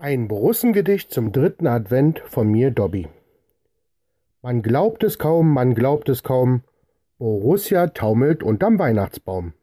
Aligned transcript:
Ein 0.00 0.28
Borussengedicht 0.28 1.10
zum 1.10 1.32
dritten 1.32 1.66
Advent 1.66 2.20
von 2.20 2.48
mir, 2.48 2.70
Dobby. 2.70 3.08
Man 4.42 4.62
glaubt 4.62 5.02
es 5.02 5.18
kaum, 5.18 5.52
man 5.52 5.74
glaubt 5.74 6.08
es 6.08 6.22
kaum, 6.22 6.62
Borussia 7.18 7.88
taumelt 7.88 8.44
unterm 8.44 8.78
Weihnachtsbaum. 8.78 9.54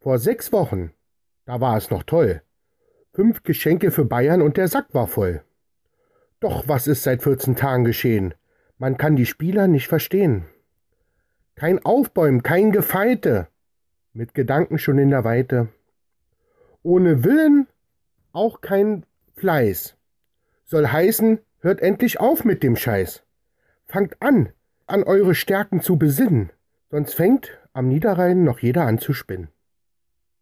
Vor 0.00 0.18
sechs 0.18 0.52
Wochen, 0.52 0.92
da 1.44 1.60
war 1.60 1.76
es 1.76 1.90
noch 1.90 2.02
toll. 2.02 2.40
Fünf 3.12 3.42
Geschenke 3.42 3.90
für 3.90 4.06
Bayern 4.06 4.40
und 4.40 4.56
der 4.56 4.68
Sack 4.68 4.86
war 4.94 5.06
voll. 5.06 5.42
Doch 6.40 6.66
was 6.66 6.86
ist 6.86 7.02
seit 7.02 7.22
14 7.22 7.54
Tagen 7.54 7.84
geschehen? 7.84 8.32
Man 8.78 8.96
kann 8.96 9.16
die 9.16 9.26
Spieler 9.26 9.68
nicht 9.68 9.86
verstehen. 9.86 10.46
Kein 11.56 11.84
Aufbäumen, 11.84 12.42
kein 12.42 12.72
Gefeite, 12.72 13.48
mit 14.14 14.32
Gedanken 14.32 14.78
schon 14.78 14.96
in 14.96 15.10
der 15.10 15.24
Weite. 15.24 15.68
Ohne 16.82 17.22
Willen 17.22 17.66
auch 18.32 18.62
kein 18.62 19.04
Fleiß. 19.34 19.96
Soll 20.64 20.88
heißen, 20.88 21.40
hört 21.60 21.80
endlich 21.80 22.20
auf 22.20 22.44
mit 22.44 22.62
dem 22.62 22.76
Scheiß. 22.76 23.24
Fangt 23.86 24.20
an, 24.20 24.52
an 24.86 25.04
eure 25.04 25.34
Stärken 25.34 25.80
zu 25.80 25.96
besinnen, 25.96 26.50
sonst 26.90 27.14
fängt 27.14 27.58
am 27.72 27.88
Niederrhein 27.88 28.44
noch 28.44 28.60
jeder 28.60 28.86
an 28.86 28.98
zu 28.98 29.12
spinnen. 29.12 29.48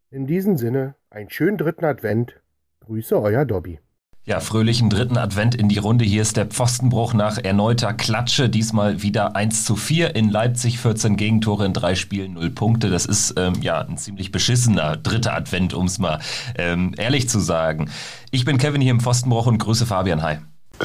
In 0.09 0.27
diesem 0.27 0.57
Sinne, 0.57 0.95
einen 1.09 1.29
schönen 1.29 1.57
dritten 1.57 1.85
Advent. 1.85 2.41
Grüße 2.81 3.19
euer 3.21 3.45
Dobby. 3.45 3.79
Ja, 4.23 4.39
fröhlichen 4.39 4.91
dritten 4.91 5.17
Advent 5.17 5.55
in 5.55 5.67
die 5.67 5.79
Runde. 5.79 6.05
Hier 6.05 6.21
ist 6.21 6.37
der 6.37 6.45
Pfostenbruch 6.45 7.15
nach 7.15 7.39
erneuter 7.39 7.91
Klatsche. 7.91 8.49
Diesmal 8.49 9.01
wieder 9.01 9.35
1 9.35 9.65
zu 9.65 9.75
4 9.75 10.15
in 10.15 10.29
Leipzig, 10.29 10.77
14 10.77 11.17
Gegentore 11.17 11.65
in 11.65 11.73
drei 11.73 11.95
Spielen, 11.95 12.33
0 12.33 12.51
Punkte. 12.51 12.91
Das 12.91 13.07
ist 13.07 13.33
ähm, 13.37 13.55
ja 13.61 13.81
ein 13.81 13.97
ziemlich 13.97 14.31
beschissener 14.31 14.95
dritter 14.95 15.33
Advent, 15.33 15.73
um 15.73 15.87
es 15.87 15.97
mal 15.97 16.19
ähm, 16.55 16.93
ehrlich 16.97 17.29
zu 17.29 17.39
sagen. 17.39 17.89
Ich 18.29 18.45
bin 18.45 18.59
Kevin 18.59 18.79
hier 18.79 18.91
im 18.91 18.99
Pfostenbruch 18.99 19.47
und 19.47 19.57
grüße 19.57 19.87
Fabian. 19.87 20.21
Hi. 20.21 20.37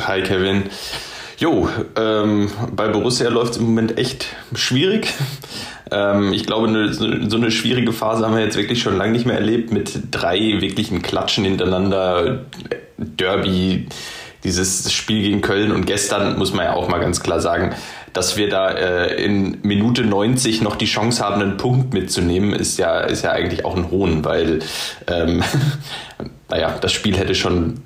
Hi 0.06 0.22
Kevin. 0.22 0.70
Jo, 1.36 1.68
ähm, 1.94 2.50
bei 2.72 2.88
Borussia 2.88 3.28
läuft 3.28 3.52
es 3.52 3.58
im 3.58 3.64
Moment 3.64 3.98
echt 3.98 4.34
schwierig. 4.54 5.12
Ähm, 5.90 6.32
ich 6.32 6.46
glaube, 6.46 6.92
so, 6.92 7.28
so, 7.28 7.36
eine 7.36 7.50
schwierige 7.50 7.92
Phase 7.92 8.24
haben 8.24 8.34
wir 8.34 8.42
jetzt 8.42 8.56
wirklich 8.56 8.82
schon 8.82 8.96
lange 8.96 9.12
nicht 9.12 9.26
mehr 9.26 9.36
erlebt 9.36 9.72
mit 9.72 10.00
drei 10.10 10.38
wirklichen 10.60 11.02
Klatschen 11.02 11.44
hintereinander. 11.44 12.46
Derby, 12.98 13.86
dieses 14.42 14.92
Spiel 14.92 15.22
gegen 15.22 15.40
Köln 15.42 15.72
und 15.72 15.86
gestern 15.86 16.38
muss 16.38 16.52
man 16.52 16.64
ja 16.64 16.74
auch 16.74 16.88
mal 16.88 16.98
ganz 16.98 17.22
klar 17.22 17.40
sagen, 17.40 17.74
dass 18.12 18.36
wir 18.36 18.48
da 18.48 18.70
äh, 18.70 19.22
in 19.22 19.58
Minute 19.62 20.04
90 20.04 20.62
noch 20.62 20.76
die 20.76 20.86
Chance 20.86 21.22
haben, 21.22 21.42
einen 21.42 21.56
Punkt 21.56 21.92
mitzunehmen, 21.92 22.52
ist 22.52 22.78
ja, 22.78 23.00
ist 23.00 23.24
ja 23.24 23.32
eigentlich 23.32 23.64
auch 23.64 23.76
ein 23.76 23.90
Hohn, 23.90 24.24
weil 24.24 24.60
ähm, 25.06 25.42
naja, 26.48 26.74
das 26.80 26.92
Spiel 26.92 27.16
hätte 27.16 27.34
schon 27.34 27.82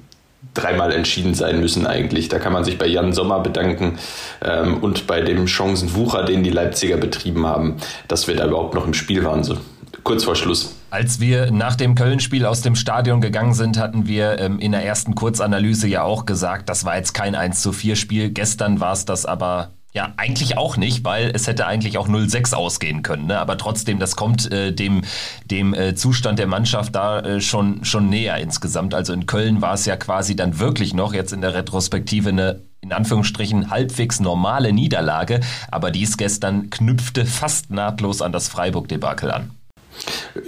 dreimal 0.54 0.92
entschieden 0.92 1.34
sein 1.34 1.60
müssen 1.60 1.86
eigentlich. 1.86 2.28
Da 2.28 2.38
kann 2.38 2.52
man 2.52 2.64
sich 2.64 2.78
bei 2.78 2.86
Jan 2.86 3.12
Sommer 3.12 3.40
bedanken 3.40 3.98
ähm, 4.42 4.78
und 4.78 5.06
bei 5.06 5.20
dem 5.20 5.46
Chancenwucher, 5.46 6.24
den 6.24 6.42
die 6.42 6.50
Leipziger 6.50 6.96
betrieben 6.96 7.46
haben, 7.46 7.76
dass 8.08 8.28
wir 8.28 8.36
da 8.36 8.46
überhaupt 8.46 8.74
noch 8.74 8.86
im 8.86 8.94
Spiel 8.94 9.24
waren, 9.24 9.44
so 9.44 9.56
kurz 10.02 10.24
vor 10.24 10.36
Schluss. 10.36 10.74
Als 10.90 11.20
wir 11.20 11.50
nach 11.50 11.76
dem 11.76 11.94
Köln-Spiel 11.94 12.46
aus 12.46 12.62
dem 12.62 12.74
Stadion 12.74 13.20
gegangen 13.20 13.54
sind, 13.54 13.78
hatten 13.78 14.06
wir 14.06 14.38
ähm, 14.38 14.58
in 14.58 14.72
der 14.72 14.84
ersten 14.84 15.14
Kurzanalyse 15.14 15.86
ja 15.86 16.02
auch 16.02 16.26
gesagt, 16.26 16.68
das 16.68 16.84
war 16.84 16.96
jetzt 16.96 17.12
kein 17.12 17.34
1 17.34 17.62
zu 17.62 17.72
4 17.72 17.96
Spiel. 17.96 18.30
Gestern 18.30 18.80
war 18.80 18.92
es 18.92 19.04
das 19.04 19.26
aber 19.26 19.70
ja, 19.92 20.12
eigentlich 20.16 20.56
auch 20.56 20.76
nicht, 20.76 21.04
weil 21.04 21.32
es 21.34 21.46
hätte 21.46 21.66
eigentlich 21.66 21.98
auch 21.98 22.08
0-6 22.08 22.54
ausgehen 22.54 23.02
können. 23.02 23.26
Ne? 23.26 23.38
Aber 23.38 23.58
trotzdem, 23.58 23.98
das 23.98 24.14
kommt 24.14 24.50
äh, 24.52 24.72
dem, 24.72 25.02
dem 25.44 25.74
äh, 25.74 25.94
Zustand 25.96 26.38
der 26.38 26.46
Mannschaft 26.46 26.94
da 26.94 27.20
äh, 27.20 27.40
schon, 27.40 27.84
schon 27.84 28.08
näher 28.08 28.38
insgesamt. 28.38 28.94
Also 28.94 29.12
in 29.12 29.26
Köln 29.26 29.62
war 29.62 29.74
es 29.74 29.86
ja 29.86 29.96
quasi 29.96 30.36
dann 30.36 30.60
wirklich 30.60 30.94
noch 30.94 31.12
jetzt 31.12 31.32
in 31.32 31.40
der 31.40 31.54
Retrospektive 31.54 32.28
eine 32.28 32.60
in 32.82 32.92
Anführungsstrichen 32.92 33.70
halbwegs 33.70 34.20
normale 34.20 34.72
Niederlage. 34.72 35.40
Aber 35.70 35.90
dies 35.90 36.16
gestern 36.16 36.70
knüpfte 36.70 37.26
fast 37.26 37.70
nahtlos 37.70 38.22
an 38.22 38.32
das 38.32 38.48
Freiburg-Debakel 38.48 39.30
an. 39.30 39.50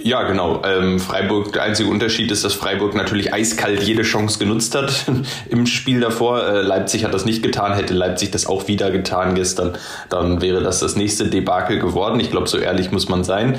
Ja, 0.01 0.23
genau. 0.23 0.61
Ähm, 0.65 0.99
Freiburg, 0.99 1.53
der 1.53 1.63
einzige 1.63 1.89
Unterschied 1.89 2.31
ist, 2.31 2.43
dass 2.43 2.53
Freiburg 2.53 2.95
natürlich 2.95 3.33
eiskalt 3.33 3.83
jede 3.83 4.03
Chance 4.03 4.39
genutzt 4.39 4.75
hat 4.75 5.05
im 5.49 5.65
Spiel 5.65 5.99
davor. 5.99 6.43
Äh, 6.43 6.61
Leipzig 6.61 7.03
hat 7.03 7.13
das 7.13 7.25
nicht 7.25 7.43
getan. 7.43 7.73
Hätte 7.73 7.93
Leipzig 7.93 8.31
das 8.31 8.45
auch 8.45 8.67
wieder 8.67 8.91
getan 8.91 9.35
gestern, 9.35 9.77
dann 10.09 10.41
wäre 10.41 10.61
das 10.61 10.79
das 10.79 10.95
nächste 10.95 11.27
Debakel 11.27 11.79
geworden. 11.79 12.19
Ich 12.19 12.31
glaube, 12.31 12.47
so 12.47 12.57
ehrlich 12.57 12.91
muss 12.91 13.09
man 13.09 13.23
sein. 13.23 13.57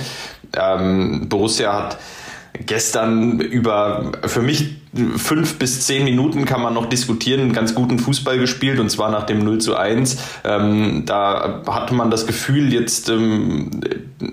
Ähm, 0.56 1.28
Borussia 1.28 1.72
hat 1.72 1.98
gestern 2.66 3.40
über 3.40 4.12
für 4.26 4.42
mich 4.42 4.76
fünf 5.16 5.58
bis 5.58 5.86
zehn 5.86 6.04
Minuten 6.04 6.44
kann 6.44 6.62
man 6.62 6.72
noch 6.72 6.86
diskutieren, 6.86 7.52
ganz 7.52 7.74
guten 7.74 7.98
Fußball 7.98 8.38
gespielt 8.38 8.78
und 8.78 8.90
zwar 8.90 9.10
nach 9.10 9.24
dem 9.24 9.42
0 9.42 9.58
zu 9.58 9.76
1. 9.76 10.18
Ähm, 10.44 11.02
da 11.04 11.62
hatte 11.66 11.94
man 11.94 12.10
das 12.10 12.26
Gefühl, 12.26 12.72
jetzt 12.72 13.08
ähm, 13.08 13.70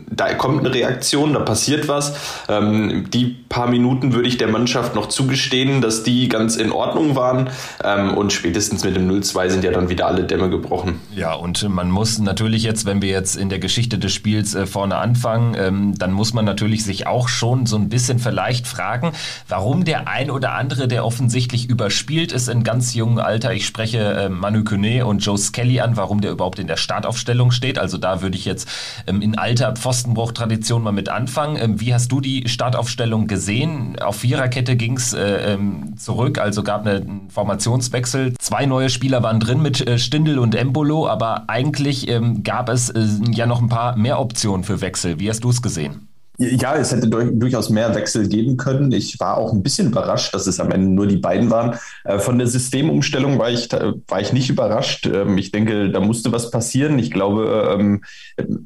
da 0.10 0.34
kommt 0.34 0.60
eine 0.60 0.74
Reaktion, 0.74 1.34
da 1.34 1.40
passiert 1.40 1.88
was. 1.88 2.14
Ähm, 2.48 3.10
die 3.12 3.26
paar 3.50 3.68
Minuten 3.68 4.14
würde 4.14 4.28
ich 4.28 4.38
der 4.38 4.48
Mannschaft 4.48 4.96
noch 4.96 5.08
zugestehen, 5.08 5.82
dass 5.82 6.04
die 6.04 6.30
ganz 6.30 6.56
in 6.56 6.72
Ordnung 6.72 7.16
waren 7.16 7.50
ähm, 7.84 8.16
und 8.16 8.32
spätestens 8.32 8.84
mit 8.84 8.96
dem 8.96 9.10
0-2 9.10 9.50
sind 9.50 9.64
ja 9.64 9.72
dann 9.72 9.90
wieder 9.90 10.08
alle 10.08 10.24
Dämme 10.24 10.50
gebrochen. 10.50 11.02
Ja, 11.16 11.34
und 11.34 11.68
man 11.70 11.90
muss 11.90 12.20
natürlich 12.20 12.64
jetzt, 12.64 12.86
wenn 12.86 13.02
wir 13.02 13.10
jetzt 13.10 13.36
in 13.36 13.50
der 13.50 13.60
Geschichte 13.60 13.98
des 13.98 14.14
Spiels 14.14 14.54
äh, 14.54 14.66
vorne 14.66 14.98
anfangen, 14.98 15.56
ähm, 15.58 15.98
dann 15.98 16.12
muss 16.12 16.34
man 16.34 16.46
natürlich 16.46 16.84
sich 16.84 17.08
auch 17.08 17.28
schon 17.28 17.66
so 17.66 17.78
ein 17.78 17.90
bisschen 17.90 18.20
vielleicht 18.20 18.68
fragen, 18.68 19.14
warum 19.48 19.86
der 19.86 20.08
ein 20.08 20.30
oder 20.30 20.52
der 20.52 20.56
andere, 20.56 20.88
der 20.90 21.06
offensichtlich 21.06 21.70
überspielt 21.70 22.34
ist 22.34 22.50
in 22.50 22.64
ganz 22.64 22.94
jungem 22.94 23.20
Alter. 23.20 23.54
Ich 23.54 23.66
spreche 23.66 24.00
äh, 24.00 24.30
Manu 24.30 24.64
Kone 24.64 25.06
und 25.06 25.20
Joe 25.20 25.38
Skelly 25.38 25.80
an, 25.80 25.96
warum 25.96 26.20
der 26.20 26.32
überhaupt 26.32 26.60
in 26.60 26.68
der 26.68 26.76
Startaufstellung 26.76 27.52
steht. 27.52 27.80
Also 27.80 27.98
da 27.98 28.22
würde 28.22 28.36
ich 28.38 28.44
jetzt 28.44 28.68
ähm, 29.08 29.22
in 29.22 29.38
alter 29.38 29.76
Pfostenbruch-Tradition 29.82 30.84
mal 30.84 30.92
mit 30.92 31.10
anfangen. 31.10 31.58
Ähm, 31.58 31.82
wie 31.82 31.94
hast 31.94 32.12
du 32.12 32.22
die 32.22 32.48
Startaufstellung 32.48 33.28
gesehen? 33.28 34.00
Auf 34.00 34.18
Viererkette 34.18 34.76
ging 34.76 34.98
es 34.98 35.14
äh, 35.14 35.54
ähm, 35.54 35.98
zurück, 35.98 36.38
also 36.38 36.64
gab 36.64 36.86
einen 36.86 37.30
Formationswechsel. 37.30 38.34
Zwei 38.40 38.66
neue 38.66 38.90
Spieler 38.90 39.24
waren 39.24 39.40
drin 39.40 39.62
mit 39.62 39.86
äh, 39.86 39.98
Stindel 39.98 40.40
und 40.40 40.56
Embolo, 40.56 41.08
aber 41.08 41.50
eigentlich 41.50 42.08
ähm, 42.08 42.44
gab 42.44 42.70
es 42.70 42.90
äh, 42.90 43.06
ja 43.32 43.46
noch 43.46 43.62
ein 43.62 43.70
paar 43.70 43.98
mehr 43.98 44.20
Optionen 44.20 44.64
für 44.64 44.82
Wechsel. 44.82 45.20
Wie 45.20 45.30
hast 45.30 45.44
du 45.44 45.50
es 45.50 45.62
gesehen? 45.62 46.11
Ja, 46.42 46.76
es 46.76 46.92
hätte 46.92 47.08
durchaus 47.08 47.70
mehr 47.70 47.94
Wechsel 47.94 48.28
geben 48.28 48.58
können. 48.58 48.92
Ich 48.92 49.20
war 49.20 49.38
auch 49.38 49.54
ein 49.54 49.62
bisschen 49.62 49.90
überrascht, 49.90 50.34
dass 50.34 50.48
es 50.48 50.60
am 50.60 50.72
Ende 50.72 50.88
nur 50.88 51.06
die 51.06 51.18
beiden 51.18 51.52
waren. 51.52 51.78
Äh, 52.04 52.18
von 52.18 52.40
der 52.40 52.48
Systemumstellung 52.48 53.38
war 53.38 53.52
ich, 53.52 53.70
war 53.72 54.22
ich 54.22 54.34
nicht 54.34 54.50
überrascht. 54.50 55.06
Ähm, 55.06 55.38
ich 55.38 55.52
denke, 55.52 55.92
da 55.92 56.00
musste 56.00 56.32
was 56.32 56.50
passieren. 56.50 56.98
Ich 56.98 57.12
glaube, 57.12 57.76
ähm, 57.78 58.04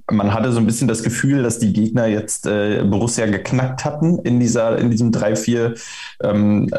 man 0.10 0.34
hatte 0.34 0.54
so 0.54 0.60
ein 0.60 0.66
bisschen 0.66 0.88
das 0.88 1.04
Gefühl, 1.04 1.44
dass 1.44 1.60
die 1.60 1.74
Gegner 1.74 2.08
jetzt 2.08 2.48
äh, 2.48 2.86
Borussia 2.86 3.26
geknackt 3.26 3.84
hatten 3.84 4.20
in 4.20 4.40
dieser, 4.40 4.78
in 4.78 4.90
diesem 4.90 5.12
3-4-2-1 5.12 5.76
ähm, 6.24 6.70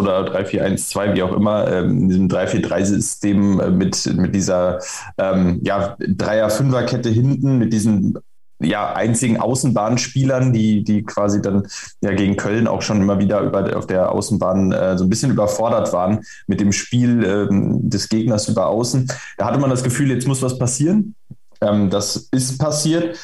oder 0.00 0.24
3-4-1-2, 0.24 1.14
wie 1.14 1.22
auch 1.22 1.36
immer, 1.36 1.70
in 1.80 2.08
diesem 2.08 2.28
3-4-3-System 2.28 3.60
äh, 3.60 3.70
mit, 3.70 4.06
mit 4.16 4.34
dieser 4.34 4.78
ja, 5.18 5.96
Dreier-Fünfer-Kette 5.98 7.10
hinten, 7.10 7.58
mit 7.58 7.72
diesen 7.72 8.18
ja, 8.64 8.92
einzigen 8.92 9.38
Außenbahnspielern, 9.38 10.52
die, 10.52 10.84
die 10.84 11.02
quasi 11.02 11.40
dann 11.40 11.66
ja 12.00 12.12
gegen 12.12 12.36
Köln 12.36 12.66
auch 12.66 12.82
schon 12.82 13.00
immer 13.00 13.18
wieder 13.18 13.40
über, 13.40 13.76
auf 13.76 13.86
der 13.86 14.12
Außenbahn 14.12 14.72
äh, 14.72 14.98
so 14.98 15.04
ein 15.04 15.10
bisschen 15.10 15.30
überfordert 15.30 15.92
waren 15.92 16.20
mit 16.46 16.60
dem 16.60 16.72
Spiel 16.72 17.24
ähm, 17.24 17.88
des 17.88 18.08
Gegners 18.08 18.48
über 18.48 18.66
Außen. 18.66 19.08
Da 19.36 19.46
hatte 19.46 19.58
man 19.58 19.70
das 19.70 19.82
Gefühl, 19.82 20.10
jetzt 20.10 20.26
muss 20.26 20.42
was 20.42 20.58
passieren. 20.58 21.14
Ähm, 21.60 21.90
das 21.90 22.28
ist 22.30 22.58
passiert. 22.58 23.18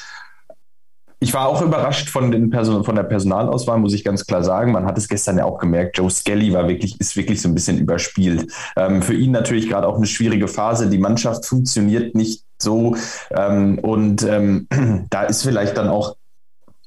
Ich 1.22 1.34
war 1.34 1.46
auch 1.46 1.60
überrascht 1.60 2.08
von, 2.08 2.30
den 2.30 2.48
Person 2.48 2.82
von 2.82 2.94
der 2.94 3.02
Personalauswahl, 3.02 3.78
muss 3.78 3.92
ich 3.92 4.04
ganz 4.04 4.24
klar 4.24 4.42
sagen. 4.42 4.72
Man 4.72 4.86
hat 4.86 4.96
es 4.96 5.06
gestern 5.06 5.36
ja 5.36 5.44
auch 5.44 5.58
gemerkt, 5.58 5.98
Joe 5.98 6.10
Skelly 6.10 6.54
war 6.54 6.66
wirklich, 6.66 6.98
ist 6.98 7.14
wirklich 7.14 7.42
so 7.42 7.48
ein 7.48 7.54
bisschen 7.54 7.76
überspielt. 7.76 8.50
Ähm, 8.74 9.02
für 9.02 9.14
ihn 9.14 9.30
natürlich 9.30 9.68
gerade 9.68 9.86
auch 9.86 9.96
eine 9.96 10.06
schwierige 10.06 10.48
Phase. 10.48 10.88
Die 10.88 10.96
Mannschaft 10.96 11.44
funktioniert 11.44 12.14
nicht 12.14 12.44
so. 12.62 12.96
Ähm, 13.30 13.78
und 13.78 14.22
ähm, 14.22 14.66
da 15.10 15.24
ist 15.24 15.42
vielleicht 15.42 15.76
dann 15.76 15.88
auch 15.88 16.16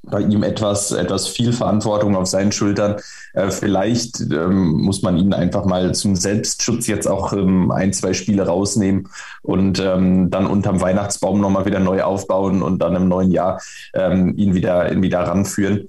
bei 0.06 0.20
ihm 0.20 0.44
etwas, 0.44 0.92
etwas 0.92 1.28
viel 1.28 1.54
Verantwortung 1.54 2.16
auf 2.16 2.28
seinen 2.28 2.52
Schultern. 2.52 2.98
Äh, 3.34 3.52
vielleicht 3.52 4.20
ähm, 4.20 4.82
muss 4.82 5.02
man 5.02 5.18
ihn 5.18 5.34
einfach 5.34 5.66
mal 5.66 5.96
zum 5.96 6.16
Selbstschutz 6.16 6.88
jetzt 6.88 7.08
auch 7.08 7.32
ähm, 7.34 7.72
ein, 7.72 7.94
zwei 7.94 8.14
Spiele 8.14 8.46
rausnehmen 8.46 9.08
und 9.42 9.80
ähm, 9.80 10.30
dann 10.30 10.46
unterm 10.46 10.82
Weihnachtsbaum 10.82 11.40
nochmal 11.40 11.66
wieder 11.66 11.80
neu 11.80 12.04
aufbauen 12.04 12.62
und 12.62 12.80
dann 12.80 12.96
im 12.96 13.08
neuen 13.08 13.32
Jahr 13.32 13.62
ähm, 13.94 14.36
ihn 14.36 14.54
wieder, 14.54 14.92
ihn 14.92 15.02
wieder 15.02 15.22
ranführen. 15.22 15.88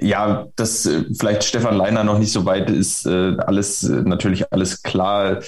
Ja, 0.00 0.46
dass 0.54 0.86
äh, 0.86 1.04
vielleicht 1.18 1.42
Stefan 1.42 1.76
Leiner 1.76 2.04
noch 2.04 2.18
nicht 2.18 2.32
so 2.32 2.44
weit 2.44 2.70
ist, 2.70 3.04
äh, 3.06 3.36
alles 3.38 3.82
äh, 3.82 4.02
natürlich 4.02 4.52
alles 4.52 4.82
klar 4.82 5.40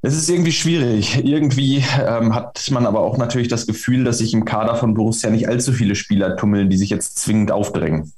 es 0.00 0.16
ist 0.16 0.28
irgendwie 0.30 0.52
schwierig. 0.52 1.24
Irgendwie 1.24 1.84
ähm, 2.06 2.34
hat 2.34 2.70
man 2.70 2.86
aber 2.86 3.00
auch 3.00 3.18
natürlich 3.18 3.48
das 3.48 3.66
Gefühl, 3.66 4.04
dass 4.04 4.18
sich 4.18 4.32
im 4.32 4.44
Kader 4.44 4.76
von 4.76 4.94
Borussia 4.94 5.30
nicht 5.30 5.48
allzu 5.48 5.72
viele 5.72 5.94
Spieler 5.94 6.36
tummeln, 6.36 6.70
die 6.70 6.76
sich 6.76 6.90
jetzt 6.90 7.18
zwingend 7.18 7.50
aufdrängen. 7.50 8.12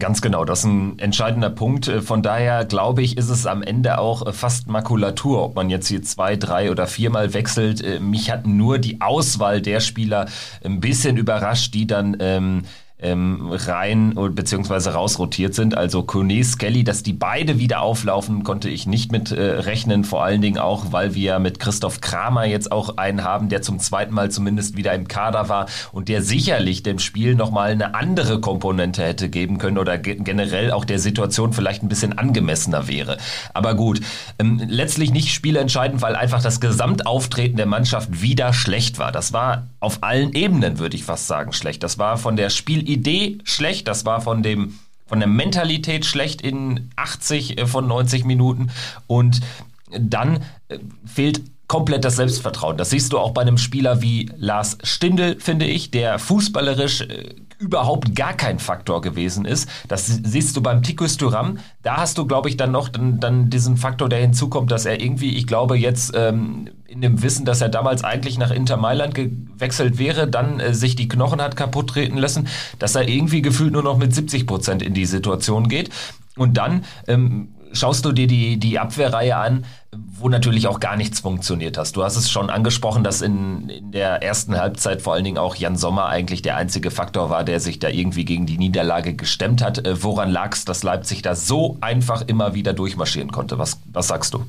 Ganz 0.00 0.20
genau, 0.20 0.44
das 0.44 0.60
ist 0.60 0.64
ein 0.64 0.98
entscheidender 0.98 1.50
Punkt. 1.50 1.86
Von 1.86 2.20
daher 2.20 2.64
glaube 2.64 3.02
ich, 3.02 3.16
ist 3.16 3.28
es 3.28 3.46
am 3.46 3.62
Ende 3.62 3.98
auch 3.98 4.34
fast 4.34 4.66
Makulatur, 4.66 5.44
ob 5.44 5.54
man 5.54 5.70
jetzt 5.70 5.86
hier 5.86 6.02
zwei, 6.02 6.34
drei 6.34 6.72
oder 6.72 6.88
viermal 6.88 7.34
wechselt. 7.34 8.00
Mich 8.00 8.32
hat 8.32 8.48
nur 8.48 8.78
die 8.78 9.00
Auswahl 9.00 9.62
der 9.62 9.78
Spieler 9.78 10.26
ein 10.64 10.80
bisschen 10.80 11.16
überrascht, 11.16 11.72
die 11.74 11.86
dann 11.86 12.16
ähm, 12.18 12.62
ähm, 12.98 13.50
rein 13.50 14.14
bzw. 14.14 14.90
rausrotiert 14.90 15.54
sind. 15.54 15.76
Also 15.76 16.02
Kone, 16.02 16.42
Skelly, 16.42 16.82
dass 16.82 17.02
die 17.02 17.12
beide 17.12 17.58
wieder 17.58 17.82
auflaufen, 17.82 18.42
konnte 18.42 18.70
ich 18.70 18.86
nicht 18.86 19.12
mit 19.12 19.32
äh, 19.32 19.42
rechnen. 19.42 20.04
Vor 20.04 20.24
allen 20.24 20.40
Dingen 20.40 20.58
auch, 20.58 20.92
weil 20.92 21.14
wir 21.14 21.38
mit 21.38 21.58
Christoph 21.58 22.00
Kramer 22.00 22.46
jetzt 22.46 22.72
auch 22.72 22.96
einen 22.96 23.22
haben, 23.22 23.50
der 23.50 23.60
zum 23.60 23.78
zweiten 23.80 24.14
Mal 24.14 24.30
zumindest 24.30 24.76
wieder 24.76 24.94
im 24.94 25.08
Kader 25.08 25.48
war 25.50 25.66
und 25.92 26.08
der 26.08 26.22
sicherlich 26.22 26.82
dem 26.82 26.98
Spiel 26.98 27.34
nochmal 27.34 27.70
eine 27.70 27.94
andere 27.94 28.40
Komponente 28.40 29.02
hätte 29.02 29.28
geben 29.28 29.58
können 29.58 29.78
oder 29.78 29.98
ge 29.98 30.16
generell 30.16 30.72
auch 30.72 30.86
der 30.86 30.98
Situation 30.98 31.52
vielleicht 31.52 31.82
ein 31.82 31.88
bisschen 31.88 32.16
angemessener 32.16 32.88
wäre. 32.88 33.18
Aber 33.52 33.74
gut, 33.74 34.00
ähm, 34.38 34.62
letztlich 34.66 35.10
nicht 35.10 35.34
spielentscheidend, 35.34 36.00
weil 36.00 36.16
einfach 36.16 36.42
das 36.42 36.60
Gesamtauftreten 36.60 37.58
der 37.58 37.66
Mannschaft 37.66 38.22
wieder 38.22 38.54
schlecht 38.54 38.98
war. 38.98 39.12
Das 39.12 39.34
war 39.34 39.66
auf 39.80 40.02
allen 40.02 40.32
Ebenen, 40.32 40.78
würde 40.78 40.96
ich 40.96 41.04
fast 41.04 41.26
sagen, 41.26 41.52
schlecht. 41.52 41.82
Das 41.82 41.98
war 41.98 42.16
von 42.16 42.36
der 42.36 42.48
Spiel 42.48 42.85
Idee 42.86 43.38
schlecht, 43.44 43.88
das 43.88 44.04
war 44.04 44.20
von 44.20 44.42
dem 44.42 44.78
von 45.06 45.20
der 45.20 45.28
Mentalität 45.28 46.04
schlecht 46.04 46.42
in 46.42 46.90
80 46.96 47.58
äh, 47.58 47.66
von 47.66 47.86
90 47.86 48.24
Minuten 48.24 48.70
und 49.06 49.40
dann 49.90 50.42
äh, 50.68 50.78
fehlt 51.04 51.42
komplett 51.68 52.04
das 52.04 52.16
Selbstvertrauen. 52.16 52.76
Das 52.76 52.90
siehst 52.90 53.12
du 53.12 53.18
auch 53.18 53.32
bei 53.32 53.42
einem 53.42 53.58
Spieler 53.58 54.02
wie 54.02 54.30
Lars 54.36 54.78
Stindl, 54.82 55.38
finde 55.40 55.66
ich, 55.66 55.90
der 55.90 56.18
fußballerisch 56.18 57.02
äh, 57.02 57.34
überhaupt 57.58 58.14
gar 58.14 58.34
kein 58.34 58.58
Faktor 58.58 59.00
gewesen 59.00 59.44
ist. 59.44 59.68
Das 59.88 60.06
siehst 60.06 60.56
du 60.56 60.62
beim 60.62 60.82
Tikus 60.82 61.16
Thuram. 61.16 61.58
Da 61.82 61.96
hast 61.98 62.18
du, 62.18 62.26
glaube 62.26 62.48
ich, 62.48 62.56
dann 62.56 62.72
noch 62.72 62.88
dann, 62.88 63.20
dann 63.20 63.50
diesen 63.50 63.76
Faktor, 63.76 64.08
der 64.08 64.20
hinzukommt, 64.20 64.70
dass 64.70 64.86
er 64.86 65.00
irgendwie, 65.00 65.36
ich 65.36 65.46
glaube, 65.46 65.76
jetzt 65.76 66.12
ähm, 66.14 66.70
in 66.86 67.00
dem 67.00 67.22
Wissen, 67.22 67.44
dass 67.44 67.60
er 67.60 67.68
damals 67.68 68.04
eigentlich 68.04 68.38
nach 68.38 68.50
Inter 68.50 68.76
Mailand 68.76 69.14
gewechselt 69.14 69.98
wäre, 69.98 70.28
dann 70.28 70.60
äh, 70.60 70.74
sich 70.74 70.96
die 70.96 71.08
Knochen 71.08 71.40
hat 71.40 71.56
kaputt 71.56 71.90
treten 71.90 72.18
lassen, 72.18 72.48
dass 72.78 72.94
er 72.94 73.08
irgendwie 73.08 73.42
gefühlt 73.42 73.72
nur 73.72 73.82
noch 73.82 73.96
mit 73.96 74.14
70 74.14 74.46
Prozent 74.46 74.82
in 74.82 74.94
die 74.94 75.06
Situation 75.06 75.68
geht. 75.68 75.90
Und 76.36 76.56
dann 76.56 76.84
ähm, 77.08 77.54
schaust 77.72 78.04
du 78.04 78.12
dir 78.12 78.26
die, 78.26 78.58
die 78.58 78.78
Abwehrreihe 78.78 79.36
an, 79.36 79.64
wo 80.18 80.28
natürlich 80.28 80.66
auch 80.68 80.80
gar 80.80 80.96
nichts 80.96 81.20
funktioniert 81.20 81.78
hast. 81.78 81.96
Du 81.96 82.02
hast 82.02 82.16
es 82.16 82.30
schon 82.30 82.50
angesprochen, 82.50 83.04
dass 83.04 83.22
in, 83.22 83.68
in 83.68 83.92
der 83.92 84.22
ersten 84.22 84.58
Halbzeit 84.58 85.02
vor 85.02 85.14
allen 85.14 85.24
Dingen 85.24 85.38
auch 85.38 85.54
Jan 85.54 85.76
Sommer 85.76 86.06
eigentlich 86.06 86.42
der 86.42 86.56
einzige 86.56 86.90
Faktor 86.90 87.30
war, 87.30 87.44
der 87.44 87.60
sich 87.60 87.78
da 87.78 87.88
irgendwie 87.88 88.24
gegen 88.24 88.46
die 88.46 88.58
Niederlage 88.58 89.14
gestemmt 89.14 89.62
hat. 89.62 89.86
Äh, 89.86 90.02
woran 90.02 90.30
lag 90.30 90.54
es, 90.54 90.64
dass 90.64 90.82
Leipzig 90.82 91.22
da 91.22 91.34
so 91.34 91.78
einfach 91.80 92.22
immer 92.26 92.54
wieder 92.54 92.72
durchmarschieren 92.72 93.30
konnte? 93.32 93.58
Was, 93.58 93.80
was 93.92 94.08
sagst 94.08 94.34
du? 94.34 94.44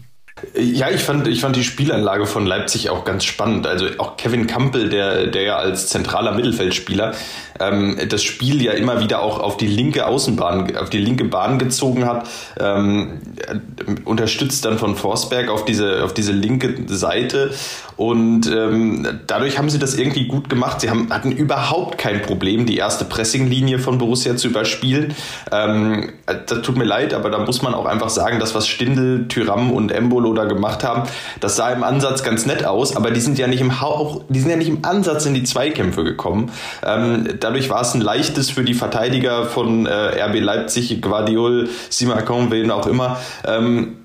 Ja, 0.55 0.91
ich 0.91 1.01
fand, 1.01 1.27
ich 1.27 1.41
fand 1.41 1.55
die 1.55 1.63
Spielanlage 1.63 2.27
von 2.27 2.45
Leipzig 2.45 2.91
auch 2.91 3.05
ganz 3.05 3.23
spannend. 3.23 3.65
Also 3.65 3.87
auch 3.97 4.17
Kevin 4.17 4.45
Campbell, 4.45 4.89
der, 4.89 5.27
der 5.27 5.41
ja 5.41 5.57
als 5.57 5.87
zentraler 5.87 6.31
Mittelfeldspieler 6.33 7.15
ähm, 7.59 7.97
das 8.09 8.23
Spiel 8.23 8.61
ja 8.61 8.73
immer 8.73 9.01
wieder 9.01 9.21
auch 9.21 9.39
auf 9.39 9.57
die 9.57 9.67
linke 9.67 10.05
Außenbahn, 10.07 10.75
auf 10.77 10.89
die 10.89 10.99
linke 10.99 11.25
Bahn 11.25 11.59
gezogen 11.59 12.05
hat, 12.05 12.27
ähm, 12.59 13.19
unterstützt 14.05 14.65
dann 14.65 14.77
von 14.77 14.95
Forsberg 14.95 15.49
auf 15.49 15.65
diese, 15.65 16.03
auf 16.03 16.13
diese 16.13 16.31
linke 16.31 16.75
Seite. 16.87 17.51
Und 17.97 18.45
ähm, 18.47 19.07
dadurch 19.25 19.57
haben 19.57 19.69
sie 19.69 19.79
das 19.79 19.95
irgendwie 19.95 20.27
gut 20.27 20.49
gemacht. 20.49 20.81
Sie 20.81 20.89
haben, 20.89 21.09
hatten 21.09 21.31
überhaupt 21.31 21.97
kein 21.97 22.21
Problem, 22.21 22.67
die 22.67 22.77
erste 22.77 23.05
Pressinglinie 23.05 23.79
von 23.79 23.97
Borussia 23.97 24.35
zu 24.37 24.49
überspielen. 24.49 25.15
Ähm, 25.51 26.11
das 26.45 26.61
tut 26.61 26.77
mir 26.77 26.83
leid, 26.83 27.15
aber 27.15 27.31
da 27.31 27.39
muss 27.39 27.63
man 27.63 27.73
auch 27.73 27.85
einfach 27.85 28.09
sagen, 28.09 28.39
das, 28.39 28.53
was 28.53 28.67
Stindl, 28.67 29.27
Tyram 29.27 29.71
und 29.71 29.91
Embolo 29.91 30.33
da 30.33 30.45
gemacht 30.45 30.83
haben, 30.83 31.09
das 31.39 31.55
sah 31.55 31.71
im 31.71 31.83
Ansatz 31.83 32.21
ganz 32.21 32.45
nett 32.45 32.65
aus, 32.65 32.95
aber 32.95 33.09
die 33.09 33.19
sind 33.19 33.39
ja 33.39 33.47
nicht 33.47 33.61
im 33.61 33.81
Hauch, 33.81 34.23
die 34.29 34.39
sind 34.39 34.51
ja 34.51 34.57
nicht 34.57 34.69
im 34.69 34.85
Ansatz 34.85 35.25
in 35.25 35.33
die 35.33 35.43
Zweikämpfe 35.43 36.03
gekommen. 36.03 36.51
Ähm, 36.85 37.27
dadurch 37.47 37.69
war 37.69 37.81
es 37.81 37.93
ein 37.93 38.01
leichtes 38.01 38.49
für 38.49 38.63
die 38.63 38.73
Verteidiger 38.73 39.45
von 39.45 39.85
äh, 39.85 40.21
RB 40.21 40.41
Leipzig, 40.41 41.01
Guardiol, 41.01 41.69
Simakon, 41.89 42.51
wen 42.51 42.71
auch 42.71 42.87
immer. 42.87 43.21
Ähm, 43.45 43.99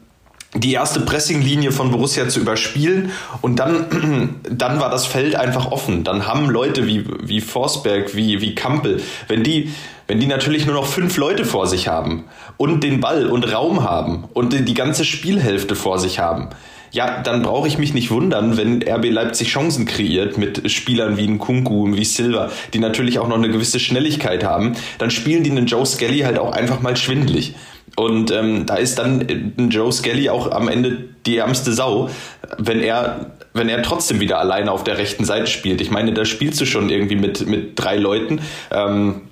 die 0.55 0.75
erste 0.75 1.01
Pressinglinie 1.01 1.73
von 1.73 1.91
Borussia 1.91 2.29
zu 2.29 2.39
überspielen 2.39 3.11
und 3.41 3.59
dann, 3.59 4.39
dann 4.51 4.79
war 4.79 4.91
das 4.91 5.07
Feld 5.07 5.35
einfach 5.35 5.73
offen. 5.73 6.05
Dann 6.05 6.29
haben 6.29 6.51
Leute 6.51 6.87
wie, 6.87 7.05
wie 7.21 7.41
Forsberg, 7.41 8.15
wie, 8.15 8.41
wie 8.41 8.55
Kampel, 8.55 9.03
wenn 9.27 9.43
die, 9.43 9.73
wenn 10.07 10.21
die 10.21 10.29
natürlich 10.29 10.65
nur 10.65 10.77
noch 10.77 10.87
fünf 10.87 11.17
Leute 11.17 11.45
vor 11.45 11.67
sich 11.67 11.89
haben 11.89 12.27
und 12.59 12.85
den 12.85 13.01
Ball 13.01 13.27
und 13.27 13.53
Raum 13.53 13.83
haben 13.83 14.29
und 14.35 14.53
die 14.53 14.75
ganze 14.75 15.05
Spielhälfte 15.05 15.75
vor 15.75 15.99
sich 15.99 16.21
haben, 16.21 16.51
ja, 16.93 17.23
dann 17.23 17.43
brauche 17.43 17.67
ich 17.67 17.79
mich 17.79 17.95
nicht 17.95 18.11
wundern, 18.11 18.57
wenn 18.59 18.83
RB 18.83 19.11
Leipzig 19.11 19.49
Chancen 19.49 19.87
kreiert 19.87 20.37
mit 20.37 20.71
Spielern 20.71 21.17
wie 21.17 21.27
ein 21.27 21.39
Kunku, 21.39 21.97
wie 21.97 22.05
Silva, 22.05 22.51
die 22.75 22.79
natürlich 22.79 23.19
auch 23.19 23.29
noch 23.29 23.39
eine 23.39 23.49
gewisse 23.49 23.81
Schnelligkeit 23.81 24.45
haben. 24.45 24.77
Dann 24.99 25.11
spielen 25.11 25.43
die 25.43 25.51
einen 25.51 25.67
Joe 25.67 25.87
Skelly 25.87 26.21
halt 26.21 26.39
auch 26.39 26.53
einfach 26.53 26.83
mal 26.83 26.97
schwindlig. 26.97 27.55
Und 27.97 28.31
ähm, 28.31 28.67
da 28.67 28.77
ist 28.77 28.99
dann 28.99 29.21
ein 29.21 29.71
Joe 29.71 29.91
Skelly 29.91 30.29
auch 30.29 30.51
am 30.51 30.69
Ende 30.69 31.09
die 31.27 31.39
ärmste 31.39 31.73
Sau, 31.73 32.11
wenn 32.59 32.81
er 32.81 33.33
wenn 33.55 33.69
er 33.69 33.83
trotzdem 33.83 34.19
wieder 34.21 34.39
alleine 34.39 34.73
auf 34.73 34.83
der 34.83 34.97
rechten 34.97 35.27
Seite 35.27 35.47
spielt. 35.47 35.83
Ich 35.83 35.91
meine, 35.91 36.15
da 36.15 36.25
spielst 36.25 36.59
du 36.61 36.65
schon 36.65 36.89
irgendwie 36.89 37.17
mit, 37.17 37.47
mit 37.47 37.73
drei 37.79 37.97
Leuten. 37.97 38.41
Ähm, 38.71 39.23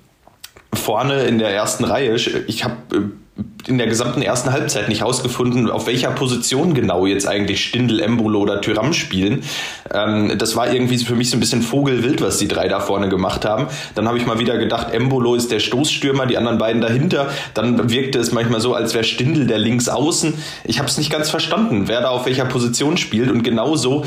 vorne 0.73 1.23
in 1.23 1.39
der 1.39 1.49
ersten 1.49 1.85
Reihe, 1.85 2.15
ich 2.15 2.63
habe 2.63 3.11
in 3.67 3.77
der 3.77 3.87
gesamten 3.87 4.21
ersten 4.21 4.51
Halbzeit 4.51 4.89
nicht 4.89 5.01
herausgefunden, 5.01 5.69
auf 5.69 5.87
welcher 5.87 6.11
Position 6.11 6.73
genau 6.73 7.05
jetzt 7.05 7.27
eigentlich 7.27 7.63
Stindel, 7.63 8.01
Embolo 8.01 8.39
oder 8.39 8.59
Tyram 8.59 8.93
spielen. 8.93 9.43
Ähm, 9.93 10.37
das 10.37 10.55
war 10.55 10.73
irgendwie 10.73 10.97
für 10.97 11.15
mich 11.15 11.29
so 11.29 11.37
ein 11.37 11.39
bisschen 11.39 11.61
Vogelwild, 11.61 12.21
was 12.21 12.37
die 12.37 12.47
drei 12.47 12.67
da 12.67 12.79
vorne 12.79 13.07
gemacht 13.07 13.45
haben. 13.45 13.67
Dann 13.95 14.07
habe 14.07 14.17
ich 14.17 14.25
mal 14.25 14.39
wieder 14.39 14.57
gedacht, 14.57 14.93
Embolo 14.93 15.35
ist 15.35 15.51
der 15.51 15.59
Stoßstürmer, 15.59 16.25
die 16.25 16.37
anderen 16.37 16.57
beiden 16.57 16.81
dahinter. 16.81 17.29
Dann 17.53 17.89
wirkte 17.89 18.19
es 18.19 18.31
manchmal 18.31 18.61
so, 18.61 18.73
als 18.73 18.93
wäre 18.93 19.03
Stindel 19.03 19.47
der 19.47 19.59
Linksaußen. 19.59 20.33
Ich 20.63 20.79
habe 20.79 20.89
es 20.89 20.97
nicht 20.97 21.11
ganz 21.11 21.29
verstanden, 21.29 21.87
wer 21.87 22.01
da 22.01 22.09
auf 22.09 22.25
welcher 22.25 22.45
Position 22.45 22.97
spielt. 22.97 23.31
Und 23.31 23.43
genauso 23.43 24.05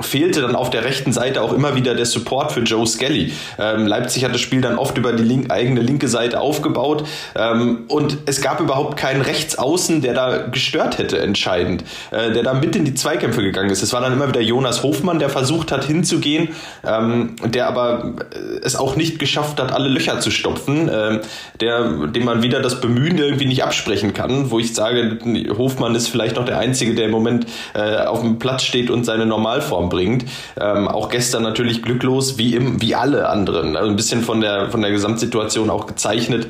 fehlte 0.00 0.40
dann 0.40 0.56
auf 0.56 0.70
der 0.70 0.84
rechten 0.84 1.12
Seite 1.12 1.42
auch 1.42 1.52
immer 1.52 1.74
wieder 1.74 1.94
der 1.94 2.06
Support 2.06 2.52
für 2.52 2.60
Joe 2.60 2.86
Skelly. 2.86 3.32
Ähm, 3.58 3.86
Leipzig 3.86 4.24
hat 4.24 4.34
das 4.34 4.40
Spiel 4.40 4.60
dann 4.60 4.78
oft 4.78 4.96
über 4.98 5.12
die 5.12 5.22
link 5.22 5.50
eigene 5.50 5.80
linke 5.80 6.08
Seite 6.08 6.40
aufgebaut 6.40 7.04
ähm, 7.34 7.84
und 7.88 8.18
es 8.26 8.40
gab 8.40 8.60
überhaupt 8.60 8.96
keinen 8.96 9.22
Rechtsaußen, 9.22 10.00
der 10.00 10.14
da 10.14 10.38
gestört 10.38 10.98
hätte 10.98 11.18
entscheidend, 11.18 11.84
äh, 12.10 12.32
der 12.32 12.42
da 12.42 12.54
mit 12.54 12.76
in 12.76 12.84
die 12.84 12.94
Zweikämpfe 12.94 13.42
gegangen 13.42 13.70
ist. 13.70 13.82
Es 13.82 13.92
war 13.92 14.00
dann 14.00 14.12
immer 14.12 14.28
wieder 14.28 14.40
Jonas 14.40 14.82
Hofmann, 14.82 15.18
der 15.18 15.28
versucht 15.28 15.72
hat 15.72 15.84
hinzugehen, 15.84 16.48
ähm, 16.86 17.36
der 17.44 17.68
aber 17.68 18.14
äh, 18.32 18.60
es 18.62 18.76
auch 18.76 18.96
nicht 18.96 19.18
geschafft 19.18 19.60
hat, 19.60 19.72
alle 19.72 19.88
Löcher 19.88 20.20
zu 20.20 20.30
stopfen, 20.30 20.88
äh, 20.88 21.20
der, 21.60 22.06
dem 22.06 22.24
man 22.24 22.42
wieder 22.42 22.60
das 22.60 22.80
Bemühen 22.80 23.18
irgendwie 23.18 23.46
nicht 23.46 23.64
absprechen 23.64 24.14
kann, 24.14 24.50
wo 24.50 24.58
ich 24.58 24.74
sage, 24.74 25.18
Hofmann 25.56 25.94
ist 25.94 26.08
vielleicht 26.08 26.36
noch 26.36 26.44
der 26.44 26.58
Einzige, 26.58 26.94
der 26.94 27.06
im 27.06 27.10
Moment 27.10 27.46
äh, 27.74 27.96
auf 27.96 28.20
dem 28.20 28.38
Platz 28.38 28.62
steht 28.62 28.90
und 28.90 29.04
seine 29.04 29.26
Normalform 29.26 29.89
bringt. 29.90 30.24
Ähm, 30.58 30.88
auch 30.88 31.10
gestern 31.10 31.42
natürlich 31.42 31.82
glücklos, 31.82 32.38
wie, 32.38 32.54
im, 32.54 32.80
wie 32.80 32.94
alle 32.94 33.28
anderen. 33.28 33.76
Also 33.76 33.90
ein 33.90 33.96
bisschen 33.96 34.22
von 34.22 34.40
der, 34.40 34.70
von 34.70 34.80
der 34.80 34.90
Gesamtsituation 34.90 35.68
auch 35.68 35.86
gezeichnet. 35.86 36.48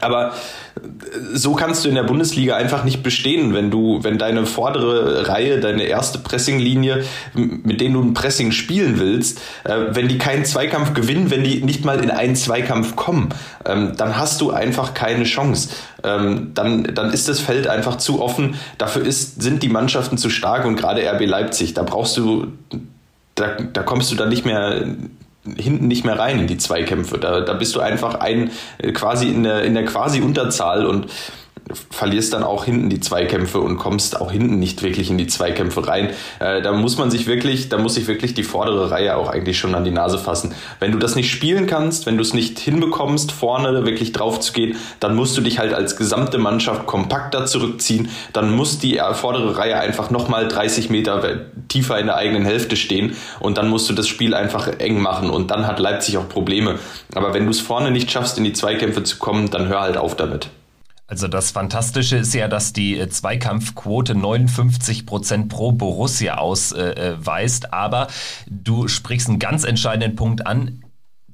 Aber 0.00 0.34
so 1.32 1.54
kannst 1.54 1.84
du 1.84 1.88
in 1.88 1.94
der 1.94 2.02
Bundesliga 2.02 2.56
einfach 2.56 2.84
nicht 2.84 3.02
bestehen, 3.02 3.54
wenn 3.54 3.70
du, 3.70 4.00
wenn 4.02 4.18
deine 4.18 4.44
vordere 4.44 5.28
Reihe, 5.28 5.60
deine 5.60 5.84
erste 5.84 6.18
Pressinglinie, 6.18 7.04
mit 7.34 7.80
denen 7.80 7.94
du 7.94 8.02
ein 8.02 8.12
Pressing 8.12 8.52
spielen 8.52 8.98
willst, 8.98 9.40
äh, 9.64 9.86
wenn 9.90 10.08
die 10.08 10.18
keinen 10.18 10.44
Zweikampf 10.44 10.92
gewinnen, 10.92 11.30
wenn 11.30 11.42
die 11.42 11.64
nicht 11.64 11.86
mal 11.86 12.04
in 12.04 12.10
einen 12.10 12.36
Zweikampf 12.36 12.96
kommen, 12.96 13.30
ähm, 13.64 13.94
dann 13.96 14.18
hast 14.18 14.42
du 14.42 14.50
einfach 14.50 14.92
keine 14.92 15.24
Chance. 15.24 15.70
Ähm, 16.04 16.52
dann, 16.52 16.94
dann 16.94 17.10
ist 17.10 17.28
das 17.28 17.40
Feld 17.40 17.66
einfach 17.66 17.96
zu 17.96 18.20
offen. 18.20 18.56
Dafür 18.76 19.06
ist, 19.06 19.40
sind 19.40 19.62
die 19.62 19.70
Mannschaften 19.70 20.18
zu 20.18 20.28
stark 20.28 20.66
und 20.66 20.76
gerade 20.76 21.02
RB 21.10 21.24
Leipzig, 21.24 21.72
da 21.72 21.82
brauchst 21.82 22.16
du, 22.18 22.48
da, 23.34 23.56
da 23.72 23.82
kommst 23.82 24.12
du 24.12 24.16
dann 24.16 24.28
nicht 24.28 24.44
mehr 24.44 24.84
hinten 25.56 25.88
nicht 25.88 26.04
mehr 26.04 26.18
rein 26.18 26.40
in 26.40 26.46
die 26.46 26.58
Zweikämpfe. 26.58 27.18
Da, 27.18 27.40
da 27.40 27.54
bist 27.54 27.74
du 27.76 27.80
einfach 27.80 28.16
ein 28.16 28.50
äh, 28.78 28.92
quasi 28.92 29.28
in 29.28 29.42
der, 29.42 29.62
in 29.62 29.74
der 29.74 29.84
quasi 29.84 30.20
Unterzahl 30.20 30.86
und 30.86 31.06
verlierst 31.90 32.32
dann 32.32 32.42
auch 32.42 32.64
hinten 32.64 32.88
die 32.88 33.00
Zweikämpfe 33.00 33.60
und 33.60 33.76
kommst 33.76 34.20
auch 34.20 34.30
hinten 34.30 34.58
nicht 34.58 34.82
wirklich 34.82 35.10
in 35.10 35.18
die 35.18 35.26
Zweikämpfe 35.26 35.86
rein. 35.86 36.10
Äh, 36.40 36.62
da 36.62 36.72
muss 36.72 36.98
man 36.98 37.10
sich 37.10 37.26
wirklich, 37.26 37.68
da 37.68 37.78
muss 37.78 37.94
sich 37.94 38.06
wirklich 38.06 38.34
die 38.34 38.42
vordere 38.42 38.90
Reihe 38.90 39.16
auch 39.16 39.28
eigentlich 39.28 39.58
schon 39.58 39.74
an 39.74 39.84
die 39.84 39.90
Nase 39.90 40.18
fassen. 40.18 40.54
Wenn 40.80 40.92
du 40.92 40.98
das 40.98 41.14
nicht 41.14 41.30
spielen 41.30 41.66
kannst, 41.66 42.06
wenn 42.06 42.16
du 42.16 42.22
es 42.22 42.34
nicht 42.34 42.58
hinbekommst, 42.58 43.32
vorne 43.32 43.84
wirklich 43.84 44.12
drauf 44.12 44.40
zu 44.40 44.52
gehen, 44.52 44.76
dann 45.00 45.14
musst 45.14 45.36
du 45.36 45.40
dich 45.40 45.58
halt 45.58 45.74
als 45.74 45.96
gesamte 45.96 46.38
Mannschaft 46.38 46.86
kompakter 46.86 47.46
zurückziehen. 47.46 48.08
Dann 48.32 48.54
muss 48.54 48.78
die 48.78 49.00
vordere 49.12 49.56
Reihe 49.56 49.78
einfach 49.78 50.10
nochmal 50.10 50.48
30 50.48 50.90
Meter 50.90 51.22
tiefer 51.68 51.98
in 51.98 52.06
der 52.06 52.16
eigenen 52.16 52.44
Hälfte 52.44 52.76
stehen 52.76 53.16
und 53.40 53.58
dann 53.58 53.68
musst 53.68 53.88
du 53.88 53.94
das 53.94 54.08
Spiel 54.08 54.34
einfach 54.34 54.68
eng 54.78 55.00
machen 55.00 55.30
und 55.30 55.50
dann 55.50 55.66
hat 55.66 55.78
Leipzig 55.78 56.16
auch 56.16 56.28
Probleme. 56.28 56.78
Aber 57.14 57.34
wenn 57.34 57.44
du 57.44 57.50
es 57.50 57.60
vorne 57.60 57.90
nicht 57.90 58.10
schaffst, 58.10 58.38
in 58.38 58.44
die 58.44 58.52
Zweikämpfe 58.52 59.02
zu 59.02 59.18
kommen, 59.18 59.50
dann 59.50 59.68
hör 59.68 59.80
halt 59.80 59.96
auf 59.96 60.16
damit. 60.16 60.48
Also 61.10 61.26
das 61.26 61.50
Fantastische 61.50 62.18
ist 62.18 62.34
ja, 62.34 62.48
dass 62.48 62.74
die 62.74 62.98
äh, 62.98 63.08
Zweikampfquote 63.08 64.14
59 64.14 65.06
Prozent 65.06 65.48
pro 65.48 65.72
Borussia 65.72 66.36
ausweist. 66.36 67.72
Aber 67.72 68.08
du 68.46 68.88
sprichst 68.88 69.28
einen 69.30 69.38
ganz 69.38 69.64
entscheidenden 69.64 70.16
Punkt 70.16 70.46
an 70.46 70.84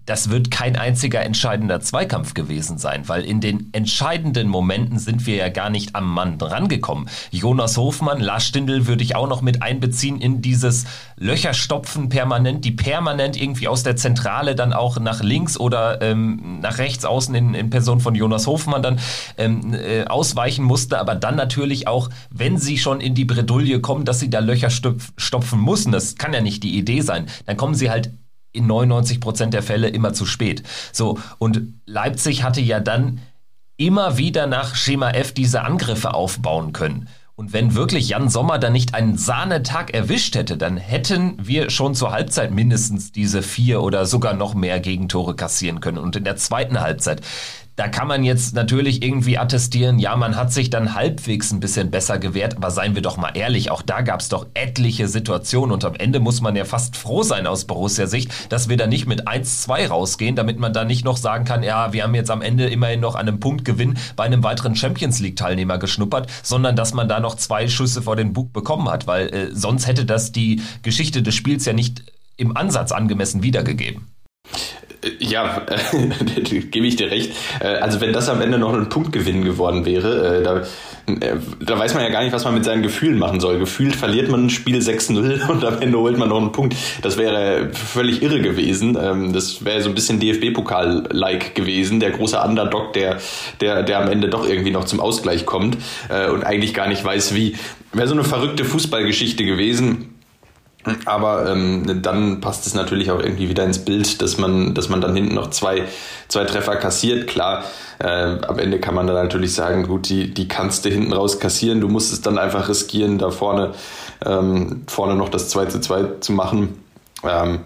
das 0.06 0.30
wird 0.30 0.50
kein 0.50 0.76
einziger 0.76 1.22
entscheidender 1.22 1.80
Zweikampf 1.80 2.34
gewesen 2.34 2.78
sein, 2.78 3.08
weil 3.08 3.24
in 3.24 3.40
den 3.40 3.70
entscheidenden 3.72 4.48
Momenten 4.48 4.98
sind 4.98 5.26
wir 5.26 5.36
ja 5.36 5.48
gar 5.48 5.70
nicht 5.70 5.94
am 5.94 6.12
Mann 6.12 6.38
rangekommen. 6.40 7.08
Jonas 7.30 7.76
Hofmann, 7.76 8.20
Lars 8.20 8.46
Stindl 8.46 8.86
würde 8.86 9.02
ich 9.02 9.16
auch 9.16 9.28
noch 9.28 9.40
mit 9.40 9.62
einbeziehen 9.62 10.20
in 10.20 10.42
dieses 10.42 10.84
Löcherstopfen 11.16 12.08
permanent, 12.08 12.64
die 12.64 12.72
permanent 12.72 13.40
irgendwie 13.40 13.68
aus 13.68 13.82
der 13.82 13.96
Zentrale 13.96 14.54
dann 14.54 14.72
auch 14.72 14.98
nach 14.98 15.22
links 15.22 15.58
oder 15.58 16.02
ähm, 16.02 16.60
nach 16.60 16.78
rechts 16.78 17.04
außen 17.04 17.34
in, 17.34 17.54
in, 17.54 17.70
Person 17.70 18.00
von 18.00 18.14
Jonas 18.14 18.46
Hofmann 18.46 18.82
dann 18.82 18.98
ähm, 19.38 19.74
äh, 19.74 20.04
ausweichen 20.04 20.64
musste, 20.64 20.98
aber 20.98 21.14
dann 21.14 21.36
natürlich 21.36 21.88
auch, 21.88 22.10
wenn 22.30 22.58
sie 22.58 22.78
schon 22.78 23.00
in 23.00 23.14
die 23.14 23.24
Bredouille 23.24 23.80
kommen, 23.80 24.04
dass 24.04 24.20
sie 24.20 24.30
da 24.30 24.40
Löcher 24.40 24.70
stopfen 24.70 25.64
müssen, 25.64 25.92
das 25.92 26.16
kann 26.16 26.32
ja 26.32 26.40
nicht 26.40 26.62
die 26.62 26.76
Idee 26.76 27.00
sein, 27.00 27.26
dann 27.46 27.56
kommen 27.56 27.74
sie 27.74 27.90
halt 27.90 28.10
in 28.54 28.66
99 28.66 29.20
Prozent 29.20 29.52
der 29.52 29.62
Fälle 29.62 29.88
immer 29.88 30.14
zu 30.14 30.24
spät. 30.24 30.62
So, 30.92 31.18
und 31.38 31.74
Leipzig 31.84 32.42
hatte 32.42 32.60
ja 32.60 32.80
dann 32.80 33.20
immer 33.76 34.16
wieder 34.16 34.46
nach 34.46 34.74
Schema 34.74 35.10
F 35.10 35.32
diese 35.32 35.62
Angriffe 35.62 36.14
aufbauen 36.14 36.72
können. 36.72 37.08
Und 37.36 37.52
wenn 37.52 37.74
wirklich 37.74 38.10
Jan 38.10 38.28
Sommer 38.28 38.60
da 38.60 38.70
nicht 38.70 38.94
einen 38.94 39.18
Sahnetag 39.18 39.92
erwischt 39.92 40.36
hätte, 40.36 40.56
dann 40.56 40.76
hätten 40.76 41.36
wir 41.42 41.68
schon 41.68 41.96
zur 41.96 42.12
Halbzeit 42.12 42.52
mindestens 42.52 43.10
diese 43.10 43.42
vier 43.42 43.82
oder 43.82 44.06
sogar 44.06 44.34
noch 44.34 44.54
mehr 44.54 44.78
Gegentore 44.78 45.34
kassieren 45.34 45.80
können. 45.80 45.98
Und 45.98 46.14
in 46.14 46.22
der 46.22 46.36
zweiten 46.36 46.80
Halbzeit, 46.80 47.22
da 47.76 47.88
kann 47.88 48.06
man 48.06 48.22
jetzt 48.22 48.54
natürlich 48.54 49.02
irgendwie 49.02 49.36
attestieren, 49.36 49.98
ja, 49.98 50.14
man 50.14 50.36
hat 50.36 50.52
sich 50.52 50.70
dann 50.70 50.94
halbwegs 50.94 51.50
ein 51.52 51.58
bisschen 51.58 51.90
besser 51.90 52.18
gewehrt, 52.18 52.56
aber 52.56 52.70
seien 52.70 52.94
wir 52.94 53.02
doch 53.02 53.16
mal 53.16 53.32
ehrlich, 53.34 53.70
auch 53.70 53.82
da 53.82 54.02
gab 54.02 54.20
es 54.20 54.28
doch 54.28 54.46
etliche 54.54 55.08
Situationen. 55.08 55.72
Und 55.72 55.84
am 55.84 55.94
Ende 55.94 56.20
muss 56.20 56.40
man 56.40 56.54
ja 56.54 56.64
fast 56.64 56.96
froh 56.96 57.24
sein 57.24 57.46
aus 57.46 57.64
Borussia-Sicht, 57.64 58.52
dass 58.52 58.68
wir 58.68 58.76
da 58.76 58.86
nicht 58.86 59.06
mit 59.06 59.26
1-2 59.26 59.88
rausgehen, 59.88 60.36
damit 60.36 60.58
man 60.60 60.72
da 60.72 60.84
nicht 60.84 61.04
noch 61.04 61.16
sagen 61.16 61.44
kann, 61.44 61.64
ja, 61.64 61.92
wir 61.92 62.04
haben 62.04 62.14
jetzt 62.14 62.30
am 62.30 62.42
Ende 62.42 62.68
immerhin 62.68 63.00
noch 63.00 63.16
an 63.16 63.26
einem 63.26 63.40
Punktgewinn 63.40 63.98
bei 64.14 64.24
einem 64.24 64.44
weiteren 64.44 64.76
Champions 64.76 65.18
League-Teilnehmer 65.18 65.78
geschnuppert, 65.78 66.30
sondern 66.42 66.76
dass 66.76 66.94
man 66.94 67.08
da 67.08 67.18
noch 67.18 67.34
zwei 67.34 67.66
Schüsse 67.66 68.02
vor 68.02 68.14
den 68.14 68.32
Bug 68.32 68.52
bekommen 68.52 68.88
hat, 68.88 69.08
weil 69.08 69.28
äh, 69.28 69.48
sonst 69.52 69.88
hätte 69.88 70.04
das 70.04 70.30
die 70.30 70.62
Geschichte 70.82 71.22
des 71.22 71.34
Spiels 71.34 71.64
ja 71.64 71.72
nicht 71.72 72.04
im 72.36 72.56
Ansatz 72.56 72.92
angemessen 72.92 73.42
wiedergegeben. 73.42 74.06
Ja, 75.18 75.62
äh, 75.66 76.60
gebe 76.60 76.86
ich 76.86 76.96
dir 76.96 77.10
recht. 77.10 77.32
Äh, 77.60 77.66
also 77.66 78.00
wenn 78.00 78.12
das 78.12 78.28
am 78.28 78.40
Ende 78.40 78.58
noch 78.58 78.72
ein 78.72 78.88
Punktgewinn 78.88 79.44
geworden 79.44 79.84
wäre, 79.84 80.38
äh, 80.38 80.42
da, 80.42 80.58
äh, 81.06 81.36
da 81.60 81.78
weiß 81.78 81.94
man 81.94 82.02
ja 82.02 82.10
gar 82.10 82.22
nicht, 82.22 82.32
was 82.32 82.44
man 82.44 82.54
mit 82.54 82.64
seinen 82.64 82.82
Gefühlen 82.82 83.18
machen 83.18 83.40
soll. 83.40 83.58
Gefühlt 83.58 83.96
verliert 83.96 84.28
man 84.30 84.46
ein 84.46 84.50
Spiel 84.50 84.78
6-0 84.78 85.48
und 85.50 85.64
am 85.64 85.80
Ende 85.80 85.98
holt 85.98 86.18
man 86.18 86.28
noch 86.28 86.38
einen 86.40 86.52
Punkt. 86.52 86.76
Das 87.02 87.16
wäre 87.16 87.70
völlig 87.72 88.22
irre 88.22 88.40
gewesen. 88.40 88.96
Ähm, 89.00 89.32
das 89.32 89.64
wäre 89.64 89.82
so 89.82 89.88
ein 89.88 89.94
bisschen 89.94 90.20
DFB-Pokal-like 90.20 91.54
gewesen. 91.54 92.00
Der 92.00 92.10
große 92.10 92.40
Underdog, 92.40 92.92
der, 92.94 93.18
der, 93.60 93.82
der 93.82 94.00
am 94.00 94.08
Ende 94.08 94.28
doch 94.28 94.48
irgendwie 94.48 94.70
noch 94.70 94.84
zum 94.84 95.00
Ausgleich 95.00 95.46
kommt 95.46 95.76
äh, 96.08 96.30
und 96.30 96.44
eigentlich 96.44 96.74
gar 96.74 96.88
nicht 96.88 97.04
weiß, 97.04 97.34
wie. 97.34 97.56
Wäre 97.92 98.08
so 98.08 98.14
eine 98.14 98.24
verrückte 98.24 98.64
Fußballgeschichte 98.64 99.44
gewesen 99.44 100.13
aber 101.06 101.50
ähm, 101.50 102.02
dann 102.02 102.40
passt 102.40 102.66
es 102.66 102.74
natürlich 102.74 103.10
auch 103.10 103.20
irgendwie 103.20 103.48
wieder 103.48 103.64
ins 103.64 103.84
Bild, 103.84 104.20
dass 104.20 104.36
man, 104.38 104.74
dass 104.74 104.88
man 104.88 105.00
dann 105.00 105.14
hinten 105.14 105.34
noch 105.34 105.50
zwei, 105.50 105.84
zwei 106.28 106.44
Treffer 106.44 106.76
kassiert. 106.76 107.26
Klar, 107.26 107.64
äh, 107.98 108.06
am 108.06 108.58
Ende 108.58 108.80
kann 108.80 108.94
man 108.94 109.06
dann 109.06 109.16
natürlich 109.16 109.54
sagen, 109.54 109.86
gut, 109.86 110.08
die, 110.08 110.32
die 110.32 110.46
kannst 110.46 110.84
du 110.84 110.90
hinten 110.90 111.12
raus 111.12 111.40
kassieren. 111.40 111.80
Du 111.80 111.88
musst 111.88 112.12
es 112.12 112.20
dann 112.20 112.38
einfach 112.38 112.68
riskieren, 112.68 113.18
da 113.18 113.30
vorne, 113.30 113.72
ähm, 114.24 114.82
vorne 114.86 115.14
noch 115.14 115.30
das 115.30 115.48
2 115.48 115.66
zu 115.66 115.80
2 115.80 116.04
zu 116.20 116.32
machen. 116.32 116.82
Ähm, 117.24 117.60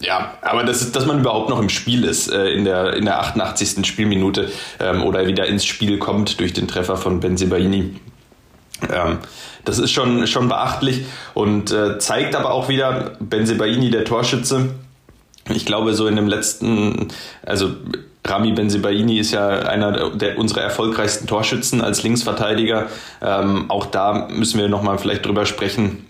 ja, 0.00 0.34
aber 0.42 0.64
das 0.64 0.82
ist, 0.82 0.94
dass 0.94 1.06
man 1.06 1.20
überhaupt 1.20 1.48
noch 1.48 1.60
im 1.60 1.68
Spiel 1.68 2.04
ist 2.04 2.30
äh, 2.30 2.50
in, 2.50 2.64
der, 2.64 2.94
in 2.94 3.04
der 3.04 3.20
88. 3.20 3.86
Spielminute 3.86 4.50
ähm, 4.78 5.02
oder 5.02 5.26
wieder 5.26 5.46
ins 5.46 5.64
Spiel 5.64 5.98
kommt 5.98 6.38
durch 6.40 6.52
den 6.52 6.68
Treffer 6.68 6.96
von 6.96 7.20
Benzibaini. 7.20 7.96
Ähm, 8.92 9.18
das 9.64 9.78
ist 9.78 9.90
schon, 9.90 10.26
schon 10.26 10.48
beachtlich 10.48 11.04
und 11.34 11.72
äh, 11.72 11.98
zeigt 11.98 12.36
aber 12.36 12.52
auch 12.52 12.68
wieder, 12.68 13.12
Benzebaini, 13.20 13.90
der 13.90 14.04
Torschütze, 14.04 14.70
ich 15.50 15.66
glaube, 15.66 15.94
so 15.94 16.06
in 16.06 16.16
dem 16.16 16.28
letzten, 16.28 17.08
also 17.44 17.70
Rami 18.24 18.52
Benzebaini 18.52 19.18
ist 19.18 19.32
ja 19.32 19.48
einer 19.48 20.10
der, 20.10 20.38
unserer 20.38 20.60
erfolgreichsten 20.60 21.26
Torschützen 21.26 21.80
als 21.80 22.02
Linksverteidiger. 22.02 22.88
Ähm, 23.22 23.70
auch 23.70 23.86
da 23.86 24.28
müssen 24.30 24.60
wir 24.60 24.68
nochmal 24.68 24.98
vielleicht 24.98 25.24
drüber 25.24 25.46
sprechen. 25.46 26.04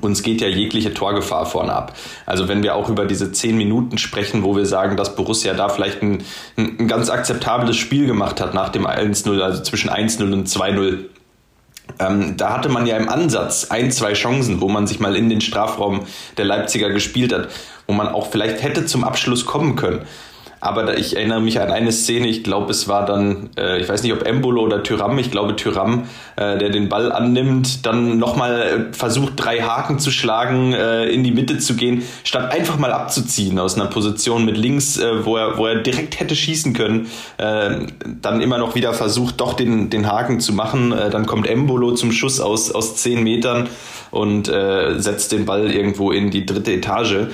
Uns 0.00 0.22
geht 0.22 0.40
ja 0.40 0.48
jegliche 0.48 0.92
Torgefahr 0.92 1.46
vorne 1.46 1.72
ab. 1.72 1.96
Also 2.26 2.48
wenn 2.48 2.62
wir 2.62 2.74
auch 2.74 2.90
über 2.90 3.06
diese 3.06 3.32
zehn 3.32 3.56
Minuten 3.56 3.96
sprechen, 3.96 4.42
wo 4.42 4.54
wir 4.54 4.66
sagen, 4.66 4.96
dass 4.96 5.16
Borussia 5.16 5.54
da 5.54 5.68
vielleicht 5.68 6.02
ein, 6.02 6.24
ein 6.56 6.88
ganz 6.88 7.08
akzeptables 7.08 7.76
Spiel 7.76 8.06
gemacht 8.06 8.40
hat 8.40 8.52
nach 8.52 8.68
dem 8.68 8.86
1-0, 8.86 9.40
also 9.40 9.62
zwischen 9.62 9.88
1-0 9.88 10.32
und 10.32 10.48
2-0, 10.48 11.04
ähm, 11.98 12.36
da 12.36 12.52
hatte 12.52 12.68
man 12.68 12.86
ja 12.86 12.96
im 12.96 13.08
Ansatz 13.08 13.66
ein, 13.70 13.90
zwei 13.90 14.12
Chancen, 14.12 14.60
wo 14.60 14.68
man 14.68 14.86
sich 14.86 15.00
mal 15.00 15.16
in 15.16 15.28
den 15.28 15.40
Strafraum 15.40 16.06
der 16.36 16.44
Leipziger 16.44 16.90
gespielt 16.90 17.32
hat, 17.32 17.48
wo 17.86 17.94
man 17.94 18.08
auch 18.08 18.30
vielleicht 18.30 18.62
hätte 18.62 18.86
zum 18.86 19.04
Abschluss 19.04 19.46
kommen 19.46 19.76
können. 19.76 20.06
Aber 20.60 20.98
ich 20.98 21.16
erinnere 21.16 21.40
mich 21.40 21.60
an 21.60 21.70
eine 21.70 21.92
Szene, 21.92 22.26
ich 22.26 22.42
glaube, 22.42 22.70
es 22.72 22.88
war 22.88 23.06
dann, 23.06 23.50
äh, 23.56 23.80
ich 23.80 23.88
weiß 23.88 24.02
nicht, 24.02 24.12
ob 24.12 24.26
Embolo 24.26 24.62
oder 24.62 24.82
Tyram, 24.82 25.18
ich 25.18 25.30
glaube 25.30 25.54
Tyram, 25.54 26.04
äh, 26.36 26.58
der 26.58 26.70
den 26.70 26.88
Ball 26.88 27.12
annimmt, 27.12 27.86
dann 27.86 28.18
nochmal 28.18 28.88
äh, 28.90 28.92
versucht, 28.92 29.34
drei 29.36 29.60
Haken 29.60 29.98
zu 29.98 30.10
schlagen, 30.10 30.72
äh, 30.72 31.06
in 31.06 31.22
die 31.22 31.30
Mitte 31.30 31.58
zu 31.58 31.76
gehen, 31.76 32.02
statt 32.24 32.52
einfach 32.52 32.78
mal 32.78 32.92
abzuziehen 32.92 33.58
aus 33.58 33.76
einer 33.76 33.86
Position 33.86 34.44
mit 34.44 34.56
links, 34.56 34.98
äh, 34.98 35.24
wo, 35.24 35.36
er, 35.36 35.58
wo 35.58 35.66
er 35.66 35.76
direkt 35.76 36.18
hätte 36.18 36.34
schießen 36.34 36.72
können, 36.72 37.06
äh, 37.36 37.86
dann 38.20 38.40
immer 38.40 38.58
noch 38.58 38.74
wieder 38.74 38.92
versucht, 38.94 39.40
doch 39.40 39.54
den, 39.54 39.90
den 39.90 40.10
Haken 40.10 40.40
zu 40.40 40.52
machen. 40.52 40.92
Äh, 40.92 41.10
dann 41.10 41.26
kommt 41.26 41.46
Embolo 41.46 41.92
zum 41.92 42.10
Schuss 42.10 42.40
aus, 42.40 42.72
aus 42.72 42.96
zehn 42.96 43.22
Metern 43.22 43.68
und 44.10 44.48
äh, 44.48 44.98
setzt 44.98 45.32
den 45.32 45.44
Ball 45.44 45.70
irgendwo 45.70 46.10
in 46.10 46.30
die 46.30 46.46
dritte 46.46 46.72
Etage. 46.72 47.28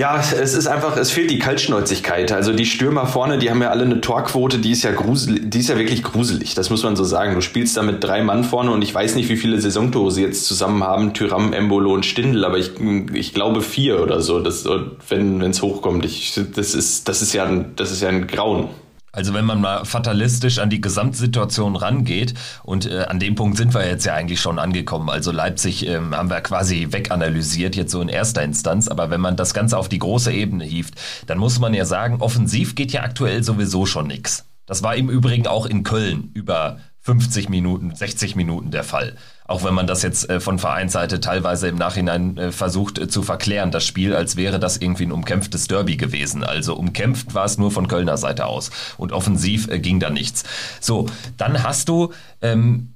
Ja, 0.00 0.18
es 0.18 0.54
ist 0.54 0.66
einfach, 0.66 0.96
es 0.96 1.10
fehlt 1.10 1.30
die 1.30 1.38
Kaltschnäuzigkeit. 1.38 2.32
Also 2.32 2.54
die 2.54 2.64
Stürmer 2.64 3.06
vorne, 3.06 3.36
die 3.36 3.50
haben 3.50 3.60
ja 3.60 3.68
alle 3.68 3.84
eine 3.84 4.00
Torquote, 4.00 4.56
die 4.56 4.70
ist 4.70 4.82
ja 4.82 4.92
gruselig, 4.92 5.50
die 5.50 5.58
ist 5.58 5.68
ja 5.68 5.76
wirklich 5.76 6.02
gruselig. 6.02 6.54
Das 6.54 6.70
muss 6.70 6.82
man 6.82 6.96
so 6.96 7.04
sagen. 7.04 7.34
Du 7.34 7.42
spielst 7.42 7.76
da 7.76 7.82
mit 7.82 8.02
drei 8.02 8.22
Mann 8.22 8.42
vorne 8.42 8.70
und 8.70 8.80
ich 8.80 8.94
weiß 8.94 9.14
nicht, 9.14 9.28
wie 9.28 9.36
viele 9.36 9.60
Saisontore 9.60 10.10
sie 10.10 10.22
jetzt 10.22 10.46
zusammen 10.46 10.82
haben, 10.82 11.12
Tyram, 11.12 11.52
Embolo 11.52 11.92
und 11.92 12.06
Stindl, 12.06 12.46
aber 12.46 12.56
ich, 12.56 12.70
ich 13.12 13.34
glaube 13.34 13.60
vier 13.60 14.00
oder 14.00 14.22
so, 14.22 14.40
das, 14.40 14.66
wenn 15.10 15.42
es 15.42 15.60
hochkommt. 15.60 16.06
Ich, 16.06 16.32
das 16.54 16.74
ist, 16.74 17.06
das 17.06 17.20
ist 17.20 17.34
ja 17.34 17.44
ein, 17.44 17.72
das 17.76 17.92
ist 17.92 18.00
ja 18.00 18.08
ein 18.08 18.26
Grauen. 18.26 18.70
Also 19.12 19.34
wenn 19.34 19.44
man 19.44 19.60
mal 19.60 19.84
fatalistisch 19.84 20.58
an 20.58 20.70
die 20.70 20.80
Gesamtsituation 20.80 21.76
rangeht, 21.76 22.34
und 22.62 22.86
äh, 22.86 23.04
an 23.08 23.18
dem 23.18 23.34
Punkt 23.34 23.56
sind 23.56 23.74
wir 23.74 23.86
jetzt 23.86 24.04
ja 24.04 24.14
eigentlich 24.14 24.40
schon 24.40 24.58
angekommen. 24.58 25.10
Also 25.10 25.32
Leipzig 25.32 25.86
ähm, 25.86 26.14
haben 26.14 26.30
wir 26.30 26.40
quasi 26.40 26.88
weganalysiert, 26.90 27.76
jetzt 27.76 27.92
so 27.92 28.00
in 28.00 28.08
erster 28.08 28.42
Instanz. 28.42 28.88
Aber 28.88 29.10
wenn 29.10 29.20
man 29.20 29.36
das 29.36 29.54
Ganze 29.54 29.76
auf 29.78 29.88
die 29.88 29.98
große 29.98 30.32
Ebene 30.32 30.64
hieft, 30.64 30.94
dann 31.26 31.38
muss 31.38 31.58
man 31.58 31.74
ja 31.74 31.84
sagen, 31.84 32.20
offensiv 32.20 32.74
geht 32.74 32.92
ja 32.92 33.02
aktuell 33.02 33.42
sowieso 33.42 33.86
schon 33.86 34.06
nichts. 34.06 34.46
Das 34.66 34.82
war 34.84 34.94
im 34.94 35.10
Übrigen 35.10 35.48
auch 35.48 35.66
in 35.66 35.82
Köln 35.82 36.30
über 36.34 36.78
50 37.02 37.48
Minuten, 37.48 37.94
60 37.94 38.36
Minuten 38.36 38.70
der 38.70 38.84
Fall. 38.84 39.16
Auch 39.46 39.64
wenn 39.64 39.74
man 39.74 39.86
das 39.86 40.02
jetzt 40.02 40.28
äh, 40.28 40.38
von 40.38 40.58
Vereinsseite 40.58 41.20
teilweise 41.20 41.68
im 41.68 41.76
Nachhinein 41.76 42.36
äh, 42.36 42.52
versucht 42.52 42.98
äh, 42.98 43.08
zu 43.08 43.22
verklären, 43.22 43.70
das 43.70 43.86
Spiel, 43.86 44.14
als 44.14 44.36
wäre 44.36 44.60
das 44.60 44.76
irgendwie 44.76 45.04
ein 45.04 45.12
umkämpftes 45.12 45.66
Derby 45.66 45.96
gewesen. 45.96 46.44
Also 46.44 46.76
umkämpft 46.76 47.34
war 47.34 47.46
es 47.46 47.58
nur 47.58 47.70
von 47.70 47.88
Kölner 47.88 48.18
Seite 48.18 48.46
aus. 48.46 48.70
Und 48.98 49.12
offensiv 49.12 49.68
ging 49.82 49.98
da 49.98 50.10
nichts. 50.10 50.44
So, 50.80 51.06
dann 51.36 51.62
hast 51.62 51.88
du 51.88 52.12
ähm, 52.42 52.94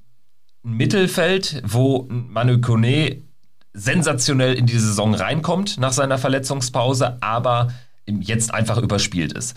ein 0.64 0.72
Mittelfeld, 0.72 1.62
wo 1.66 2.06
Manu 2.08 2.60
Kone 2.60 3.22
sensationell 3.72 4.54
in 4.54 4.66
die 4.66 4.78
Saison 4.78 5.14
reinkommt 5.14 5.78
nach 5.78 5.92
seiner 5.92 6.18
Verletzungspause, 6.18 7.18
aber 7.20 7.72
jetzt 8.06 8.54
einfach 8.54 8.78
überspielt 8.78 9.32
ist. 9.32 9.56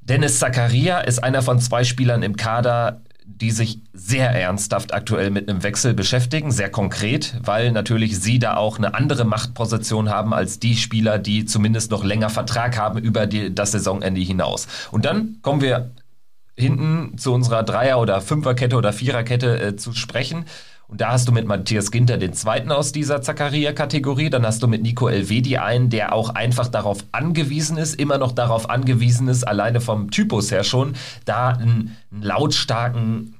Dennis 0.00 0.38
Zakaria 0.38 1.00
ist 1.00 1.22
einer 1.22 1.42
von 1.42 1.58
zwei 1.58 1.84
Spielern 1.84 2.22
im 2.22 2.36
Kader, 2.36 3.02
die 3.36 3.50
sich 3.50 3.80
sehr 3.92 4.30
ernsthaft 4.30 4.92
aktuell 4.94 5.30
mit 5.30 5.48
einem 5.48 5.62
Wechsel 5.62 5.94
beschäftigen, 5.94 6.50
sehr 6.50 6.70
konkret, 6.70 7.34
weil 7.42 7.72
natürlich 7.72 8.20
sie 8.20 8.38
da 8.38 8.56
auch 8.56 8.78
eine 8.78 8.94
andere 8.94 9.24
Machtposition 9.24 10.10
haben 10.10 10.34
als 10.34 10.58
die 10.58 10.76
Spieler, 10.76 11.18
die 11.18 11.44
zumindest 11.44 11.90
noch 11.90 12.04
länger 12.04 12.30
Vertrag 12.30 12.78
haben 12.78 12.98
über 12.98 13.26
die, 13.26 13.54
das 13.54 13.72
Saisonende 13.72 14.20
hinaus. 14.20 14.66
Und 14.90 15.04
dann 15.04 15.38
kommen 15.42 15.60
wir 15.60 15.90
hinten 16.56 17.16
zu 17.16 17.32
unserer 17.32 17.62
Dreier- 17.62 18.00
oder 18.00 18.20
Fünferkette 18.20 18.76
oder 18.76 18.92
Viererkette 18.92 19.60
äh, 19.60 19.76
zu 19.76 19.92
sprechen. 19.92 20.44
Und 20.90 21.00
da 21.00 21.12
hast 21.12 21.28
du 21.28 21.32
mit 21.32 21.46
Matthias 21.46 21.92
Ginter 21.92 22.18
den 22.18 22.32
zweiten 22.32 22.72
aus 22.72 22.90
dieser 22.90 23.22
Zakaria-Kategorie. 23.22 24.28
Dann 24.28 24.44
hast 24.44 24.60
du 24.60 24.66
mit 24.66 24.82
Nico 24.82 25.08
Elvedi 25.08 25.56
einen, 25.56 25.88
der 25.88 26.12
auch 26.12 26.30
einfach 26.30 26.66
darauf 26.66 27.04
angewiesen 27.12 27.76
ist, 27.76 27.94
immer 27.94 28.18
noch 28.18 28.32
darauf 28.32 28.68
angewiesen 28.68 29.28
ist, 29.28 29.46
alleine 29.46 29.80
vom 29.80 30.10
Typus 30.10 30.50
her 30.50 30.64
schon, 30.64 30.96
da 31.24 31.50
einen, 31.50 31.96
einen 32.10 32.22
lautstarken, 32.22 33.36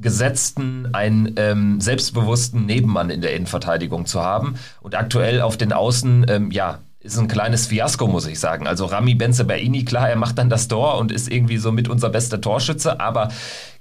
gesetzten, 0.00 0.92
einen 0.94 1.34
ähm, 1.36 1.80
selbstbewussten 1.80 2.66
Nebenmann 2.66 3.10
in 3.10 3.20
der 3.20 3.36
Innenverteidigung 3.36 4.06
zu 4.06 4.20
haben. 4.20 4.56
Und 4.80 4.96
aktuell 4.96 5.40
auf 5.40 5.56
den 5.56 5.72
Außen, 5.72 6.26
ähm, 6.28 6.50
ja, 6.50 6.80
ist 7.14 7.18
ein 7.18 7.28
kleines 7.28 7.66
Fiasko, 7.66 8.06
muss 8.06 8.26
ich 8.26 8.40
sagen. 8.40 8.66
Also 8.66 8.86
Rami 8.86 9.14
Benzebaini, 9.14 9.84
klar, 9.84 10.08
er 10.08 10.16
macht 10.16 10.38
dann 10.38 10.50
das 10.50 10.68
Tor 10.68 10.98
und 10.98 11.12
ist 11.12 11.30
irgendwie 11.30 11.58
so 11.58 11.72
mit 11.72 11.88
unser 11.88 12.10
bester 12.10 12.40
Torschütze, 12.40 13.00
aber 13.00 13.30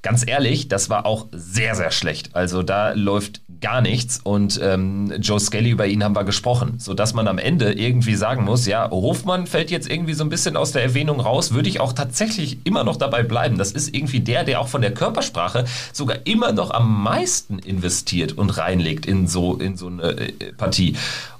ganz 0.01 0.23
ehrlich, 0.25 0.67
das 0.67 0.89
war 0.89 1.05
auch 1.05 1.27
sehr, 1.31 1.75
sehr 1.75 1.91
schlecht. 1.91 2.35
Also 2.35 2.63
da 2.63 2.93
läuft 2.93 3.41
gar 3.59 3.81
nichts 3.81 4.19
und 4.23 4.59
ähm, 4.63 5.11
Joe 5.19 5.39
Skelly, 5.39 5.71
über 5.71 5.87
ihn 5.87 6.03
haben 6.03 6.15
wir 6.15 6.23
gesprochen, 6.23 6.75
sodass 6.77 7.13
man 7.13 7.27
am 7.27 7.39
Ende 7.39 7.73
irgendwie 7.73 8.15
sagen 8.15 8.43
muss, 8.43 8.67
ja, 8.67 8.89
Hofmann 8.89 9.47
fällt 9.47 9.71
jetzt 9.71 9.89
irgendwie 9.89 10.13
so 10.13 10.23
ein 10.23 10.29
bisschen 10.29 10.55
aus 10.55 10.71
der 10.71 10.83
Erwähnung 10.83 11.19
raus, 11.19 11.53
würde 11.53 11.67
ich 11.67 11.79
auch 11.79 11.93
tatsächlich 11.93 12.59
immer 12.65 12.83
noch 12.83 12.97
dabei 12.97 13.23
bleiben. 13.23 13.57
Das 13.57 13.71
ist 13.71 13.95
irgendwie 13.95 14.19
der, 14.19 14.43
der 14.43 14.61
auch 14.61 14.67
von 14.67 14.81
der 14.81 14.93
Körpersprache 14.93 15.65
sogar 15.91 16.19
immer 16.25 16.51
noch 16.51 16.71
am 16.71 17.03
meisten 17.03 17.59
investiert 17.59 18.37
und 18.37 18.57
reinlegt 18.57 19.05
in 19.05 19.27
so, 19.27 19.55
in 19.55 19.75
so 19.75 19.87
eine 19.87 20.03
äh, 20.03 20.53
Partie. 20.53 20.95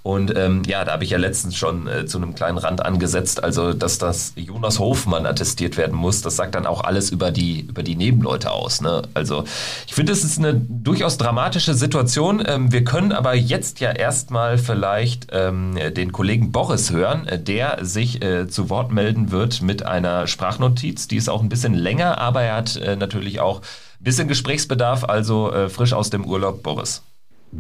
Und 0.08 0.34
ähm, 0.38 0.64
ja, 0.66 0.86
da 0.86 0.94
habe 0.94 1.04
ich 1.04 1.10
ja 1.10 1.18
letztens 1.18 1.58
schon 1.58 1.86
äh, 1.90 2.06
zu 2.06 2.18
einem 2.18 2.34
kleinen 2.34 2.58
Rand 2.58 2.86
angesetzt, 2.86 3.44
also 3.44 3.74
dass 3.74 3.98
das 3.98 4.32
Jonas 4.38 4.80
Hofmann 4.80 5.26
attestiert 5.26 5.76
werden 5.76 5.98
muss, 5.98 6.22
das 6.22 6.38
sagt 6.38 6.56
dann 6.56 6.66
auch 6.66 6.86
alles 6.86 7.10
über 7.10 7.30
die, 7.30 7.60
über 7.68 7.84
die 7.84 7.98
Nebenleute 7.98 8.52
aus. 8.52 8.80
Ne? 8.80 9.02
Also 9.14 9.44
ich 9.86 9.94
finde, 9.94 10.14
es 10.14 10.24
ist 10.24 10.40
eine 10.40 10.54
durchaus 10.54 11.18
dramatische 11.18 11.74
Situation. 11.74 12.42
Ähm, 12.48 12.72
wir 12.72 12.86
können 12.86 13.12
aber 13.12 13.34
jetzt 13.36 13.82
ja 13.82 13.92
erstmal 13.92 14.58
vielleicht 14.58 15.28
ähm, 15.34 15.78
den 15.92 16.14
Kollegen 16.14 16.54
Boris 16.54 16.90
hören, 16.90 17.28
äh, 17.28 17.38
der 17.38 17.84
sich 17.84 18.24
äh, 18.24 18.48
zu 18.48 18.70
Wort 18.70 18.94
melden 18.94 19.32
wird 19.32 19.62
mit 19.62 19.86
einer 19.86 20.26
Sprachnotiz. 20.26 21.10
Die 21.10 21.18
ist 21.18 21.28
auch 21.28 21.42
ein 21.42 21.50
bisschen 21.50 21.74
länger, 21.74 22.18
aber 22.18 22.44
er 22.44 22.56
hat 22.56 22.78
äh, 22.78 22.96
natürlich 22.96 23.42
auch 23.42 23.60
ein 23.60 24.06
bisschen 24.06 24.30
Gesprächsbedarf, 24.30 25.04
also 25.04 25.52
äh, 25.52 25.68
frisch 25.68 25.92
aus 25.92 26.10
dem 26.10 26.24
Urlaub, 26.24 26.64
Boris. 26.64 27.04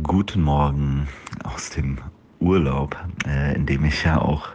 Guten 0.02 0.44
Morgen 0.44 1.10
aus 1.44 1.72
dem 1.72 2.00
Urlaub, 2.40 2.98
äh, 3.26 3.56
in 3.56 3.66
dem 3.66 3.86
ich 3.86 4.04
ja 4.04 4.20
auch 4.20 4.50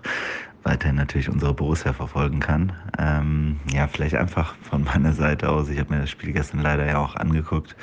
weiterhin 0.62 0.97
natürlich 0.97 1.29
unsere 1.29 1.55
Borussia 1.55 1.93
verfolgen 1.93 2.41
kann. 2.41 2.73
Ähm, 2.99 3.61
ja, 3.73 3.87
vielleicht 3.87 4.15
einfach 4.15 4.55
von 4.62 4.85
meiner 4.85 5.12
Seite 5.12 5.49
aus. 5.49 5.69
Ich 5.69 5.79
habe 5.79 5.93
mir 5.95 6.01
das 6.01 6.11
Spiel 6.11 6.33
gestern 6.33 6.61
leider 6.61 6.87
ja 6.87 6.99
auch 6.99 7.17
angeguckt. 7.17 7.75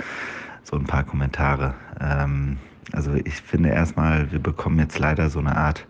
So 0.64 0.78
ein 0.78 0.86
paar 0.86 1.04
Kommentare. 1.04 1.74
Ähm, 2.00 2.58
also 2.92 3.14
ich 3.14 3.36
finde 3.36 3.70
erstmal, 3.70 4.32
wir 4.32 4.40
bekommen 4.40 4.80
jetzt 4.80 5.00
leider 5.00 5.30
so 5.30 5.40
eine 5.40 5.56
Art 5.56 5.86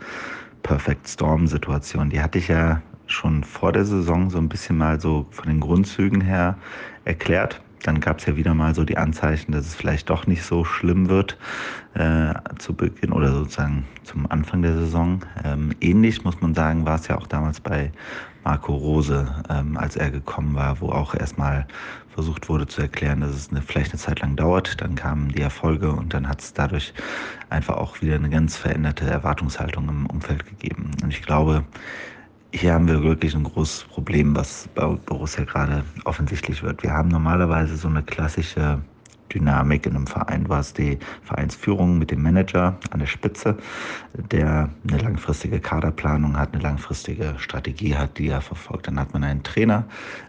Perfect 0.64 1.08
Storm-Situation. 1.08 2.10
Die 2.10 2.22
hatte 2.22 2.40
ich 2.40 2.48
ja 2.48 2.82
schon 3.08 3.44
vor 3.44 3.72
der 3.72 3.86
Saison 3.86 4.30
so 4.30 4.38
ein 4.38 4.50
bisschen 4.50 4.78
mal 4.78 5.00
so 5.00 5.28
von 5.32 5.48
den 5.48 5.60
Grundzügen 5.60 6.22
her 6.22 6.58
erklärt. 7.06 7.62
Dann 7.84 8.02
gab 8.02 8.20
es 8.20 8.26
ja 8.26 8.36
wieder 8.36 8.54
mal 8.54 8.76
so 8.76 8.84
die 8.84 8.98
Anzeichen, 8.98 9.52
dass 9.54 9.66
es 9.66 9.76
vielleicht 9.76 10.10
doch 10.10 10.28
nicht 10.28 10.44
so 10.44 10.66
schlimm 10.66 11.08
wird 11.08 11.38
äh, 11.96 12.34
zu 12.58 12.74
Beginn 12.74 13.12
oder 13.12 13.32
sozusagen 13.32 13.86
zum 14.04 14.30
Anfang 14.32 14.62
der 14.62 14.74
Saison. 14.74 15.26
Ähm, 15.44 15.72
ähnlich 15.82 16.24
muss 16.24 16.40
man 16.42 16.54
sagen, 16.54 16.86
war 16.86 16.96
es 16.96 17.08
ja 17.08 17.18
auch 17.18 17.28
damals 17.28 17.60
bei 17.60 17.92
Marco 18.44 18.74
Rose, 18.74 19.28
ähm, 19.50 19.78
als 19.78 19.96
er 19.96 20.12
gekommen 20.12 20.56
war, 20.56 20.80
wo 20.82 20.90
auch 20.90 21.14
erstmal 21.14 21.68
versucht 22.14 22.50
wurde 22.50 22.68
zu 22.68 22.82
erklären, 22.82 23.22
dass 23.22 23.32
es 23.32 23.50
eine, 23.50 23.62
vielleicht 23.62 23.92
eine 23.92 24.00
Zeit 24.00 24.22
lang 24.22 24.36
dauert. 24.36 24.82
Dann 24.82 24.96
kamen 24.96 25.30
die 25.30 25.42
Erfolge 25.42 25.92
und 25.92 26.14
dann 26.14 26.28
hat 26.28 26.42
es 26.42 26.54
dadurch 26.54 26.94
einfach 27.50 27.78
auch 27.78 28.02
wieder 28.02 28.16
eine 28.16 28.30
ganz 28.30 28.56
veränderte 28.58 29.06
Erwartungshaltung 29.06 29.88
im 29.90 30.06
Umfeld 30.08 30.46
gegeben. 30.46 30.92
Und 31.04 31.12
ich 31.12 31.22
glaube, 31.22 31.64
hier 32.52 32.74
haben 32.74 32.88
wir 32.88 33.04
wirklich 33.04 33.36
ein 33.36 33.44
großes 33.44 33.84
Problem, 33.86 34.36
was 34.36 34.68
bei 34.74 34.86
Borussia 34.86 35.44
gerade 35.44 35.84
offensichtlich 36.06 36.64
wird. 36.64 36.82
Wir 36.84 36.92
haben 36.92 37.10
normalerweise 37.10 37.78
so 37.78 37.88
eine 37.88 38.04
klassische 38.04 38.80
Dynamik 39.30 39.86
in 39.86 39.96
einem 39.96 40.08
Verein. 40.08 40.46
Du 40.46 40.54
hast 40.54 40.78
die 40.78 40.98
Vereinsführung 41.24 41.98
mit 41.98 42.12
dem 42.12 42.22
Manager 42.22 42.78
an 42.92 43.00
der 43.00 43.08
Spitze, 43.08 43.58
der 44.14 44.70
eine 44.88 44.98
langfristige 44.98 45.60
Kaderplanung 45.60 46.38
hat, 46.38 46.54
eine 46.54 46.64
langfristige 46.64 47.36
Strategie 47.38 47.96
hat, 47.96 48.18
die 48.18 48.28
er 48.30 48.42
verfolgt. 48.42 48.88
Dann 48.88 49.00
hat 49.00 49.14
man 49.14 49.24
einen 49.24 49.44
Trainer, 49.44 49.86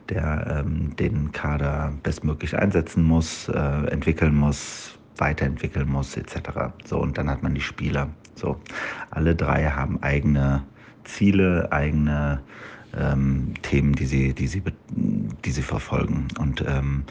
der 0.09 0.65
ähm, 0.65 0.95
den 0.97 1.33
Kader 1.33 1.93
bestmöglich 2.03 2.57
einsetzen 2.57 3.05
muss, 3.05 3.49
äh, 3.49 3.87
entwickeln 3.91 4.35
muss, 4.35 4.99
weiterentwickeln 5.17 5.89
muss, 5.89 6.17
etc. 6.17 6.73
So, 6.85 6.99
und 6.99 7.19
dann 7.19 7.29
hat 7.31 7.43
man 7.43 7.55
die 7.55 7.61
Spieler. 7.61 8.09
So, 8.35 8.61
alle 9.11 9.35
drei 9.35 9.65
haben 9.65 10.03
eigene 10.03 10.63
Ziele, 11.05 11.69
eigene 11.71 12.41
ähm, 12.97 13.55
Themen, 13.63 13.95
die 13.95 14.07
sie, 14.07 14.33
die 14.35 14.47
sie, 14.47 14.63
die 14.91 15.51
sie 15.51 15.63
verfolgen. 15.63 16.29
Und 16.39 16.65
ähm, 16.67 17.05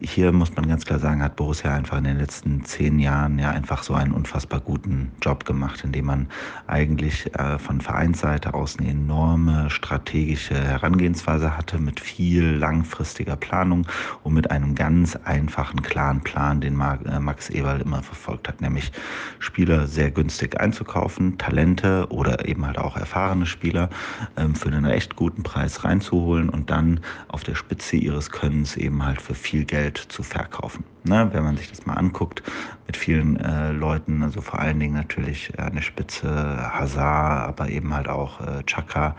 hier 0.00 0.32
muss 0.32 0.54
man 0.54 0.68
ganz 0.68 0.84
klar 0.84 0.98
sagen, 0.98 1.22
hat 1.22 1.36
Borussia 1.36 1.72
einfach 1.74 1.98
in 1.98 2.04
den 2.04 2.18
letzten 2.18 2.64
zehn 2.64 2.98
Jahren 2.98 3.38
ja 3.38 3.50
einfach 3.50 3.82
so 3.82 3.94
einen 3.94 4.12
unfassbar 4.12 4.60
guten 4.60 5.12
Job 5.22 5.44
gemacht, 5.44 5.82
indem 5.84 6.06
man 6.06 6.28
eigentlich 6.66 7.32
äh, 7.34 7.58
von 7.58 7.80
Vereinsseite 7.80 8.54
aus 8.54 8.78
eine 8.78 8.90
enorme 8.90 9.70
strategische 9.70 10.54
Herangehensweise 10.54 11.56
hatte 11.56 11.78
mit 11.78 12.00
viel 12.00 12.44
langfristiger 12.44 13.36
Planung 13.36 13.86
und 14.22 14.34
mit 14.34 14.50
einem 14.50 14.74
ganz 14.74 15.16
einfachen, 15.16 15.82
klaren 15.82 16.20
Plan, 16.22 16.60
den 16.60 16.80
äh, 16.80 17.20
Max 17.20 17.50
Eberl 17.50 17.80
immer 17.80 18.02
verfolgt 18.02 18.48
hat, 18.48 18.60
nämlich 18.60 18.92
Spieler 19.38 19.86
sehr 19.86 20.10
günstig 20.10 20.60
einzukaufen, 20.60 21.38
Talente 21.38 22.06
oder 22.10 22.46
eben 22.48 22.66
halt 22.66 22.78
auch 22.78 22.96
erfahrene 22.96 23.46
Spieler 23.46 23.88
ähm, 24.36 24.54
für 24.54 24.68
einen 24.68 24.86
echt 24.86 25.16
guten 25.16 25.42
Preis 25.42 25.84
reinzuholen 25.84 26.48
und 26.48 26.70
dann 26.70 27.00
auf 27.28 27.44
der 27.44 27.54
Spitze 27.54 27.96
ihres 27.96 28.30
Könnens 28.30 28.76
eben 28.76 29.04
halt 29.04 29.22
für 29.22 29.34
viel 29.34 29.64
Geld 29.64 29.83
Geld 29.84 29.98
zu 29.98 30.22
verkaufen. 30.22 30.84
Ne, 31.06 31.28
wenn 31.32 31.44
man 31.44 31.58
sich 31.58 31.68
das 31.68 31.84
mal 31.84 31.94
anguckt, 31.94 32.42
mit 32.86 32.96
vielen 32.96 33.36
äh, 33.36 33.72
Leuten, 33.72 34.22
also 34.22 34.40
vor 34.40 34.58
allen 34.58 34.80
Dingen 34.80 34.94
natürlich 34.94 35.52
äh, 35.58 35.62
eine 35.62 35.82
Spitze 35.82 36.26
Hazard, 36.72 37.48
aber 37.48 37.68
eben 37.68 37.92
halt 37.92 38.08
auch 38.08 38.40
äh, 38.40 38.62
Chaka, 38.64 39.14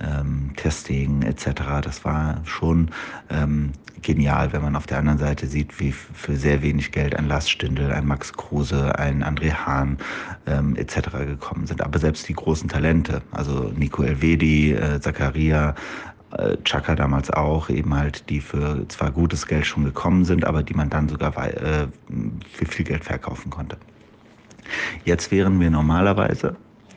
ähm, 0.00 0.52
Testing 0.56 1.20
etc. 1.20 1.82
Das 1.82 2.06
war 2.06 2.40
schon 2.44 2.90
ähm, 3.28 3.72
genial, 4.00 4.54
wenn 4.54 4.62
man 4.62 4.76
auf 4.76 4.86
der 4.86 4.98
anderen 4.98 5.18
Seite 5.18 5.46
sieht, 5.46 5.78
wie 5.78 5.92
für 5.92 6.36
sehr 6.36 6.62
wenig 6.62 6.92
Geld 6.92 7.14
ein 7.14 7.28
Lars 7.28 7.50
Stindl, 7.50 7.92
ein 7.92 8.06
Max 8.06 8.32
Kruse, 8.32 8.98
ein 8.98 9.22
André 9.22 9.52
Hahn 9.52 9.98
ähm, 10.46 10.76
etc. 10.76 11.10
gekommen 11.26 11.66
sind. 11.66 11.82
Aber 11.82 11.98
selbst 11.98 12.26
die 12.26 12.34
großen 12.34 12.70
Talente, 12.70 13.20
also 13.32 13.70
Nico 13.76 14.02
Elvedi, 14.02 14.72
äh, 14.72 14.98
Zakaria, 15.00 15.74
äh, 16.32 16.56
Chaka 16.64 16.94
damals 16.94 17.30
auch, 17.30 17.68
eben 17.68 17.94
halt, 17.94 18.28
die 18.30 18.40
für 18.40 18.86
zwar 18.88 19.10
gutes 19.10 19.46
Geld 19.46 19.66
schon 19.66 19.84
gekommen 19.84 20.24
sind, 20.24 20.44
aber 20.44 20.62
die 20.62 20.74
man 20.74 20.90
dann 20.90 21.08
sogar 21.08 21.36
äh, 21.36 21.86
für 22.52 22.66
viel 22.66 22.84
Geld 22.84 23.04
verkaufen 23.04 23.50
konnte. 23.50 23.76
Jetzt 25.04 25.30
wären 25.30 25.60
wir 25.60 25.70
normalerweise 25.70 26.56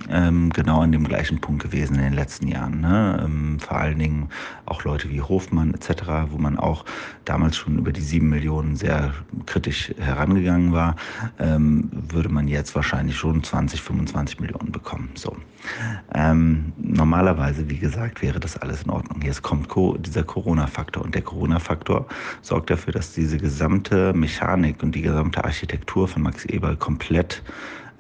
ähm, 0.10 0.50
genau 0.52 0.82
an 0.82 0.92
dem 0.92 1.08
gleichen 1.08 1.40
Punkt 1.42 1.64
gewesen 1.64 1.96
in 1.96 2.02
den 2.02 2.14
letzten 2.14 2.48
Jahren. 2.48 2.82
Ne? 2.82 3.22
Ähm, 3.24 3.60
vor 3.60 3.78
allen 3.78 4.00
Dingen 4.00 4.30
auch 4.66 4.84
Leute 4.84 5.10
wie 5.10 5.22
Hofmann 5.22 5.74
etc., 5.74 6.04
wo 6.30 6.38
man 6.38 6.58
auch 6.58 6.86
damals 7.26 7.58
schon 7.58 7.78
über 7.78 7.92
die 7.92 8.02
sieben 8.02 8.30
Millionen 8.30 8.76
sehr 8.76 9.14
kritisch 9.46 9.94
herangegangen 10.00 10.72
war, 10.72 10.96
ähm, 11.40 11.90
würde 11.92 12.30
man 12.30 12.48
jetzt 12.48 12.76
wahrscheinlich 12.76 13.18
schon 13.18 13.44
20, 13.44 13.82
25 13.82 14.40
Millionen 14.40 14.72
bekommen. 14.72 15.10
So. 15.16 15.36
Ähm, 16.14 16.74
normalerweise, 16.78 17.70
wie 17.70 17.78
gesagt, 17.78 18.22
wäre 18.22 18.40
das 18.40 18.58
alles 18.58 18.84
in 18.84 18.90
Ordnung. 18.90 19.22
Jetzt 19.22 19.42
kommt 19.42 19.68
Co 19.68 19.98
dieser 19.98 20.24
Corona-Faktor 20.24 21.04
und 21.04 21.14
der 21.14 21.22
Corona-Faktor 21.22 22.08
sorgt 22.42 22.70
dafür, 22.70 22.94
dass 22.94 23.14
diese 23.14 23.38
gesamte 23.38 24.14
Mechanik 24.14 24.82
und 24.82 24.96
die 24.96 25.02
gesamte 25.02 25.44
Architektur 25.44 26.08
von 26.08 26.22
Max 26.22 26.46
Eberl 26.46 26.78
komplett 26.78 27.44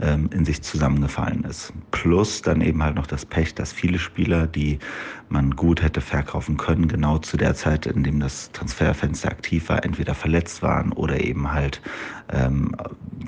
ähm, 0.02 0.30
in 0.34 0.46
sich 0.46 0.62
zusammengefallen 0.62 1.44
ist. 1.44 1.74
Plus 1.92 2.42
dann 2.42 2.62
eben 2.62 2.82
halt 2.84 2.96
noch 2.96 3.08
das 3.08 3.26
Pech, 3.26 3.56
dass 3.56 3.74
viele 3.74 4.00
Spieler, 4.00 4.48
die 4.48 4.80
man 5.30 5.56
gut 5.56 5.82
hätte 5.82 6.02
verkaufen 6.02 6.58
können, 6.58 6.88
genau 6.88 7.18
zu 7.18 7.38
der 7.38 7.56
Zeit, 7.56 7.86
in 7.86 8.04
dem 8.04 8.20
das 8.20 8.52
Transferfenster 8.52 9.30
aktiv 9.30 9.70
war, 9.70 9.84
entweder 9.84 10.16
verletzt 10.16 10.62
waren 10.62 10.92
oder 10.92 11.22
eben 11.22 11.52
halt 11.52 11.82
ähm, 12.32 12.76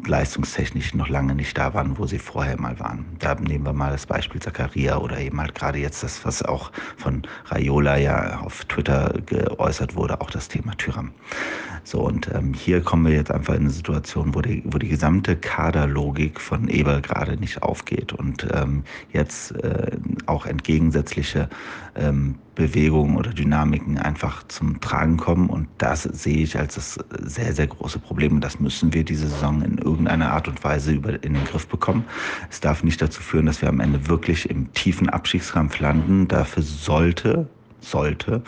leistungstechnisch 0.06 0.94
noch 0.94 1.10
lange 1.10 1.36
nicht 1.36 1.58
da 1.58 1.74
waren, 1.74 1.98
wo 1.98 2.06
sie 2.06 2.20
vorher 2.20 2.60
mal 2.60 2.80
waren. 2.80 3.06
Da 3.20 3.36
nehmen 3.36 3.66
wir 3.66 3.74
mal 3.74 3.92
das 3.92 4.06
Beispiel 4.06 4.42
Zakaria 4.42 4.98
oder 4.98 5.20
eben 5.20 5.40
halt 5.40 5.54
gerade 5.56 5.80
jetzt 5.80 6.04
das, 6.04 6.26
was 6.26 6.42
auch 6.42 6.72
von 6.98 7.24
Raiola 7.46 7.98
ja 7.98 8.40
auf 8.40 8.66
Twitter 8.66 9.14
geäußert 9.26 9.96
wurde, 9.96 10.22
auch 10.22 10.32
das 10.32 10.48
Thema 10.48 10.76
Tyram. 10.78 11.12
So, 11.84 12.02
und 12.02 12.30
ähm, 12.34 12.54
hier 12.54 12.82
kommen 12.82 13.06
wir 13.06 13.14
jetzt 13.14 13.32
einfach 13.32 13.56
in 13.56 13.62
eine 13.62 13.70
Situation, 13.70 14.36
wo 14.36 14.42
die, 14.42 14.62
wo 14.66 14.78
die 14.78 14.88
gesamte 14.88 15.36
Kaderlogik 15.36 16.40
von 16.40 16.68
Eber 16.68 17.02
gerade 17.02 17.38
nicht 17.38 17.64
aufgeht 17.64 18.14
und 18.14 18.48
ähm, 18.54 18.84
jetzt 19.12 19.52
äh, 19.64 19.98
auch 20.28 20.46
entgegensätzliche 20.46 21.50
ähm, 21.96 22.36
Bewegungen 22.56 23.18
oder 23.18 23.32
Dynamiken 23.32 23.98
einfach 23.98 24.44
zum 24.48 24.80
Tragen 24.82 25.18
kommen. 25.18 25.50
Und 25.50 25.68
das 25.78 26.04
sehe 26.04 26.44
ich 26.44 26.58
als 26.58 26.76
das 26.76 27.00
sehr, 27.22 27.54
sehr 27.54 27.68
große 27.68 28.00
Problem. 28.00 28.34
Und 28.34 28.42
das 28.42 28.60
müssen 28.60 28.94
wir 28.94 29.04
diese 29.04 29.28
Saison 29.28 29.62
in 29.64 29.78
irgendeiner 29.78 30.32
Art 30.34 30.48
und 30.48 30.64
Weise 30.64 30.92
über, 30.92 31.24
in 31.24 31.34
den 31.34 31.46
Griff 31.46 31.68
bekommen. 31.68 32.06
Es 32.50 32.60
darf 32.60 32.84
nicht 32.84 33.02
dazu 33.02 33.22
führen, 33.22 33.48
dass 33.48 33.62
wir 33.62 33.70
am 33.70 33.80
Ende 33.80 34.08
wirklich 34.08 34.50
im 34.50 34.72
tiefen 34.74 35.10
Abstiegskampf 35.10 35.80
landen. 35.80 36.28
Dafür 36.28 36.64
sollte 36.64 37.48
sollte 37.82 38.44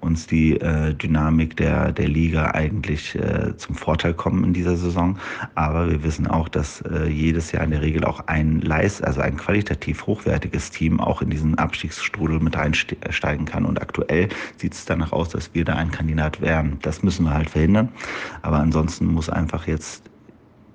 uns 0.00 0.26
die 0.26 0.60
äh, 0.60 0.94
Dynamik 0.94 1.56
der, 1.56 1.92
der 1.92 2.08
Liga 2.08 2.52
eigentlich 2.52 3.14
äh, 3.14 3.56
zum 3.56 3.74
Vorteil 3.74 4.14
kommen 4.14 4.44
in 4.44 4.52
dieser 4.52 4.76
Saison. 4.76 5.18
Aber 5.54 5.90
wir 5.90 6.02
wissen 6.02 6.26
auch, 6.26 6.48
dass 6.48 6.80
äh, 6.82 7.08
jedes 7.08 7.52
Jahr 7.52 7.64
in 7.64 7.70
der 7.70 7.82
Regel 7.82 8.04
auch 8.04 8.20
ein 8.26 8.60
Leist, 8.60 9.04
also 9.04 9.20
ein 9.20 9.36
qualitativ 9.36 10.06
hochwertiges 10.06 10.70
Team 10.70 11.00
auch 11.00 11.22
in 11.22 11.30
diesen 11.30 11.56
Abstiegsstrudel 11.56 12.40
mit 12.40 12.56
reinsteigen 12.56 13.46
kann. 13.46 13.64
Und 13.64 13.80
aktuell 13.80 14.28
sieht 14.56 14.74
es 14.74 14.84
danach 14.84 15.12
aus, 15.12 15.30
dass 15.30 15.54
wir 15.54 15.64
da 15.64 15.74
ein 15.74 15.90
Kandidat 15.90 16.40
wären. 16.40 16.78
Das 16.82 17.02
müssen 17.02 17.24
wir 17.24 17.34
halt 17.34 17.50
verhindern. 17.50 17.88
Aber 18.42 18.58
ansonsten 18.58 19.06
muss 19.06 19.28
einfach 19.28 19.66
jetzt 19.66 20.08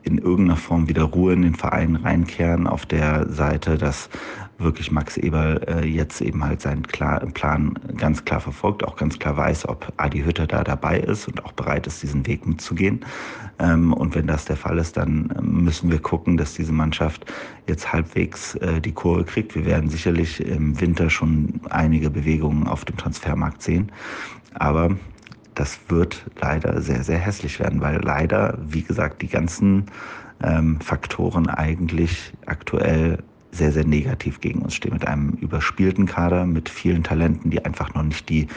in 0.04 0.18
irgendeiner 0.18 0.58
Form 0.58 0.88
wieder 0.90 1.04
Ruhe 1.04 1.34
in 1.34 1.42
den 1.42 1.56
Verein 1.56 1.96
reinkehren 1.96 2.68
auf 2.68 2.86
der 2.86 3.30
Seite, 3.30 3.78
dass 3.78 4.10
wirklich 4.58 4.92
Max 4.92 5.18
Eberl 5.18 5.62
äh, 5.68 5.86
jetzt 5.86 6.22
eben 6.22 6.44
halt 6.44 6.62
seinen 6.62 6.84
klar, 6.84 7.20
Plan 7.28 7.74
ganz 7.98 8.24
klar 8.24 8.39
verfolgt, 8.39 8.84
auch 8.84 8.96
ganz 8.96 9.20
klar 9.20 9.36
weiß, 9.38 9.68
ob 9.68 9.92
Adi 9.98 10.22
Hütter 10.22 10.48
da 10.48 10.63
dabei 10.63 11.00
ist 11.00 11.28
und 11.28 11.44
auch 11.46 11.52
bereit 11.54 11.88
ist, 11.88 12.02
diesen 12.04 12.26
Weg 12.28 12.46
mitzugehen. 12.46 13.06
Ähm, 13.60 13.94
und 13.94 14.16
wenn 14.16 14.28
das 14.28 14.46
der 14.46 14.58
Fall 14.58 14.78
ist, 14.78 14.98
dann 14.98 15.34
ähm, 15.38 15.63
müssen 15.63 15.92
wir 15.92 16.00
gucken, 16.00 16.38
dass 16.38 16.54
diese 16.54 16.72
Mannschaft 16.72 17.26
jetzt 17.68 17.92
halbwegs 17.92 18.56
äh, 18.56 18.80
die 18.82 18.92
Kurve 18.92 19.24
kriegt. 19.24 19.56
Wir 19.56 19.66
werden 19.66 19.89
sicherlich 19.89 20.39
im 20.46 20.80
Winter 20.80 21.10
schon 21.10 21.60
einige 21.70 22.10
Bewegungen 22.10 22.68
auf 22.68 22.86
dem 22.86 22.98
Transfermarkt 22.98 23.62
sehen. 23.62 23.92
Aber 24.54 24.96
das 25.56 25.80
wird 25.88 26.26
leider 26.42 26.82
sehr, 26.82 27.04
sehr 27.04 27.20
hässlich 27.20 27.60
werden, 27.60 27.82
weil 27.82 28.02
leider, 28.02 28.58
wie 28.68 28.82
gesagt, 28.82 29.22
die 29.22 29.28
ganzen 29.28 29.86
ähm, 30.42 30.80
Faktoren 30.82 31.48
eigentlich 31.48 32.34
aktuell 32.46 33.20
sehr, 33.54 33.72
sehr 33.72 33.86
negativ 33.86 34.42
gegen 34.42 34.62
uns 34.62 34.74
stehen. 34.74 34.94
Mit 34.94 35.08
einem 35.08 35.30
überspielten 35.34 36.06
Kader, 36.06 36.46
mit 36.46 36.70
vielen 36.70 37.04
Talenten, 37.04 37.52
die 37.52 37.63
einfach 37.63 37.94
noch 37.94 38.04
nicht 38.04 38.28
die 38.30 38.48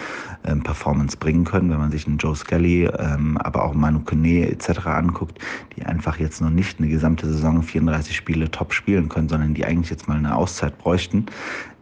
ähm, 0.45 0.63
Performance 0.63 1.17
bringen 1.17 1.45
können. 1.45 1.71
Wenn 1.71 1.79
man 1.79 1.91
sich 1.91 2.07
einen 2.07 2.17
Joe 2.19 2.35
Scully, 2.35 2.87
ähm, 2.87 3.37
aber 3.39 3.65
auch 3.65 3.75
Manu 3.75 4.01
Kone 4.01 4.49
etc. 4.51 4.87
anguckt, 4.87 5.39
die 5.77 5.85
einfach 5.85 6.19
jetzt 6.19 6.41
noch 6.41 6.51
nicht 6.51 6.79
eine 6.79 6.89
gesamte 6.89 7.27
Saison 7.27 7.63
34 7.63 8.17
Spiele 8.17 8.51
top 8.51 8.73
spielen 8.73 9.09
können, 9.09 9.29
sondern 9.29 9.55
die 9.55 9.65
eigentlich 9.65 9.91
jetzt 9.91 10.09
mal 10.09 10.17
eine 10.17 10.35
Auszeit 10.35 10.79
bräuchten, 10.79 11.27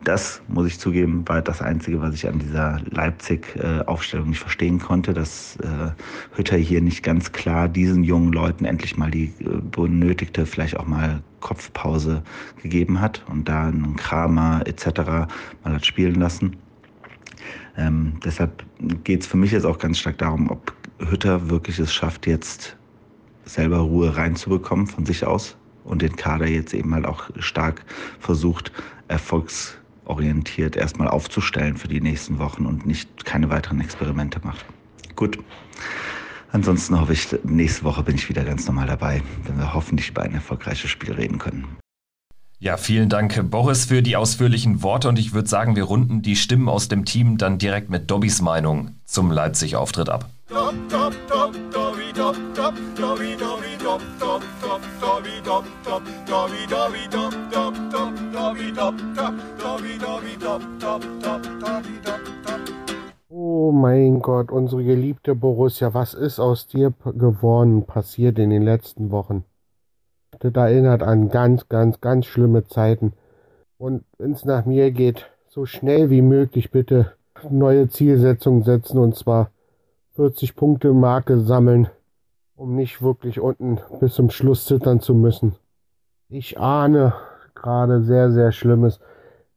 das, 0.04 0.42
muss 0.48 0.66
ich 0.66 0.78
zugeben, 0.78 1.26
war 1.26 1.42
das 1.42 1.62
Einzige, 1.62 2.00
was 2.00 2.14
ich 2.14 2.28
an 2.28 2.38
dieser 2.38 2.80
Leipzig-Aufstellung 2.90 4.28
nicht 4.28 4.38
verstehen 4.38 4.78
konnte, 4.78 5.14
dass 5.14 5.56
äh, 5.56 5.90
Hütter 6.36 6.56
hier 6.56 6.80
nicht 6.80 7.02
ganz 7.02 7.32
klar 7.32 7.68
diesen 7.68 8.04
jungen 8.04 8.32
Leuten 8.32 8.64
endlich 8.64 8.96
mal 8.96 9.10
die 9.10 9.32
äh, 9.40 9.60
benötigte, 9.70 10.46
vielleicht 10.46 10.78
auch 10.78 10.86
mal 10.86 11.22
Kopfpause 11.40 12.22
gegeben 12.62 13.00
hat 13.00 13.24
und 13.28 13.48
da 13.48 13.68
einen 13.68 13.96
Kramer 13.96 14.62
etc. 14.66 14.86
mal 15.62 15.74
hat 15.74 15.84
spielen 15.84 16.16
lassen. 16.16 16.56
Ähm, 17.76 18.14
deshalb 18.24 18.64
geht 19.04 19.22
es 19.22 19.26
für 19.26 19.36
mich 19.36 19.52
jetzt 19.52 19.66
auch 19.66 19.78
ganz 19.78 19.98
stark 19.98 20.18
darum, 20.18 20.50
ob 20.50 20.72
Hütter 20.98 21.50
wirklich 21.50 21.78
es 21.78 21.92
schafft, 21.92 22.26
jetzt 22.26 22.76
selber 23.44 23.78
Ruhe 23.78 24.16
reinzubekommen 24.16 24.86
von 24.86 25.04
sich 25.04 25.26
aus 25.26 25.56
und 25.84 26.02
den 26.02 26.16
Kader 26.16 26.46
jetzt 26.46 26.72
eben 26.72 26.94
halt 26.94 27.04
auch 27.04 27.30
stark 27.38 27.84
versucht, 28.20 28.72
Erfolgs 29.08 29.76
orientiert 30.04 30.76
erstmal 30.76 31.08
aufzustellen 31.08 31.76
für 31.76 31.88
die 31.88 32.00
nächsten 32.00 32.38
Wochen 32.38 32.66
und 32.66 32.86
nicht 32.86 33.24
keine 33.24 33.50
weiteren 33.50 33.80
Experimente 33.80 34.40
macht. 34.42 34.64
Gut. 35.16 35.38
Ansonsten 36.52 37.00
hoffe 37.00 37.12
ich, 37.12 37.28
nächste 37.42 37.84
Woche 37.84 38.02
bin 38.04 38.14
ich 38.14 38.28
wieder 38.28 38.44
ganz 38.44 38.66
normal 38.66 38.86
dabei, 38.86 39.22
wenn 39.44 39.58
wir 39.58 39.74
hoffentlich 39.74 40.10
über 40.10 40.22
ein 40.22 40.34
erfolgreiches 40.34 40.88
Spiel 40.90 41.12
reden 41.12 41.38
können. 41.38 41.66
Ja, 42.60 42.76
vielen 42.76 43.08
Dank, 43.08 43.50
Boris, 43.50 43.86
für 43.86 44.00
die 44.00 44.16
ausführlichen 44.16 44.82
Worte 44.82 45.08
und 45.08 45.18
ich 45.18 45.34
würde 45.34 45.48
sagen, 45.48 45.76
wir 45.76 45.84
runden 45.84 46.22
die 46.22 46.36
Stimmen 46.36 46.68
aus 46.68 46.88
dem 46.88 47.04
Team 47.04 47.36
dann 47.36 47.58
direkt 47.58 47.90
mit 47.90 48.10
Dobbys 48.10 48.40
Meinung 48.40 48.92
zum 49.04 49.30
Leipzig-Auftritt 49.30 50.08
ab. 50.08 50.30
Oh 63.30 63.72
mein 63.72 64.20
Gott, 64.20 64.50
unsere 64.50 64.85
geliebte 64.85 65.35
Borussia, 65.35 65.94
was 65.94 66.12
ist 66.12 66.38
aus 66.38 66.66
dir 66.66 66.92
geworden, 67.04 67.87
passiert 67.87 68.38
in 68.38 68.50
den 68.50 68.61
letzten 68.61 69.11
Wochen? 69.11 69.44
Das 70.40 70.52
erinnert 70.52 71.02
an 71.02 71.30
ganz, 71.30 71.70
ganz, 71.70 72.02
ganz 72.02 72.26
schlimme 72.26 72.66
Zeiten. 72.66 73.14
Und 73.78 74.04
wenn 74.18 74.33
es 74.33 74.44
nach 74.44 74.66
mir 74.66 74.90
geht, 74.90 75.30
so 75.48 75.64
schnell 75.64 76.11
wie 76.11 76.20
möglich 76.20 76.70
bitte 76.70 77.14
neue 77.48 77.88
Zielsetzungen 77.88 78.62
setzen 78.62 78.98
und 78.98 79.16
zwar 79.16 79.52
40 80.16 80.54
Punkte 80.54 80.92
Marke 80.92 81.40
sammeln, 81.40 81.88
um 82.57 82.76
nicht 82.76 83.00
wirklich 83.00 83.40
unten 83.40 83.80
bis 84.00 84.12
zum 84.12 84.28
Schluss 84.28 84.66
zittern 84.66 85.00
zu 85.00 85.14
müssen. 85.14 85.54
Ich 86.28 86.59
ahne 86.59 87.14
gerade 87.64 88.03
sehr, 88.03 88.31
sehr 88.31 88.53
Schlimmes, 88.53 89.00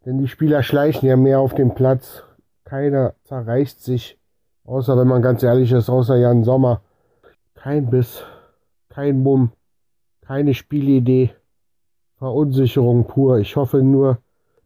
denn 0.06 0.18
die 0.18 0.30
Spieler 0.30 0.64
schleichen 0.64 1.08
ja 1.10 1.18
mehr 1.18 1.42
auf 1.42 1.54
dem 1.54 1.76
Platz. 1.76 2.24
Keiner 2.64 3.16
zerreißt 3.26 3.84
sich, 3.84 4.18
außer 4.64 4.98
wenn 4.98 5.08
man 5.08 5.22
ganz 5.22 5.44
ehrlich 5.44 5.74
ist, 5.74 5.90
außer 5.90 6.16
Jan 6.16 6.46
Sommer. 6.46 6.82
Kein 7.54 7.90
Biss, 7.90 8.24
kein 8.88 9.22
Mumm, 9.22 9.52
keine 10.22 10.54
Spielidee. 10.54 11.32
Verunsicherung 12.18 13.06
pur. 13.06 13.40
Ich 13.40 13.58
hoffe 13.58 13.84
nur, 13.84 14.20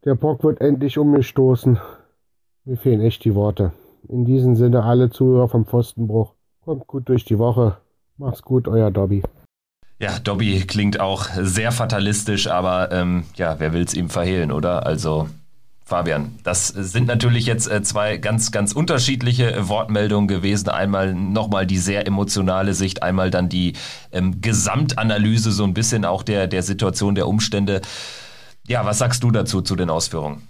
der 0.05 0.15
Bock 0.15 0.43
wird 0.43 0.61
endlich 0.61 0.99
umgestoßen. 0.99 1.79
Mir 2.63 2.77
fehlen 2.77 3.01
echt 3.01 3.25
die 3.25 3.35
Worte. 3.35 3.73
In 4.07 4.23
diesem 4.23 4.55
Sinne 4.55 4.83
alle 4.83 5.09
Zuhörer 5.09 5.47
vom 5.47 5.65
Pfostenbruch. 5.65 6.33
Kommt 6.63 6.85
gut 6.85 7.09
durch 7.09 7.25
die 7.25 7.39
Woche. 7.39 7.77
Macht's 8.17 8.43
gut, 8.43 8.67
euer 8.67 8.91
Dobby. 8.91 9.23
Ja, 10.01 10.17
Dobby 10.17 10.61
klingt 10.61 10.99
auch 10.99 11.27
sehr 11.37 11.71
fatalistisch, 11.71 12.47
aber 12.47 12.91
ähm, 12.91 13.25
ja, 13.35 13.59
wer 13.59 13.71
will's 13.71 13.93
ihm 13.93 14.09
verhehlen, 14.09 14.51
oder? 14.51 14.87
Also 14.87 15.29
Fabian, 15.85 16.39
das 16.43 16.69
sind 16.69 17.05
natürlich 17.05 17.45
jetzt 17.45 17.69
äh, 17.69 17.83
zwei 17.83 18.17
ganz, 18.17 18.51
ganz 18.51 18.73
unterschiedliche 18.73 19.67
Wortmeldungen 19.69 20.27
gewesen. 20.27 20.69
Einmal 20.69 21.13
nochmal 21.13 21.67
die 21.67 21.77
sehr 21.77 22.07
emotionale 22.07 22.73
Sicht, 22.73 23.03
einmal 23.03 23.29
dann 23.29 23.47
die 23.47 23.73
ähm, 24.11 24.41
Gesamtanalyse 24.41 25.51
so 25.51 25.65
ein 25.65 25.75
bisschen 25.75 26.03
auch 26.03 26.23
der, 26.23 26.47
der 26.47 26.63
Situation, 26.63 27.13
der 27.13 27.27
Umstände. 27.27 27.81
Ja, 28.67 28.83
was 28.87 28.97
sagst 28.97 29.21
du 29.21 29.29
dazu, 29.29 29.61
zu 29.61 29.75
den 29.75 29.91
Ausführungen? 29.91 30.47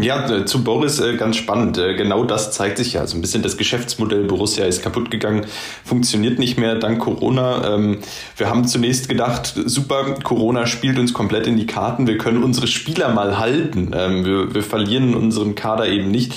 Ja, 0.00 0.28
äh, 0.30 0.44
zu 0.44 0.62
Boris 0.62 1.00
äh, 1.00 1.16
ganz 1.16 1.36
spannend. 1.36 1.78
Äh, 1.78 1.94
genau 1.94 2.24
das 2.24 2.52
zeigt 2.52 2.78
sich 2.78 2.94
ja. 2.94 3.00
Also 3.00 3.16
ein 3.16 3.20
bisschen 3.20 3.42
das 3.42 3.56
Geschäftsmodell 3.56 4.24
Borussia 4.24 4.66
ist 4.66 4.82
kaputt 4.82 5.10
gegangen, 5.10 5.46
funktioniert 5.84 6.38
nicht 6.38 6.58
mehr 6.58 6.74
dank 6.76 7.00
Corona. 7.00 7.74
Ähm, 7.74 7.98
wir 8.36 8.48
haben 8.48 8.66
zunächst 8.66 9.08
gedacht, 9.08 9.54
super, 9.64 10.16
Corona 10.22 10.66
spielt 10.66 10.98
uns 10.98 11.12
komplett 11.12 11.46
in 11.46 11.56
die 11.56 11.66
Karten. 11.66 12.06
Wir 12.06 12.18
können 12.18 12.42
unsere 12.42 12.66
Spieler 12.66 13.12
mal 13.12 13.38
halten. 13.38 13.92
Ähm, 13.94 14.24
wir, 14.24 14.54
wir 14.54 14.62
verlieren 14.62 15.14
unseren 15.14 15.54
Kader 15.54 15.88
eben 15.88 16.10
nicht. 16.10 16.34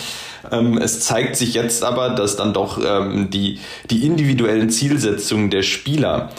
Ähm, 0.51 0.77
es 0.77 1.01
zeigt 1.01 1.35
sich 1.35 1.53
jetzt 1.53 1.83
aber, 1.83 2.09
dass 2.09 2.37
dann 2.37 2.53
doch 2.53 2.77
die, 2.79 3.59
die 3.89 4.05
individuellen 4.05 4.69
Zielsetzungen 4.69 5.49
der 5.49 5.63
Spieler 5.63 6.29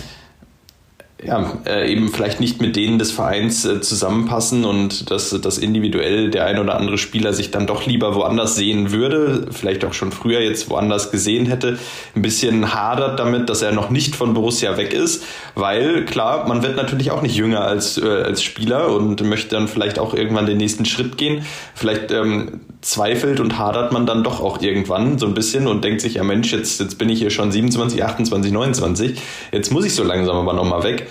ja, 1.24 1.58
äh, 1.66 1.90
eben 1.90 2.10
vielleicht 2.10 2.38
nicht 2.38 2.60
mit 2.60 2.76
denen 2.76 2.98
des 2.98 3.10
Vereins 3.10 3.64
äh, 3.64 3.80
zusammenpassen 3.80 4.64
und 4.64 5.10
dass, 5.10 5.30
dass 5.30 5.58
individuell 5.58 6.30
der 6.30 6.46
ein 6.46 6.60
oder 6.60 6.76
andere 6.76 6.96
Spieler 6.96 7.32
sich 7.32 7.50
dann 7.50 7.66
doch 7.66 7.86
lieber 7.86 8.14
woanders 8.14 8.54
sehen 8.54 8.92
würde, 8.92 9.48
vielleicht 9.50 9.84
auch 9.84 9.94
schon 9.94 10.12
früher 10.12 10.40
jetzt 10.40 10.70
woanders 10.70 11.10
gesehen 11.10 11.46
hätte, 11.46 11.78
ein 12.14 12.22
bisschen 12.22 12.72
hadert 12.72 13.18
damit, 13.18 13.50
dass 13.50 13.62
er 13.62 13.72
noch 13.72 13.90
nicht 13.90 14.14
von 14.14 14.32
Borussia 14.32 14.76
weg 14.76 14.92
ist, 14.92 15.24
weil 15.56 16.04
klar, 16.04 16.46
man 16.46 16.62
wird 16.62 16.76
natürlich 16.76 17.10
auch 17.10 17.22
nicht 17.22 17.34
jünger 17.34 17.62
als, 17.62 17.98
äh, 17.98 18.06
als 18.06 18.44
Spieler 18.44 18.94
und 18.94 19.20
möchte 19.24 19.56
dann 19.56 19.66
vielleicht 19.66 19.98
auch 19.98 20.14
irgendwann 20.14 20.46
den 20.46 20.58
nächsten 20.58 20.84
Schritt 20.84 21.18
gehen. 21.18 21.44
Vielleicht 21.74 22.12
ähm, 22.12 22.60
zweifelt 22.80 23.40
und 23.40 23.58
hadert 23.58 23.92
man 23.92 24.06
dann 24.06 24.22
doch 24.22 24.40
auch 24.40 24.62
irgendwann 24.62 25.18
so 25.18 25.26
ein 25.26 25.34
bisschen 25.34 25.66
und 25.66 25.82
denkt 25.82 26.00
sich, 26.00 26.14
ja 26.14 26.22
Mensch, 26.22 26.52
jetzt, 26.52 26.80
jetzt 26.80 26.96
bin 26.96 27.08
ich 27.08 27.18
hier 27.18 27.30
schon 27.30 27.50
27, 27.50 28.04
28, 28.04 28.52
29, 28.52 29.20
jetzt 29.50 29.72
muss 29.72 29.84
ich 29.84 29.94
so 29.94 30.04
langsam 30.04 30.36
aber 30.36 30.52
nochmal 30.52 30.84
weg. 30.84 31.07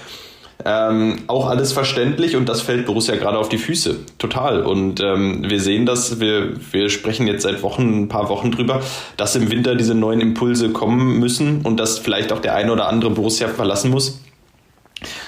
Ähm, 0.69 1.19
auch 1.27 1.47
alles 1.47 1.71
verständlich 1.71 2.35
und 2.35 2.49
das 2.49 2.59
fällt 2.59 2.87
Borussia 2.87 3.15
gerade 3.15 3.37
auf 3.37 3.47
die 3.47 3.57
Füße. 3.57 3.99
Total. 4.17 4.63
Und 4.63 4.99
ähm, 4.99 5.45
wir 5.47 5.61
sehen 5.61 5.85
das, 5.85 6.19
wir, 6.19 6.55
wir 6.73 6.89
sprechen 6.89 7.25
jetzt 7.25 7.43
seit 7.43 7.63
Wochen, 7.63 8.01
ein 8.01 8.07
paar 8.09 8.27
Wochen 8.27 8.51
drüber, 8.51 8.81
dass 9.15 9.37
im 9.37 9.49
Winter 9.49 9.75
diese 9.75 9.95
neuen 9.95 10.19
Impulse 10.19 10.71
kommen 10.71 11.19
müssen 11.19 11.61
und 11.61 11.79
dass 11.79 11.99
vielleicht 11.99 12.33
auch 12.33 12.39
der 12.39 12.53
eine 12.55 12.73
oder 12.73 12.89
andere 12.89 13.11
Borussia 13.11 13.47
verlassen 13.47 13.91
muss. 13.91 14.19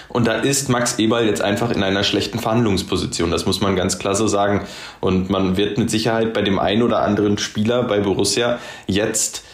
Und 0.10 0.28
da 0.28 0.34
ist 0.34 0.68
Max 0.68 1.00
Eberl 1.00 1.26
jetzt 1.26 1.42
einfach 1.42 1.72
in 1.72 1.84
einer 1.84 2.04
schlechten 2.04 2.40
Verhandlungsposition. 2.40 3.32
Das 3.32 3.46
muss 3.46 3.62
man 3.62 3.78
ganz 3.78 3.98
klar 3.98 4.16
so 4.16 4.28
sagen. 4.28 4.68
Und 5.00 5.30
man 5.30 5.56
wird 5.56 5.78
mit 5.78 5.90
Sicherheit 5.90 6.34
bei 6.34 6.42
dem 6.42 6.60
einen 6.60 6.82
oder 6.82 7.02
anderen 7.02 7.38
Spieler 7.38 7.84
bei 7.84 8.02
Borussia 8.02 8.60
jetzt 8.88 9.46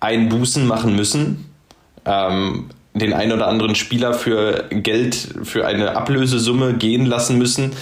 Einbußen 0.00 0.66
machen 0.66 0.94
müssen. 0.94 1.46
Ähm, 2.04 2.66
den 2.98 3.12
einen 3.12 3.32
oder 3.32 3.48
anderen 3.48 3.74
Spieler 3.74 4.14
für 4.14 4.64
Geld, 4.70 5.16
für 5.42 5.66
eine 5.66 5.96
Ablösesumme 5.96 6.74
gehen 6.74 7.06
lassen 7.06 7.38
müssen, 7.38 7.72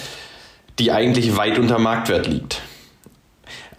die 0.79 0.91
eigentlich 0.91 1.37
weit 1.37 1.59
unter 1.59 1.79
Marktwert 1.79 2.27
liegt. 2.27 2.61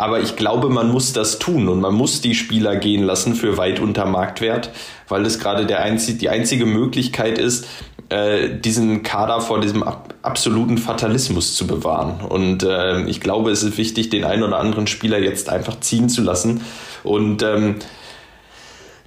Aber 0.00 0.20
ich 0.20 0.36
glaube, 0.36 0.70
man 0.70 0.92
muss 0.92 1.12
das 1.12 1.40
tun 1.40 1.68
und 1.68 1.80
man 1.80 1.92
muss 1.92 2.20
die 2.20 2.36
Spieler 2.36 2.76
gehen 2.76 3.02
lassen 3.02 3.34
für 3.34 3.56
weit 3.56 3.80
unter 3.80 4.06
Marktwert, 4.06 4.70
weil 5.08 5.24
das 5.24 5.40
gerade 5.40 5.66
der 5.66 5.80
einzig, 5.82 6.18
die 6.18 6.28
einzige 6.28 6.66
Möglichkeit 6.66 7.36
ist, 7.36 7.66
äh, 8.10 8.48
diesen 8.48 9.02
Kader 9.02 9.40
vor 9.40 9.60
diesem 9.60 9.82
ab, 9.82 10.14
absoluten 10.22 10.78
Fatalismus 10.78 11.56
zu 11.56 11.66
bewahren. 11.66 12.24
Und 12.26 12.62
äh, 12.62 13.02
ich 13.06 13.20
glaube, 13.20 13.50
es 13.50 13.64
ist 13.64 13.76
wichtig, 13.76 14.08
den 14.08 14.24
einen 14.24 14.44
oder 14.44 14.60
anderen 14.60 14.86
Spieler 14.86 15.18
jetzt 15.18 15.48
einfach 15.48 15.80
ziehen 15.80 16.08
zu 16.08 16.22
lassen. 16.22 16.62
Und 17.02 17.42
ähm, 17.42 17.76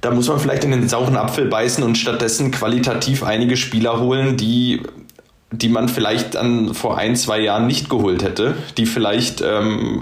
da 0.01 0.11
muss 0.11 0.27
man 0.27 0.39
vielleicht 0.39 0.63
in 0.63 0.71
den 0.71 0.89
sauren 0.89 1.15
Apfel 1.15 1.45
beißen 1.45 1.83
und 1.83 1.97
stattdessen 1.97 2.51
qualitativ 2.51 3.23
einige 3.23 3.55
Spieler 3.55 3.99
holen, 3.99 4.35
die 4.35 4.81
die 5.51 5.69
man 5.69 5.89
vielleicht 5.89 6.35
dann 6.35 6.73
vor 6.73 6.97
ein, 6.97 7.15
zwei 7.15 7.39
Jahren 7.39 7.67
nicht 7.67 7.89
geholt 7.89 8.23
hätte, 8.23 8.55
die 8.77 8.85
vielleicht 8.85 9.41
ähm, 9.41 10.01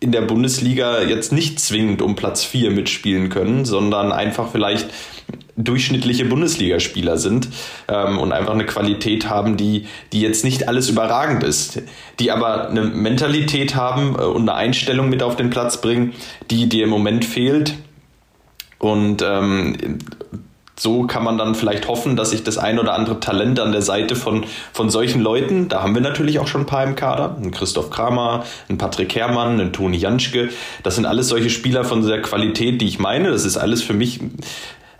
in 0.00 0.12
der 0.12 0.22
Bundesliga 0.22 1.02
jetzt 1.02 1.32
nicht 1.32 1.60
zwingend 1.60 2.00
um 2.00 2.16
Platz 2.16 2.44
4 2.44 2.70
mitspielen 2.70 3.28
können, 3.28 3.64
sondern 3.64 4.12
einfach 4.12 4.50
vielleicht 4.50 4.88
durchschnittliche 5.56 6.24
Bundesligaspieler 6.24 7.18
sind 7.18 7.48
ähm, 7.88 8.18
und 8.18 8.32
einfach 8.32 8.54
eine 8.54 8.64
Qualität 8.64 9.28
haben, 9.28 9.56
die, 9.56 9.86
die 10.12 10.20
jetzt 10.20 10.44
nicht 10.44 10.68
alles 10.68 10.88
überragend 10.88 11.42
ist, 11.42 11.82
die 12.20 12.30
aber 12.30 12.70
eine 12.70 12.82
Mentalität 12.82 13.74
haben 13.74 14.14
äh, 14.14 14.22
und 14.22 14.48
eine 14.48 14.54
Einstellung 14.54 15.08
mit 15.08 15.22
auf 15.22 15.36
den 15.36 15.50
Platz 15.50 15.80
bringen, 15.80 16.14
die 16.50 16.68
dir 16.68 16.84
im 16.84 16.90
Moment 16.90 17.24
fehlt 17.24 17.74
und 18.78 19.22
ähm, 19.22 19.98
so 20.78 21.04
kann 21.04 21.24
man 21.24 21.38
dann 21.38 21.54
vielleicht 21.54 21.88
hoffen, 21.88 22.16
dass 22.16 22.30
sich 22.30 22.44
das 22.44 22.56
ein 22.56 22.78
oder 22.78 22.94
andere 22.94 23.18
Talent 23.18 23.58
an 23.58 23.72
der 23.72 23.82
Seite 23.82 24.14
von, 24.14 24.44
von 24.72 24.90
solchen 24.90 25.20
Leuten, 25.20 25.68
da 25.68 25.82
haben 25.82 25.94
wir 25.94 26.02
natürlich 26.02 26.38
auch 26.38 26.46
schon 26.46 26.62
ein 26.62 26.66
paar 26.66 26.84
im 26.84 26.94
Kader, 26.94 27.36
ein 27.42 27.50
Christoph 27.50 27.90
Kramer, 27.90 28.44
ein 28.68 28.78
Patrick 28.78 29.14
Herrmann, 29.14 29.60
ein 29.60 29.72
Toni 29.72 29.96
Janschke, 29.96 30.50
das 30.84 30.94
sind 30.94 31.06
alles 31.06 31.28
solche 31.28 31.50
Spieler 31.50 31.84
von 31.84 32.06
der 32.06 32.22
Qualität, 32.22 32.80
die 32.80 32.86
ich 32.86 32.98
meine. 32.98 33.30
Das 33.30 33.44
ist 33.44 33.56
alles 33.56 33.82
für 33.82 33.94
mich 33.94 34.20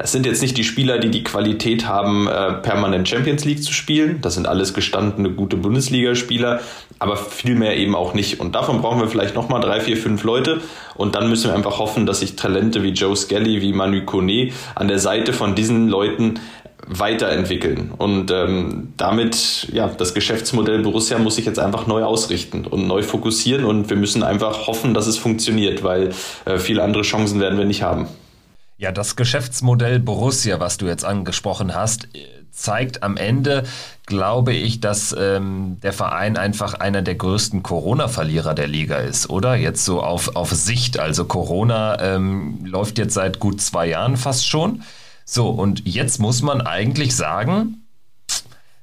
es 0.01 0.13
sind 0.13 0.27
jetzt 0.27 0.41
nicht 0.43 0.57
die 0.57 0.63
Spieler, 0.63 0.99
die 0.99 1.11
die 1.11 1.25
Qualität 1.25 1.87
haben, 1.87 2.29
äh, 2.29 2.53
permanent 2.53 3.09
Champions 3.09 3.45
League 3.45 3.65
zu 3.65 3.73
spielen. 3.73 4.21
Das 4.23 4.35
sind 4.35 4.47
alles 4.47 4.73
gestandene 4.73 5.31
gute 5.31 5.57
Bundesligaspieler, 5.57 6.61
aber 7.01 7.17
vielmehr 7.17 7.77
eben 7.77 7.97
auch 7.97 8.15
nicht. 8.15 8.39
Und 8.39 8.55
davon 8.55 8.81
brauchen 8.81 9.01
wir 9.01 9.09
vielleicht 9.09 9.35
nochmal 9.35 9.61
drei, 9.61 9.81
vier, 9.81 9.97
fünf 9.97 10.23
Leute. 10.23 10.61
Und 10.95 11.17
dann 11.17 11.29
müssen 11.29 11.51
wir 11.51 11.57
einfach 11.57 11.81
hoffen, 11.81 12.07
dass 12.07 12.21
sich 12.21 12.37
Talente 12.37 12.85
wie 12.85 12.91
Joe 12.91 13.17
Skelly, 13.17 13.61
wie 13.61 13.73
Manu 13.73 14.05
Kone 14.05 14.53
an 14.77 14.87
der 14.87 15.01
Seite 15.01 15.33
von 15.33 15.57
diesen 15.57 15.89
Leuten 15.89 16.39
weiterentwickeln. 16.87 17.91
Und 17.99 18.31
ähm, 18.31 18.93
damit, 18.97 19.67
ja, 19.73 19.89
das 19.89 20.15
Geschäftsmodell 20.15 20.79
Borussia 20.79 21.19
muss 21.19 21.35
sich 21.35 21.45
jetzt 21.45 21.59
einfach 21.59 21.89
neu 21.89 22.05
ausrichten 22.05 22.67
und 22.67 22.87
neu 22.87 23.03
fokussieren. 23.03 23.65
Und 23.65 23.91
wir 23.91 23.97
müssen 23.97 24.23
einfach 24.23 24.69
hoffen, 24.69 24.95
dass 24.95 25.09
es 25.09 25.19
funktioniert, 25.19 25.83
weil 25.83 26.11
äh, 26.45 26.59
viele 26.59 26.85
andere 26.85 27.03
Chancen 27.03 27.41
werden 27.41 27.59
wir 27.59 27.65
nicht 27.65 27.83
haben. 27.83 28.07
Ja, 28.81 28.93
das 28.93 29.17
Geschäftsmodell 29.17 29.99
Borussia, 29.99 30.61
was 30.61 30.77
du 30.77 30.87
jetzt 30.87 31.05
angesprochen 31.05 31.75
hast, 31.75 32.07
zeigt 32.53 33.03
am 33.03 33.17
Ende, 33.17 33.65
glaube 34.07 34.53
ich, 34.53 34.79
dass 34.79 35.13
ähm, 35.19 35.79
der 35.83 35.93
Verein 35.93 36.37
einfach 36.37 36.75
einer 36.75 37.03
der 37.03 37.17
größten 37.17 37.65
Corona-Verlierer 37.65 38.55
der 38.55 38.69
Liga 38.69 38.99
ist, 38.99 39.31
oder? 39.31 39.57
Jetzt 39.57 39.85
so 39.85 40.01
auf, 40.01 40.37
auf 40.37 40.53
Sicht. 40.53 40.97
Also 40.97 41.25
Corona 41.25 42.01
ähm, 42.01 42.65
läuft 42.65 42.99
jetzt 42.99 43.15
seit 43.15 43.41
gut 43.41 43.61
zwei 43.61 43.89
Jahren 43.89 44.17
fast 44.17 44.47
schon. 44.47 44.85
So, 45.25 45.51
und 45.51 45.83
jetzt 45.85 46.21
muss 46.21 46.43
man 46.43 46.61
eigentlich 46.61 47.17
sagen, 47.17 47.83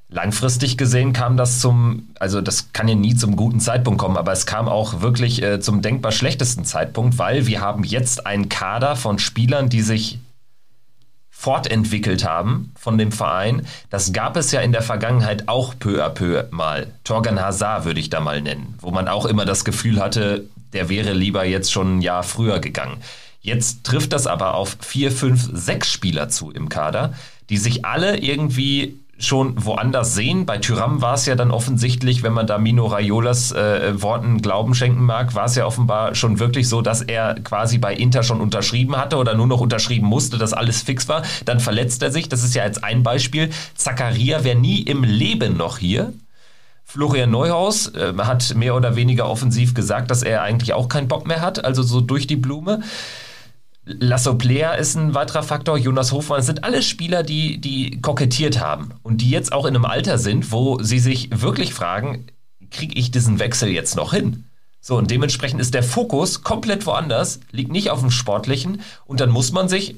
Langfristig 0.08 0.78
gesehen 0.78 1.13
kam 1.13 1.36
das 1.36 1.60
zum, 1.60 2.10
also 2.20 2.39
das 2.39 2.72
kann 2.74 2.88
ja 2.88 2.96
nie 2.96 3.15
zum 3.15 3.36
guten 3.36 3.60
Zeitpunkt 3.60 4.00
kommen, 4.00 4.18
aber 4.18 4.32
es 4.32 4.46
kam 4.46 4.68
auch 4.68 5.02
wirklich 5.02 5.41
äh, 5.41 5.60
zum 5.60 5.82
denkbar 5.82 6.12
schlechtesten 6.12 6.63
Zeitpunkt, 6.63 7.18
weil 7.18 7.48
wir 7.48 7.60
haben 7.60 7.84
jetzt 7.84 8.28
einen 8.28 8.48
Kader 8.48 8.96
von 8.96 9.18
Spielern, 9.18 9.68
die 9.68 9.82
sich 9.82 10.20
fortentwickelt 11.32 12.24
haben 12.24 12.72
von 12.80 12.98
dem 12.98 13.12
Verein. 13.12 13.68
Das 13.89 14.13
gab 14.13 14.38
es 14.38 14.52
ja 14.52 14.62
in 14.62 14.72
der 14.72 14.82
Vergangenheit 14.82 15.48
auch 15.48 15.74
peu 15.78 16.04
à 16.04 16.10
peu 16.10 16.46
mal. 16.50 16.88
Torgan 17.04 17.41
Hazard 17.41 17.86
würde 17.86 18.00
ich 18.00 18.10
da 18.10 18.20
mal 18.20 18.41
nennen, 18.41 18.76
wo 18.80 18.91
man 18.91 19.08
auch 19.08 19.26
immer 19.26 19.46
das 19.46 19.65
Gefühl 19.65 20.00
hatte, 20.00 20.46
der 20.74 20.88
wäre 20.88 21.13
lieber 21.13 21.46
jetzt 21.46 21.72
schon 21.72 21.98
ein 21.98 22.02
Jahr 22.02 22.24
früher 22.24 22.60
gegangen. 22.60 22.98
Jetzt 23.41 23.84
trifft 23.84 24.13
das 24.13 24.28
aber 24.28 24.56
auf 24.56 24.78
vier, 24.80 25.12
fünf, 25.12 25.50
sechs 25.54 25.91
Spieler 25.91 26.30
zu 26.30 26.52
im 26.52 26.70
Kader, 26.70 27.13
die 27.50 27.58
sich 27.58 27.86
alle 27.86 28.18
irgendwie 28.18 28.98
schon 29.17 29.65
woanders 29.65 30.13
sehen. 30.13 30.45
Bei 30.45 30.58
Tyram 30.58 31.01
war 31.01 31.13
es 31.13 31.25
ja 31.25 31.36
dann 31.36 31.51
offensichtlich, 31.51 32.21
wenn 32.23 32.34
man 32.34 32.47
da 32.47 32.58
Mino 32.58 32.86
Raiolas 32.86 33.51
äh, 33.54 34.01
Worten 34.01 34.41
Glauben 34.41 34.75
schenken 34.75 35.04
mag, 35.04 35.36
war 35.36 35.45
es 35.45 35.56
ja 35.56 35.65
offenbar 35.65 36.15
schon 36.15 36.39
wirklich 36.39 36.67
so, 36.67 36.82
dass 36.82 37.01
er 37.01 37.36
quasi 37.36 37.78
bei 37.78 37.95
Inter 37.95 38.23
schon 38.23 38.41
unterschrieben 38.41 38.97
hatte 38.97 39.17
oder 39.17 39.34
nur 39.34 39.47
noch 39.47 39.62
unterschrieben 39.62 40.08
musste, 40.08 40.38
dass 40.38 40.54
alles 40.54 40.82
fix 40.82 41.08
war. 41.08 41.23
Dann 41.45 41.60
verletzt 41.60 42.04
er 42.04 42.12
sich. 42.12 42.28
Das 42.28 42.43
ist 42.43 42.56
ja 42.56 42.65
jetzt 42.65 42.84
ein 42.84 43.04
Beispiel. 43.04 43.51
Zakaria 43.75 44.43
wäre 44.43 44.58
nie 44.58 44.82
im 44.82 45.04
Leben 45.04 45.56
noch 45.56 45.78
hier. 45.78 46.13
Florian 46.84 47.32
Neuhaus 47.32 47.88
äh, 47.95 48.13
hat 48.17 48.54
mehr 48.56 48.75
oder 48.75 48.95
weniger 48.95 49.30
offensiv 49.30 49.73
gesagt, 49.73 50.12
dass 50.12 50.23
er 50.23 50.43
eigentlich 50.43 50.73
auch 50.73 50.88
keinen 50.88 51.08
Bock 51.08 51.25
mehr 51.25 51.41
hat, 51.41 51.65
also 51.65 51.84
so 51.84 51.99
durch 51.99 52.28
die 52.28 52.36
Blume. 52.36 52.84
Lasso 53.86 54.36
Player 54.36 54.78
ist 54.78 54.95
ein 54.95 55.13
weiterer 55.13 55.43
Faktor, 55.43 55.78
Jonas 55.78 56.12
Hofmann, 56.12 56.39
das 56.39 56.48
sind 56.48 56.63
alles 56.63 56.88
Spieler, 56.88 57.21
die, 57.21 57.60
die 57.60 58.02
kokettiert 58.02 58.60
haben 58.60 58.89
und 59.04 59.21
die 59.21 59.30
jetzt 59.30 59.54
auch 59.54 59.65
in 59.65 59.76
einem 59.76 59.86
Alter 59.86 60.17
sind, 60.17 60.52
wo 60.52 60.82
sie 60.82 60.98
sich 60.98 61.30
wirklich 61.32 61.74
fragen, 61.74 62.26
kriege 62.71 62.98
ich 62.98 63.12
diesen 63.12 63.38
Wechsel 63.38 63.69
jetzt 63.69 63.95
noch 63.95 64.13
hin? 64.13 64.45
So, 64.82 64.98
und 64.98 65.10
dementsprechend 65.10 65.62
ist 65.62 65.74
der 65.74 65.84
Fokus 65.84 66.43
komplett 66.43 66.86
woanders, 66.86 67.39
liegt 67.52 67.71
nicht 67.71 67.89
auf 67.89 68.02
dem 68.02 68.12
Sportlichen 68.12 68.82
und 69.06 69.19
dann 69.19 69.30
muss 69.30 69.52
man 69.52 69.69
sich 69.69 69.95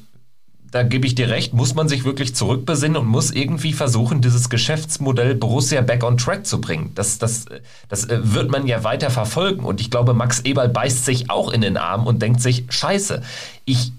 da 0.71 0.83
gebe 0.83 1.07
ich 1.07 1.15
dir 1.15 1.29
recht, 1.29 1.53
muss 1.53 1.75
man 1.75 1.87
sich 1.87 2.03
wirklich 2.03 2.35
zurückbesinnen 2.35 2.97
und 2.97 3.07
muss 3.07 3.31
irgendwie 3.31 3.73
versuchen, 3.73 4.21
dieses 4.21 4.49
Geschäftsmodell 4.49 5.35
Borussia 5.35 5.81
back 5.81 6.03
on 6.03 6.17
track 6.17 6.45
zu 6.45 6.59
bringen. 6.59 6.91
Das, 6.95 7.19
das, 7.19 7.45
das 7.87 8.05
äh, 8.05 8.19
wird 8.21 8.51
man 8.51 8.67
ja 8.67 8.83
weiter 8.83 9.09
verfolgen. 9.09 9.63
Und 9.63 9.79
ich 9.79 9.89
glaube, 9.89 10.13
Max 10.13 10.41
Eberl 10.41 10.69
beißt 10.69 11.05
sich 11.05 11.29
auch 11.29 11.51
in 11.51 11.61
den 11.61 11.77
Arm 11.77 12.05
und 12.05 12.21
denkt 12.21 12.41
sich, 12.41 12.65
scheiße, 12.69 13.21
ich 13.65 13.91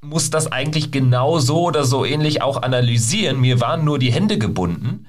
muss 0.00 0.30
das 0.30 0.50
eigentlich 0.50 0.90
genau 0.90 1.38
so 1.38 1.62
oder 1.62 1.84
so 1.84 2.04
ähnlich 2.04 2.42
auch 2.42 2.62
analysieren. 2.62 3.40
Mir 3.40 3.60
waren 3.60 3.84
nur 3.84 3.98
die 3.98 4.12
Hände 4.12 4.38
gebunden. 4.38 5.06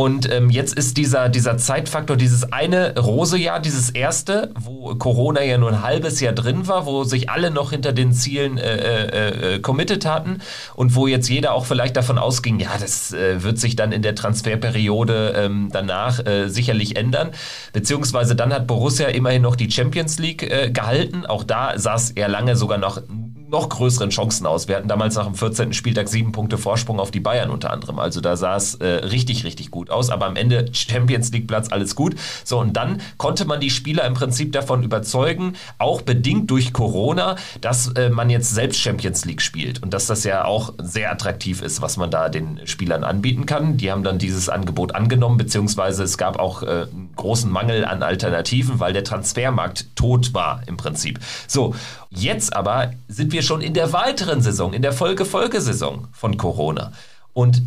Und 0.00 0.32
ähm, 0.32 0.48
jetzt 0.48 0.72
ist 0.78 0.96
dieser, 0.96 1.28
dieser 1.28 1.58
Zeitfaktor, 1.58 2.16
dieses 2.16 2.54
eine 2.54 2.98
Rosejahr, 2.98 3.60
dieses 3.60 3.90
erste, 3.90 4.50
wo 4.58 4.94
Corona 4.94 5.42
ja 5.42 5.58
nur 5.58 5.68
ein 5.68 5.82
halbes 5.82 6.20
Jahr 6.20 6.32
drin 6.32 6.66
war, 6.66 6.86
wo 6.86 7.04
sich 7.04 7.28
alle 7.28 7.50
noch 7.50 7.72
hinter 7.72 7.92
den 7.92 8.14
Zielen 8.14 8.56
äh, 8.56 8.76
äh, 8.76 9.56
äh, 9.56 9.58
committed 9.58 10.06
hatten 10.06 10.38
und 10.74 10.94
wo 10.94 11.06
jetzt 11.06 11.28
jeder 11.28 11.52
auch 11.52 11.66
vielleicht 11.66 11.98
davon 11.98 12.16
ausging, 12.16 12.60
ja, 12.60 12.70
das 12.80 13.12
äh, 13.12 13.42
wird 13.42 13.58
sich 13.58 13.76
dann 13.76 13.92
in 13.92 14.00
der 14.00 14.14
Transferperiode 14.14 15.34
ähm, 15.36 15.68
danach 15.70 16.24
äh, 16.24 16.48
sicherlich 16.48 16.96
ändern. 16.96 17.32
Beziehungsweise 17.74 18.34
dann 18.34 18.54
hat 18.54 18.66
Borussia 18.66 19.08
immerhin 19.08 19.42
noch 19.42 19.54
die 19.54 19.70
Champions 19.70 20.18
League 20.18 20.42
äh, 20.50 20.70
gehalten. 20.70 21.26
Auch 21.26 21.44
da 21.44 21.74
es 21.74 22.10
eher 22.12 22.28
lange 22.28 22.56
sogar 22.56 22.78
noch 22.78 23.02
noch 23.50 23.68
größeren 23.68 24.10
Chancen 24.10 24.46
aus. 24.46 24.68
Wir 24.68 24.76
hatten 24.76 24.88
damals 24.88 25.16
nach 25.16 25.26
dem 25.26 25.34
14. 25.34 25.72
Spieltag 25.72 26.08
sieben 26.08 26.32
Punkte 26.32 26.56
Vorsprung 26.56 27.00
auf 27.00 27.10
die 27.10 27.20
Bayern 27.20 27.50
unter 27.50 27.70
anderem. 27.70 27.98
Also 27.98 28.20
da 28.20 28.36
sah 28.36 28.56
es 28.56 28.76
äh, 28.76 28.86
richtig, 28.86 29.44
richtig 29.44 29.70
gut 29.70 29.90
aus. 29.90 30.10
Aber 30.10 30.26
am 30.26 30.36
Ende 30.36 30.68
Champions 30.72 31.32
League 31.32 31.48
Platz, 31.48 31.68
alles 31.70 31.94
gut. 31.96 32.14
So, 32.44 32.60
und 32.60 32.74
dann 32.74 33.00
konnte 33.16 33.44
man 33.44 33.60
die 33.60 33.70
Spieler 33.70 34.04
im 34.06 34.14
Prinzip 34.14 34.52
davon 34.52 34.82
überzeugen, 34.82 35.54
auch 35.78 36.02
bedingt 36.02 36.50
durch 36.50 36.72
Corona, 36.72 37.36
dass 37.60 37.88
äh, 37.88 38.10
man 38.10 38.30
jetzt 38.30 38.54
selbst 38.54 38.80
Champions 38.80 39.24
League 39.24 39.42
spielt 39.42 39.82
und 39.82 39.92
dass 39.92 40.06
das 40.06 40.24
ja 40.24 40.44
auch 40.44 40.74
sehr 40.80 41.10
attraktiv 41.10 41.60
ist, 41.62 41.82
was 41.82 41.96
man 41.96 42.10
da 42.10 42.28
den 42.28 42.60
Spielern 42.66 43.02
anbieten 43.02 43.46
kann. 43.46 43.76
Die 43.76 43.90
haben 43.90 44.04
dann 44.04 44.18
dieses 44.18 44.48
Angebot 44.48 44.94
angenommen, 44.94 45.38
beziehungsweise 45.38 46.04
es 46.04 46.16
gab 46.18 46.38
auch 46.38 46.62
äh, 46.62 46.66
einen 46.66 47.10
großen 47.16 47.50
Mangel 47.50 47.84
an 47.84 48.02
Alternativen, 48.02 48.78
weil 48.78 48.92
der 48.92 49.04
Transfermarkt 49.04 49.96
tot 49.96 50.34
war 50.34 50.62
im 50.66 50.76
Prinzip. 50.76 51.18
So, 51.48 51.74
jetzt 52.10 52.54
aber 52.54 52.92
sind 53.08 53.32
wir 53.32 53.42
schon 53.42 53.62
in 53.62 53.74
der 53.74 53.92
weiteren 53.92 54.42
Saison, 54.42 54.72
in 54.72 54.82
der 54.82 54.92
Folge-Folgesaison 54.92 56.08
von 56.12 56.36
Corona. 56.36 56.92
Und 57.32 57.62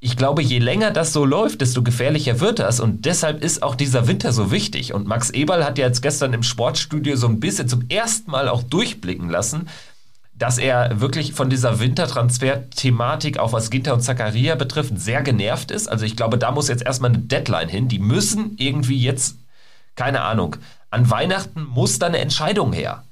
ich 0.00 0.16
glaube, 0.16 0.42
je 0.42 0.58
länger 0.58 0.90
das 0.90 1.12
so 1.12 1.24
läuft, 1.24 1.60
desto 1.60 1.82
gefährlicher 1.82 2.40
wird 2.40 2.58
das. 2.58 2.80
Und 2.80 3.06
deshalb 3.06 3.42
ist 3.42 3.62
auch 3.62 3.74
dieser 3.74 4.06
Winter 4.06 4.32
so 4.32 4.50
wichtig. 4.50 4.92
Und 4.92 5.06
Max 5.06 5.30
Eberl 5.30 5.64
hat 5.64 5.78
ja 5.78 5.86
jetzt 5.86 6.02
gestern 6.02 6.32
im 6.32 6.42
Sportstudio 6.42 7.16
so 7.16 7.26
ein 7.26 7.40
bisschen 7.40 7.68
zum 7.68 7.88
ersten 7.88 8.30
Mal 8.30 8.48
auch 8.48 8.62
durchblicken 8.62 9.30
lassen, 9.30 9.68
dass 10.34 10.58
er 10.58 11.00
wirklich 11.00 11.32
von 11.32 11.48
dieser 11.48 11.80
Wintertransfer-Thematik, 11.80 13.38
auch 13.38 13.52
was 13.52 13.70
Ginter 13.70 13.94
und 13.94 14.02
Zakaria 14.02 14.54
betrifft, 14.54 14.98
sehr 14.98 15.22
genervt 15.22 15.70
ist. 15.70 15.88
Also 15.88 16.04
ich 16.04 16.14
glaube, 16.14 16.36
da 16.36 16.50
muss 16.50 16.68
jetzt 16.68 16.84
erstmal 16.84 17.10
eine 17.10 17.20
Deadline 17.20 17.70
hin. 17.70 17.88
Die 17.88 17.98
müssen 17.98 18.54
irgendwie 18.58 19.00
jetzt, 19.02 19.36
keine 19.94 20.20
Ahnung, 20.20 20.56
an 20.90 21.10
Weihnachten 21.10 21.64
muss 21.64 21.98
da 21.98 22.06
eine 22.06 22.18
Entscheidung 22.18 22.74
her. 22.74 23.02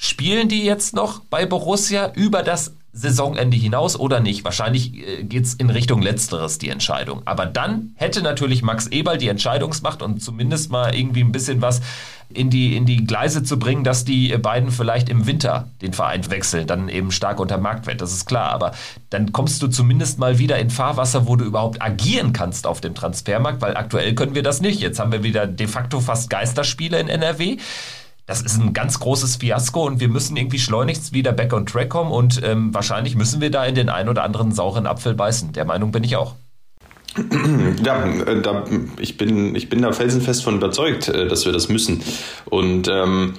Spielen 0.00 0.48
die 0.48 0.62
jetzt 0.62 0.94
noch 0.94 1.22
bei 1.28 1.44
Borussia 1.44 2.12
über 2.14 2.44
das 2.44 2.72
Saisonende 2.92 3.56
hinaus 3.56 3.98
oder 3.98 4.20
nicht? 4.20 4.44
Wahrscheinlich 4.44 4.94
äh, 4.94 5.24
geht 5.24 5.44
es 5.44 5.54
in 5.54 5.70
Richtung 5.70 6.00
Letzteres, 6.00 6.58
die 6.58 6.68
Entscheidung. 6.68 7.22
Aber 7.24 7.46
dann 7.46 7.94
hätte 7.96 8.22
natürlich 8.22 8.62
Max 8.62 8.86
Eberl 8.86 9.18
die 9.18 9.26
Entscheidungsmacht 9.26 10.00
und 10.00 10.22
zumindest 10.22 10.70
mal 10.70 10.94
irgendwie 10.94 11.22
ein 11.22 11.32
bisschen 11.32 11.62
was 11.62 11.80
in 12.32 12.48
die, 12.48 12.76
in 12.76 12.86
die 12.86 13.06
Gleise 13.06 13.42
zu 13.42 13.58
bringen, 13.58 13.82
dass 13.82 14.04
die 14.04 14.28
beiden 14.38 14.70
vielleicht 14.70 15.08
im 15.08 15.26
Winter 15.26 15.68
den 15.82 15.92
Verein 15.92 16.30
wechseln, 16.30 16.68
dann 16.68 16.88
eben 16.88 17.10
stark 17.10 17.40
unter 17.40 17.58
Marktwert, 17.58 18.00
das 18.00 18.12
ist 18.12 18.24
klar. 18.24 18.52
Aber 18.52 18.74
dann 19.10 19.32
kommst 19.32 19.60
du 19.62 19.66
zumindest 19.66 20.20
mal 20.20 20.38
wieder 20.38 20.60
in 20.60 20.70
Fahrwasser, 20.70 21.26
wo 21.26 21.34
du 21.34 21.44
überhaupt 21.44 21.82
agieren 21.82 22.32
kannst 22.32 22.68
auf 22.68 22.80
dem 22.80 22.94
Transfermarkt, 22.94 23.60
weil 23.62 23.76
aktuell 23.76 24.14
können 24.14 24.36
wir 24.36 24.44
das 24.44 24.60
nicht. 24.60 24.80
Jetzt 24.80 25.00
haben 25.00 25.10
wir 25.10 25.24
wieder 25.24 25.48
de 25.48 25.66
facto 25.66 25.98
fast 25.98 26.30
Geisterspiele 26.30 27.00
in 27.00 27.08
NRW 27.08 27.56
das 28.28 28.42
ist 28.42 28.60
ein 28.60 28.74
ganz 28.74 29.00
großes 29.00 29.36
Fiasko 29.36 29.86
und 29.86 30.00
wir 30.00 30.08
müssen 30.08 30.36
irgendwie 30.36 30.58
schleunigst 30.58 31.14
wieder 31.14 31.32
back 31.32 31.54
on 31.54 31.64
track 31.64 31.88
kommen 31.88 32.12
und 32.12 32.40
ähm, 32.44 32.72
wahrscheinlich 32.74 33.16
müssen 33.16 33.40
wir 33.40 33.50
da 33.50 33.64
in 33.64 33.74
den 33.74 33.88
einen 33.88 34.10
oder 34.10 34.22
anderen 34.22 34.52
sauren 34.52 34.86
Apfel 34.86 35.14
beißen. 35.14 35.52
Der 35.54 35.64
Meinung 35.64 35.92
bin 35.92 36.04
ich 36.04 36.14
auch. 36.16 36.34
Ja, 37.82 38.04
äh, 38.04 38.42
da, 38.42 38.64
ich, 38.98 39.16
bin, 39.16 39.54
ich 39.54 39.70
bin 39.70 39.80
da 39.80 39.92
felsenfest 39.92 40.44
von 40.44 40.56
überzeugt, 40.56 41.08
äh, 41.08 41.26
dass 41.26 41.46
wir 41.46 41.52
das 41.52 41.70
müssen. 41.70 42.02
Und 42.44 42.86
ähm, 42.88 43.34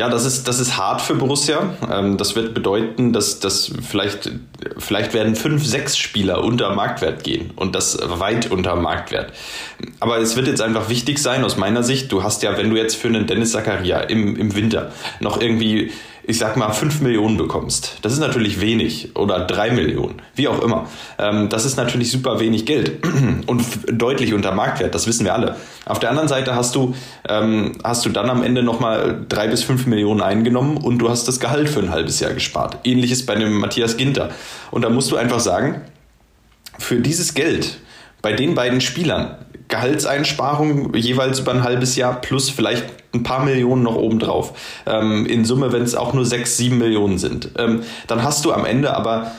ja, 0.00 0.08
das 0.08 0.24
ist, 0.24 0.48
das 0.48 0.60
ist 0.60 0.78
hart 0.78 1.02
für 1.02 1.14
Borussia. 1.14 1.74
Ähm, 1.92 2.16
das 2.16 2.34
wird 2.34 2.54
bedeuten, 2.54 3.12
dass, 3.12 3.38
dass 3.38 3.70
vielleicht, 3.86 4.32
vielleicht 4.78 5.12
werden 5.12 5.36
fünf, 5.36 5.66
sechs 5.66 5.98
Spieler 5.98 6.42
unter 6.42 6.74
Marktwert 6.74 7.22
gehen 7.22 7.50
und 7.54 7.74
das 7.74 7.98
weit 8.18 8.50
unter 8.50 8.76
Marktwert. 8.76 9.34
Aber 10.00 10.16
es 10.16 10.36
wird 10.36 10.46
jetzt 10.46 10.62
einfach 10.62 10.88
wichtig 10.88 11.18
sein, 11.18 11.44
aus 11.44 11.58
meiner 11.58 11.82
Sicht, 11.82 12.10
du 12.12 12.22
hast 12.22 12.42
ja, 12.42 12.56
wenn 12.56 12.70
du 12.70 12.76
jetzt 12.76 12.96
für 12.96 13.08
einen 13.08 13.26
Dennis 13.26 13.52
Zakaria 13.52 14.00
im, 14.00 14.36
im 14.36 14.54
Winter 14.54 14.90
noch 15.20 15.38
irgendwie 15.38 15.92
ich 16.30 16.38
sag 16.38 16.56
mal, 16.56 16.70
5 16.70 17.00
Millionen 17.00 17.36
bekommst, 17.36 17.98
das 18.02 18.12
ist 18.12 18.20
natürlich 18.20 18.60
wenig 18.60 19.16
oder 19.16 19.40
3 19.40 19.72
Millionen, 19.72 20.22
wie 20.36 20.46
auch 20.46 20.62
immer. 20.62 20.86
Ähm, 21.18 21.48
das 21.48 21.64
ist 21.64 21.76
natürlich 21.76 22.12
super 22.12 22.38
wenig 22.38 22.66
Geld 22.66 23.04
und 23.46 23.64
deutlich 23.90 24.32
unter 24.32 24.52
Marktwert, 24.52 24.94
das 24.94 25.08
wissen 25.08 25.24
wir 25.24 25.34
alle. 25.34 25.56
Auf 25.86 25.98
der 25.98 26.10
anderen 26.10 26.28
Seite 26.28 26.54
hast 26.54 26.76
du, 26.76 26.94
ähm, 27.28 27.72
hast 27.82 28.06
du 28.06 28.10
dann 28.10 28.30
am 28.30 28.44
Ende 28.44 28.62
nochmal 28.62 29.24
3 29.28 29.48
bis 29.48 29.64
5 29.64 29.86
Millionen 29.86 30.20
eingenommen 30.20 30.76
und 30.76 30.98
du 30.98 31.10
hast 31.10 31.26
das 31.26 31.40
Gehalt 31.40 31.68
für 31.68 31.80
ein 31.80 31.90
halbes 31.90 32.20
Jahr 32.20 32.32
gespart. 32.32 32.78
Ähnliches 32.84 33.26
bei 33.26 33.34
dem 33.34 33.58
Matthias 33.58 33.96
Ginter. 33.96 34.30
Und 34.70 34.82
da 34.82 34.88
musst 34.88 35.10
du 35.10 35.16
einfach 35.16 35.40
sagen, 35.40 35.80
für 36.78 37.00
dieses 37.00 37.34
Geld 37.34 37.78
bei 38.22 38.34
den 38.34 38.54
beiden 38.54 38.80
Spielern 38.80 39.36
Gehaltseinsparung 39.66 40.94
jeweils 40.94 41.40
über 41.40 41.52
ein 41.52 41.64
halbes 41.64 41.96
Jahr 41.96 42.20
plus 42.20 42.50
vielleicht 42.50 42.99
ein 43.12 43.22
paar 43.22 43.44
Millionen 43.44 43.82
noch 43.82 43.96
obendrauf. 43.96 44.52
Ähm, 44.86 45.26
in 45.26 45.44
Summe, 45.44 45.72
wenn 45.72 45.82
es 45.82 45.94
auch 45.94 46.12
nur 46.12 46.24
sechs, 46.24 46.56
sieben 46.56 46.78
Millionen 46.78 47.18
sind. 47.18 47.50
Ähm, 47.58 47.82
dann 48.06 48.22
hast 48.22 48.44
du 48.44 48.52
am 48.52 48.64
Ende 48.64 48.96
aber 48.96 49.32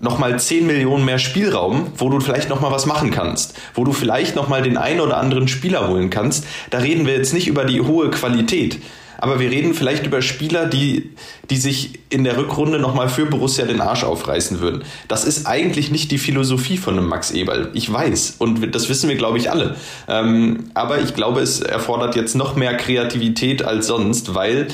nochmal 0.00 0.38
10 0.38 0.66
Millionen 0.66 1.04
mehr 1.04 1.18
Spielraum, 1.18 1.86
wo 1.96 2.08
du 2.10 2.20
vielleicht 2.20 2.48
nochmal 2.48 2.72
was 2.72 2.86
machen 2.86 3.10
kannst, 3.10 3.54
wo 3.74 3.84
du 3.84 3.92
vielleicht 3.92 4.36
nochmal 4.36 4.62
den 4.62 4.76
einen 4.76 5.00
oder 5.00 5.16
anderen 5.16 5.48
Spieler 5.48 5.88
holen 5.88 6.10
kannst. 6.10 6.46
Da 6.70 6.78
reden 6.78 7.06
wir 7.06 7.14
jetzt 7.14 7.32
nicht 7.32 7.48
über 7.48 7.64
die 7.64 7.80
hohe 7.80 8.10
Qualität, 8.10 8.80
aber 9.24 9.40
wir 9.40 9.50
reden 9.50 9.72
vielleicht 9.72 10.04
über 10.04 10.20
Spieler, 10.20 10.66
die, 10.66 11.08
die 11.48 11.56
sich 11.56 11.98
in 12.10 12.24
der 12.24 12.36
Rückrunde 12.36 12.78
nochmal 12.78 13.08
für 13.08 13.24
Borussia 13.24 13.64
den 13.64 13.80
Arsch 13.80 14.04
aufreißen 14.04 14.60
würden. 14.60 14.82
Das 15.08 15.24
ist 15.24 15.46
eigentlich 15.46 15.90
nicht 15.90 16.10
die 16.10 16.18
Philosophie 16.18 16.76
von 16.76 16.98
einem 16.98 17.08
Max 17.08 17.30
Eberl. 17.30 17.70
Ich 17.72 17.90
weiß. 17.90 18.34
Und 18.38 18.74
das 18.74 18.90
wissen 18.90 19.08
wir, 19.08 19.16
glaube 19.16 19.38
ich, 19.38 19.50
alle. 19.50 19.76
Ähm, 20.08 20.64
aber 20.74 21.00
ich 21.00 21.14
glaube, 21.14 21.40
es 21.40 21.60
erfordert 21.60 22.16
jetzt 22.16 22.36
noch 22.36 22.54
mehr 22.54 22.76
Kreativität 22.76 23.64
als 23.64 23.86
sonst, 23.86 24.34
weil 24.34 24.68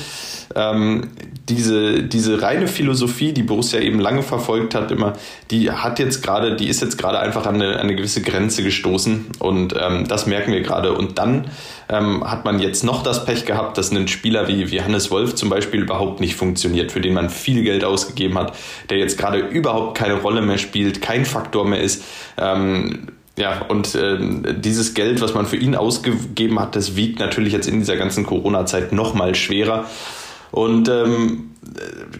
ähm, 0.53 1.07
diese, 1.49 2.03
diese 2.03 2.41
reine 2.41 2.67
Philosophie, 2.67 3.33
die 3.33 3.43
Borussia 3.43 3.79
eben 3.79 3.99
lange 3.99 4.21
verfolgt 4.21 4.75
hat, 4.75 4.91
immer, 4.91 5.13
die 5.49 5.71
hat 5.71 5.99
jetzt 5.99 6.21
gerade, 6.21 6.55
die 6.55 6.67
ist 6.67 6.81
jetzt 6.81 6.97
gerade 6.97 7.19
einfach 7.19 7.45
an 7.45 7.55
eine, 7.55 7.79
eine 7.79 7.95
gewisse 7.95 8.21
Grenze 8.21 8.63
gestoßen 8.63 9.27
und 9.39 9.75
ähm, 9.79 10.07
das 10.07 10.27
merken 10.27 10.51
wir 10.53 10.61
gerade. 10.61 10.93
Und 10.93 11.17
dann 11.17 11.47
ähm, 11.89 12.23
hat 12.29 12.45
man 12.45 12.59
jetzt 12.59 12.83
noch 12.83 13.03
das 13.03 13.25
Pech 13.25 13.45
gehabt, 13.45 13.77
dass 13.77 13.91
ein 13.91 14.07
Spieler 14.07 14.47
wie, 14.47 14.71
wie 14.71 14.81
Hannes 14.81 15.09
Wolf 15.09 15.35
zum 15.35 15.49
Beispiel 15.49 15.81
überhaupt 15.81 16.19
nicht 16.19 16.35
funktioniert, 16.35 16.91
für 16.91 17.01
den 17.01 17.13
man 17.13 17.29
viel 17.29 17.63
Geld 17.63 17.83
ausgegeben 17.83 18.37
hat, 18.37 18.55
der 18.89 18.97
jetzt 18.97 19.17
gerade 19.17 19.39
überhaupt 19.39 19.97
keine 19.97 20.15
Rolle 20.15 20.41
mehr 20.41 20.57
spielt, 20.57 21.01
kein 21.01 21.25
Faktor 21.25 21.67
mehr 21.67 21.81
ist. 21.81 22.03
Ähm, 22.37 23.07
ja, 23.37 23.63
und 23.69 23.95
äh, 23.95 24.19
dieses 24.59 24.93
Geld, 24.93 25.21
was 25.21 25.33
man 25.33 25.47
für 25.47 25.55
ihn 25.55 25.75
ausgegeben 25.75 26.59
hat, 26.59 26.75
das 26.75 26.95
wiegt 26.95 27.19
natürlich 27.19 27.53
jetzt 27.53 27.67
in 27.67 27.79
dieser 27.79 27.97
ganzen 27.97 28.25
Corona-Zeit 28.25 28.91
noch 28.91 29.13
mal 29.13 29.33
schwerer. 29.35 29.85
Und 30.51 30.89
ähm, 30.89 31.51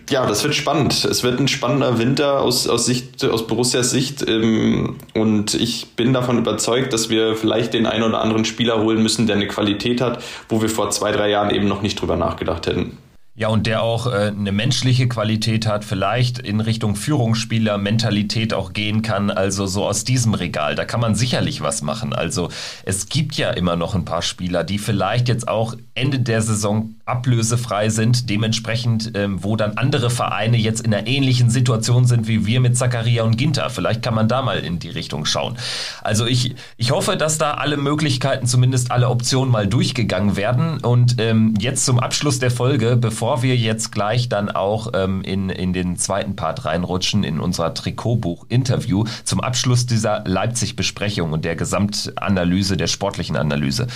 ja, 0.09 0.25
das 0.25 0.43
wird 0.43 0.55
spannend. 0.55 1.05
Es 1.05 1.23
wird 1.23 1.39
ein 1.39 1.47
spannender 1.47 1.99
Winter 1.99 2.41
aus, 2.41 2.67
aus, 2.67 2.85
Sicht, 2.85 3.23
aus 3.25 3.47
Borussias 3.47 3.91
Sicht. 3.91 4.27
Ähm, 4.27 4.95
und 5.13 5.53
ich 5.53 5.95
bin 5.95 6.13
davon 6.13 6.37
überzeugt, 6.37 6.93
dass 6.93 7.09
wir 7.09 7.35
vielleicht 7.35 7.73
den 7.73 7.85
einen 7.85 8.03
oder 8.03 8.21
anderen 8.21 8.45
Spieler 8.45 8.81
holen 8.81 9.03
müssen, 9.03 9.27
der 9.27 9.35
eine 9.35 9.47
Qualität 9.47 10.01
hat, 10.01 10.23
wo 10.47 10.61
wir 10.61 10.69
vor 10.69 10.89
zwei, 10.91 11.11
drei 11.11 11.29
Jahren 11.29 11.53
eben 11.53 11.67
noch 11.67 11.81
nicht 11.81 11.99
drüber 11.99 12.15
nachgedacht 12.15 12.67
hätten. 12.67 12.97
Ja, 13.33 13.47
und 13.47 13.65
der 13.65 13.81
auch 13.81 14.07
äh, 14.07 14.27
eine 14.27 14.51
menschliche 14.51 15.07
Qualität 15.07 15.65
hat, 15.65 15.85
vielleicht 15.85 16.37
in 16.37 16.59
Richtung 16.59 16.97
Führungsspieler, 16.97 17.77
Mentalität 17.77 18.53
auch 18.53 18.73
gehen 18.73 19.03
kann, 19.03 19.31
also 19.31 19.67
so 19.67 19.85
aus 19.85 20.03
diesem 20.03 20.33
Regal. 20.33 20.75
Da 20.75 20.83
kann 20.83 20.99
man 20.99 21.15
sicherlich 21.15 21.61
was 21.61 21.81
machen. 21.81 22.11
Also 22.11 22.49
es 22.83 23.07
gibt 23.07 23.35
ja 23.35 23.51
immer 23.51 23.77
noch 23.77 23.95
ein 23.95 24.03
paar 24.03 24.21
Spieler, 24.21 24.65
die 24.65 24.79
vielleicht 24.79 25.29
jetzt 25.29 25.47
auch 25.47 25.75
Ende 25.95 26.19
der 26.19 26.41
Saison 26.41 26.95
ablösefrei 27.05 27.87
sind, 27.89 28.29
dementsprechend, 28.29 29.13
ähm, 29.15 29.41
wo 29.41 29.55
dann 29.55 29.77
andere 29.77 30.09
Vereine 30.09 30.57
jetzt 30.57 30.81
in 30.81 30.93
einer 30.93 31.07
ähnlichen 31.07 31.49
Situation 31.49 32.05
sind 32.05 32.27
wie 32.27 32.45
wir 32.45 32.59
mit 32.59 32.77
Zakaria 32.77 33.23
und 33.23 33.37
Ginter. 33.37 33.69
Vielleicht 33.69 34.01
kann 34.01 34.13
man 34.13 34.27
da 34.27 34.41
mal 34.41 34.59
in 34.59 34.79
die 34.79 34.89
Richtung 34.89 35.23
schauen. 35.23 35.57
Also 36.01 36.25
ich, 36.25 36.55
ich 36.75 36.91
hoffe, 36.91 37.15
dass 37.15 37.37
da 37.37 37.53
alle 37.53 37.77
Möglichkeiten, 37.77 38.45
zumindest 38.45 38.91
alle 38.91 39.07
Optionen 39.09 39.51
mal 39.51 39.67
durchgegangen 39.67 40.35
werden. 40.35 40.79
Und 40.79 41.15
ähm, 41.19 41.53
jetzt 41.59 41.85
zum 41.85 41.99
Abschluss 41.99 42.39
der 42.39 42.51
Folge, 42.51 42.97
bevor 42.97 43.20
wir 43.21 43.55
jetzt 43.55 43.91
gleich 43.91 44.29
dann 44.29 44.49
auch 44.49 44.91
ähm, 44.93 45.21
in, 45.21 45.49
in 45.49 45.73
den 45.73 45.97
zweiten 45.97 46.35
Part 46.35 46.65
reinrutschen, 46.65 47.23
in 47.23 47.39
unser 47.39 47.73
Trikotbuch-Interview, 47.73 49.05
zum 49.23 49.39
Abschluss 49.39 49.85
dieser 49.85 50.23
Leipzig-Besprechung 50.25 51.31
und 51.31 51.45
der 51.45 51.55
Gesamtanalyse, 51.55 52.77
der 52.77 52.87
sportlichen 52.87 53.37
Analyse. 53.37 53.87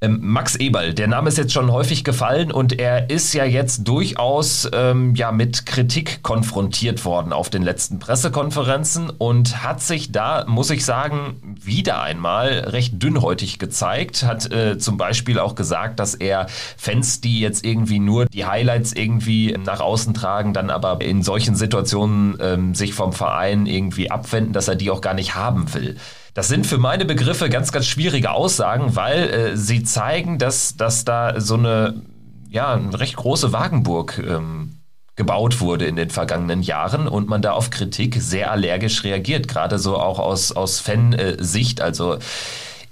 Ähm, 0.00 0.18
Max 0.22 0.56
Eberl, 0.56 0.92
der 0.92 1.06
Name 1.06 1.28
ist 1.28 1.38
jetzt 1.38 1.52
schon 1.52 1.70
häufig 1.70 2.04
gefallen 2.04 2.50
und 2.52 2.78
er 2.78 3.10
ist 3.10 3.32
ja 3.32 3.44
jetzt 3.44 3.86
durchaus 3.88 4.68
ähm, 4.72 5.14
ja 5.14 5.30
mit 5.30 5.66
Kritik 5.66 6.22
konfrontiert 6.22 7.04
worden 7.04 7.32
auf 7.32 7.48
den 7.48 7.62
letzten 7.62 8.00
Pressekonferenzen 8.00 9.08
und 9.08 9.62
hat 9.62 9.80
sich 9.80 10.10
da, 10.10 10.44
muss 10.46 10.70
ich 10.70 10.84
sagen, 10.84 11.56
wieder 11.62 12.02
einmal 12.02 12.50
recht 12.50 13.02
dünnhäutig 13.02 13.58
gezeigt. 13.58 14.24
Hat 14.24 14.50
äh, 14.52 14.78
zum 14.78 14.96
Beispiel 14.96 15.38
auch 15.38 15.54
gesagt, 15.54 16.00
dass 16.00 16.14
er 16.14 16.48
Fans, 16.76 17.20
die 17.20 17.40
jetzt 17.40 17.64
irgendwie 17.64 18.00
nur 18.00 18.26
die 18.26 18.44
Highlights 18.44 18.92
irgendwie 18.92 19.56
nach 19.64 19.80
außen 19.80 20.12
tragen, 20.12 20.52
dann 20.52 20.70
aber 20.70 21.00
in 21.00 21.22
solchen 21.22 21.54
Situationen 21.54 22.36
ähm, 22.40 22.74
sich 22.74 22.94
vom 22.94 23.12
Verein 23.12 23.66
irgendwie 23.66 24.10
abwenden, 24.10 24.52
dass 24.52 24.68
er 24.68 24.76
die 24.76 24.90
auch 24.90 25.00
gar 25.00 25.14
nicht 25.14 25.34
haben 25.34 25.72
will. 25.72 25.96
Das 26.34 26.48
sind 26.48 26.66
für 26.66 26.78
meine 26.78 27.04
Begriffe 27.04 27.48
ganz, 27.48 27.70
ganz 27.70 27.86
schwierige 27.86 28.32
Aussagen, 28.32 28.96
weil 28.96 29.30
äh, 29.30 29.56
sie 29.56 29.84
zeigen, 29.84 30.38
dass, 30.38 30.76
dass 30.76 31.04
da 31.04 31.40
so 31.40 31.54
eine, 31.54 32.02
ja, 32.50 32.74
eine 32.74 32.98
recht 32.98 33.16
große 33.16 33.52
Wagenburg 33.52 34.18
ähm, 34.18 34.80
gebaut 35.14 35.60
wurde 35.60 35.86
in 35.86 35.94
den 35.94 36.10
vergangenen 36.10 36.62
Jahren 36.62 37.06
und 37.06 37.28
man 37.28 37.40
da 37.40 37.52
auf 37.52 37.70
Kritik 37.70 38.16
sehr 38.20 38.50
allergisch 38.50 39.04
reagiert, 39.04 39.46
gerade 39.46 39.78
so 39.78 39.96
auch 39.96 40.18
aus, 40.18 40.50
aus 40.50 40.80
Fansicht. 40.80 41.80
Also 41.80 42.18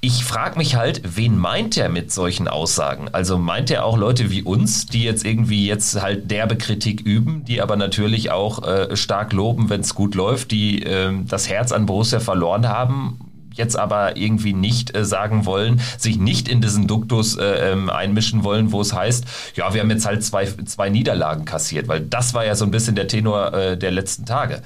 ich 0.00 0.24
frage 0.24 0.57
mich 0.59 0.76
halt, 0.76 1.02
wen 1.16 1.37
meint 1.37 1.76
er 1.76 1.88
mit 1.88 2.12
solchen 2.12 2.46
Aussagen? 2.46 3.09
Also 3.11 3.38
meint 3.38 3.72
er 3.72 3.85
auch 3.85 3.96
Leute 3.96 4.31
wie 4.31 4.42
uns, 4.42 4.87
die 4.87 5.02
jetzt 5.02 5.24
irgendwie 5.24 5.66
jetzt 5.66 6.00
halt 6.00 6.31
derbe 6.31 6.57
Kritik 6.57 7.00
üben, 7.00 7.44
die 7.44 7.61
aber 7.61 7.74
natürlich 7.74 8.31
auch 8.31 8.62
äh, 8.62 8.96
stark 8.96 9.33
loben, 9.33 9.68
wenn 9.68 9.81
es 9.81 9.96
gut 9.96 10.14
läuft, 10.14 10.52
die 10.52 10.83
äh, 10.83 11.12
das 11.26 11.48
Herz 11.48 11.72
an 11.72 11.87
Borussia 11.87 12.20
verloren 12.20 12.68
haben? 12.68 13.32
Jetzt 13.55 13.79
aber 13.79 14.17
irgendwie 14.17 14.53
nicht 14.53 14.97
äh, 14.97 15.05
sagen 15.05 15.47
wollen, 15.47 15.81
sich 15.99 16.19
nicht 16.19 16.49
in 16.49 16.61
diesen 16.61 16.87
Duktus 16.87 17.37
äh, 17.37 17.73
ähm, 17.73 17.91
einmischen 17.91 18.45
wollen, 18.45 18.73
wo 18.73 18.81
es 18.81 18.93
heißt, 18.93 19.25
ja, 19.57 19.73
wir 19.75 19.81
haben 19.81 19.91
jetzt 19.91 20.07
halt 20.07 20.24
zwei, 20.24 20.47
zwei 20.47 20.89
Niederlagen 20.91 21.45
kassiert, 21.45 21.89
weil 21.89 22.01
das 22.01 22.35
war 22.35 22.45
ja 22.45 22.55
so 22.55 22.64
ein 22.64 22.70
bisschen 22.70 22.95
der 22.95 23.09
Tenor 23.09 23.53
äh, 23.53 23.76
der 23.76 23.91
letzten 23.91 24.26
Tage. 24.26 24.62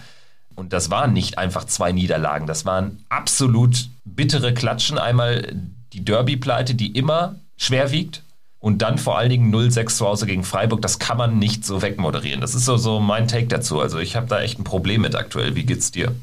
Und 0.55 0.73
das 0.73 0.91
waren 0.91 1.13
nicht 1.13 1.39
einfach 1.39 1.65
zwei 1.65 1.93
Niederlagen, 1.93 2.47
das 2.47 2.65
waren 2.65 3.05
absolut 3.09 3.89
bittere 4.05 4.55
Klatschen. 4.55 4.99
Einmal 4.99 5.53
die 5.93 6.05
Derby-Pleite, 6.05 6.75
die 6.75 6.93
immer 6.93 7.37
schwer 7.57 7.91
wiegt, 7.91 8.23
und 8.59 8.83
dann 8.83 8.99
vor 8.99 9.17
allen 9.17 9.31
Dingen 9.31 9.55
0-6 9.55 9.97
zu 9.97 10.07
Hause 10.07 10.27
gegen 10.27 10.43
Freiburg, 10.43 10.83
das 10.83 10.99
kann 10.99 11.19
man 11.19 11.39
nicht 11.39 11.65
so 11.65 11.83
wegmoderieren. 11.83 12.41
Das 12.41 12.55
ist 12.55 12.65
so, 12.65 12.77
so 12.77 12.99
mein 12.99 13.29
Take 13.29 13.47
dazu. 13.47 13.81
Also 13.81 13.99
ich 13.99 14.17
habe 14.17 14.27
da 14.27 14.41
echt 14.41 14.59
ein 14.59 14.65
Problem 14.65 15.03
mit 15.03 15.15
aktuell. 15.15 15.55
Wie 15.55 15.65
geht's 15.65 15.93
dir? 15.93 16.17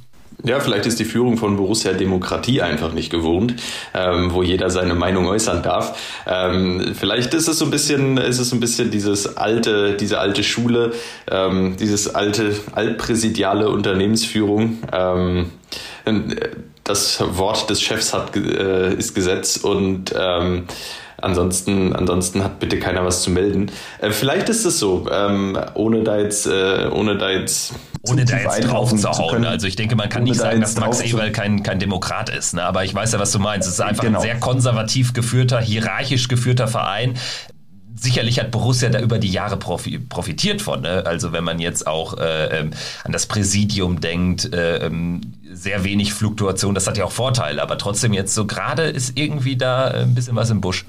Ja, 0.44 0.60
vielleicht 0.60 0.86
ist 0.86 1.00
die 1.00 1.06
Führung 1.06 1.38
von 1.38 1.58
Borussia 1.58 1.94
Demokratie 1.94 2.62
einfach 2.62 2.94
nicht 2.94 3.10
gewohnt, 3.10 3.56
ähm, 3.94 4.34
wo 4.34 4.44
jeder 4.44 4.70
seine 4.70 4.96
Meinung 4.96 5.28
äußern 5.28 5.64
darf. 5.64 5.98
Ähm, 6.28 6.94
vielleicht 6.96 7.34
ist 7.34 7.48
es 7.48 7.60
so 7.60 7.66
ein 7.66 7.72
bisschen, 7.72 8.18
ist 8.18 8.40
es 8.40 8.52
ein 8.52 8.60
bisschen 8.60 8.92
dieses 8.92 9.38
alte, 9.38 9.94
diese 9.94 10.20
alte 10.20 10.44
Schule, 10.44 10.94
ähm, 11.30 11.76
dieses 11.80 12.14
alte 12.14 12.56
altpräsidiale 12.74 13.70
Unternehmensführung. 13.70 14.80
Ähm, 14.92 15.52
das 16.84 17.24
Wort 17.38 17.70
des 17.70 17.82
Chefs 17.82 18.14
hat 18.14 18.36
äh, 18.36 18.94
ist 18.94 19.16
Gesetz 19.16 19.58
und 19.58 20.14
ähm, 20.18 20.66
Ansonsten, 21.24 21.96
ansonsten 21.96 22.44
hat 22.44 22.60
bitte 22.60 22.80
keiner 22.80 23.06
was 23.06 23.22
zu 23.22 23.32
melden. 23.32 23.72
Äh, 24.02 24.12
vielleicht 24.12 24.50
ist 24.50 24.66
es 24.66 24.78
so, 24.78 25.08
ähm, 25.10 25.58
ohne 25.74 26.04
da 26.04 26.18
jetzt, 26.18 26.48
äh, 26.48 26.90
ohne 26.92 27.18
da 27.18 27.30
jetzt 27.30 27.76
ohne 28.04 28.26
da 28.26 28.38
jetzt 28.38 28.68
drauf 28.68 28.94
zu 28.94 29.10
hauen. 29.10 29.46
Also 29.46 29.66
ich 29.66 29.76
denke, 29.76 29.96
man 29.96 30.10
kann 30.10 30.24
nicht 30.24 30.38
sagen, 30.38 30.62
dass 30.62 30.76
Max 30.76 31.02
Eberl 31.02 31.32
kein, 31.32 31.64
kein 31.64 31.80
Demokrat 31.80 32.30
ist. 32.30 32.54
Ne? 32.54 32.64
Aber 32.64 32.84
ich 32.84 32.94
weiß 32.94 33.14
ja, 33.14 33.20
was 33.20 33.32
du 33.32 33.40
meinst. 33.40 33.68
Es 33.68 33.76
ist 33.76 33.82
einfach 33.82 34.04
genau. 34.04 34.20
ein 34.20 34.24
sehr 34.24 34.40
konservativ 34.40 35.14
geführter, 35.14 35.62
hierarchisch 35.62 36.28
geführter 36.28 36.68
Verein. 36.68 37.16
Sicherlich 37.96 38.40
hat 38.40 38.52
Borussia 38.52 38.90
da 38.90 39.00
über 39.00 39.20
die 39.20 39.32
Jahre 39.32 39.56
profitiert 39.56 40.62
von. 40.62 40.82
Ne? 40.82 41.06
Also 41.06 41.32
wenn 41.32 41.46
man 41.46 41.60
jetzt 41.60 41.88
auch 41.88 42.18
äh, 42.18 42.60
ähm, 42.60 42.72
an 43.06 43.14
das 43.14 43.28
Präsidium 43.28 44.02
denkt, 44.02 44.54
äh, 44.54 44.86
ähm, 44.86 45.22
sehr 45.50 45.86
wenig 45.86 46.14
Fluktuation, 46.14 46.76
das 46.76 46.88
hat 46.88 46.98
ja 46.98 47.06
auch 47.06 47.12
Vorteile. 47.12 47.62
Aber 47.62 47.78
trotzdem 47.78 48.12
jetzt 48.12 48.34
so 48.34 48.46
gerade 48.46 48.84
ist 48.84 49.18
irgendwie 49.18 49.56
da 49.56 49.88
ein 49.88 50.14
bisschen 50.14 50.36
was 50.36 50.50
im 50.50 50.60
Busch. 50.60 50.84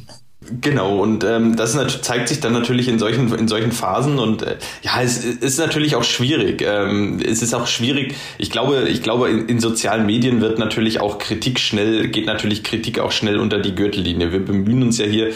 Genau, 0.60 0.98
und 0.98 1.24
ähm, 1.24 1.56
das 1.56 1.74
zeigt 2.02 2.28
sich 2.28 2.40
dann 2.40 2.52
natürlich 2.52 2.88
in 2.88 2.98
solchen, 2.98 3.32
in 3.34 3.48
solchen 3.48 3.72
Phasen 3.72 4.18
und 4.18 4.42
äh, 4.42 4.56
ja, 4.82 5.00
es 5.02 5.24
ist 5.24 5.58
natürlich 5.58 5.96
auch 5.96 6.04
schwierig. 6.04 6.62
Ähm, 6.62 7.18
es 7.24 7.40
ist 7.40 7.54
auch 7.54 7.66
schwierig, 7.66 8.14
ich 8.36 8.50
glaube, 8.50 8.86
ich 8.88 9.02
glaube, 9.02 9.30
in, 9.30 9.48
in, 9.48 9.60
sozialen 9.60 10.04
Medien 10.04 10.42
wird 10.42 10.58
natürlich 10.58 11.00
auch 11.00 11.18
Kritik 11.18 11.58
schnell, 11.58 12.08
geht 12.08 12.26
natürlich 12.26 12.62
Kritik 12.62 12.98
auch 12.98 13.10
schnell 13.10 13.38
unter 13.38 13.58
die 13.58 13.74
Gürtellinie. 13.74 14.32
Wir 14.32 14.44
bemühen 14.44 14.82
uns 14.82 14.98
ja 14.98 15.06
hier 15.06 15.28
äh, 15.28 15.32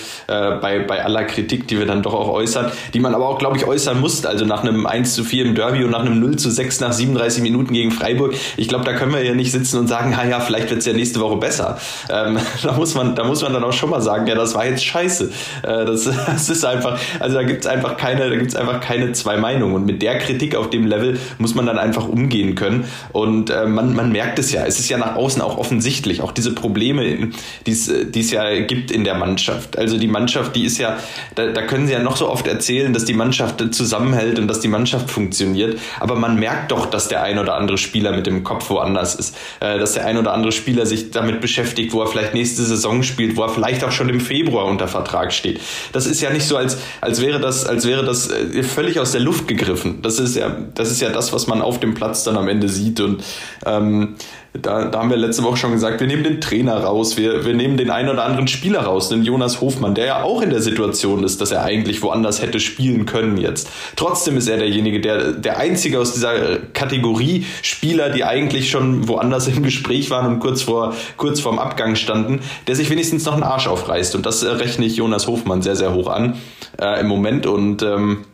bei, 0.61 0.81
bei 0.81 1.03
aller 1.03 1.25
Kritik, 1.25 1.67
die 1.69 1.79
wir 1.79 1.87
dann 1.87 2.03
doch 2.03 2.13
auch 2.13 2.29
äußern, 2.29 2.71
die 2.93 3.01
man 3.01 3.15
aber 3.15 3.29
auch, 3.29 3.39
glaube 3.39 3.57
ich, 3.57 3.65
äußern 3.65 3.99
muss. 4.01 4.27
Also 4.27 4.45
nach 4.45 4.63
einem 4.63 4.85
1 4.85 5.15
zu 5.15 5.25
4 5.25 5.47
im 5.47 5.55
Derby 5.55 5.85
und 5.85 5.91
nach 5.91 6.05
einem 6.05 6.21
0 6.21 6.37
zu 6.37 6.51
6 6.51 6.81
nach 6.81 6.93
37 6.93 7.43
Minuten 7.43 7.73
gegen 7.73 7.93
Freiburg. 7.93 8.35
Ich 8.59 8.69
glaube, 8.69 8.85
da 8.85 8.93
können 8.93 9.15
wir 9.15 9.25
ja 9.25 9.35
nicht 9.35 9.53
sitzen 9.53 9.79
und 9.79 9.87
sagen, 9.87 10.15
ja, 10.29 10.41
vielleicht 10.41 10.69
wird 10.69 10.81
es 10.81 10.87
ja 10.87 10.93
nächste 10.93 11.21
Woche 11.21 11.37
besser. 11.37 11.79
Ähm, 12.11 12.39
da 12.63 12.73
muss 12.73 12.95
man, 12.95 13.15
da 13.15 13.25
muss 13.25 13.41
man 13.41 13.55
dann 13.55 13.65
auch 13.65 13.73
schon 13.73 13.89
mal 13.89 14.03
sagen, 14.03 14.27
ja, 14.27 14.35
das 14.35 14.55
war 14.55 14.67
jetzt 14.67 14.85
scheiße 14.85 14.98
scheiße. 14.99 15.31
Äh, 15.63 15.85
das, 15.85 16.05
das 16.27 16.51
ist 16.51 16.65
einfach, 16.65 16.99
also 17.21 17.37
da 17.37 17.43
gibt 17.43 17.61
es 17.61 17.67
einfach 17.67 17.97
keine, 17.97 18.29
da 18.29 18.37
gibt 18.37 18.51
es 18.51 18.57
einfach 18.57 18.81
keine 18.81 19.13
zwei 19.13 19.37
Meinungen. 19.37 19.75
Und 19.75 19.87
mit 19.87 20.03
der 20.03 20.19
Kritik 20.19 20.57
auf 20.57 20.71
dem 20.71 20.87
Level 20.87 21.19
muss 21.39 21.55
man 21.55 21.67
dann 21.67 21.79
einfach 21.79 22.09
umgehen 22.09 22.55
können. 22.55 22.85
Und 23.13 23.51
äh, 23.51 23.67
man, 23.67 23.95
man 23.95 24.13
merkt 24.13 24.39
es 24.39 24.53
ja. 24.53 24.65
Es 24.67 24.79
ist 24.79 24.89
ja 24.89 24.99
nach 24.99 25.17
außen 25.17 25.43
auch 25.43 25.59
offensichtlich. 25.59 26.23
Auch 26.23 26.33
diese 26.33 26.55
Probleme, 26.55 27.31
die 27.67 27.71
es 27.71 28.31
ja 28.31 28.61
gibt 28.61 28.91
in 28.91 29.05
der 29.05 29.15
Mannschaft. 29.15 29.79
Also 29.79 29.99
die 29.99 30.09
Mannschaft, 30.09 30.57
die 30.57 30.65
ist 30.65 30.79
ja, 30.79 30.99
da, 31.35 31.47
da 31.47 31.63
können 31.63 31.87
sie 31.87 31.93
ja 31.93 32.01
noch 32.01 32.17
so 32.17 32.29
oft 32.29 32.47
erzählen, 32.47 32.93
dass 32.93 33.05
die 33.05 33.15
Mannschaft 33.15 33.63
zusammenhält 33.75 34.39
und 34.39 34.49
dass 34.49 34.61
die 34.61 34.69
Mannschaft 34.69 35.11
funktioniert. 35.11 35.79
Aber 36.01 36.17
man 36.17 36.39
merkt 36.39 36.73
doch, 36.73 36.87
dass 36.87 37.09
der 37.09 37.23
ein 37.23 37.39
oder 37.39 37.55
andere 37.55 37.79
Spieler 37.79 38.13
mit 38.13 38.27
dem 38.27 38.45
Kopf 38.45 38.71
woanders 38.71 39.15
ist. 39.15 39.37
Äh, 39.61 39.79
dass 39.79 39.95
der 39.95 40.07
ein 40.07 40.19
oder 40.19 40.33
andere 40.33 40.53
Spieler 40.53 40.87
sich 40.87 41.11
damit 41.11 41.41
beschäftigt, 41.41 41.93
wo 41.93 42.01
er 42.01 42.07
vielleicht 42.07 42.35
nächste 42.35 42.63
Saison 42.63 43.03
spielt, 43.03 43.37
wo 43.37 43.43
er 43.43 43.49
vielleicht 43.49 43.85
auch 43.85 43.93
schon 43.93 44.09
im 44.09 44.21
Februar 44.21 44.67
unter 44.79 44.89
Vertrag 44.89 45.33
steht. 45.33 45.61
Das 45.93 46.07
ist 46.07 46.21
ja 46.21 46.31
nicht 46.31 46.47
so, 46.47 46.57
als, 46.57 46.79
als 47.01 47.21
wäre 47.21 47.41
das, 47.41 47.67
als 47.67 47.85
wäre 47.85 48.05
das 48.05 48.31
äh, 48.31 48.63
völlig 48.63 49.01
aus 49.01 49.13
der 49.13 49.21
Luft 49.21 49.49
gegriffen. 49.49 50.03
Das 50.03 50.21
ist 50.21 50.37
ja, 50.37 50.57
das 50.75 50.91
ist 50.93 51.01
ja 51.01 51.11
das, 51.11 51.33
was 51.33 51.49
man 51.49 51.61
auf 51.61 51.81
dem 51.81 51.95
Platz 51.95 52.23
dann 52.23 52.37
am 52.37 52.49
Ende 52.49 52.69
sieht. 52.69 53.01
Und 53.01 53.25
ähm, 53.67 54.15
da, 54.63 54.87
da 54.87 54.99
haben 54.99 55.11
wir 55.11 55.17
letzte 55.17 55.43
Woche 55.43 55.57
schon 55.57 55.73
gesagt, 55.73 56.01
wir 56.01 56.07
nehmen 56.07 56.25
den 56.25 56.41
Trainer 56.41 56.77
raus, 56.79 57.17
wir, 57.17 57.45
wir 57.45 57.55
nehmen 57.55 57.77
den 57.77 57.91
einen 57.91 58.09
oder 58.09 58.25
anderen 58.25 58.49
Spieler 58.49 58.81
raus, 58.81 59.09
den 59.09 59.23
Jonas 59.23 59.61
Hofmann, 59.61 59.95
der 59.95 60.07
ja 60.07 60.23
auch 60.23 60.43
in 60.43 60.51
der 60.51 60.61
Situation 60.61 61.25
ist, 61.25 61.41
dass 61.41 61.51
er 61.51 61.63
eigentlich 61.63 62.03
woanders 62.03 62.43
hätte 62.43 62.61
spielen 62.61 63.07
können 63.07 63.37
jetzt. 63.37 63.69
Trotzdem 63.97 64.37
ist 64.37 64.49
er 64.49 64.59
derjenige, 64.59 65.01
der, 65.01 65.33
der 65.33 65.59
einzige 65.59 65.99
aus 66.01 66.13
dieser 66.13 66.59
Kategorie 66.73 67.47
Spieler, 67.63 68.11
die 68.11 68.25
eigentlich 68.25 68.71
schon 68.71 69.09
woanders 69.09 69.49
im 69.49 69.63
Gespräch 69.63 70.11
waren 70.11 70.27
und 70.27 70.39
kurz 70.41 70.63
vor, 70.63 70.95
kurz 71.17 71.41
vorm 71.41 71.59
Abgang 71.59 71.97
standen, 71.97 72.41
der 72.67 72.77
sich 72.77 72.91
wenigstens 72.91 73.25
noch 73.25 73.35
einen 73.35 73.43
Arsch 73.43 73.67
aufreißt. 73.67 74.15
Und 74.15 74.27
das 74.27 74.45
rechne 74.45 74.87
ich 74.87 74.97
Jonas 74.97 75.27
Hofmann 75.27 75.63
sehr, 75.63 75.77
sehr 75.77 75.95
hoch 75.95 76.09
an 76.09 76.37
äh, 76.81 77.01
im 77.01 77.07
Moment 77.07 77.47
und, 77.47 77.83
ähm, 77.83 78.25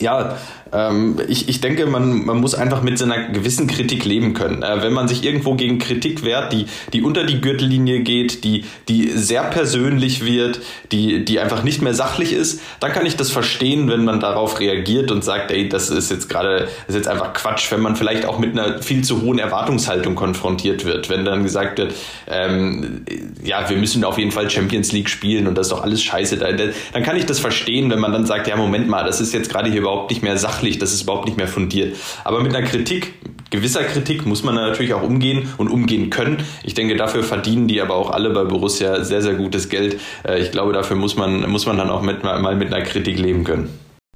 ja, 0.00 0.36
ähm, 0.74 1.20
ich, 1.28 1.48
ich 1.48 1.60
denke, 1.60 1.86
man, 1.86 2.24
man 2.24 2.40
muss 2.40 2.54
einfach 2.54 2.82
mit 2.82 2.98
so 2.98 3.04
einer 3.04 3.28
gewissen 3.28 3.66
Kritik 3.66 4.04
leben 4.04 4.34
können. 4.34 4.62
Äh, 4.62 4.82
wenn 4.82 4.92
man 4.92 5.06
sich 5.06 5.24
irgendwo 5.24 5.54
gegen 5.54 5.78
Kritik 5.78 6.24
wehrt, 6.24 6.52
die, 6.52 6.66
die 6.92 7.02
unter 7.02 7.24
die 7.24 7.40
Gürtellinie 7.40 8.00
geht, 8.00 8.44
die, 8.44 8.64
die 8.88 9.10
sehr 9.10 9.44
persönlich 9.44 10.24
wird, 10.24 10.60
die, 10.90 11.24
die 11.24 11.38
einfach 11.38 11.62
nicht 11.62 11.80
mehr 11.80 11.94
sachlich 11.94 12.32
ist, 12.32 12.60
dann 12.80 12.92
kann 12.92 13.06
ich 13.06 13.16
das 13.16 13.30
verstehen, 13.30 13.88
wenn 13.88 14.04
man 14.04 14.18
darauf 14.18 14.58
reagiert 14.58 15.10
und 15.10 15.22
sagt, 15.22 15.50
ey, 15.50 15.68
das 15.68 15.90
ist 15.90 16.10
jetzt 16.10 16.28
gerade, 16.28 16.68
ist 16.88 16.94
jetzt 16.94 17.08
einfach 17.08 17.32
Quatsch, 17.32 17.70
wenn 17.70 17.80
man 17.80 17.94
vielleicht 17.94 18.26
auch 18.26 18.38
mit 18.38 18.58
einer 18.58 18.82
viel 18.82 19.04
zu 19.04 19.22
hohen 19.22 19.38
Erwartungshaltung 19.38 20.16
konfrontiert 20.16 20.84
wird. 20.84 21.08
Wenn 21.08 21.24
dann 21.24 21.44
gesagt 21.44 21.78
wird, 21.78 21.94
ähm, 22.28 23.04
ja, 23.44 23.68
wir 23.68 23.76
müssen 23.76 24.02
auf 24.04 24.18
jeden 24.18 24.32
Fall 24.32 24.50
Champions 24.50 24.90
League 24.90 25.08
spielen 25.08 25.46
und 25.46 25.56
das 25.56 25.68
ist 25.68 25.72
doch 25.72 25.82
alles 25.82 26.02
scheiße, 26.02 26.36
dann 26.36 27.02
kann 27.02 27.16
ich 27.16 27.26
das 27.26 27.38
verstehen, 27.38 27.90
wenn 27.90 28.00
man 28.00 28.12
dann 28.12 28.26
sagt, 28.26 28.48
ja, 28.48 28.56
Moment 28.56 28.88
mal, 28.88 29.04
das 29.04 29.20
ist 29.20 29.32
jetzt 29.32 29.50
gerade 29.50 29.70
hier 29.70 29.80
überhaupt 29.80 30.10
nicht 30.10 30.22
mehr 30.22 30.36
sachlich 30.36 30.63
sachlich, 30.64 30.78
das 30.78 30.92
ist 30.92 31.02
überhaupt 31.02 31.26
nicht 31.26 31.36
mehr 31.36 31.48
fundiert. 31.48 31.96
Aber 32.24 32.40
mit 32.40 32.54
einer 32.54 32.66
Kritik, 32.66 33.14
gewisser 33.50 33.84
Kritik, 33.84 34.24
muss 34.26 34.42
man 34.42 34.54
natürlich 34.54 34.94
auch 34.94 35.02
umgehen 35.02 35.48
und 35.58 35.68
umgehen 35.68 36.08
können. 36.10 36.38
Ich 36.62 36.74
denke, 36.74 36.96
dafür 36.96 37.22
verdienen 37.22 37.68
die 37.68 37.80
aber 37.82 37.94
auch 37.94 38.10
alle 38.10 38.30
bei 38.30 38.44
Borussia 38.44 39.04
sehr, 39.04 39.20
sehr 39.20 39.34
gutes 39.34 39.68
Geld. 39.68 40.00
Äh, 40.26 40.40
ich 40.40 40.50
glaube, 40.50 40.72
dafür 40.72 40.96
muss 40.96 41.16
man, 41.16 41.48
muss 41.50 41.66
man 41.66 41.76
dann 41.76 41.90
auch 41.90 42.02
mit, 42.02 42.24
mal 42.24 42.56
mit 42.56 42.72
einer 42.72 42.84
Kritik 42.84 43.18
leben 43.18 43.44
können. 43.44 43.68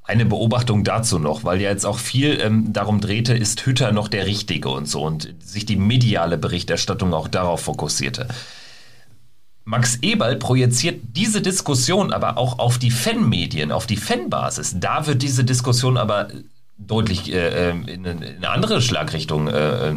Eine 0.05 0.24
Beobachtung 0.24 0.84
dazu 0.84 1.18
noch, 1.18 1.44
weil 1.44 1.61
ja 1.61 1.68
jetzt 1.68 1.84
auch 1.84 1.99
viel 1.99 2.38
ähm, 2.42 2.72
darum 2.72 3.03
drehte, 3.03 3.34
ist 3.34 3.66
Hütter 3.66 3.92
noch 3.92 4.09
der 4.09 4.24
Richtige 4.24 4.70
und 4.70 4.88
so 4.88 5.03
und 5.03 5.34
sich 5.44 5.66
die 5.66 5.76
mediale 5.76 6.38
Berichterstattung 6.38 7.12
auch 7.12 7.28
darauf 7.28 7.61
fokussierte. 7.61 8.26
Max 9.69 9.99
Eberl 10.01 10.37
projiziert 10.37 11.03
diese 11.14 11.43
Diskussion 11.43 12.11
aber 12.11 12.39
auch 12.39 12.59
auf 12.59 12.79
die 12.79 12.91
Fanmedien, 12.91 13.71
auf 13.71 13.87
die 13.87 13.99
Fanbasis. 13.99 14.77
Da 14.81 15.07
wird 15.07 15.21
diese 15.21 15.45
Diskussion 15.45 15.99
aber 15.99 16.29
deutlich 16.79 17.31
äh, 17.31 17.69
ähm, 17.69 17.87
in, 17.87 18.07
in, 18.07 18.23
eine 18.23 18.49
andere 18.49 18.81
Schlagrichtung 18.81 19.47
äh, 19.47 19.93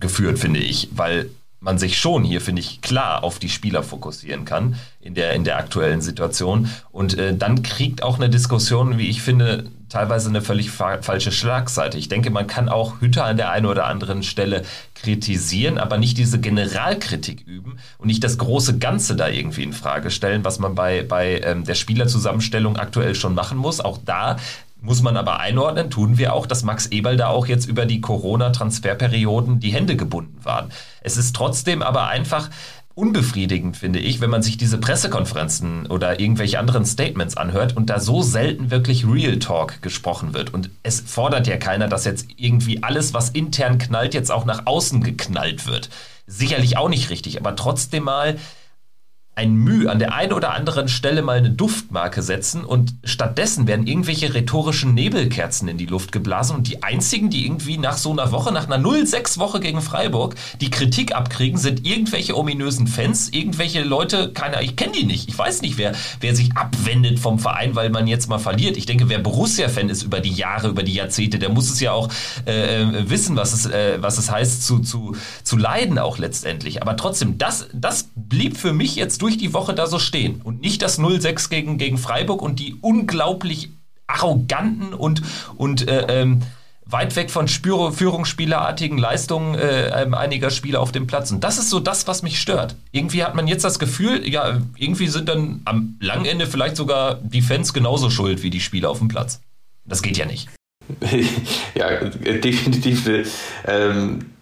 geführt, 0.00 0.38
finde 0.38 0.60
ich, 0.60 0.90
weil 0.94 1.30
man 1.60 1.78
sich 1.78 1.98
schon 1.98 2.24
hier, 2.24 2.42
finde 2.42 2.60
ich, 2.60 2.82
klar 2.82 3.24
auf 3.24 3.38
die 3.38 3.48
Spieler 3.48 3.82
fokussieren 3.82 4.44
kann 4.44 4.76
in 5.00 5.14
der, 5.14 5.32
in 5.32 5.44
der 5.44 5.56
aktuellen 5.56 6.02
Situation. 6.02 6.68
Und 6.92 7.16
äh, 7.16 7.34
dann 7.34 7.62
kriegt 7.62 8.02
auch 8.02 8.16
eine 8.16 8.28
Diskussion, 8.28 8.98
wie 8.98 9.08
ich 9.08 9.22
finde, 9.22 9.64
teilweise 9.88 10.28
eine 10.28 10.42
völlig 10.42 10.70
fa 10.70 11.02
falsche 11.02 11.32
Schlagseite. 11.32 11.98
Ich 11.98 12.08
denke, 12.08 12.30
man 12.30 12.46
kann 12.46 12.68
auch 12.68 13.00
Hütter 13.00 13.24
an 13.24 13.36
der 13.36 13.50
einen 13.50 13.66
oder 13.66 13.86
anderen 13.86 14.22
Stelle 14.22 14.62
kritisieren, 14.94 15.78
aber 15.78 15.98
nicht 15.98 16.18
diese 16.18 16.40
Generalkritik 16.40 17.46
üben 17.46 17.78
und 17.98 18.06
nicht 18.06 18.24
das 18.24 18.38
große 18.38 18.78
Ganze 18.78 19.16
da 19.16 19.28
irgendwie 19.28 19.62
in 19.62 19.72
Frage 19.72 20.10
stellen, 20.10 20.44
was 20.44 20.58
man 20.58 20.74
bei, 20.74 21.02
bei 21.02 21.40
ähm, 21.40 21.64
der 21.64 21.74
Spielerzusammenstellung 21.74 22.76
aktuell 22.76 23.14
schon 23.14 23.34
machen 23.34 23.58
muss. 23.58 23.80
Auch 23.80 23.98
da 24.04 24.36
muss 24.80 25.00
man 25.00 25.16
aber 25.16 25.40
einordnen, 25.40 25.90
tun 25.90 26.18
wir 26.18 26.34
auch, 26.34 26.46
dass 26.46 26.62
Max 26.62 26.86
Eberl 26.86 27.16
da 27.16 27.28
auch 27.28 27.46
jetzt 27.46 27.66
über 27.66 27.86
die 27.86 28.02
Corona-Transferperioden 28.02 29.58
die 29.58 29.70
Hände 29.72 29.96
gebunden 29.96 30.44
waren. 30.44 30.70
Es 31.00 31.16
ist 31.16 31.34
trotzdem 31.34 31.82
aber 31.82 32.08
einfach 32.08 32.50
unbefriedigend, 32.94 33.76
finde 33.76 33.98
ich, 33.98 34.20
wenn 34.20 34.30
man 34.30 34.42
sich 34.42 34.56
diese 34.56 34.78
Pressekonferenzen 34.78 35.86
oder 35.86 36.20
irgendwelche 36.20 36.58
anderen 36.58 36.84
Statements 36.84 37.36
anhört 37.36 37.76
und 37.76 37.90
da 37.90 37.98
so 37.98 38.22
selten 38.22 38.70
wirklich 38.70 39.06
Real 39.06 39.38
Talk 39.38 39.82
gesprochen 39.82 40.32
wird. 40.32 40.54
Und 40.54 40.70
es 40.82 41.00
fordert 41.00 41.46
ja 41.46 41.56
keiner, 41.56 41.88
dass 41.88 42.04
jetzt 42.04 42.28
irgendwie 42.36 42.82
alles, 42.82 43.12
was 43.12 43.30
intern 43.30 43.78
knallt, 43.78 44.14
jetzt 44.14 44.30
auch 44.30 44.44
nach 44.44 44.66
außen 44.66 45.02
geknallt 45.02 45.66
wird. 45.66 45.90
Sicherlich 46.26 46.76
auch 46.76 46.88
nicht 46.88 47.10
richtig, 47.10 47.38
aber 47.38 47.56
trotzdem 47.56 48.04
mal 48.04 48.38
ein 49.36 49.54
Mühe 49.54 49.90
an 49.90 49.98
der 49.98 50.14
einen 50.14 50.32
oder 50.32 50.54
anderen 50.54 50.86
Stelle 50.86 51.22
mal 51.22 51.38
eine 51.38 51.50
Duftmarke 51.50 52.22
setzen 52.22 52.64
und 52.64 52.94
stattdessen 53.02 53.66
werden 53.66 53.86
irgendwelche 53.86 54.32
rhetorischen 54.32 54.94
Nebelkerzen 54.94 55.66
in 55.66 55.76
die 55.76 55.86
Luft 55.86 56.12
geblasen 56.12 56.56
und 56.56 56.68
die 56.68 56.84
einzigen, 56.84 57.30
die 57.30 57.44
irgendwie 57.44 57.76
nach 57.76 57.96
so 57.96 58.12
einer 58.12 58.30
Woche, 58.30 58.52
nach 58.52 58.68
einer 58.68 58.78
0-6-Woche 58.78 59.58
gegen 59.58 59.82
Freiburg, 59.82 60.36
die 60.60 60.70
Kritik 60.70 61.16
abkriegen, 61.16 61.58
sind 61.58 61.84
irgendwelche 61.84 62.36
ominösen 62.36 62.86
Fans, 62.86 63.28
irgendwelche 63.30 63.82
Leute, 63.82 64.30
keiner, 64.32 64.62
ich 64.62 64.76
kenne 64.76 64.92
die 64.92 65.04
nicht, 65.04 65.28
ich 65.28 65.36
weiß 65.36 65.62
nicht, 65.62 65.78
wer, 65.78 65.94
wer 66.20 66.36
sich 66.36 66.56
abwendet 66.56 67.18
vom 67.18 67.40
Verein, 67.40 67.74
weil 67.74 67.90
man 67.90 68.06
jetzt 68.06 68.28
mal 68.28 68.38
verliert. 68.38 68.76
Ich 68.76 68.86
denke, 68.86 69.08
wer 69.08 69.18
Borussia-Fan 69.18 69.88
ist 69.88 70.04
über 70.04 70.20
die 70.20 70.32
Jahre, 70.32 70.68
über 70.68 70.84
die 70.84 70.94
Jahrzehnte, 70.94 71.40
der 71.40 71.48
muss 71.48 71.70
es 71.70 71.80
ja 71.80 71.90
auch 71.90 72.08
äh, 72.46 72.82
äh 72.82 73.10
wissen, 73.10 73.34
was 73.34 73.52
es, 73.52 73.66
äh, 73.66 73.98
was 74.00 74.16
es 74.18 74.30
heißt, 74.30 74.64
zu, 74.64 74.78
zu, 74.78 75.16
zu 75.42 75.56
leiden 75.56 75.98
auch 75.98 76.18
letztendlich. 76.18 76.82
Aber 76.82 76.96
trotzdem, 76.96 77.36
das, 77.36 77.66
das 77.72 78.10
blieb 78.14 78.56
für 78.56 78.72
mich 78.72 78.94
jetzt 78.94 79.23
durch 79.24 79.38
die 79.38 79.54
Woche 79.54 79.72
da 79.72 79.86
so 79.86 79.98
stehen. 79.98 80.42
Und 80.44 80.60
nicht 80.60 80.82
das 80.82 80.98
0-6 80.98 81.48
gegen, 81.48 81.78
gegen 81.78 81.96
Freiburg 81.96 82.42
und 82.42 82.58
die 82.58 82.76
unglaublich 82.82 83.70
arroganten 84.06 84.92
und, 84.92 85.22
und 85.56 85.88
äh, 85.88 86.20
ähm, 86.20 86.42
weit 86.84 87.16
weg 87.16 87.30
von 87.30 87.48
Spür 87.48 87.90
Führungsspielerartigen 87.90 88.98
Leistungen 88.98 89.54
äh, 89.54 90.02
ähm, 90.02 90.12
einiger 90.12 90.50
Spieler 90.50 90.82
auf 90.82 90.92
dem 90.92 91.06
Platz. 91.06 91.32
Und 91.32 91.42
das 91.42 91.56
ist 91.56 91.70
so 91.70 91.80
das, 91.80 92.06
was 92.06 92.22
mich 92.22 92.38
stört. 92.38 92.76
Irgendwie 92.92 93.24
hat 93.24 93.34
man 93.34 93.48
jetzt 93.48 93.64
das 93.64 93.78
Gefühl, 93.78 94.28
ja, 94.28 94.60
irgendwie 94.76 95.06
sind 95.06 95.26
dann 95.30 95.62
am 95.64 95.96
langen 96.00 96.26
Ende 96.26 96.46
vielleicht 96.46 96.76
sogar 96.76 97.14
die 97.14 97.40
Fans 97.40 97.72
genauso 97.72 98.10
schuld 98.10 98.42
wie 98.42 98.50
die 98.50 98.60
Spieler 98.60 98.90
auf 98.90 98.98
dem 98.98 99.08
Platz. 99.08 99.40
Das 99.86 100.02
geht 100.02 100.18
ja 100.18 100.26
nicht. 100.26 100.50
ja, 101.74 102.04
definitiv. 102.04 103.08
Ähm, 103.66 104.33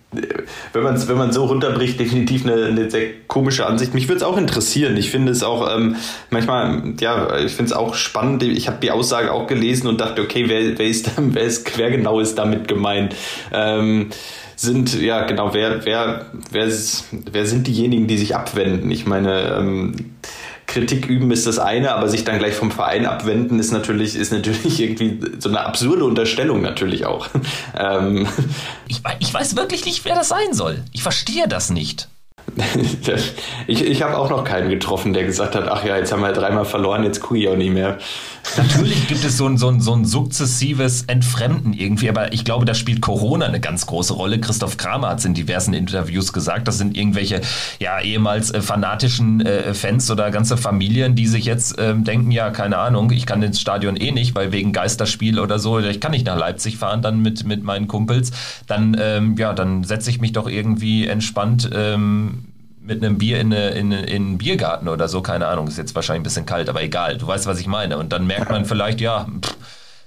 wenn 0.72 0.82
man 0.82 0.94
es 0.94 1.08
wenn 1.08 1.32
so 1.32 1.44
runterbricht, 1.46 1.98
definitiv 1.98 2.44
eine, 2.44 2.66
eine 2.66 2.90
sehr 2.90 3.08
komische 3.26 3.66
Ansicht. 3.66 3.94
Mich 3.94 4.08
würde 4.08 4.18
es 4.18 4.22
auch 4.22 4.36
interessieren. 4.36 4.96
Ich 4.96 5.10
finde 5.10 5.32
es 5.32 5.42
auch 5.42 5.74
ähm, 5.74 5.96
manchmal, 6.30 6.94
ja, 7.00 7.38
ich 7.38 7.52
finde 7.52 7.70
es 7.70 7.72
auch 7.72 7.94
spannend. 7.94 8.42
Ich 8.42 8.68
habe 8.68 8.78
die 8.82 8.90
Aussage 8.90 9.32
auch 9.32 9.46
gelesen 9.46 9.86
und 9.86 10.00
dachte, 10.00 10.22
okay, 10.22 10.44
wer, 10.48 10.78
wer 10.78 10.86
ist, 10.86 11.10
wer 11.16 11.42
ist, 11.42 11.78
wer 11.78 11.90
genau 11.90 12.20
ist 12.20 12.36
damit 12.36 12.68
gemeint? 12.68 13.14
Ähm, 13.52 14.10
sind, 14.54 15.00
ja, 15.00 15.24
genau, 15.24 15.54
wer, 15.54 15.84
wer, 15.84 16.26
wer, 16.50 16.68
wer 17.10 17.46
sind 17.46 17.66
diejenigen, 17.66 18.06
die 18.06 18.18
sich 18.18 18.36
abwenden? 18.36 18.90
Ich 18.90 19.06
meine, 19.06 19.56
ähm, 19.58 20.14
Kritik 20.66 21.06
üben 21.06 21.30
ist 21.30 21.46
das 21.46 21.58
eine, 21.58 21.94
aber 21.94 22.08
sich 22.08 22.24
dann 22.24 22.38
gleich 22.38 22.54
vom 22.54 22.70
Verein 22.70 23.06
abwenden 23.06 23.58
ist 23.58 23.72
natürlich, 23.72 24.16
ist 24.16 24.32
natürlich 24.32 24.80
irgendwie 24.80 25.20
so 25.38 25.48
eine 25.48 25.64
absurde 25.66 26.04
Unterstellung 26.04 26.62
natürlich 26.62 27.06
auch. 27.06 27.28
Ähm. 27.74 28.28
Ich, 28.86 29.00
ich 29.18 29.32
weiß 29.32 29.56
wirklich 29.56 29.84
nicht, 29.86 30.04
wer 30.04 30.14
das 30.14 30.28
sein 30.28 30.52
soll. 30.52 30.84
Ich 30.92 31.02
verstehe 31.02 31.48
das 31.48 31.70
nicht. 31.70 32.08
ich 33.66 33.84
ich 33.84 34.02
habe 34.02 34.18
auch 34.18 34.28
noch 34.28 34.44
keinen 34.44 34.68
getroffen, 34.68 35.12
der 35.12 35.24
gesagt 35.24 35.54
hat, 35.54 35.68
ach 35.68 35.84
ja, 35.84 35.96
jetzt 35.96 36.12
haben 36.12 36.22
wir 36.22 36.32
dreimal 36.32 36.64
verloren, 36.64 37.04
jetzt 37.04 37.20
gucke 37.20 37.38
ich 37.38 37.48
auch 37.48 37.56
nicht 37.56 37.72
mehr. 37.72 37.98
Natürlich 38.56 39.06
gibt 39.08 39.24
es 39.24 39.38
so 39.38 39.46
ein, 39.46 39.56
so, 39.56 39.68
ein, 39.68 39.80
so 39.80 39.94
ein 39.94 40.04
sukzessives 40.04 41.04
Entfremden 41.04 41.72
irgendwie, 41.72 42.08
aber 42.08 42.32
ich 42.32 42.44
glaube, 42.44 42.64
da 42.64 42.74
spielt 42.74 43.00
Corona 43.00 43.46
eine 43.46 43.60
ganz 43.60 43.86
große 43.86 44.14
Rolle. 44.14 44.40
Christoph 44.40 44.76
Kramer 44.76 45.10
hat 45.10 45.20
es 45.20 45.24
in 45.24 45.32
diversen 45.32 45.72
Interviews 45.72 46.32
gesagt. 46.32 46.68
Das 46.68 46.76
sind 46.76 46.96
irgendwelche 46.96 47.40
ja 47.78 48.00
ehemals 48.00 48.50
äh, 48.50 48.60
fanatischen 48.60 49.40
äh, 49.40 49.74
Fans 49.74 50.10
oder 50.10 50.30
ganze 50.30 50.56
Familien, 50.56 51.14
die 51.14 51.28
sich 51.28 51.44
jetzt 51.44 51.78
äh, 51.78 51.94
denken, 51.94 52.30
ja, 52.30 52.50
keine 52.50 52.78
Ahnung, 52.78 53.10
ich 53.12 53.26
kann 53.26 53.42
ins 53.42 53.60
Stadion 53.60 53.96
eh 53.96 54.10
nicht, 54.10 54.34
weil 54.34 54.52
wegen 54.52 54.72
Geisterspiel 54.72 55.38
oder 55.38 55.58
so, 55.58 55.78
ich 55.78 56.00
kann 56.00 56.10
nicht 56.10 56.26
nach 56.26 56.36
Leipzig 56.36 56.76
fahren 56.76 57.00
dann 57.00 57.22
mit, 57.22 57.44
mit 57.44 57.62
meinen 57.62 57.88
Kumpels. 57.88 58.32
Dann, 58.66 58.96
ähm, 59.00 59.36
ja, 59.38 59.52
dann 59.54 59.84
setze 59.84 60.10
ich 60.10 60.20
mich 60.20 60.32
doch 60.32 60.48
irgendwie 60.48 61.06
entspannt 61.06 61.70
ähm, 61.72 62.31
mit 62.84 63.02
einem 63.02 63.18
Bier 63.18 63.40
in, 63.40 63.52
eine, 63.52 63.70
in, 63.70 63.92
in 63.92 64.22
einen 64.22 64.38
Biergarten 64.38 64.88
oder 64.88 65.08
so, 65.08 65.22
keine 65.22 65.46
Ahnung, 65.46 65.68
ist 65.68 65.78
jetzt 65.78 65.94
wahrscheinlich 65.94 66.20
ein 66.20 66.24
bisschen 66.24 66.46
kalt, 66.46 66.68
aber 66.68 66.82
egal, 66.82 67.16
du 67.18 67.26
weißt, 67.26 67.46
was 67.46 67.60
ich 67.60 67.66
meine. 67.66 67.98
Und 67.98 68.12
dann 68.12 68.26
merkt 68.26 68.50
man 68.50 68.64
vielleicht, 68.64 69.00
ja, 69.00 69.26
pff, 69.40 69.56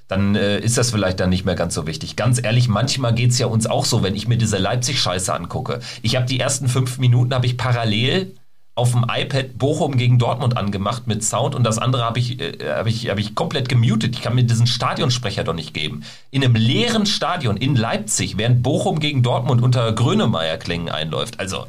dann 0.07 0.35
äh, 0.35 0.59
ist 0.59 0.77
das 0.77 0.91
vielleicht 0.91 1.19
dann 1.19 1.29
nicht 1.29 1.45
mehr 1.45 1.55
ganz 1.55 1.73
so 1.73 1.87
wichtig. 1.87 2.15
Ganz 2.15 2.43
ehrlich, 2.43 2.67
manchmal 2.67 3.13
geht 3.15 3.31
es 3.31 3.39
ja 3.39 3.47
uns 3.47 3.65
auch 3.65 3.85
so, 3.85 4.03
wenn 4.03 4.15
ich 4.15 4.27
mir 4.27 4.37
diese 4.37 4.57
Leipzig-Scheiße 4.57 5.33
angucke. 5.33 5.79
Ich 6.01 6.15
habe 6.15 6.25
die 6.25 6.39
ersten 6.39 6.67
fünf 6.67 6.99
Minuten, 6.99 7.33
habe 7.33 7.45
ich 7.45 7.57
parallel 7.57 8.35
auf 8.75 8.91
dem 8.91 9.05
iPad 9.09 9.57
Bochum 9.57 9.95
gegen 9.95 10.19
Dortmund 10.19 10.57
angemacht 10.57 11.07
mit 11.07 11.23
Sound 11.23 11.55
und 11.55 11.63
das 11.63 11.77
andere 11.77 12.03
habe 12.03 12.19
ich, 12.19 12.39
äh, 12.41 12.57
hab 12.75 12.87
ich, 12.87 13.09
hab 13.09 13.17
ich 13.17 13.33
komplett 13.33 13.69
gemutet. 13.69 14.15
Ich 14.15 14.21
kann 14.21 14.35
mir 14.35 14.43
diesen 14.43 14.67
Stadionsprecher 14.67 15.45
doch 15.45 15.53
nicht 15.53 15.73
geben. 15.73 16.03
In 16.29 16.43
einem 16.43 16.55
leeren 16.55 17.05
Stadion 17.05 17.55
in 17.55 17.75
Leipzig, 17.75 18.37
während 18.37 18.61
Bochum 18.61 18.99
gegen 18.99 19.23
Dortmund 19.23 19.63
unter 19.63 19.91
Grönemeyer-Klängen 19.93 20.89
einläuft. 20.89 21.39
Also, 21.39 21.65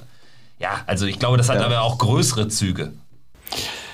ja, 0.59 0.81
also 0.87 1.07
ich 1.07 1.19
glaube, 1.19 1.37
das 1.37 1.49
hat 1.49 1.61
ja. 1.61 1.67
aber 1.67 1.83
auch 1.83 1.99
größere 1.99 2.49
Züge. 2.49 2.93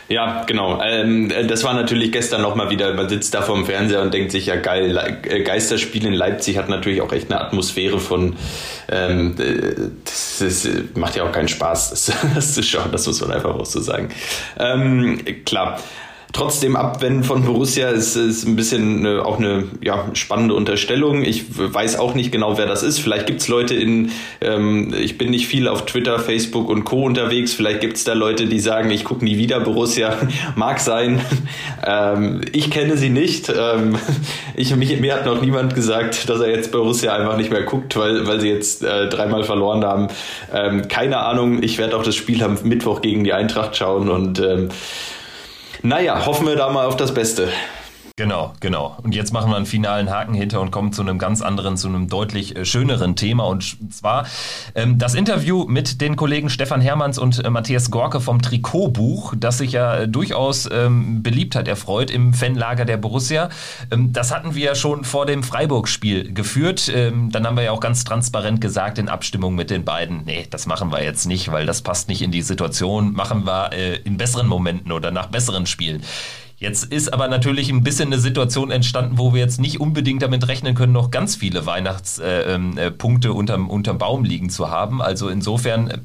Ja, 0.08 0.44
genau. 0.44 0.82
Ähm, 0.82 1.30
äh, 1.30 1.46
das 1.46 1.64
war 1.64 1.72
natürlich 1.74 2.12
gestern 2.12 2.42
nochmal 2.42 2.68
wieder, 2.70 2.92
man 2.94 3.08
sitzt 3.08 3.34
da 3.34 3.40
vorm 3.40 3.64
Fernseher 3.64 4.02
und 4.02 4.12
denkt 4.12 4.30
sich, 4.30 4.46
ja 4.46 4.56
geil, 4.56 4.96
äh, 4.96 5.40
Geisterspiel 5.40 6.04
in 6.06 6.12
Leipzig 6.12 6.58
hat 6.58 6.68
natürlich 6.68 7.00
auch 7.00 7.12
echt 7.12 7.30
eine 7.30 7.40
Atmosphäre 7.40 7.98
von, 7.98 8.36
ähm, 8.90 9.36
äh, 9.38 9.74
das, 10.04 10.38
das, 10.40 10.68
macht 10.94 11.16
ja 11.16 11.24
auch 11.24 11.32
keinen 11.32 11.48
Spaß, 11.48 11.90
das, 11.90 12.12
das 12.34 12.54
zu 12.54 12.62
schauen, 12.62 12.92
das 12.92 13.06
muss 13.06 13.20
man 13.22 13.32
einfach 13.32 13.54
auch 13.54 13.66
so 13.66 13.80
sagen. 13.80 14.10
Ähm, 14.58 15.18
klar 15.44 15.78
trotzdem 16.32 16.76
abwenden 16.76 17.24
von 17.24 17.44
Borussia 17.44 17.88
ist, 17.90 18.16
ist 18.16 18.46
ein 18.46 18.56
bisschen 18.56 19.06
eine, 19.06 19.24
auch 19.24 19.38
eine 19.38 19.64
ja, 19.82 20.06
spannende 20.14 20.54
Unterstellung. 20.54 21.22
Ich 21.24 21.44
weiß 21.56 21.98
auch 21.98 22.14
nicht 22.14 22.32
genau, 22.32 22.56
wer 22.56 22.66
das 22.66 22.82
ist. 22.82 22.98
Vielleicht 23.00 23.26
gibt's 23.26 23.48
Leute 23.48 23.74
in, 23.74 24.10
ähm, 24.40 24.94
ich 24.98 25.18
bin 25.18 25.30
nicht 25.30 25.46
viel 25.46 25.68
auf 25.68 25.84
Twitter, 25.84 26.18
Facebook 26.18 26.70
und 26.70 26.84
Co. 26.84 27.04
unterwegs. 27.04 27.52
Vielleicht 27.52 27.82
gibt's 27.82 28.04
da 28.04 28.14
Leute, 28.14 28.46
die 28.46 28.60
sagen, 28.60 28.90
ich 28.90 29.04
gucke 29.04 29.24
nie 29.24 29.36
wieder 29.36 29.60
Borussia. 29.60 30.16
Mag 30.56 30.80
sein. 30.80 31.20
Ähm, 31.84 32.42
ich 32.52 32.70
kenne 32.70 32.96
sie 32.96 33.08
nicht. 33.08 33.48
Ähm, 33.48 33.96
ich, 34.54 34.74
mich, 34.76 35.00
mir 35.00 35.14
hat 35.14 35.26
noch 35.26 35.40
niemand 35.40 35.74
gesagt, 35.74 36.28
dass 36.28 36.40
er 36.40 36.48
jetzt 36.48 36.70
Borussia 36.70 37.12
einfach 37.12 37.36
nicht 37.36 37.50
mehr 37.50 37.64
guckt, 37.64 37.96
weil, 37.96 38.24
weil 38.28 38.40
sie 38.40 38.48
jetzt 38.48 38.84
äh, 38.84 39.08
dreimal 39.08 39.42
verloren 39.42 39.84
haben. 39.84 40.06
Ähm, 40.54 40.86
keine 40.86 41.18
Ahnung. 41.18 41.60
Ich 41.60 41.78
werde 41.78 41.96
auch 41.96 42.04
das 42.04 42.14
Spiel 42.14 42.42
am 42.44 42.56
Mittwoch 42.62 43.00
gegen 43.00 43.24
die 43.24 43.32
Eintracht 43.32 43.76
schauen 43.76 44.08
und 44.10 44.38
ähm, 44.38 44.68
naja, 45.82 46.26
hoffen 46.26 46.46
wir 46.46 46.56
da 46.56 46.68
mal 46.68 46.86
auf 46.86 46.96
das 46.96 47.12
Beste. 47.12 47.48
Genau, 48.16 48.52
genau. 48.60 48.98
Und 49.02 49.14
jetzt 49.14 49.32
machen 49.32 49.50
wir 49.50 49.56
einen 49.56 49.64
finalen 49.64 50.10
Haken 50.10 50.34
hinter 50.34 50.60
und 50.60 50.70
kommen 50.70 50.92
zu 50.92 51.00
einem 51.00 51.18
ganz 51.18 51.40
anderen, 51.40 51.78
zu 51.78 51.88
einem 51.88 52.08
deutlich 52.08 52.54
äh, 52.54 52.66
schöneren 52.66 53.16
Thema. 53.16 53.44
Und 53.44 53.78
zwar 53.90 54.26
ähm, 54.74 54.98
das 54.98 55.14
Interview 55.14 55.64
mit 55.66 56.02
den 56.02 56.16
Kollegen 56.16 56.50
Stefan 56.50 56.82
Hermanns 56.82 57.18
und 57.18 57.42
äh, 57.42 57.48
Matthias 57.48 57.90
Gorke 57.90 58.20
vom 58.20 58.42
Trikotbuch, 58.42 59.34
das 59.38 59.58
sich 59.58 59.72
ja 59.72 59.96
äh, 59.96 60.08
durchaus 60.08 60.68
ähm, 60.70 61.22
Beliebtheit 61.22 61.68
erfreut 61.68 62.10
im 62.10 62.34
Fanlager 62.34 62.84
der 62.84 62.98
Borussia. 62.98 63.48
Ähm, 63.90 64.12
das 64.12 64.30
hatten 64.30 64.54
wir 64.54 64.64
ja 64.66 64.74
schon 64.74 65.04
vor 65.04 65.24
dem 65.24 65.42
Freiburg-Spiel 65.42 66.34
geführt. 66.34 66.92
Ähm, 66.94 67.30
dann 67.32 67.46
haben 67.46 67.56
wir 67.56 67.64
ja 67.64 67.72
auch 67.72 67.80
ganz 67.80 68.04
transparent 68.04 68.60
gesagt 68.60 68.98
in 68.98 69.08
Abstimmung 69.08 69.54
mit 69.54 69.70
den 69.70 69.84
beiden, 69.86 70.24
nee, 70.26 70.46
das 70.50 70.66
machen 70.66 70.92
wir 70.92 71.02
jetzt 71.02 71.24
nicht, 71.26 71.50
weil 71.50 71.64
das 71.64 71.80
passt 71.80 72.08
nicht 72.08 72.20
in 72.20 72.30
die 72.30 72.42
Situation. 72.42 73.14
Machen 73.14 73.46
wir 73.46 73.72
äh, 73.72 73.96
in 73.96 74.18
besseren 74.18 74.48
Momenten 74.48 74.92
oder 74.92 75.10
nach 75.10 75.28
besseren 75.28 75.64
Spielen. 75.64 76.02
Jetzt 76.62 76.92
ist 76.92 77.12
aber 77.12 77.26
natürlich 77.26 77.70
ein 77.70 77.82
bisschen 77.82 78.12
eine 78.12 78.20
Situation 78.20 78.70
entstanden, 78.70 79.18
wo 79.18 79.34
wir 79.34 79.40
jetzt 79.40 79.60
nicht 79.60 79.80
unbedingt 79.80 80.22
damit 80.22 80.46
rechnen 80.46 80.76
können, 80.76 80.92
noch 80.92 81.10
ganz 81.10 81.34
viele 81.34 81.66
Weihnachtspunkte 81.66 83.28
äh, 83.28 83.30
äh, 83.30 83.34
unterm, 83.34 83.68
unterm 83.68 83.98
Baum 83.98 84.22
liegen 84.22 84.48
zu 84.48 84.70
haben. 84.70 85.02
Also 85.02 85.28
insofern 85.28 85.90
äh, 85.90 85.98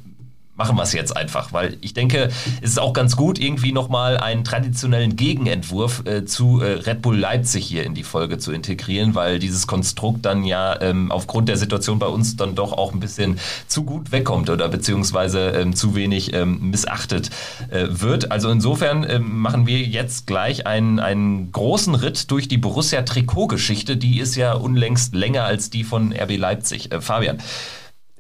machen 0.58 0.76
wir 0.76 0.84
es 0.84 0.94
jetzt 0.94 1.16
einfach, 1.16 1.54
weil 1.54 1.78
ich 1.82 1.94
denke, 1.94 2.30
es 2.62 2.72
ist 2.72 2.80
auch 2.80 2.94
ganz 2.94 3.16
gut, 3.16 3.40
irgendwie 3.40 3.72
nochmal 3.72 4.18
einen 4.18 4.44
traditionellen 4.44 5.16
Gegenentwurf 5.16 6.04
äh, 6.06 6.26
zu 6.26 6.62
äh, 6.62 6.74
Red 6.74 7.02
Bull 7.02 7.18
Leipzig 7.18 7.66
hier 7.66 7.84
in 7.84 7.94
die 7.94 8.04
Folge 8.04 8.40
zu 8.40 8.52
integrieren, 8.52 9.14
weil 9.14 9.40
dieses 9.40 9.68
Konstrukt 9.68 10.26
dann 10.26 10.44
ja 10.44 10.82
ähm, 10.82 11.12
aufgrund 11.12 11.48
der 11.48 11.58
Situation 11.58 12.00
bei 12.00 12.08
uns 12.08 12.36
dann 12.36 12.56
doch 12.56 12.74
auch 12.74 12.94
ein 12.94 13.00
bisschen 13.00 13.40
zu 13.68 13.84
gut 13.84 14.12
wegkommt 14.12 14.50
oder 14.50 14.68
beziehungsweise 14.68 15.50
ähm, 15.50 15.76
zu 15.76 15.96
wenig 15.96 16.34
ähm, 16.34 16.72
missachtet 16.72 17.30
äh, 17.70 17.86
wird. 17.90 18.32
Also 18.32 18.50
insofern 18.50 19.06
ähm, 19.08 19.40
machen 19.40 19.68
wir 19.68 19.80
jetzt 19.80 20.26
gleich 20.26 20.66
einen, 20.66 21.00
einen 21.00 21.52
großen 21.52 21.94
Ritt 21.94 22.32
durch 22.32 22.48
die 22.48 22.58
Borussia-Trikot-Geschichte. 22.58 23.96
Die 23.96 24.20
ist 24.20 24.36
ja 24.36 24.54
unlängst 24.54 25.14
länger 25.14 25.44
als 25.44 25.70
die 25.70 25.84
von 25.84 26.12
RB 26.14 26.38
Leipzig. 26.38 26.92
Äh, 26.92 27.02
Fabian, 27.02 27.38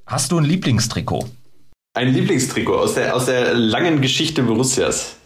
hast 0.05 0.31
du 0.31 0.38
ein 0.38 0.45
Lieblingstrikot? 0.45 1.27
Ein 1.98 2.14
Lieblingstrikot 2.14 2.76
aus 2.76 2.93
der, 2.93 3.16
aus 3.16 3.26
der 3.26 3.56
langen 3.56 4.02
Geschichte 4.02 4.43
Borussias. 4.43 5.16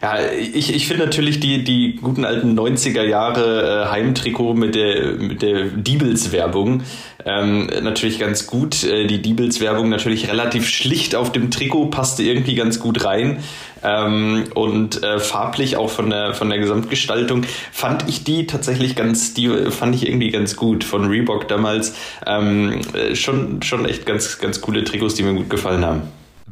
Ja, 0.00 0.18
ich, 0.30 0.72
ich 0.72 0.86
finde 0.86 1.04
natürlich 1.06 1.40
die, 1.40 1.64
die 1.64 1.96
guten 1.96 2.24
alten 2.24 2.56
90er 2.56 3.02
Jahre 3.02 3.86
äh, 3.86 3.90
Heimtrikot 3.90 4.54
mit 4.54 4.76
der, 4.76 5.14
mit 5.14 5.42
der 5.42 5.64
Diebels-Werbung 5.64 6.82
ähm, 7.24 7.68
natürlich 7.82 8.20
ganz 8.20 8.46
gut. 8.46 8.84
Äh, 8.84 9.08
die 9.08 9.20
Diebels-Werbung 9.20 9.88
natürlich 9.88 10.28
relativ 10.28 10.68
schlicht 10.68 11.16
auf 11.16 11.32
dem 11.32 11.50
Trikot, 11.50 11.86
passte 11.86 12.22
irgendwie 12.22 12.54
ganz 12.54 12.78
gut 12.78 13.04
rein. 13.04 13.38
Ähm, 13.82 14.44
und 14.54 15.02
äh, 15.02 15.18
farblich 15.18 15.76
auch 15.76 15.90
von 15.90 16.10
der, 16.10 16.32
von 16.32 16.48
der 16.48 16.60
Gesamtgestaltung 16.60 17.42
fand 17.72 18.08
ich 18.08 18.22
die 18.22 18.46
tatsächlich 18.46 18.94
ganz, 18.94 19.34
die 19.34 19.48
fand 19.70 19.96
ich 19.96 20.06
irgendwie 20.06 20.30
ganz 20.30 20.54
gut 20.54 20.84
von 20.84 21.06
Reebok 21.06 21.48
damals. 21.48 21.96
Ähm, 22.24 22.82
äh, 22.94 23.16
schon, 23.16 23.62
schon 23.62 23.84
echt 23.84 24.06
ganz, 24.06 24.38
ganz 24.38 24.60
coole 24.60 24.84
Trikots, 24.84 25.14
die 25.14 25.24
mir 25.24 25.34
gut 25.34 25.50
gefallen 25.50 25.84
haben. 25.84 26.02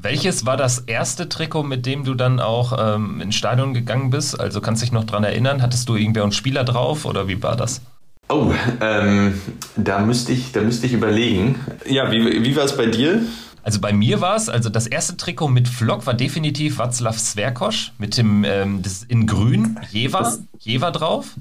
Welches 0.00 0.46
war 0.46 0.56
das 0.56 0.80
erste 0.80 1.28
Trikot, 1.28 1.62
mit 1.62 1.86
dem 1.86 2.04
du 2.04 2.14
dann 2.14 2.40
auch 2.40 2.76
ähm, 2.78 3.20
ins 3.20 3.34
Stadion 3.34 3.74
gegangen 3.74 4.10
bist? 4.10 4.38
Also 4.38 4.60
kannst 4.60 4.82
du 4.82 4.86
dich 4.86 4.92
noch 4.92 5.04
dran 5.04 5.24
erinnern? 5.24 5.62
Hattest 5.62 5.88
du 5.88 5.96
irgendwer 5.96 6.22
einen 6.22 6.32
Spieler 6.32 6.64
drauf 6.64 7.04
oder 7.04 7.28
wie 7.28 7.42
war 7.42 7.56
das? 7.56 7.80
Oh, 8.28 8.52
ähm, 8.80 9.40
da 9.76 10.00
müsste 10.00 10.32
ich, 10.32 10.52
da 10.52 10.60
müsste 10.60 10.86
ich 10.86 10.92
überlegen. 10.92 11.60
Ja, 11.86 12.10
wie, 12.10 12.44
wie 12.44 12.56
war 12.56 12.64
es 12.64 12.76
bei 12.76 12.86
dir? 12.86 13.22
Also 13.62 13.80
bei 13.80 13.92
mir 13.92 14.20
war 14.20 14.36
es, 14.36 14.48
also 14.48 14.68
das 14.68 14.86
erste 14.86 15.16
Trikot 15.16 15.48
mit 15.48 15.68
Flock 15.68 16.06
war 16.06 16.14
definitiv 16.14 16.78
Václav 16.78 17.18
Sverkosch 17.18 17.92
mit 17.98 18.16
dem 18.16 18.44
ähm, 18.44 18.82
das 18.82 19.02
in 19.02 19.26
Grün 19.26 19.78
Jever, 19.90 20.38
Jever 20.60 20.92
drauf. 20.92 21.34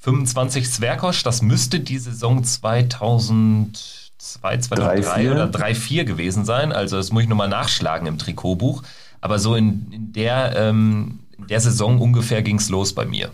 25 0.00 0.68
Sverkosch, 0.68 1.22
das 1.22 1.42
müsste 1.42 1.80
die 1.80 1.98
Saison 1.98 2.42
2000 2.42 4.07
2, 4.18 4.58
2003 4.58 5.30
oder 5.32 5.46
3, 5.46 5.74
4 5.74 6.04
gewesen 6.04 6.44
sein. 6.44 6.72
Also 6.72 6.96
das 6.96 7.12
muss 7.12 7.22
ich 7.22 7.28
nochmal 7.28 7.48
nachschlagen 7.48 8.06
im 8.06 8.18
Trikotbuch. 8.18 8.82
Aber 9.20 9.38
so 9.38 9.54
in, 9.54 9.90
in 9.92 10.12
der, 10.12 10.54
ähm, 10.56 11.20
in 11.36 11.46
der 11.46 11.60
Saison 11.60 12.00
ungefähr 12.00 12.42
ging 12.42 12.56
es 12.56 12.68
los 12.68 12.94
bei 12.94 13.04
mir. 13.04 13.30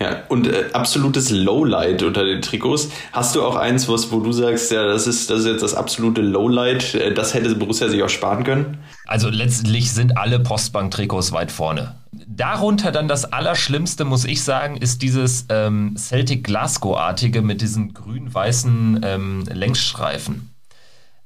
Ja, 0.00 0.22
und 0.28 0.46
äh, 0.46 0.66
absolutes 0.72 1.30
Lowlight 1.30 2.02
unter 2.02 2.24
den 2.24 2.42
Trikots. 2.42 2.88
Hast 3.12 3.34
du 3.34 3.42
auch 3.42 3.56
eins, 3.56 3.88
was, 3.88 4.10
wo 4.12 4.20
du 4.20 4.32
sagst, 4.32 4.70
ja, 4.70 4.86
das 4.86 5.06
ist, 5.06 5.30
das 5.30 5.40
ist 5.40 5.46
jetzt 5.46 5.62
das 5.62 5.74
absolute 5.74 6.20
Lowlight, 6.20 6.94
äh, 6.94 7.12
das 7.12 7.34
hätte 7.34 7.54
Borussia 7.54 7.88
sich 7.88 8.02
auch 8.02 8.08
sparen 8.08 8.44
können? 8.44 8.78
Also 9.06 9.28
letztlich 9.28 9.92
sind 9.92 10.16
alle 10.18 10.40
Postbank-Trikots 10.40 11.32
weit 11.32 11.50
vorne. 11.50 11.96
Darunter 12.12 12.92
dann 12.92 13.08
das 13.08 13.24
Allerschlimmste, 13.32 14.04
muss 14.04 14.24
ich 14.24 14.42
sagen, 14.42 14.76
ist 14.76 15.02
dieses 15.02 15.46
ähm, 15.48 15.94
Celtic 15.96 16.44
Glasgow-artige 16.44 17.42
mit 17.42 17.60
diesen 17.60 17.94
grün-weißen 17.94 19.00
ähm, 19.02 19.44
Längsstreifen. 19.52 20.47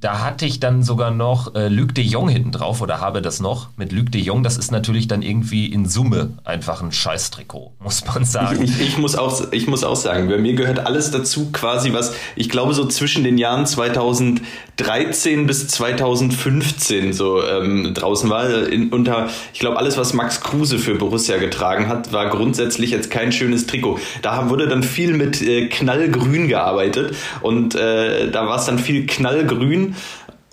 Da 0.02 0.18
hatte 0.18 0.46
ich 0.46 0.58
dann 0.58 0.82
sogar 0.82 1.12
noch 1.12 1.54
äh, 1.54 1.68
Luc 1.68 1.94
de 1.94 2.02
Jong 2.02 2.28
hinten 2.28 2.50
drauf 2.50 2.80
oder 2.80 3.00
habe 3.00 3.22
das 3.22 3.38
noch 3.38 3.68
mit 3.76 3.92
Luc 3.92 4.10
de 4.10 4.20
Jong. 4.20 4.42
Das 4.42 4.58
ist 4.58 4.72
natürlich 4.72 5.06
dann 5.06 5.22
irgendwie 5.22 5.66
in 5.66 5.86
Summe 5.88 6.30
einfach 6.42 6.82
ein 6.82 6.90
Scheißtrikot, 6.90 7.70
muss 7.78 8.04
man 8.04 8.24
sagen. 8.24 8.64
Ich, 8.64 8.80
ich, 8.80 8.88
ich, 8.88 8.98
muss 8.98 9.14
auch, 9.14 9.52
ich 9.52 9.68
muss 9.68 9.84
auch 9.84 9.94
sagen, 9.94 10.28
bei 10.28 10.38
mir 10.38 10.54
gehört 10.54 10.80
alles 10.80 11.12
dazu 11.12 11.52
quasi, 11.52 11.92
was 11.92 12.14
ich 12.34 12.48
glaube 12.48 12.74
so 12.74 12.86
zwischen 12.86 13.22
den 13.22 13.38
Jahren 13.38 13.64
2013 13.64 15.46
bis 15.46 15.68
2015 15.68 17.12
so 17.12 17.40
ähm, 17.40 17.94
draußen 17.94 18.28
war. 18.28 18.66
In, 18.66 18.88
unter, 18.88 19.28
ich 19.54 19.60
glaube, 19.60 19.78
alles, 19.78 19.96
was 19.98 20.14
Max 20.14 20.40
Kruse 20.40 20.80
für 20.80 20.96
Borussia 20.96 21.38
getragen 21.38 21.86
hat, 21.86 22.12
war 22.12 22.28
grundsätzlich 22.28 22.90
jetzt 22.90 23.08
kein 23.08 23.30
schönes 23.30 23.68
Trikot. 23.68 24.00
Da 24.20 24.50
wurde 24.50 24.66
dann 24.66 24.82
viel 24.82 25.14
mit 25.14 25.40
äh, 25.42 25.68
Knallgrün 25.68 26.48
gearbeitet 26.48 27.14
und 27.40 27.76
äh, 27.76 28.32
da 28.32 28.48
war 28.48 28.58
es 28.58 28.64
dann 28.64 28.80
viel 28.80 29.06
Knallgrün 29.06 29.91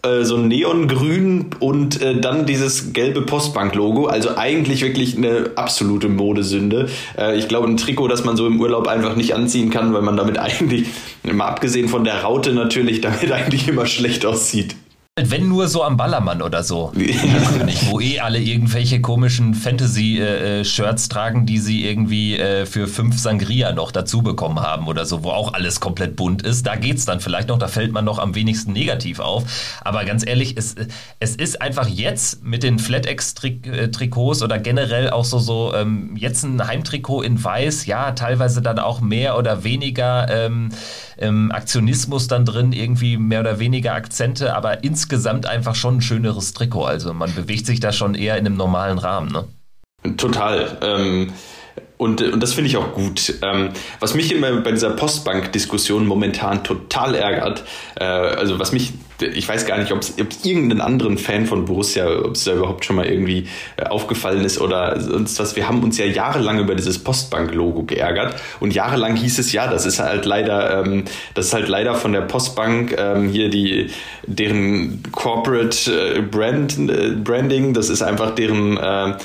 äh, 0.02 0.24
so 0.24 0.38
neongrün 0.38 1.48
und 1.60 2.02
äh, 2.02 2.22
dann 2.22 2.46
dieses 2.46 2.94
gelbe 2.94 3.22
Postbank-Logo. 3.22 4.06
Also 4.06 4.38
eigentlich 4.38 4.82
wirklich 4.82 5.18
eine 5.18 5.52
absolute 5.56 6.08
Modesünde. 6.08 6.88
Äh, 7.18 7.38
ich 7.38 7.50
glaube, 7.50 7.68
ein 7.68 7.76
Trikot, 7.76 8.08
das 8.08 8.24
man 8.24 8.38
so 8.38 8.48
im 8.48 8.62
Urlaub 8.62 8.88
einfach 8.88 9.18
nicht 9.18 9.36
anziehen 9.36 9.70
kann, 9.70 9.94
weil 9.94 10.02
man 10.02 10.16
damit 10.16 10.38
eigentlich, 10.40 10.88
mal 11.24 11.48
abgesehen 11.48 11.90
von 11.90 12.06
der 12.06 12.22
Raute 12.22 12.54
natürlich, 12.54 13.02
damit 13.02 13.32
eigentlich 13.32 13.68
immer 13.68 13.86
schlecht 13.86 14.26
aussieht. 14.26 14.76
Wenn 15.22 15.50
nur 15.50 15.68
so 15.68 15.84
am 15.84 15.98
Ballermann 15.98 16.42
oder 16.42 16.64
so. 16.64 16.94
König, 17.58 17.90
wo 17.90 18.00
eh 18.00 18.20
alle 18.20 18.40
irgendwelche 18.40 19.02
komischen 19.02 19.54
Fantasy-Shirts 19.54 21.06
äh, 21.06 21.10
tragen, 21.10 21.46
die 21.46 21.60
sie 21.60 21.86
irgendwie 21.86 22.38
äh, 22.38 22.66
für 22.66 22.88
fünf 22.88 23.20
Sangria 23.20 23.74
noch 23.74 23.92
dazu 23.92 24.22
bekommen 24.22 24.62
haben 24.62 24.88
oder 24.88 25.06
so, 25.06 25.24
wo 25.24 25.32
auch 25.32 25.54
alles 25.54 25.80
komplett 25.80 26.16
bunt 26.16 26.44
ist. 26.44 26.66
Da 26.66 26.76
geht's 26.76 27.06
dann 27.06 27.20
vielleicht 27.20 27.50
noch, 27.50 27.58
da 27.58 27.68
fällt 27.68 27.92
man 27.92 28.06
noch 28.06 28.18
am 28.18 28.34
wenigsten 28.34 28.72
negativ 28.72 29.20
auf. 29.20 29.44
Aber 29.82 30.06
ganz 30.06 30.26
ehrlich, 30.26 30.56
es, 30.58 30.76
es 31.20 31.36
ist 31.36 31.62
einfach 31.62 31.88
jetzt 31.88 32.44
mit 32.44 32.64
den 32.64 32.80
FlatX-Trikots 32.80 34.42
oder 34.42 34.58
generell 34.58 35.10
auch 35.10 35.26
so, 35.26 35.40
so 35.40 35.74
ähm, 35.76 36.16
jetzt 36.16 36.44
ein 36.44 36.66
Heimtrikot 36.66 37.24
in 37.24 37.44
weiß, 37.44 37.88
ja, 37.88 38.12
teilweise 38.12 38.62
dann 38.62 38.80
auch 38.80 39.02
mehr 39.02 39.38
oder 39.38 39.66
weniger 39.66 40.28
ähm, 40.30 40.70
ähm, 41.18 41.52
Aktionismus 41.52 42.28
dann 42.30 42.46
drin, 42.46 42.72
irgendwie 42.72 43.18
mehr 43.18 43.42
oder 43.42 43.60
weniger 43.60 43.94
Akzente, 43.96 44.56
aber 44.56 44.84
insgesamt 44.84 45.09
einfach 45.46 45.76
schon 45.76 45.98
ein 45.98 46.02
schöneres 46.02 46.54
Trikot. 46.54 46.86
Also 46.86 47.14
man 47.14 47.34
bewegt 47.34 47.66
sich 47.66 47.80
da 47.80 47.92
schon 47.92 48.16
eher 48.16 48.38
in 48.38 48.46
einem 48.46 48.58
normalen 48.58 48.98
Rahmen. 48.98 49.32
Ne? 49.32 50.16
Total. 50.18 50.78
Ähm 50.82 51.34
und, 52.00 52.22
und 52.22 52.42
das 52.42 52.54
finde 52.54 52.70
ich 52.70 52.78
auch 52.78 52.94
gut. 52.94 53.34
Ähm, 53.42 53.72
was 54.00 54.16
mich 54.16 54.32
immer 54.32 54.62
bei 54.62 54.72
dieser 54.72 54.92
Postbank-Diskussion 54.92 56.08
momentan 56.08 56.64
total 56.64 57.14
ärgert, 57.14 57.66
äh, 58.00 58.06
also 58.06 58.58
was 58.58 58.72
mich 58.72 58.94
ich 59.22 59.48
weiß 59.48 59.66
gar 59.66 59.78
nicht, 59.78 59.92
ob 59.92 60.00
es 60.00 60.14
irgendeinen 60.44 60.82
anderen 60.82 61.18
Fan 61.18 61.46
von 61.46 61.66
Borussia, 61.66 62.08
ob 62.08 62.36
es 62.36 62.46
da 62.46 62.54
überhaupt 62.54 62.86
schon 62.86 62.96
mal 62.96 63.06
irgendwie 63.06 63.48
äh, 63.78 63.84
aufgefallen 63.84 64.46
ist 64.46 64.60
oder 64.60 65.00
sonst 65.00 65.40
was. 65.40 65.56
Wir 65.56 65.68
haben 65.68 65.84
uns 65.84 65.98
ja 65.98 66.06
jahrelang 66.06 66.60
über 66.60 66.76
dieses 66.76 67.00
Postbank-Logo 67.00 67.84
geärgert 67.84 68.36
und 68.60 68.74
jahrelang 68.74 69.16
hieß 69.16 69.40
es 69.40 69.52
ja, 69.52 69.68
das 69.68 69.86
ist 69.86 70.00
halt 70.00 70.26
leider, 70.26 70.86
ähm, 70.86 71.06
das 71.34 71.48
ist 71.48 71.54
halt 71.54 71.68
leider 71.68 71.96
von 71.96 72.14
der 72.14 72.22
Postbank 72.22 72.96
ähm, 72.98 73.30
hier 73.30 73.50
die 73.50 73.90
deren 74.26 75.02
Corporate 75.12 76.18
äh, 76.18 76.22
Brand 76.22 76.78
äh, 76.78 77.12
Branding, 77.16 77.74
das 77.74 77.90
ist 77.90 78.02
einfach 78.02 78.36
deren, 78.36 78.78
äh, 78.78 79.18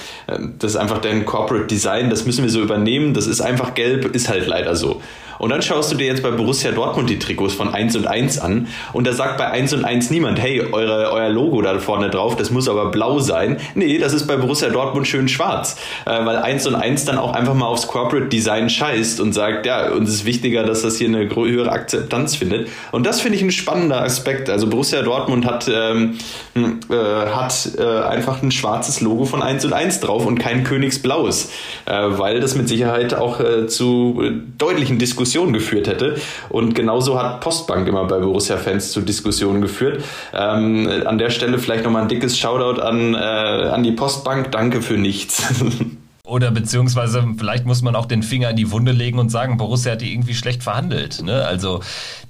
das 0.59 0.73
ist 0.73 0.77
einfach 0.77 0.99
deren 0.99 1.25
Corporate 1.25 1.67
Design, 1.67 2.11
das 2.11 2.25
müssen 2.25 2.43
wir 2.43 2.51
so 2.51 2.64
übernehmen. 2.65 3.15
Das 3.15 3.27
ist 3.27 3.41
einfach 3.41 3.75
gelb, 3.75 4.15
ist 4.15 4.29
halt 4.29 4.47
leider 4.47 4.75
so. 4.75 5.01
Und 5.39 5.51
dann 5.51 5.63
schaust 5.63 5.93
du 5.93 5.97
dir 5.97 6.07
jetzt 6.07 6.23
bei 6.23 6.31
Borussia 6.31 6.71
Dortmund 6.73 7.11
die 7.11 7.19
Trikots 7.19 7.55
von 7.55 7.73
1 7.73 7.97
und 7.97 8.07
1 8.07 8.39
an 8.39 8.69
und 8.93 9.07
da 9.07 9.13
sagt 9.13 9.39
bei 9.39 9.51
1 9.51 9.73
und 9.75 9.85
1 9.85 10.11
niemand, 10.11 10.41
hey, 10.41 10.63
eure, 10.73 11.11
euer 11.13 11.29
Logo 11.29 11.61
da 11.63 11.79
vorne 11.79 12.11
drauf, 12.11 12.37
das 12.37 12.51
muss 12.51 12.69
aber 12.69 12.91
blau 12.91 13.19
sein. 13.19 13.59
Nee, 13.75 13.99
das 13.99 14.13
ist 14.13 14.27
bei 14.27 14.37
Borussia 14.37 14.69
Dortmund 14.69 15.07
schön 15.07 15.29
schwarz, 15.29 15.77
äh, 16.07 16.25
weil 16.25 16.37
1 16.37 16.67
und 16.67 16.75
1 16.75 17.05
dann 17.05 17.19
auch 17.19 17.33
einfach 17.33 17.55
mal 17.55 17.67
aufs 17.67 17.87
Corporate 17.87 18.29
Design 18.29 18.71
scheißt 18.71 19.21
und 19.21 19.33
sagt, 19.33 19.67
ja, 19.67 19.91
uns 19.91 20.11
ist 20.11 20.25
wichtiger, 20.25 20.63
dass 20.65 20.83
das 20.83 20.97
hier 20.97 21.09
eine 21.09 21.35
höhere 21.35 21.71
Akzeptanz 21.71 22.37
findet. 22.37 22.69
Und 22.93 23.07
das 23.07 23.21
finde 23.21 23.37
ich 23.37 23.43
ein 23.43 23.53
spannender 23.53 24.03
Aspekt. 24.03 24.49
Also 24.49 24.69
Borussia 24.69 25.03
Dortmund 25.03 25.47
hat, 25.47 25.69
ähm, 25.73 26.19
hm, 26.55 26.81
äh, 26.91 26.95
hat 26.95 27.71
äh, 27.79 27.83
einfach 27.83 28.43
ein 28.43 28.51
schwarzes 28.51 29.01
Logo 29.01 29.25
von 29.25 29.43
1 29.43 29.65
und 29.65 29.73
1 29.73 30.01
drauf 30.01 30.27
und 30.27 30.39
kein 30.39 30.65
Königsblaues, 30.65 31.51
äh, 31.87 31.93
weil 31.93 32.41
das 32.41 32.55
mit 32.55 32.69
Sicherheit 32.69 33.15
auch 33.15 33.41
äh, 33.41 33.67
zu 33.67 34.23
äh, 34.23 34.31
deutlichen 34.59 34.99
Diskussionen 34.99 35.24
Diskussion 35.25 35.53
geführt 35.55 35.89
hätte. 35.89 36.17
Und 36.51 36.75
genauso 36.75 37.21
hat 37.21 37.41
Postbank 37.41 37.89
immer 37.89 38.05
bei 38.05 38.19
Borussia-Fans 38.19 38.93
zu 38.93 39.01
Diskussionen 39.01 39.63
geführt. 39.63 40.05
Ähm, 40.35 40.89
an 41.07 41.19
der 41.19 41.31
Stelle 41.31 41.59
vielleicht 41.59 41.85
nochmal 41.85 42.03
ein 42.03 42.09
dickes 42.09 42.39
Shoutout 42.39 42.81
an, 42.81 43.15
äh, 43.15 43.19
an 43.19 43.83
die 43.83 43.93
Postbank. 43.93 44.53
Danke 44.53 44.83
für 44.83 44.99
nichts. 44.99 45.43
Oder 46.27 46.51
beziehungsweise 46.51 47.23
vielleicht 47.37 47.67
muss 47.67 47.83
man 47.83 47.95
auch 47.95 48.07
den 48.07 48.23
Finger 48.23 48.49
in 48.49 48.57
die 48.57 48.71
Wunde 48.71 48.93
legen 48.93 49.19
und 49.19 49.29
sagen, 49.29 49.59
Borussia 49.59 49.93
hat 49.93 50.01
die 50.01 50.11
irgendwie 50.11 50.33
schlecht 50.33 50.63
verhandelt. 50.63 51.21
Ne? 51.23 51.45
Also 51.45 51.81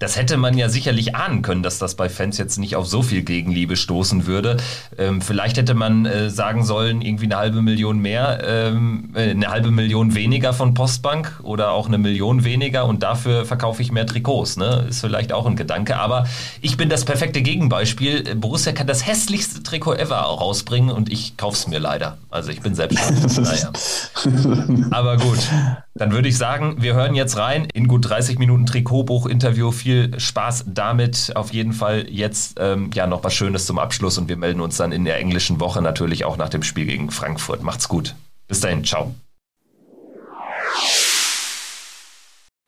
das 0.00 0.16
hätte 0.16 0.36
man 0.36 0.58
ja 0.58 0.68
sicherlich 0.68 1.14
ahnen 1.14 1.42
können, 1.42 1.62
dass 1.62 1.78
das 1.78 1.94
bei 1.94 2.08
Fans 2.08 2.36
jetzt 2.36 2.58
nicht 2.58 2.74
auf 2.74 2.88
so 2.88 3.02
viel 3.02 3.22
Gegenliebe 3.22 3.76
stoßen 3.76 4.26
würde. 4.26 4.56
Ähm, 4.98 5.22
vielleicht 5.22 5.58
hätte 5.58 5.74
man 5.74 6.06
äh, 6.06 6.28
sagen 6.28 6.64
sollen, 6.64 7.02
irgendwie 7.02 7.26
eine 7.26 7.36
halbe 7.36 7.62
Million 7.62 8.00
mehr, 8.00 8.42
ähm, 8.44 9.10
äh, 9.14 9.30
eine 9.30 9.46
halbe 9.46 9.70
Million 9.70 10.16
weniger 10.16 10.52
von 10.52 10.74
Postbank 10.74 11.38
oder 11.44 11.70
auch 11.70 11.86
eine 11.86 11.98
Million 11.98 12.42
weniger 12.42 12.86
und 12.86 13.04
dafür 13.04 13.44
verkaufe 13.44 13.80
ich 13.80 13.92
mehr 13.92 14.06
Trikots. 14.06 14.56
Ne? 14.56 14.86
Ist 14.88 15.02
vielleicht 15.02 15.32
auch 15.32 15.46
ein 15.46 15.54
Gedanke. 15.54 15.98
Aber 15.98 16.26
ich 16.60 16.76
bin 16.76 16.88
das 16.88 17.04
perfekte 17.04 17.42
Gegenbeispiel. 17.42 18.34
Borussia 18.34 18.72
kann 18.72 18.88
das 18.88 19.06
hässlichste 19.06 19.62
Trikot 19.62 19.94
ever 19.94 20.16
rausbringen 20.16 20.90
und 20.90 21.12
ich 21.12 21.36
kaufe 21.36 21.56
es 21.58 21.68
mir 21.68 21.78
leider. 21.78 22.18
Also 22.28 22.50
ich 22.50 22.60
bin 22.60 22.74
selbst. 22.74 23.38
naja. 23.38 23.70
Aber 24.90 25.16
gut, 25.16 25.38
dann 25.94 26.12
würde 26.12 26.28
ich 26.28 26.36
sagen, 26.36 26.76
wir 26.78 26.94
hören 26.94 27.14
jetzt 27.14 27.36
rein 27.36 27.66
in 27.72 27.88
gut 27.88 28.08
30 28.08 28.38
Minuten 28.38 28.66
Trikotbuch-Interview. 28.66 29.70
Viel 29.70 30.18
Spaß 30.18 30.64
damit. 30.68 31.32
Auf 31.34 31.52
jeden 31.52 31.72
Fall 31.72 32.06
jetzt 32.08 32.58
ähm, 32.60 32.90
ja 32.94 33.06
noch 33.06 33.24
was 33.24 33.34
Schönes 33.34 33.66
zum 33.66 33.78
Abschluss 33.78 34.18
und 34.18 34.28
wir 34.28 34.36
melden 34.36 34.60
uns 34.60 34.76
dann 34.76 34.92
in 34.92 35.04
der 35.04 35.18
englischen 35.18 35.60
Woche 35.60 35.82
natürlich 35.82 36.24
auch 36.24 36.36
nach 36.36 36.48
dem 36.48 36.62
Spiel 36.62 36.86
gegen 36.86 37.10
Frankfurt. 37.10 37.62
Macht's 37.62 37.88
gut. 37.88 38.14
Bis 38.48 38.60
dahin, 38.60 38.84
ciao. 38.84 39.14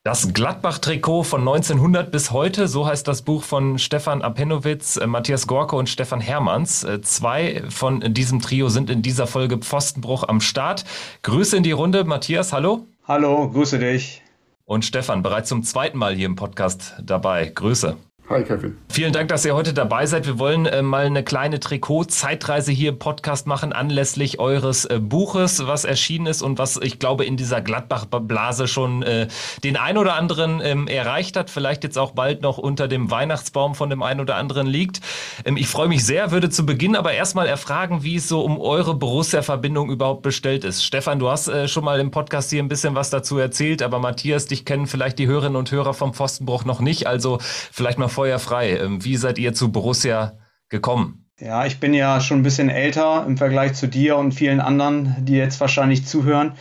Das 0.06 0.32
Gladbach-Trikot 0.32 1.24
von 1.24 1.40
1900 1.40 2.12
bis 2.12 2.30
heute, 2.30 2.68
so 2.68 2.86
heißt 2.86 3.08
das 3.08 3.22
Buch 3.22 3.42
von 3.42 3.76
Stefan 3.76 4.22
Apenowitz, 4.22 4.98
äh, 4.98 5.08
Matthias 5.08 5.48
Gorke 5.48 5.74
und 5.74 5.88
Stefan 5.88 6.20
Hermanns. 6.20 6.84
Äh, 6.84 7.00
zwei 7.00 7.64
von 7.70 8.14
diesem 8.14 8.40
Trio 8.40 8.68
sind 8.68 8.88
in 8.88 9.02
dieser 9.02 9.26
Folge 9.26 9.58
Pfostenbruch 9.58 10.22
am 10.28 10.40
Start. 10.40 10.84
Grüße 11.22 11.56
in 11.56 11.64
die 11.64 11.72
Runde. 11.72 12.04
Matthias, 12.04 12.52
hallo. 12.52 12.86
Hallo, 13.08 13.50
grüße 13.50 13.80
dich. 13.80 14.22
Und 14.64 14.84
Stefan, 14.84 15.24
bereits 15.24 15.48
zum 15.48 15.64
zweiten 15.64 15.98
Mal 15.98 16.14
hier 16.14 16.26
im 16.26 16.36
Podcast 16.36 16.94
dabei. 17.02 17.50
Grüße. 17.52 17.96
Hi 18.28 18.42
Kevin. 18.42 18.76
Vielen 18.88 19.12
Dank, 19.12 19.28
dass 19.28 19.44
ihr 19.44 19.54
heute 19.54 19.72
dabei 19.72 20.04
seid. 20.06 20.26
Wir 20.26 20.36
wollen 20.40 20.66
äh, 20.66 20.82
mal 20.82 21.06
eine 21.06 21.22
kleine 21.22 21.60
Trikot-Zeitreise 21.60 22.72
hier 22.72 22.88
im 22.88 22.98
Podcast 22.98 23.46
machen, 23.46 23.72
anlässlich 23.72 24.40
eures 24.40 24.84
äh, 24.84 24.98
Buches, 24.98 25.64
was 25.68 25.84
erschienen 25.84 26.26
ist 26.26 26.42
und 26.42 26.58
was 26.58 26.76
ich 26.76 26.98
glaube 26.98 27.24
in 27.24 27.36
dieser 27.36 27.60
Gladbach-Blase 27.60 28.66
schon 28.66 29.04
äh, 29.04 29.28
den 29.62 29.76
ein 29.76 29.96
oder 29.96 30.14
anderen 30.14 30.60
ähm, 30.60 30.88
erreicht 30.88 31.36
hat, 31.36 31.50
vielleicht 31.50 31.84
jetzt 31.84 31.98
auch 31.98 32.12
bald 32.12 32.42
noch 32.42 32.58
unter 32.58 32.88
dem 32.88 33.12
Weihnachtsbaum 33.12 33.76
von 33.76 33.90
dem 33.90 34.02
einen 34.02 34.18
oder 34.18 34.34
anderen 34.34 34.66
liegt. 34.66 35.02
Ähm, 35.44 35.56
ich 35.56 35.68
freue 35.68 35.86
mich 35.86 36.04
sehr, 36.04 36.32
würde 36.32 36.50
zu 36.50 36.66
Beginn 36.66 36.96
aber 36.96 37.12
erstmal 37.12 37.46
erfragen, 37.46 38.02
wie 38.02 38.16
es 38.16 38.26
so 38.26 38.40
um 38.40 38.60
eure 38.60 38.96
Borussia-Verbindung 38.96 39.88
überhaupt 39.88 40.22
bestellt 40.22 40.64
ist. 40.64 40.82
Stefan, 40.82 41.20
du 41.20 41.28
hast 41.28 41.46
äh, 41.46 41.68
schon 41.68 41.84
mal 41.84 42.00
im 42.00 42.10
Podcast 42.10 42.50
hier 42.50 42.60
ein 42.60 42.68
bisschen 42.68 42.96
was 42.96 43.08
dazu 43.10 43.38
erzählt, 43.38 43.82
aber 43.82 44.00
Matthias, 44.00 44.46
dich 44.46 44.64
kennen 44.64 44.88
vielleicht 44.88 45.20
die 45.20 45.28
Hörerinnen 45.28 45.54
und 45.54 45.70
Hörer 45.70 45.94
vom 45.94 46.12
Pfostenbruch 46.12 46.64
noch 46.64 46.80
nicht, 46.80 47.06
also 47.06 47.38
vielleicht 47.70 47.98
mal 47.98 48.15
Feuer. 48.16 48.40
Ähm, 48.62 49.04
wie 49.04 49.16
seid 49.16 49.38
ihr 49.38 49.52
zu 49.52 49.70
Borussia 49.70 50.38
gekommen? 50.70 51.26
Ja, 51.38 51.66
ich 51.66 51.80
bin 51.80 51.92
ja 51.92 52.18
schon 52.22 52.38
ein 52.38 52.42
bisschen 52.42 52.70
älter 52.70 53.24
im 53.26 53.36
Vergleich 53.36 53.74
zu 53.74 53.88
dir 53.88 54.16
und 54.16 54.32
vielen 54.32 54.58
anderen, 54.58 55.14
die 55.18 55.34
jetzt 55.34 55.60
wahrscheinlich 55.60 56.06
zuhören. 56.06 56.52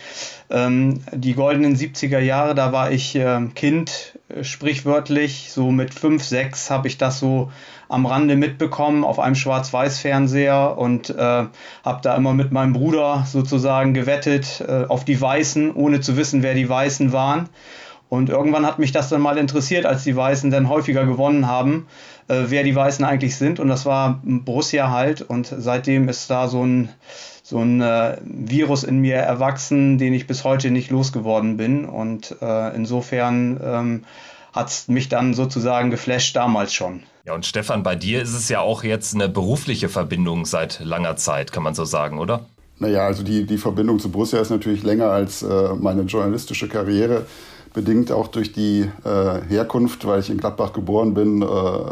Ähm, 0.49 0.99
die 1.14 1.34
goldenen 1.34 1.78
70er 1.78 2.20
Jahre, 2.20 2.56
da 2.56 2.74
war 2.74 2.91
ich 2.91 3.16
äh, 3.16 3.39
Kind, 3.56 4.20
sprichwörtlich. 4.41 5.49
So 5.51 5.72
mit 5.72 5.93
5, 5.93 6.22
6 6.22 6.72
habe 6.72 6.89
ich 6.89 6.97
das 6.97 7.20
so 7.20 7.53
am 7.88 8.06
Rande 8.06 8.36
mitbekommen 8.36 9.06
auf 9.06 9.18
einem 9.18 9.36
Schwarz-Weiß-Fernseher 9.36 10.78
und 10.78 11.10
äh, 11.10 11.14
habe 11.16 12.01
da 12.01 12.16
immer 12.16 12.34
mit 12.34 12.51
meinem 12.51 12.74
Bruder 12.74 13.26
sozusagen 13.26 13.93
gewettet 13.93 14.62
äh, 14.68 14.84
auf 14.89 15.06
die 15.06 15.22
Weißen, 15.22 15.74
ohne 15.74 16.01
zu 16.01 16.18
wissen, 16.18 16.43
wer 16.43 16.53
die 16.53 16.68
Weißen 16.68 17.14
waren. 17.14 17.47
Und 18.10 18.30
irgendwann 18.30 18.66
hat 18.66 18.80
mich 18.80 18.91
das 18.91 19.10
dann 19.10 19.22
mal 19.22 19.38
interessiert, 19.38 19.86
als 19.86 20.03
die 20.03 20.16
Weißen 20.16 20.51
dann 20.51 20.70
häufiger 20.70 21.06
gewonnen 21.06 21.47
haben, 21.47 21.88
äh, 22.28 22.43
wer 22.47 22.64
die 22.64 22.76
Weißen 22.76 23.03
eigentlich 23.03 23.36
sind. 23.36 23.60
Und 23.60 23.68
das 23.68 23.86
war 23.86 24.22
Borussia 24.24 24.91
halt. 24.91 25.22
Und 25.22 25.53
seitdem 25.58 26.08
ist 26.08 26.30
da 26.30 26.47
so 26.47 26.64
ein, 26.64 26.89
so 27.43 27.60
ein 27.60 27.82
äh, 27.82 28.18
Virus 28.24 28.84
in 28.84 28.99
mir 28.99 29.16
erwachsen, 29.16 29.97
den 29.97 30.14
ich 30.14 30.28
bis 30.28 30.43
heute 30.43 30.72
nicht 30.72 30.91
losgeworden 30.91 31.58
bin. 31.58 31.86
Und 31.86 32.36
äh, 32.41 32.76
insofern 32.76 33.60
ähm, 33.64 34.03
hat 34.53 34.70
es 34.70 34.88
mich 34.88 35.10
dann 35.10 35.34
sozusagen 35.34 35.89
geflasht 35.89 36.36
damals 36.36 36.74
schon. 36.74 37.03
Ja, 37.26 37.34
und 37.34 37.45
Stefan, 37.45 37.82
bei 37.82 37.95
dir 37.95 38.22
ist 38.22 38.34
es 38.34 38.49
ja 38.49 38.60
auch 38.60 38.84
jetzt 38.84 39.16
eine 39.16 39.28
berufliche 39.28 39.89
Verbindung 39.89 40.45
seit 40.45 40.80
langer 40.80 41.16
Zeit, 41.16 41.51
kann 41.51 41.64
man 41.64 41.74
so 41.74 41.84
sagen, 41.84 42.20
oder? 42.20 42.45
Naja, 42.78 43.06
also 43.06 43.24
die, 43.24 43.45
die 43.45 43.58
Verbindung 43.58 43.99
zu 43.99 44.10
Borussia 44.10 44.39
ist 44.39 44.49
natürlich 44.49 44.84
länger 44.84 45.10
als 45.10 45.41
äh, 45.41 45.74
meine 45.74 46.03
journalistische 46.03 46.68
Karriere 46.68 47.26
bedingt 47.76 48.11
auch 48.11 48.28
durch 48.28 48.53
die 48.53 48.89
äh, 49.03 49.41
Herkunft, 49.49 50.07
weil 50.07 50.21
ich 50.21 50.30
in 50.30 50.38
Gladbach 50.38 50.73
geboren 50.73 51.13
bin, 51.13 51.41
äh, 51.41 51.45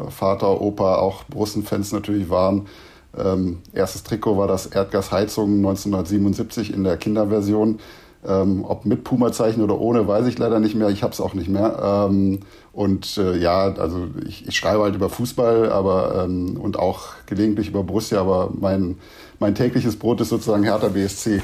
Vater, 0.09 0.61
Opa, 0.61 0.95
auch 0.95 1.23
Borussen-Fans 1.25 1.91
natürlich 1.91 2.29
waren. 2.29 2.67
Ähm, 3.15 3.59
erstes 3.73 4.03
Trikot 4.03 4.37
war 4.37 4.47
das 4.47 4.65
Erdgasheizung 4.65 5.57
1977 5.57 6.73
in 6.73 6.85
der 6.85 6.97
Kinderversion. 6.97 7.79
Ähm, 8.25 8.63
ob 8.65 8.85
mit 8.85 9.03
Puma-Zeichen 9.03 9.61
oder 9.61 9.77
ohne, 9.77 10.07
weiß 10.07 10.25
ich 10.27 10.39
leider 10.39 10.61
nicht 10.61 10.75
mehr. 10.75 10.87
Ich 10.87 11.03
habe 11.03 11.11
es 11.11 11.19
auch 11.19 11.33
nicht 11.33 11.49
mehr. 11.49 12.07
Ähm, 12.09 12.39
und 12.71 13.17
äh, 13.17 13.37
ja, 13.37 13.73
also 13.73 14.07
ich, 14.25 14.47
ich, 14.47 14.55
schreibe 14.55 14.83
halt 14.83 14.95
über 14.95 15.09
Fußball, 15.09 15.69
aber 15.69 16.23
ähm, 16.23 16.57
und 16.57 16.79
auch 16.79 17.09
gelegentlich 17.25 17.67
über 17.67 17.83
Borussia, 17.83 18.21
aber 18.21 18.51
mein, 18.57 18.97
mein 19.39 19.53
tägliches 19.53 19.97
Brot 19.97 20.21
ist 20.21 20.29
sozusagen 20.29 20.63
Hertha 20.63 20.87
BSC. 20.87 21.41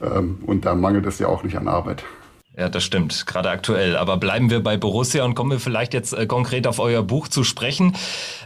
Ähm, 0.00 0.38
und 0.46 0.64
da 0.64 0.76
mangelt 0.76 1.06
es 1.06 1.18
ja 1.18 1.26
auch 1.26 1.42
nicht 1.42 1.58
an 1.58 1.66
Arbeit. 1.66 2.04
Ja, 2.56 2.68
das 2.68 2.82
stimmt, 2.82 3.26
gerade 3.26 3.50
aktuell. 3.50 3.96
Aber 3.96 4.16
bleiben 4.16 4.50
wir 4.50 4.62
bei 4.62 4.76
Borussia 4.76 5.24
und 5.24 5.34
kommen 5.34 5.52
wir 5.52 5.60
vielleicht 5.60 5.94
jetzt 5.94 6.12
äh, 6.12 6.26
konkret 6.26 6.66
auf 6.66 6.78
euer 6.78 7.02
Buch 7.02 7.28
zu 7.28 7.44
sprechen. 7.44 7.94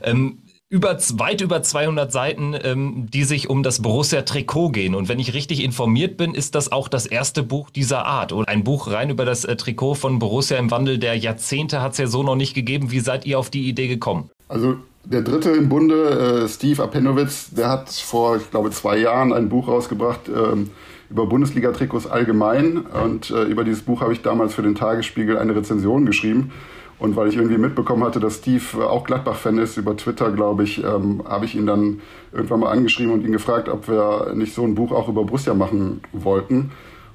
Ähm, 0.03 0.43
über, 0.69 0.99
weit 1.15 1.41
über 1.41 1.63
200 1.63 2.11
Seiten, 2.11 2.57
ähm, 2.63 3.07
die 3.09 3.25
sich 3.25 3.49
um 3.49 3.63
das 3.63 3.81
Borussia-Trikot 3.81 4.71
gehen. 4.71 4.95
Und 4.95 5.09
wenn 5.09 5.21
ich 5.21 5.33
richtig 5.33 5.63
informiert 5.63 6.17
bin, 6.17 6.35
ist 6.35 6.55
das 6.55 6.73
auch 6.73 6.89
das 6.89 7.07
erste 7.07 7.43
Buch 7.43 7.71
dieser 7.71 8.07
Art. 8.07 8.33
Oder 8.33 8.49
ein 8.49 8.65
Buch 8.65 8.91
rein 8.91 9.11
über 9.11 9.25
das 9.25 9.45
äh, 9.45 9.57
Trikot 9.57 9.95
von 9.95 10.19
Borussia 10.19 10.59
im 10.59 10.71
Wandel 10.71 10.99
der 10.99 11.17
Jahrzehnte 11.17 11.81
hat 11.81 11.93
es 11.93 11.99
ja 11.99 12.07
so 12.07 12.23
noch 12.23 12.35
nicht 12.35 12.55
gegeben. 12.55 12.91
Wie 12.91 13.01
seid 13.01 13.25
ihr 13.25 13.39
auf 13.39 13.51
die 13.51 13.69
Idee 13.69 13.89
gekommen? 13.89 14.31
Also 14.49 14.77
der 15.05 15.23
dritte 15.23 15.51
im 15.51 15.69
Bunde, 15.69 16.45
äh, 16.45 16.49
Steve 16.49 16.83
Apenowitz, 16.83 17.51
der 17.51 17.69
hat 17.69 17.91
vor, 17.91 18.37
ich 18.39 18.51
glaube, 18.51 18.71
zwei 18.71 18.97
Jahren 18.97 19.33
ein 19.33 19.49
Buch 19.49 19.69
rausgebracht, 19.69 20.29
ähm, 20.29 20.71
über 21.15 21.27
Bundesliga-Trikots 21.27 22.09
allgemein. 22.09 22.79
Und 22.79 23.31
äh, 23.31 23.45
über 23.45 23.63
dieses 23.63 23.83
Buch 23.83 24.01
habe 24.01 24.13
ich 24.13 24.23
damals 24.23 24.53
für 24.53 24.63
den 24.63 24.75
Tagesspiegel 24.75 25.39
eine 25.39 25.55
Rezension 25.55 26.07
geschrieben. 26.07 26.51
Und 26.99 27.17
weil 27.17 27.29
ich 27.29 27.37
irgendwie 27.37 27.59
mitbekommen 27.59 28.03
hatte, 28.03 28.19
dass 28.19 28.39
Steve 28.39 28.65
äh, 28.75 28.83
auch 28.83 29.05
Gladbach-Fan 29.05 29.59
ist, 29.59 29.77
über 29.77 29.97
Twitter, 29.97 30.33
glaube 30.33 30.65
ich, 30.65 30.83
ähm, 30.83 31.23
habe 31.25 31.45
ich 31.45 31.55
ihn 31.55 31.67
dann 31.67 32.01
irgendwann 32.33 32.61
mal 32.61 32.73
angeschrieben 32.73 33.13
und 33.13 33.25
ihn 33.25 33.33
gefragt, 33.33 33.69
ob 33.69 33.89
wir 33.89 34.33
nicht 34.35 34.55
so 34.55 34.65
ein 34.65 34.75
Buch 34.75 34.91
auch 34.91 35.09
über 35.09 35.25
Borussia 35.25 35.55
machen 35.55 36.01
wollten. 36.13 36.73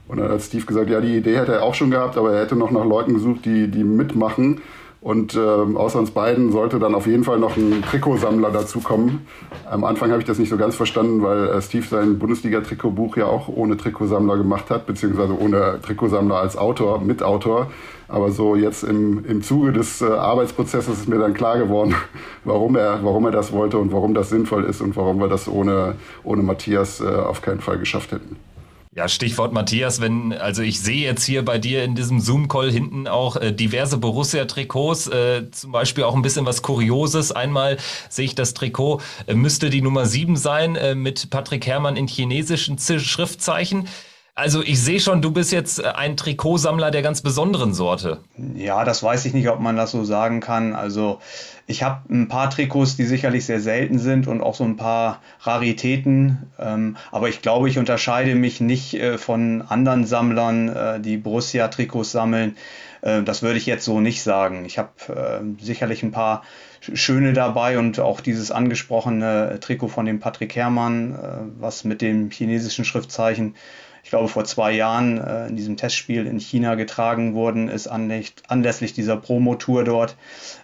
Und 0.08 0.18
dann 0.18 0.30
hat 0.32 0.42
Steve 0.42 0.66
gesagt, 0.66 0.90
ja, 0.90 1.02
die 1.02 1.18
Idee 1.18 1.38
hätte 1.38 1.54
er 1.54 1.64
auch 1.64 1.76
schon 1.76 1.92
gehabt, 1.92 2.18
aber 2.18 2.34
er 2.34 2.44
hätte 2.44 2.56
noch 2.56 2.72
nach 2.72 2.86
Leuten 2.86 3.14
gesucht, 3.14 3.46
die, 3.46 3.68
die 3.68 3.84
mitmachen. 3.84 4.62
Und 5.02 5.34
äh, 5.34 5.40
außer 5.40 5.98
uns 5.98 6.12
beiden 6.12 6.52
sollte 6.52 6.78
dann 6.78 6.94
auf 6.94 7.08
jeden 7.08 7.24
Fall 7.24 7.40
noch 7.40 7.56
ein 7.56 7.82
Trikotsammler 7.90 8.52
dazukommen. 8.52 9.26
Am 9.70 9.86
Anfang 9.86 10.12
habe 10.12 10.20
ich 10.20 10.28
das 10.28 10.40
nicht 10.40 10.50
so 10.50 10.58
ganz 10.58 10.76
verstanden, 10.76 11.22
weil 11.22 11.48
äh, 11.48 11.62
Steve 11.62 11.86
sein 11.90 12.20
Bundesliga-Trikotbuch 12.20 13.16
ja 13.16 13.26
auch 13.26 13.48
ohne 13.48 13.78
Trikotsammler 13.78 14.36
gemacht 14.36 14.70
hat, 14.70 14.86
beziehungsweise 14.86 15.40
ohne 15.40 15.80
Trikotsammler 15.82 16.36
als 16.36 16.58
Autor, 16.58 17.00
Mitautor. 17.00 17.72
Aber 18.10 18.32
so 18.32 18.58
jetzt 18.58 18.84
im, 18.84 19.24
im 19.24 19.42
Zuge 19.42 19.72
des 19.72 20.02
äh, 20.02 20.06
Arbeitsprozesses 20.06 21.00
ist 21.00 21.08
mir 21.08 21.20
dann 21.20 21.34
klar 21.34 21.58
geworden, 21.58 21.96
warum 22.44 22.76
er, 22.76 23.00
warum 23.02 23.26
er 23.26 23.32
das 23.32 23.54
wollte 23.54 23.78
und 23.78 23.94
warum 23.94 24.14
das 24.14 24.30
sinnvoll 24.30 24.66
ist 24.66 24.82
und 24.82 24.98
warum 24.98 25.20
wir 25.22 25.30
das 25.30 25.48
ohne, 25.48 25.96
ohne 26.26 26.44
Matthias 26.44 27.00
äh, 27.00 27.06
auf 27.06 27.42
keinen 27.42 27.62
Fall 27.62 27.78
geschafft 27.78 28.12
hätten. 28.12 28.36
Ja, 28.92 29.08
Stichwort 29.08 29.54
Matthias, 29.54 30.02
wenn, 30.02 30.34
also 30.34 30.64
ich 30.64 30.80
sehe 30.80 31.04
jetzt 31.04 31.24
hier 31.24 31.46
bei 31.46 31.60
dir 31.60 31.84
in 31.84 31.94
diesem 31.94 32.20
Zoom-Call 32.20 32.72
hinten 32.72 33.08
auch 33.08 33.36
äh, 33.36 33.52
diverse 33.54 34.00
Borussia-Trikots, 34.00 35.08
äh, 35.10 35.52
zum 35.52 35.72
Beispiel 35.72 36.06
auch 36.06 36.16
ein 36.16 36.24
bisschen 36.24 36.48
was 36.48 36.64
Kurioses. 36.64 37.32
Einmal 37.32 37.78
sehe 38.10 38.26
ich 38.26 38.34
das 38.34 38.56
Trikot, 38.56 39.00
äh, 39.28 39.36
müsste 39.36 39.70
die 39.70 39.84
Nummer 39.84 40.08
7 40.08 40.36
sein, 40.36 40.76
äh, 40.76 40.96
mit 40.96 41.30
Patrick 41.30 41.68
Herrmann 41.68 41.98
in 41.98 42.08
chinesischen 42.08 42.80
Z 42.80 43.00
Schriftzeichen. 43.00 43.88
Also 44.40 44.64
ich 44.64 44.82
sehe 44.82 45.02
schon, 45.02 45.22
du 45.22 45.32
bist 45.32 45.52
jetzt 45.52 45.84
äh, 45.84 45.88
ein 45.88 46.16
Trikotsammler 46.16 46.92
der 46.92 47.02
ganz 47.02 47.22
besonderen 47.22 47.74
Sorte. 47.74 48.22
Ja, 48.56 48.86
das 48.86 49.04
weiß 49.04 49.26
ich 49.26 49.34
nicht, 49.34 49.50
ob 49.50 49.60
man 49.60 49.76
das 49.76 49.92
so 49.92 50.06
sagen 50.06 50.40
kann. 50.40 50.76
Also 50.76 51.20
ich 51.68 51.84
habe 51.84 52.02
ein 52.10 52.30
paar 52.30 52.50
Trikots, 52.50 52.96
die 52.96 53.04
sicherlich 53.04 53.46
sehr 53.46 53.60
selten 53.60 54.00
sind 54.00 54.28
und 54.28 54.40
auch 54.42 54.56
so 54.56 54.64
ein 54.64 54.78
paar 54.78 55.20
Raritäten. 55.42 56.50
Ähm, 56.58 56.96
aber 57.12 57.28
ich 57.28 57.42
glaube, 57.42 57.68
ich 57.68 57.78
unterscheide 57.78 58.34
mich 58.36 58.62
nicht 58.62 58.94
äh, 58.94 59.18
von 59.18 59.62
anderen 59.62 60.06
Sammlern, 60.06 60.70
äh, 60.70 61.00
die 61.02 61.18
Borussia-Trikots 61.18 62.14
sammeln. 62.14 62.56
Äh, 63.02 63.24
das 63.24 63.42
würde 63.42 63.58
ich 63.58 63.66
jetzt 63.66 63.84
so 63.84 64.00
nicht 64.00 64.24
sagen. 64.24 64.64
Ich 64.64 64.78
habe 64.78 64.90
äh, 65.10 65.62
sicherlich 65.62 66.02
ein 66.02 66.14
paar 66.14 66.44
schöne 66.80 67.34
dabei 67.34 67.78
und 67.78 68.00
auch 68.00 68.22
dieses 68.22 68.52
angesprochene 68.52 69.58
Trikot 69.60 69.90
von 69.90 70.06
dem 70.06 70.22
Patrick 70.22 70.56
Herrmann, 70.56 71.14
äh, 71.14 71.18
was 71.60 71.84
mit 71.84 72.02
dem 72.02 72.32
chinesischen 72.32 72.86
Schriftzeichen 72.86 73.56
ich 74.10 74.12
glaube, 74.12 74.28
vor 74.28 74.44
zwei 74.44 74.72
Jahren 74.72 75.20
äh, 75.20 75.50
in 75.50 75.56
diesem 75.56 75.78
Testspiel 75.78 76.26
in 76.26 76.40
China 76.40 76.74
getragen 76.74 77.36
worden 77.36 77.70
ist, 77.70 77.86
anlässlich 77.86 78.94
dieser 78.94 79.18
Promotour 79.18 79.84
dort. 79.84 80.16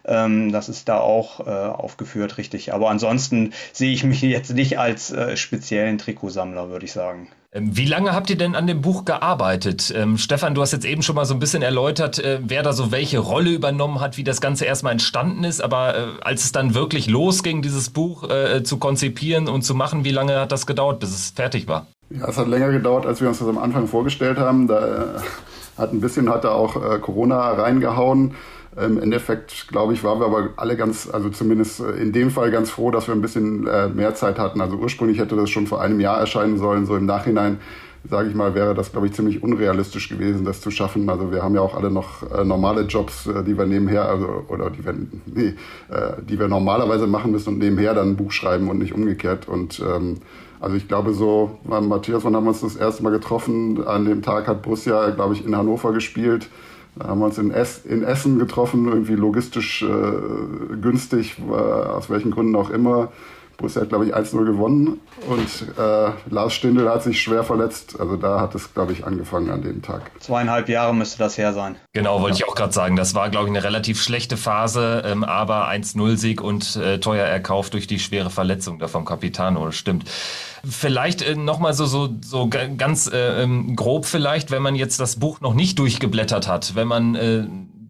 Ähm, 0.04 0.52
das 0.52 0.68
ist 0.68 0.90
da 0.90 1.00
auch 1.00 1.42
äh, 1.42 1.52
aufgeführt, 1.52 2.40
richtig. 2.40 2.74
Aber 2.74 2.90
ansonsten 2.90 3.54
sehe 3.72 3.94
ich 3.94 4.04
mich 4.04 4.24
jetzt 4.24 4.56
nicht 4.56 4.80
als 4.80 5.12
äh, 5.12 5.38
speziellen 5.38 6.00
Trikotsammler, 6.00 6.72
würde 6.72 6.86
ich 6.86 6.92
sagen. 6.92 7.28
Ähm, 7.52 7.78
wie 7.78 7.86
lange 7.86 8.14
habt 8.14 8.32
ihr 8.32 8.36
denn 8.36 8.56
an 8.56 8.66
dem 8.66 8.82
Buch 8.82 9.06
gearbeitet? 9.06 9.94
Ähm, 9.96 10.18
Stefan, 10.18 10.56
du 10.56 10.62
hast 10.64 10.74
jetzt 10.74 10.86
eben 10.86 11.04
schon 11.04 11.16
mal 11.16 11.26
so 11.26 11.36
ein 11.36 11.40
bisschen 11.40 11.62
erläutert, 11.62 12.18
äh, 12.18 12.40
wer 12.42 12.64
da 12.64 12.74
so 12.74 12.92
welche 12.92 13.20
Rolle 13.20 13.52
übernommen 13.52 14.02
hat, 14.02 14.18
wie 14.18 14.24
das 14.24 14.42
Ganze 14.42 14.66
erstmal 14.66 14.94
entstanden 14.94 15.44
ist. 15.44 15.62
Aber 15.62 15.96
äh, 15.96 16.08
als 16.22 16.46
es 16.46 16.52
dann 16.52 16.74
wirklich 16.74 17.06
losging, 17.06 17.62
dieses 17.62 17.92
Buch 17.92 18.28
äh, 18.28 18.64
zu 18.64 18.78
konzipieren 18.78 19.48
und 19.48 19.62
zu 19.62 19.76
machen, 19.76 20.04
wie 20.04 20.12
lange 20.12 20.40
hat 20.40 20.52
das 20.52 20.66
gedauert, 20.66 21.00
bis 21.00 21.12
es 21.12 21.30
fertig 21.30 21.68
war? 21.68 21.86
Ja, 22.12 22.28
es 22.28 22.38
hat 22.38 22.48
länger 22.48 22.72
gedauert, 22.72 23.08
als 23.08 23.20
wir 23.20 23.28
uns 23.28 23.40
das 23.40 23.48
am 23.48 23.58
Anfang 23.58 23.88
vorgestellt 23.88 24.38
haben. 24.38 24.68
Da 24.68 25.16
äh, 25.16 25.20
hat 25.78 25.92
ein 25.92 26.02
bisschen 26.02 26.30
hat 26.30 26.44
da 26.44 26.52
auch 26.52 26.76
äh, 26.76 27.00
Corona 27.00 27.54
reingehauen. 27.54 28.36
Im 28.80 29.00
Endeffekt, 29.02 29.70
glaube 29.70 29.94
ich, 29.94 30.04
waren 30.04 30.20
wir 30.20 30.26
aber 30.26 30.50
alle 30.58 30.76
ganz, 30.76 31.10
also 31.12 31.30
zumindest 31.30 31.80
äh, 31.80 31.94
in 31.94 32.12
dem 32.12 32.30
Fall 32.30 32.52
ganz 32.52 32.70
froh, 32.70 32.92
dass 32.92 33.08
wir 33.08 33.16
ein 33.16 33.22
bisschen 33.22 33.62
mehr 33.96 34.14
Zeit 34.16 34.38
hatten. 34.38 34.62
Also 34.62 34.76
ursprünglich 34.76 35.18
hätte 35.18 35.36
das 35.36 35.50
schon 35.50 35.66
vor 35.66 35.82
einem 35.82 36.00
Jahr 36.00 36.20
erscheinen 36.20 36.58
sollen. 36.58 36.86
So 36.86 36.96
im 36.96 37.06
Nachhinein 37.06 37.60
sage 38.08 38.30
ich 38.30 38.36
mal, 38.36 38.54
wäre 38.54 38.76
das, 38.76 38.92
glaube 38.92 39.08
ich, 39.08 39.14
ziemlich 39.14 39.42
unrealistisch 39.42 40.10
gewesen, 40.10 40.46
das 40.46 40.62
zu 40.62 40.70
schaffen. 40.70 41.10
Also 41.10 41.32
wir 41.32 41.42
haben 41.42 41.56
ja 41.56 41.62
auch 41.62 41.76
alle 41.76 41.90
noch 41.90 42.22
normale 42.44 42.82
Jobs, 42.82 43.24
die 43.24 43.58
wir 43.58 43.66
nebenher, 43.66 44.06
also 44.08 44.46
oder 44.48 44.70
die 44.70 44.86
wir, 44.86 44.94
nee, 45.26 45.56
die 46.30 46.38
wir 46.38 46.48
normalerweise 46.48 47.08
machen 47.08 47.32
müssen 47.32 47.54
und 47.54 47.58
nebenher 47.58 47.96
dann 47.96 48.10
ein 48.10 48.16
Buch 48.16 48.32
schreiben 48.32 48.70
und 48.70 48.78
nicht 48.78 48.94
umgekehrt. 48.94 49.48
Und 49.48 49.80
ähm, 49.80 50.18
also 50.66 50.78
ich 50.78 50.88
glaube 50.88 51.14
so, 51.14 51.60
Matthias, 51.64 52.24
wann 52.24 52.36
haben 52.36 52.46
wir 52.46 52.50
uns 52.50 52.62
das 52.62 52.76
erste 52.76 53.04
Mal 53.04 53.12
getroffen? 53.12 53.86
An 53.86 54.06
dem 54.06 54.24
Tag 54.24 54.48
hat 54.48 54.64
Borussia, 54.64 55.12
glaube 55.12 55.36
ich, 55.36 55.46
in 55.46 55.56
Hannover 55.56 55.94
gespielt. 55.94 56.50
Da 56.96 57.10
haben 57.10 57.20
wir 57.20 57.26
uns 57.26 57.38
in, 57.38 57.52
Ess, 57.52 57.86
in 57.86 58.04
Essen 58.04 58.40
getroffen, 58.40 58.88
irgendwie 58.88 59.14
logistisch 59.14 59.84
äh, 59.84 60.76
günstig, 60.82 61.38
äh, 61.38 61.54
aus 61.54 62.10
welchen 62.10 62.32
Gründen 62.32 62.56
auch 62.56 62.72
immer. 62.72 63.12
Borussia 63.58 63.84
hat, 63.84 63.90
glaube 63.90 64.08
ich, 64.08 64.16
1-0 64.16 64.44
gewonnen 64.44 65.00
und 65.30 65.78
äh, 65.78 66.12
Lars 66.30 66.54
Stindl 66.54 66.90
hat 66.90 67.04
sich 67.04 67.22
schwer 67.22 67.44
verletzt. 67.44 68.00
Also 68.00 68.18
da 68.18 68.42
hat 68.42 68.56
es, 68.56 68.74
glaube 68.74 68.92
ich, 68.92 69.06
angefangen 69.06 69.50
an 69.50 69.62
dem 69.62 69.82
Tag. 69.82 70.12
Zweieinhalb 70.20 70.68
Jahre 70.68 70.94
müsste 70.94 71.20
das 71.20 71.38
her 71.38 71.54
sein. 71.54 71.76
Genau, 71.94 72.22
wollte 72.22 72.40
ja. 72.40 72.46
ich 72.46 72.52
auch 72.52 72.56
gerade 72.56 72.74
sagen. 72.74 72.96
Das 72.96 73.14
war, 73.16 73.30
glaube 73.30 73.46
ich, 73.46 73.52
eine 73.52 73.64
relativ 73.64 74.02
schlechte 74.02 74.36
Phase, 74.36 75.04
ähm, 75.06 75.24
aber 75.24 75.70
1-0-Sieg 75.70 76.42
und 76.42 76.76
äh, 76.76 77.00
teuer 77.00 77.26
erkauft 77.26 77.74
durch 77.74 77.88
die 77.88 78.00
schwere 78.00 78.30
Verletzung 78.30 78.80
da 78.80 78.88
vom 78.88 79.06
Capitano. 79.06 79.72
Stimmt. 79.72 80.10
Vielleicht 80.70 81.22
äh, 81.22 81.36
nochmal 81.36 81.74
so, 81.74 81.86
so, 81.86 82.10
so 82.22 82.50
ganz 82.50 83.08
äh, 83.08 83.44
ähm, 83.44 83.76
grob 83.76 84.06
vielleicht, 84.06 84.52
wenn 84.52 84.62
man 84.62 84.76
jetzt 84.76 85.00
das 85.00 85.18
Buch 85.18 85.42
noch 85.42 85.54
nicht 85.54 85.80
durchgeblättert 85.80 86.48
hat, 86.48 86.76
wenn 86.76 86.88
man 86.88 87.16
äh, 87.16 87.48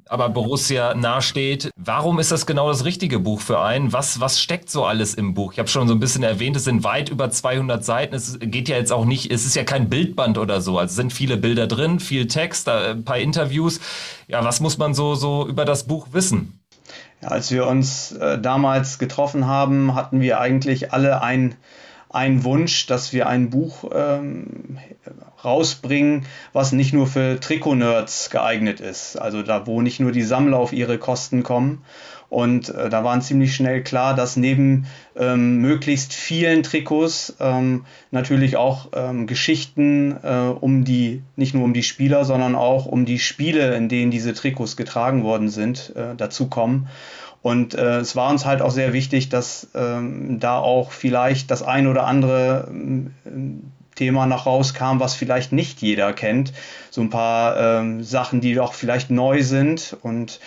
aber 0.07 0.29
Borussia 0.29 0.93
nahesteht. 0.93 1.71
Warum 1.77 2.19
ist 2.19 2.31
das 2.31 2.45
genau 2.45 2.69
das 2.69 2.85
richtige 2.85 3.19
Buch 3.19 3.41
für 3.41 3.59
einen? 3.59 3.91
Was, 3.91 4.19
was 4.19 4.39
steckt 4.39 4.69
so 4.69 4.85
alles 4.85 5.15
im 5.15 5.33
Buch? 5.33 5.53
Ich 5.53 5.59
habe 5.59 5.67
schon 5.67 5.87
so 5.87 5.95
ein 5.95 5.99
bisschen 5.99 6.23
erwähnt, 6.23 6.55
es 6.55 6.65
sind 6.65 6.83
weit 6.83 7.09
über 7.09 7.29
200 7.29 7.83
Seiten. 7.83 8.13
Es 8.13 8.37
geht 8.39 8.69
ja 8.69 8.77
jetzt 8.77 8.91
auch 8.91 9.05
nicht, 9.05 9.31
es 9.31 9.45
ist 9.45 9.55
ja 9.55 9.63
kein 9.63 9.89
Bildband 9.89 10.37
oder 10.37 10.61
so. 10.61 10.77
Also 10.77 10.95
sind 10.95 11.11
viele 11.11 11.37
Bilder 11.37 11.67
drin, 11.67 11.99
viel 11.99 12.27
Text, 12.27 12.69
ein 12.69 13.03
paar 13.03 13.17
Interviews. 13.17 13.79
Ja, 14.27 14.43
was 14.43 14.59
muss 14.59 14.77
man 14.77 14.93
so, 14.93 15.15
so 15.15 15.47
über 15.47 15.65
das 15.65 15.85
Buch 15.87 16.07
wissen? 16.11 16.59
Als 17.21 17.51
wir 17.51 17.65
uns 17.65 18.11
äh, 18.11 18.39
damals 18.39 18.99
getroffen 18.99 19.47
haben, 19.47 19.95
hatten 19.95 20.21
wir 20.21 20.39
eigentlich 20.39 20.93
alle 20.93 21.21
ein 21.21 21.55
ein 22.15 22.43
Wunsch, 22.43 22.87
dass 22.87 23.13
wir 23.13 23.27
ein 23.27 23.49
Buch 23.49 23.91
ähm, 23.93 24.77
rausbringen, 25.43 26.25
was 26.53 26.71
nicht 26.71 26.93
nur 26.93 27.07
für 27.07 27.39
Trikot-Nerds 27.39 28.29
geeignet 28.29 28.79
ist. 28.79 29.17
Also 29.17 29.43
da, 29.43 29.67
wo 29.67 29.81
nicht 29.81 29.99
nur 29.99 30.11
die 30.11 30.23
Sammler 30.23 30.57
auf 30.57 30.73
ihre 30.73 30.97
Kosten 30.97 31.43
kommen. 31.43 31.83
Und 32.29 32.69
äh, 32.69 32.89
da 32.89 33.03
war 33.03 33.19
ziemlich 33.19 33.55
schnell 33.55 33.83
klar, 33.83 34.15
dass 34.15 34.35
neben 34.35 34.87
ähm, 35.15 35.57
möglichst 35.57 36.13
vielen 36.13 36.63
Trikots 36.63 37.35
ähm, 37.39 37.85
natürlich 38.11 38.57
auch 38.57 38.89
ähm, 38.93 39.27
Geschichten 39.27 40.17
äh, 40.23 40.53
um 40.59 40.85
die, 40.85 41.21
nicht 41.35 41.53
nur 41.53 41.63
um 41.63 41.73
die 41.73 41.83
Spieler, 41.83 42.25
sondern 42.25 42.55
auch 42.55 42.87
um 42.87 43.05
die 43.05 43.19
Spiele, 43.19 43.75
in 43.75 43.89
denen 43.89 44.09
diese 44.09 44.33
Trikots 44.33 44.75
getragen 44.75 45.23
worden 45.23 45.49
sind, 45.49 45.93
äh, 45.95 46.15
dazukommen. 46.15 46.87
Und 47.45 47.75
äh, 47.75 47.97
es 47.99 48.15
war 48.15 48.31
uns 48.31 48.43
halt 48.43 48.63
auch 48.63 48.71
sehr 48.71 48.91
wichtig, 48.91 49.29
dass 49.29 49.67
ähm, 49.75 50.39
da 50.39 50.57
auch 50.57 50.91
vielleicht 50.91 51.51
das 51.51 51.61
ein 51.61 51.85
oder 51.85 52.07
andere 52.07 52.67
ähm, 52.71 53.11
Thema 53.93 54.25
noch 54.25 54.47
rauskam, 54.47 54.97
was 54.99 55.13
vielleicht 55.13 55.51
nicht 55.51 55.79
jeder 55.79 56.11
kennt. 56.11 56.53
So 56.89 57.01
ein 57.01 57.11
paar 57.11 57.55
ähm, 57.55 58.03
Sachen, 58.03 58.41
die 58.41 58.55
doch 58.55 58.73
vielleicht 58.73 59.11
neu 59.11 59.43
sind. 59.43 59.95
Und 60.01 60.39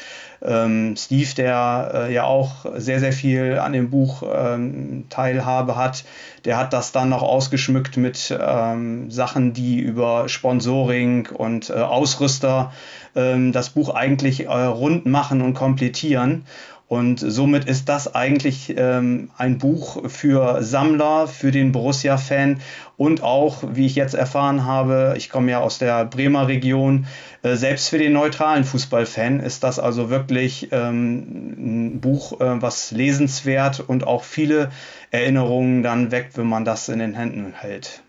ähm, 0.42 0.96
Steve, 0.96 1.32
der 1.36 1.90
äh, 1.94 2.12
ja 2.12 2.24
auch 2.24 2.66
sehr, 2.78 2.98
sehr 2.98 3.12
viel 3.12 3.60
an 3.60 3.74
dem 3.74 3.90
Buch 3.90 4.24
ähm, 4.34 5.04
Teilhabe 5.08 5.76
hat, 5.76 6.04
der 6.44 6.56
hat 6.56 6.72
das 6.72 6.90
dann 6.90 7.10
noch 7.10 7.22
ausgeschmückt 7.22 7.96
mit 7.96 8.36
ähm, 8.36 9.08
Sachen, 9.12 9.52
die 9.52 9.78
über 9.78 10.28
Sponsoring 10.28 11.28
und 11.28 11.70
äh, 11.70 11.74
Ausrüster 11.74 12.72
das 13.14 13.70
Buch 13.70 13.88
eigentlich 13.94 14.44
äh, 14.44 14.48
rund 14.48 15.06
machen 15.06 15.40
und 15.40 15.54
komplettieren. 15.54 16.44
Und 16.88 17.20
somit 17.20 17.66
ist 17.66 17.90
das 17.90 18.14
eigentlich 18.14 18.74
ähm, 18.74 19.30
ein 19.36 19.58
Buch 19.58 20.08
für 20.08 20.62
Sammler, 20.62 21.28
für 21.28 21.50
den 21.50 21.70
Borussia-Fan 21.70 22.60
und 22.96 23.22
auch, 23.22 23.62
wie 23.74 23.84
ich 23.84 23.94
jetzt 23.94 24.14
erfahren 24.14 24.64
habe, 24.64 25.14
ich 25.18 25.28
komme 25.28 25.50
ja 25.50 25.60
aus 25.60 25.76
der 25.76 26.06
Bremer 26.06 26.48
Region, 26.48 27.06
äh, 27.42 27.56
selbst 27.56 27.90
für 27.90 27.98
den 27.98 28.14
neutralen 28.14 28.64
Fußballfan 28.64 29.40
ist 29.40 29.64
das 29.64 29.78
also 29.78 30.08
wirklich 30.08 30.68
ähm, 30.72 31.56
ein 31.58 32.00
Buch, 32.00 32.40
äh, 32.40 32.62
was 32.62 32.90
lesenswert 32.90 33.80
und 33.80 34.06
auch 34.06 34.24
viele 34.24 34.70
Erinnerungen 35.10 35.82
dann 35.82 36.10
weckt, 36.10 36.38
wenn 36.38 36.46
man 36.46 36.64
das 36.64 36.88
in 36.88 37.00
den 37.00 37.14
Händen 37.14 37.52
hält. 37.52 38.02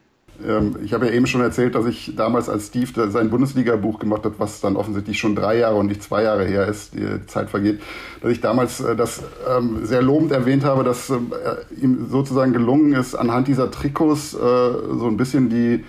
Ähm, 0.47 0.77
ich 0.83 0.93
habe 0.93 1.07
ja 1.07 1.13
eben 1.13 1.27
schon 1.27 1.41
erzählt, 1.41 1.75
dass 1.75 1.85
ich 1.85 2.13
damals 2.15 2.49
als 2.49 2.67
Steve 2.67 3.09
sein 3.09 3.29
Bundesliga-Buch 3.29 3.99
gemacht 3.99 4.23
habe, 4.25 4.35
was 4.37 4.61
dann 4.61 4.75
offensichtlich 4.75 5.19
schon 5.19 5.35
drei 5.35 5.57
Jahre 5.57 5.75
und 5.75 5.87
nicht 5.87 6.03
zwei 6.03 6.23
Jahre 6.23 6.45
her 6.45 6.67
ist, 6.67 6.93
die 6.93 7.25
Zeit 7.27 7.49
vergeht, 7.49 7.81
dass 8.21 8.31
ich 8.31 8.41
damals 8.41 8.79
äh, 8.81 8.95
das 8.95 9.21
ähm, 9.49 9.85
sehr 9.85 10.01
lobend 10.01 10.31
erwähnt 10.31 10.63
habe, 10.63 10.83
dass 10.83 11.09
ähm, 11.09 11.31
äh, 11.33 11.81
ihm 11.81 12.07
sozusagen 12.09 12.53
gelungen 12.53 12.93
ist, 12.93 13.15
anhand 13.15 13.47
dieser 13.47 13.71
Trikots 13.71 14.33
äh, 14.33 14.37
so 14.37 15.07
ein 15.07 15.17
bisschen 15.17 15.49
die 15.49 15.83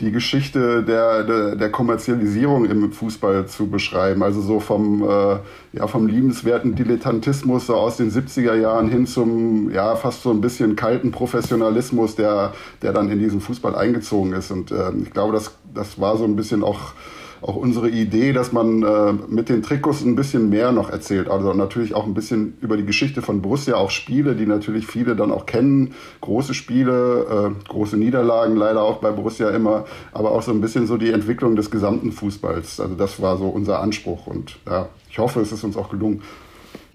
die 0.00 0.12
Geschichte 0.12 0.82
der, 0.82 1.24
der, 1.24 1.56
der, 1.56 1.70
Kommerzialisierung 1.70 2.64
im 2.64 2.92
Fußball 2.92 3.46
zu 3.46 3.68
beschreiben. 3.68 4.22
Also 4.22 4.40
so 4.40 4.60
vom, 4.60 5.02
äh, 5.02 5.36
ja, 5.72 5.86
vom 5.86 6.06
liebenswerten 6.06 6.74
Dilettantismus 6.74 7.66
so 7.66 7.74
aus 7.76 7.96
den 7.96 8.10
70er 8.10 8.54
Jahren 8.54 8.88
hin 8.88 9.06
zum 9.06 9.70
ja, 9.70 9.96
fast 9.96 10.22
so 10.22 10.30
ein 10.30 10.40
bisschen 10.40 10.76
kalten 10.76 11.10
Professionalismus, 11.10 12.16
der, 12.16 12.54
der 12.82 12.92
dann 12.92 13.10
in 13.10 13.18
diesen 13.18 13.40
Fußball 13.40 13.74
eingezogen 13.74 14.32
ist. 14.32 14.50
Und 14.50 14.70
äh, 14.70 14.90
ich 15.02 15.10
glaube, 15.10 15.32
das, 15.32 15.54
das 15.74 16.00
war 16.00 16.16
so 16.16 16.24
ein 16.24 16.36
bisschen 16.36 16.64
auch 16.64 16.92
auch 17.42 17.56
unsere 17.56 17.88
Idee, 17.88 18.32
dass 18.32 18.52
man 18.52 18.82
äh, 18.82 19.12
mit 19.28 19.48
den 19.48 19.62
Trikots 19.62 20.02
ein 20.02 20.16
bisschen 20.16 20.50
mehr 20.50 20.72
noch 20.72 20.90
erzählt. 20.90 21.28
Also 21.28 21.52
natürlich 21.54 21.94
auch 21.94 22.06
ein 22.06 22.14
bisschen 22.14 22.58
über 22.60 22.76
die 22.76 22.84
Geschichte 22.84 23.22
von 23.22 23.42
Borussia, 23.42 23.76
auch 23.76 23.90
Spiele, 23.90 24.34
die 24.34 24.46
natürlich 24.46 24.86
viele 24.86 25.16
dann 25.16 25.32
auch 25.32 25.46
kennen. 25.46 25.94
Große 26.20 26.54
Spiele, 26.54 27.54
äh, 27.56 27.68
große 27.68 27.96
Niederlagen 27.96 28.56
leider 28.56 28.82
auch 28.82 28.98
bei 28.98 29.10
Borussia 29.10 29.50
immer, 29.50 29.84
aber 30.12 30.32
auch 30.32 30.42
so 30.42 30.52
ein 30.52 30.60
bisschen 30.60 30.86
so 30.86 30.96
die 30.96 31.10
Entwicklung 31.10 31.56
des 31.56 31.70
gesamten 31.70 32.12
Fußballs. 32.12 32.80
Also 32.80 32.94
das 32.94 33.20
war 33.22 33.36
so 33.38 33.46
unser 33.48 33.80
Anspruch 33.80 34.26
und 34.26 34.58
ja, 34.66 34.88
ich 35.08 35.18
hoffe, 35.18 35.40
es 35.40 35.52
ist 35.52 35.64
uns 35.64 35.76
auch 35.76 35.90
gelungen. 35.90 36.22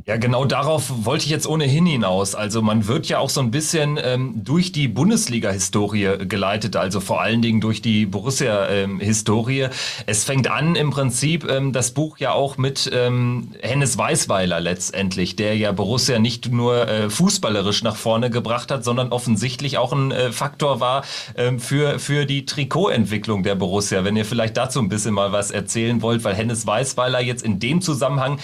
Ja, 0.07 0.17
genau 0.17 0.45
darauf 0.45 1.03
wollte 1.03 1.25
ich 1.25 1.31
jetzt 1.31 1.47
ohnehin 1.47 1.87
hinaus. 1.87 2.35
Also 2.35 2.61
man 2.61 2.85
wird 2.85 3.07
ja 3.07 3.17
auch 3.17 3.31
so 3.31 3.41
ein 3.41 3.49
bisschen 3.49 3.99
ähm, 3.99 4.33
durch 4.35 4.71
die 4.71 4.87
Bundesliga-Historie 4.87 6.27
geleitet, 6.27 6.75
also 6.75 6.99
vor 6.99 7.21
allen 7.21 7.41
Dingen 7.41 7.59
durch 7.59 7.81
die 7.81 8.05
Borussia-Historie. 8.05 9.61
Ähm, 9.61 9.71
es 10.05 10.23
fängt 10.23 10.47
an 10.47 10.75
im 10.75 10.91
Prinzip 10.91 11.49
ähm, 11.49 11.73
das 11.73 11.89
Buch 11.89 12.19
ja 12.19 12.33
auch 12.33 12.57
mit 12.57 12.87
ähm, 12.93 13.53
Hennes 13.61 13.97
Weißweiler 13.97 14.59
letztendlich, 14.59 15.37
der 15.37 15.57
ja 15.57 15.71
Borussia 15.71 16.19
nicht 16.19 16.51
nur 16.51 16.87
äh, 16.87 17.09
fußballerisch 17.09 17.81
nach 17.81 17.95
vorne 17.95 18.29
gebracht 18.29 18.69
hat, 18.69 18.83
sondern 18.83 19.11
offensichtlich 19.11 19.79
auch 19.79 19.91
ein 19.91 20.11
äh, 20.11 20.31
Faktor 20.31 20.79
war 20.79 21.03
ähm, 21.35 21.57
für, 21.59 21.97
für 21.97 22.27
die 22.27 22.45
Trikotentwicklung 22.45 23.41
der 23.41 23.55
Borussia. 23.55 24.03
Wenn 24.03 24.15
ihr 24.15 24.25
vielleicht 24.25 24.55
dazu 24.55 24.77
ein 24.81 24.89
bisschen 24.89 25.15
mal 25.15 25.31
was 25.31 25.49
erzählen 25.49 26.03
wollt, 26.03 26.23
weil 26.23 26.35
Hennes 26.35 26.67
Weißweiler 26.67 27.21
jetzt 27.21 27.41
in 27.41 27.57
dem 27.57 27.81
Zusammenhang 27.81 28.37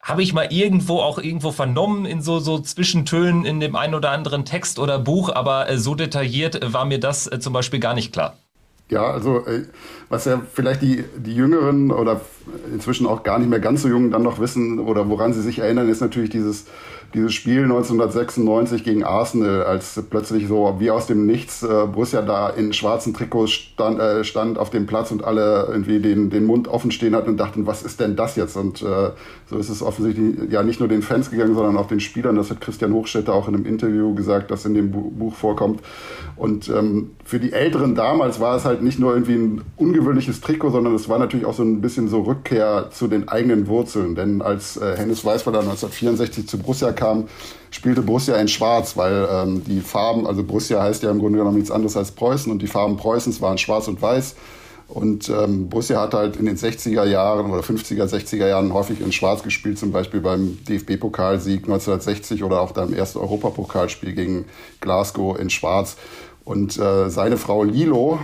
habe 0.00 0.22
ich 0.22 0.32
mal 0.32 0.52
irgendwo 0.52 1.00
auch 1.00 1.18
irgendwo 1.18 1.52
vernommen 1.52 2.06
in 2.06 2.22
so, 2.22 2.38
so 2.38 2.58
Zwischentönen 2.58 3.44
in 3.44 3.60
dem 3.60 3.76
einen 3.76 3.94
oder 3.94 4.10
anderen 4.10 4.44
Text 4.44 4.78
oder 4.78 4.98
Buch, 4.98 5.30
aber 5.34 5.68
äh, 5.68 5.78
so 5.78 5.94
detailliert 5.94 6.72
war 6.72 6.84
mir 6.84 7.00
das 7.00 7.26
äh, 7.26 7.40
zum 7.40 7.52
Beispiel 7.52 7.80
gar 7.80 7.94
nicht 7.94 8.12
klar. 8.12 8.36
Ja, 8.90 9.10
also 9.10 9.44
äh, 9.46 9.64
was 10.08 10.24
ja 10.24 10.40
vielleicht 10.52 10.80
die, 10.80 11.04
die 11.16 11.34
Jüngeren 11.34 11.90
oder 11.90 12.22
inzwischen 12.72 13.06
auch 13.06 13.22
gar 13.22 13.38
nicht 13.38 13.50
mehr 13.50 13.60
ganz 13.60 13.82
so 13.82 13.88
Jungen 13.88 14.10
dann 14.10 14.22
noch 14.22 14.38
wissen 14.38 14.78
oder 14.78 15.08
woran 15.10 15.34
sie 15.34 15.42
sich 15.42 15.58
erinnern, 15.58 15.88
ist 15.88 16.00
natürlich 16.00 16.30
dieses 16.30 16.66
dieses 17.14 17.32
Spiel 17.32 17.62
1996 17.62 18.84
gegen 18.84 19.02
Arsenal, 19.02 19.62
als 19.62 20.02
plötzlich 20.10 20.46
so 20.46 20.76
wie 20.78 20.90
aus 20.90 21.06
dem 21.06 21.24
Nichts 21.26 21.62
äh, 21.62 21.66
Borussia 21.66 22.20
da 22.20 22.50
in 22.50 22.72
schwarzen 22.72 23.14
Trikots 23.14 23.52
stand, 23.52 23.98
äh, 23.98 24.24
stand 24.24 24.58
auf 24.58 24.68
dem 24.68 24.86
Platz 24.86 25.10
und 25.10 25.24
alle 25.24 25.66
irgendwie 25.70 26.00
den, 26.00 26.28
den 26.28 26.44
Mund 26.44 26.68
offen 26.68 26.90
stehen 26.90 27.14
hatten 27.14 27.30
und 27.30 27.36
dachten, 27.38 27.66
was 27.66 27.82
ist 27.82 28.00
denn 28.00 28.14
das 28.14 28.36
jetzt? 28.36 28.56
Und 28.56 28.82
äh, 28.82 29.10
so 29.46 29.56
ist 29.56 29.70
es 29.70 29.82
offensichtlich 29.82 30.50
ja 30.50 30.62
nicht 30.62 30.80
nur 30.80 30.88
den 30.88 31.02
Fans 31.02 31.30
gegangen, 31.30 31.54
sondern 31.54 31.78
auch 31.78 31.88
den 31.88 32.00
Spielern. 32.00 32.36
Das 32.36 32.50
hat 32.50 32.60
Christian 32.60 32.92
Hochstetter 32.92 33.32
auch 33.32 33.48
in 33.48 33.54
einem 33.54 33.64
Interview 33.64 34.14
gesagt, 34.14 34.50
das 34.50 34.66
in 34.66 34.74
dem 34.74 34.90
Buch 34.90 35.34
vorkommt. 35.34 35.80
Und 36.36 36.68
ähm, 36.68 37.12
für 37.28 37.38
die 37.38 37.52
Älteren 37.52 37.94
damals 37.94 38.40
war 38.40 38.56
es 38.56 38.64
halt 38.64 38.82
nicht 38.82 38.98
nur 38.98 39.12
irgendwie 39.12 39.34
ein 39.34 39.60
ungewöhnliches 39.76 40.40
Trikot, 40.40 40.70
sondern 40.70 40.94
es 40.94 41.10
war 41.10 41.18
natürlich 41.18 41.44
auch 41.44 41.52
so 41.52 41.62
ein 41.62 41.82
bisschen 41.82 42.08
so 42.08 42.22
Rückkehr 42.22 42.88
zu 42.90 43.06
den 43.06 43.28
eigenen 43.28 43.66
Wurzeln. 43.66 44.14
Denn 44.14 44.40
als 44.40 44.78
äh, 44.78 44.96
Hennes 44.96 45.26
Weißweiler 45.26 45.58
1964 45.58 46.48
zu 46.48 46.56
Borussia 46.56 46.90
kam, 46.92 47.28
spielte 47.70 48.00
Borussia 48.00 48.34
in 48.36 48.48
Schwarz, 48.48 48.96
weil 48.96 49.28
ähm, 49.30 49.62
die 49.62 49.80
Farben, 49.82 50.26
also 50.26 50.42
Borussia 50.42 50.82
heißt 50.82 51.02
ja 51.02 51.10
im 51.10 51.18
Grunde 51.18 51.40
genommen 51.40 51.58
nichts 51.58 51.70
anderes 51.70 51.98
als 51.98 52.12
Preußen 52.12 52.50
und 52.50 52.62
die 52.62 52.66
Farben 52.66 52.96
Preußens 52.96 53.42
waren 53.42 53.58
Schwarz 53.58 53.88
und 53.88 54.00
Weiß. 54.00 54.34
Und 54.88 55.28
ähm, 55.28 55.68
Borussia 55.68 56.00
hat 56.00 56.14
halt 56.14 56.36
in 56.36 56.46
den 56.46 56.56
60er 56.56 57.04
Jahren 57.04 57.50
oder 57.50 57.60
50er, 57.60 58.04
60er 58.04 58.48
Jahren 58.48 58.72
häufig 58.72 59.02
in 59.02 59.12
Schwarz 59.12 59.42
gespielt, 59.42 59.78
zum 59.78 59.92
Beispiel 59.92 60.20
beim 60.20 60.56
DFB-Pokalsieg 60.66 61.64
1960 61.64 62.42
oder 62.42 62.62
auch 62.62 62.72
beim 62.72 62.94
ersten 62.94 63.18
Europapokalspiel 63.18 64.14
gegen 64.14 64.46
Glasgow 64.80 65.38
in 65.38 65.50
Schwarz. 65.50 65.98
Und 66.48 66.78
äh, 66.78 67.10
seine 67.10 67.36
Frau 67.36 67.62
Lilo 67.62 68.20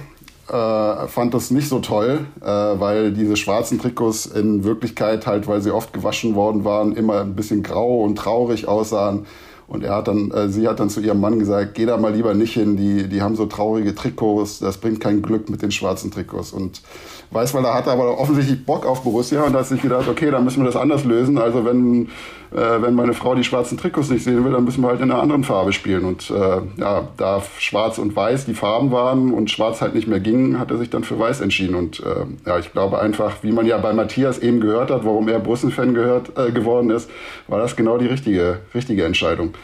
äh, 0.49 1.07
fand 1.09 1.35
das 1.35 1.51
nicht 1.51 1.69
so 1.69 1.81
toll, 1.81 2.21
äh, 2.41 2.47
weil 2.47 3.13
diese 3.13 3.37
schwarzen 3.37 3.79
Trikots 3.79 4.25
in 4.25 4.65
Wirklichkeit 4.65 5.27
halt, 5.27 5.47
weil 5.47 5.61
sie 5.61 5.71
oft 5.71 5.93
gewaschen 5.93 6.35
worden 6.35 6.65
waren, 6.65 6.97
immer 6.97 7.21
ein 7.21 7.37
bisschen 7.37 7.63
grau 7.63 8.01
und 8.01 8.17
traurig 8.17 8.67
aussahen. 8.67 9.27
Und 9.67 9.85
er 9.85 9.97
hat 9.97 10.09
dann, 10.09 10.31
äh, 10.31 10.49
sie 10.49 10.67
hat 10.67 10.81
dann 10.81 10.89
zu 10.89 11.01
ihrem 11.01 11.21
Mann 11.21 11.39
gesagt, 11.39 11.75
geh 11.75 11.85
da 11.85 11.99
mal 11.99 12.15
lieber 12.15 12.33
nicht 12.33 12.55
hin, 12.55 12.79
die, 12.79 13.09
die 13.11 13.21
haben 13.21 13.37
so 13.37 13.45
traurige 13.45 13.95
Trikots, 13.95 14.59
das 14.59 14.79
bringt 14.79 15.01
kein 15.01 15.21
Glück 15.21 15.51
mit 15.51 15.61
den 15.61 15.71
schwarzen 15.71 16.11
Trikots. 16.11 16.53
Und 16.53 16.81
Weißweiler 17.31 17.75
hatte 17.75 17.91
aber 17.91 18.19
offensichtlich 18.19 18.65
Bock 18.65 18.87
auf 18.87 19.03
Borussia 19.03 19.43
und 19.43 19.55
hat 19.55 19.67
sich 19.67 19.83
gedacht, 19.83 20.09
okay, 20.09 20.31
dann 20.31 20.45
müssen 20.45 20.61
wir 20.61 20.67
das 20.67 20.77
anders 20.77 21.05
lösen. 21.05 21.37
Also 21.37 21.67
wenn, 21.67 22.09
äh, 22.55 22.83
wenn 22.83 22.95
meine 22.95 23.15
Frau 23.15 23.35
die 23.35 23.45
schwarzen 23.45 23.77
Trikots 23.77 24.11
nicht 24.11 24.25
sehen 24.25 24.45
will, 24.45 24.53
dann 24.53 24.65
müssen 24.65 24.83
wir 24.83 24.89
halt 24.89 25.01
in 25.01 25.11
einer 25.11 25.21
anderen 25.21 25.45
Farbe 25.45 25.73
spielen. 25.73 26.05
Und 26.05 26.31
äh, 26.31 26.61
ja, 26.77 27.09
da 27.17 27.43
schwarz 27.59 27.99
und 27.99 28.15
weiß 28.15 28.47
die 28.47 28.55
Farben 28.55 28.93
waren 28.93 29.33
und 29.33 29.51
schwarz 29.51 29.81
halt 29.81 29.95
nicht 29.95 30.07
mehr 30.07 30.21
ging, 30.21 30.59
hat 30.59 30.71
er 30.71 30.79
sich 30.79 30.91
dann 30.91 31.05
für 31.05 31.19
weiß 31.19 31.41
entschieden. 31.41 31.75
Und 31.75 32.01
äh, 32.01 32.27
ja, 32.47 32.59
ich 32.59 32.73
glaube 32.73 33.01
einfach, 33.01 33.43
wie 33.43 33.53
man 33.53 33.67
ja 33.67 33.79
bei 33.79 33.93
Matthias 33.93 34.39
eben 34.39 34.61
gehört 34.61 34.91
hat, 34.91 35.05
warum 35.05 35.29
er 35.29 35.41
Borussen-Fan 35.41 35.95
gehört, 35.95 36.39
äh, 36.39 36.53
geworden 36.53 36.91
ist, 36.91 37.11
war 37.49 37.59
das 37.59 37.77
genau 37.77 37.99
die 37.99 38.07
richtige, 38.07 38.61
richtige 38.75 39.05
Entscheidung. 39.05 39.55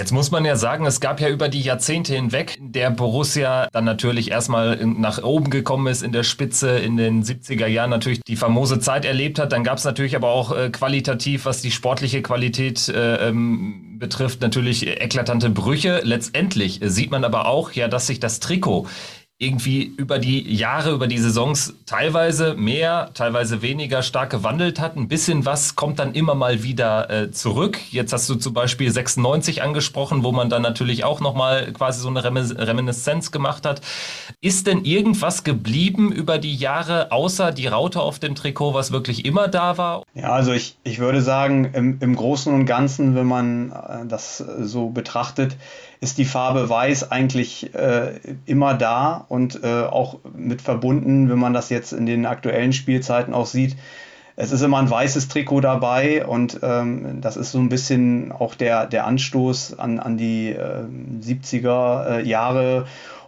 Jetzt 0.00 0.12
muss 0.12 0.30
man 0.30 0.46
ja 0.46 0.56
sagen, 0.56 0.86
es 0.86 0.98
gab 1.00 1.20
ja 1.20 1.28
über 1.28 1.50
die 1.50 1.60
Jahrzehnte 1.60 2.14
hinweg, 2.14 2.56
der 2.58 2.90
Borussia 2.90 3.68
dann 3.70 3.84
natürlich 3.84 4.30
erstmal 4.30 4.82
nach 4.86 5.22
oben 5.22 5.50
gekommen 5.50 5.88
ist 5.88 6.02
in 6.02 6.10
der 6.10 6.22
Spitze 6.22 6.78
in 6.78 6.96
den 6.96 7.22
70er 7.22 7.66
Jahren 7.66 7.90
natürlich 7.90 8.22
die 8.22 8.36
famose 8.36 8.80
Zeit 8.80 9.04
erlebt 9.04 9.38
hat. 9.38 9.52
Dann 9.52 9.62
gab 9.62 9.76
es 9.76 9.84
natürlich 9.84 10.16
aber 10.16 10.30
auch 10.30 10.56
äh, 10.56 10.70
qualitativ, 10.70 11.44
was 11.44 11.60
die 11.60 11.70
sportliche 11.70 12.22
Qualität 12.22 12.88
äh, 12.88 13.28
ähm, 13.28 13.98
betrifft, 13.98 14.40
natürlich 14.40 14.86
eklatante 14.86 15.50
Brüche. 15.50 16.00
Letztendlich 16.02 16.80
äh, 16.80 16.88
sieht 16.88 17.10
man 17.10 17.22
aber 17.22 17.46
auch 17.46 17.72
ja, 17.72 17.86
dass 17.86 18.06
sich 18.06 18.20
das 18.20 18.40
Trikot 18.40 18.88
irgendwie 19.40 19.94
über 19.96 20.18
die 20.18 20.54
Jahre, 20.54 20.92
über 20.92 21.06
die 21.06 21.16
Saisons 21.16 21.72
teilweise 21.86 22.54
mehr, 22.56 23.08
teilweise 23.14 23.62
weniger 23.62 24.02
stark 24.02 24.28
gewandelt 24.28 24.78
hat. 24.78 24.96
Ein 24.96 25.08
bisschen 25.08 25.46
was 25.46 25.76
kommt 25.76 25.98
dann 25.98 26.12
immer 26.12 26.34
mal 26.34 26.62
wieder 26.62 27.08
äh, 27.08 27.30
zurück. 27.30 27.78
Jetzt 27.90 28.12
hast 28.12 28.28
du 28.28 28.34
zum 28.34 28.52
Beispiel 28.52 28.90
96 28.90 29.62
angesprochen, 29.62 30.24
wo 30.24 30.32
man 30.32 30.50
dann 30.50 30.60
natürlich 30.60 31.04
auch 31.04 31.20
nochmal 31.20 31.72
quasi 31.72 32.00
so 32.02 32.08
eine 32.08 32.22
Reminiszenz 32.22 33.32
gemacht 33.32 33.64
hat. 33.64 33.80
Ist 34.42 34.66
denn 34.66 34.84
irgendwas 34.84 35.42
geblieben 35.42 36.12
über 36.12 36.36
die 36.36 36.54
Jahre, 36.54 37.10
außer 37.10 37.50
die 37.50 37.66
Raute 37.66 38.00
auf 38.02 38.18
dem 38.18 38.34
Trikot, 38.34 38.74
was 38.74 38.92
wirklich 38.92 39.24
immer 39.24 39.48
da 39.48 39.78
war? 39.78 40.02
Ja, 40.12 40.32
also 40.32 40.52
ich, 40.52 40.76
ich 40.84 40.98
würde 40.98 41.22
sagen, 41.22 41.70
im, 41.72 41.96
im 42.00 42.14
Großen 42.14 42.52
und 42.52 42.66
Ganzen, 42.66 43.14
wenn 43.14 43.26
man 43.26 43.72
äh, 43.72 44.06
das 44.06 44.36
so 44.36 44.90
betrachtet, 44.90 45.56
ist 46.00 46.18
die 46.18 46.24
Farbe 46.24 46.68
Weiß 46.68 47.10
eigentlich 47.10 47.74
äh, 47.74 48.14
immer 48.46 48.74
da 48.74 49.24
und 49.28 49.62
äh, 49.62 49.82
auch 49.82 50.18
mit 50.34 50.62
verbunden, 50.62 51.28
wenn 51.28 51.38
man 51.38 51.52
das 51.52 51.68
jetzt 51.68 51.92
in 51.92 52.06
den 52.06 52.24
aktuellen 52.26 52.72
Spielzeiten 52.72 53.34
auch 53.34 53.46
sieht. 53.46 53.76
Es 54.36 54.52
ist 54.52 54.62
immer 54.62 54.78
ein 54.78 54.88
weißes 54.88 55.28
Trikot 55.28 55.60
dabei 55.60 56.24
und 56.24 56.60
ähm, 56.62 57.20
das 57.20 57.36
ist 57.36 57.52
so 57.52 57.58
ein 57.58 57.68
bisschen 57.68 58.32
auch 58.32 58.54
der, 58.54 58.86
der 58.86 59.06
Anstoß 59.06 59.78
an, 59.78 59.98
an 59.98 60.16
die 60.16 60.50
äh, 60.50 60.84
70er 61.20 62.20
Jahre. 62.20 62.86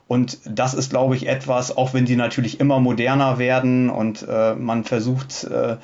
Und 0.09 0.39
das 0.47 0.73
ist, 0.73 0.91
glaube 0.91 1.17
ich, 1.17 1.29
etwas, 1.29 1.77
auch 1.77 1.93
wenn 1.93 2.07
die 2.07 2.17
natürlich 2.17 2.61
immer 2.61 2.81
moderner 2.81 3.39
werden 3.39 3.91
und 3.91 4.27
äh, 4.27 4.55
man 4.55 4.85
versucht, 4.85 5.45
äh, 5.45 5.77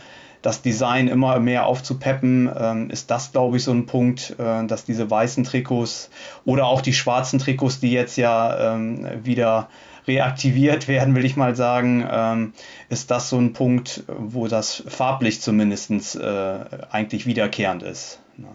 das 0.43 0.63
Design 0.63 1.09
immer 1.09 1.41
mehr 1.41 1.67
aufzupeppen, 1.67 2.51
ähm, 2.57 2.91
ist 2.91 3.11
das, 3.11 3.33
glaube 3.33 3.57
ich, 3.57 3.65
so 3.65 3.73
ein 3.73 3.87
Punkt, 3.87 4.37
äh, 4.39 4.67
dass 4.67 4.85
diese 4.85 5.11
weißen 5.11 5.45
Trikots 5.45 6.11
oder 6.45 6.67
auch 6.67 6.81
die 6.81 6.93
schwarzen 6.93 7.39
Trikots, 7.39 7.81
die 7.81 7.91
jetzt 7.91 8.17
ja 8.17 8.75
ähm, 8.75 9.07
wieder 9.25 9.69
reaktiviert 10.07 10.89
werden, 10.89 11.15
will 11.15 11.25
ich 11.25 11.37
mal 11.37 11.57
sagen, 11.57 12.07
ähm, 12.11 12.53
ist 12.89 13.11
das 13.11 13.29
so 13.29 13.39
ein 13.39 13.53
Punkt, 13.53 14.05
wo 14.07 14.49
das 14.49 14.83
farblich 14.87 15.41
zumindest 15.41 16.17
äh, 16.17 16.59
eigentlich 16.91 17.27
wiederkehrend 17.27 17.83
ist. 17.83 18.21
Ne? 18.37 18.49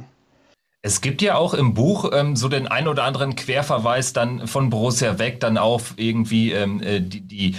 Es 0.86 1.00
gibt 1.00 1.22
ja 1.22 1.36
auch 1.36 1.54
im 1.54 1.74
Buch 1.74 2.12
ähm, 2.14 2.36
so 2.36 2.50
den 2.50 2.68
ein 2.68 2.90
oder 2.90 3.06
anderen 3.06 3.38
Querverweis 3.38 4.12
dann 4.12 4.48
von 4.48 4.70
Borussia 4.70 5.18
weg, 5.18 5.40
dann 5.40 5.58
auf 5.58 5.94
irgendwie 5.96 6.52
ähm, 6.52 6.82
äh, 6.82 7.00
die, 7.00 7.22
die 7.22 7.56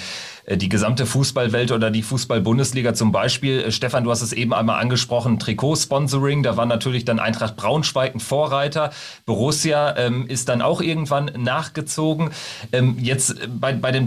die 0.49 0.69
gesamte 0.69 1.07
Fußballwelt 1.07 1.73
oder 1.73 1.91
die 1.91 2.03
Fußball-Bundesliga 2.03 2.95
zum 2.95 3.13
Beispiel. 3.13 3.61
Äh, 3.61 3.73
Stefan, 3.73 4.05
du 4.05 4.11
hast 4.11 4.23
es 4.23 4.33
eben 4.33 4.53
einmal 4.53 4.81
angesprochen, 4.81 5.39
Trikotsponsoring, 5.39 6.43
da 6.43 6.57
war 6.57 6.67
natürlich 6.67 7.05
dann 7.05 7.19
Eintracht 7.19 7.57
Braunschweig 7.57 8.15
ein 8.15 8.21
Vorreiter. 8.21 8.91
Borussia 9.25 9.97
ähm, 9.97 10.27
ist 10.27 10.49
dann 10.49 10.61
auch 10.61 10.81
irgendwann 10.81 11.31
nachgezogen. 11.37 12.31
Ähm, 12.73 12.97
jetzt 13.01 13.31
äh, 13.31 13.49
bei, 13.49 13.73
bei 13.73 13.91
dem 13.91 14.07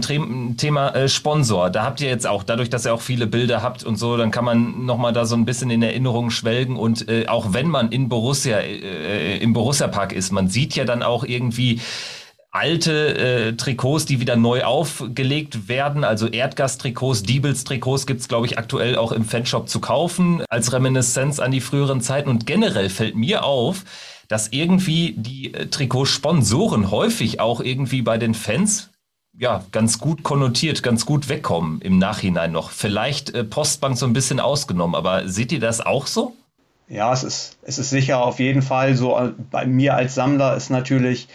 Thema 0.56 0.90
äh, 0.90 1.08
Sponsor, 1.08 1.70
da 1.70 1.82
habt 1.84 2.00
ihr 2.00 2.08
jetzt 2.08 2.26
auch, 2.26 2.44
dadurch, 2.44 2.70
dass 2.70 2.86
ihr 2.86 2.94
auch 2.94 3.02
viele 3.02 3.26
Bilder 3.26 3.62
habt 3.62 3.82
und 3.82 3.96
so, 3.96 4.16
dann 4.16 4.30
kann 4.30 4.44
man 4.44 4.86
nochmal 4.86 5.12
da 5.12 5.26
so 5.26 5.34
ein 5.34 5.44
bisschen 5.44 5.70
in 5.70 5.82
Erinnerung 5.82 6.30
schwelgen 6.30 6.76
und 6.76 7.08
äh, 7.08 7.26
auch 7.26 7.52
wenn 7.52 7.68
man 7.68 7.90
in 7.90 8.08
Borussia, 8.08 8.58
äh, 8.58 9.38
im 9.38 9.52
Borussia 9.52 9.88
Park 9.88 10.12
ist, 10.12 10.30
man 10.30 10.48
sieht 10.48 10.76
ja 10.76 10.84
dann 10.84 11.02
auch 11.02 11.24
irgendwie, 11.24 11.80
alte 12.50 13.16
äh, 13.16 13.52
Trikots, 13.54 14.06
die 14.06 14.20
wieder 14.20 14.36
neu 14.36 14.64
aufgelegt 14.64 15.68
werden, 15.68 16.04
also 16.04 16.26
Erdgas-Trikots, 16.26 17.22
Diebels-Trikots 17.22 18.06
gibt 18.06 18.20
es, 18.20 18.28
glaube 18.28 18.46
ich, 18.46 18.58
aktuell 18.58 18.96
auch 18.96 19.12
im 19.12 19.24
Fanshop 19.24 19.68
zu 19.68 19.80
kaufen, 19.80 20.42
als 20.48 20.72
Reminiszenz 20.72 21.40
an 21.40 21.50
die 21.50 21.60
früheren 21.60 22.00
Zeiten. 22.00 22.30
Und 22.30 22.46
generell 22.46 22.88
fällt 22.88 23.16
mir 23.16 23.44
auf, 23.44 23.84
dass 24.28 24.48
irgendwie 24.48 25.14
die 25.16 25.52
äh, 25.54 25.66
Trikotsponsoren 25.66 26.90
häufig 26.90 27.40
auch 27.40 27.60
irgendwie 27.60 28.02
bei 28.02 28.18
den 28.18 28.34
Fans 28.34 28.90
ja, 29.38 29.64
ganz 29.70 29.98
gut 29.98 30.24
konnotiert, 30.24 30.82
ganz 30.82 31.06
gut 31.06 31.28
wegkommen 31.28 31.80
im 31.80 31.98
Nachhinein 31.98 32.50
noch. 32.50 32.70
Vielleicht 32.70 33.34
äh, 33.34 33.44
Postbank 33.44 33.96
so 33.96 34.06
ein 34.06 34.12
bisschen 34.12 34.40
ausgenommen, 34.40 34.94
aber 34.94 35.28
seht 35.28 35.52
ihr 35.52 35.60
das 35.60 35.80
auch 35.80 36.06
so? 36.06 36.34
Ja, 36.88 37.12
es 37.12 37.22
ist, 37.22 37.58
es 37.62 37.78
ist 37.78 37.90
sicher 37.90 38.22
auf 38.22 38.40
jeden 38.40 38.62
Fall 38.62 38.96
so. 38.96 39.16
Bei 39.50 39.66
mir 39.66 39.94
als 39.94 40.14
Sammler 40.14 40.56
ist 40.56 40.70
natürlich 40.70 41.28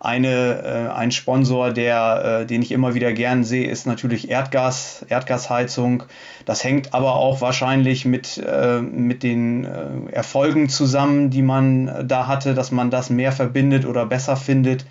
eine, 0.00 0.62
äh, 0.62 0.92
ein 0.92 1.12
Sponsor, 1.12 1.70
der, 1.72 2.40
äh, 2.40 2.46
den 2.46 2.62
ich 2.62 2.72
immer 2.72 2.94
wieder 2.94 3.12
gern 3.12 3.44
sehe, 3.44 3.68
ist 3.68 3.86
natürlich 3.86 4.30
Erdgas, 4.30 5.04
Erdgasheizung. 5.08 6.04
Das 6.46 6.64
hängt 6.64 6.94
aber 6.94 7.16
auch 7.16 7.42
wahrscheinlich 7.42 8.06
mit, 8.06 8.38
äh, 8.38 8.80
mit 8.80 9.22
den 9.22 9.66
äh, 9.66 10.10
Erfolgen 10.10 10.70
zusammen, 10.70 11.28
die 11.28 11.42
man 11.42 12.08
da 12.08 12.26
hatte, 12.26 12.54
dass 12.54 12.70
man 12.70 12.90
das 12.90 13.10
mehr 13.10 13.30
verbindet 13.30 13.84
oder 13.84 14.06
besser 14.06 14.36
findet. 14.36 14.86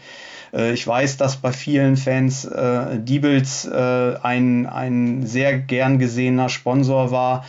Äh, 0.53 0.74
ich 0.74 0.86
weiß, 0.86 1.18
dass 1.18 1.38
bei 1.38 1.51
vielen 1.51 1.97
Fans 1.97 2.45
äh, 2.45 2.99
Diebels 2.99 3.66
äh, 3.66 4.16
ein, 4.22 4.68
ein 4.68 5.26
sehr 5.26 5.57
gern 5.57 5.97
gesehener 5.97 6.49
Sponsor 6.49 7.10
war, 7.10 7.45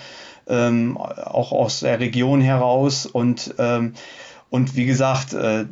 ähm, 0.49 0.97
auch 0.97 1.53
aus 1.53 1.81
der 1.81 2.01
Region 2.01 2.41
heraus. 2.41 3.05
Und 3.05 3.55
ähm, 3.59 3.93
und 4.51 4.75
wie 4.75 4.85
gesagt, 4.85 5.33
äh, 5.33 5.65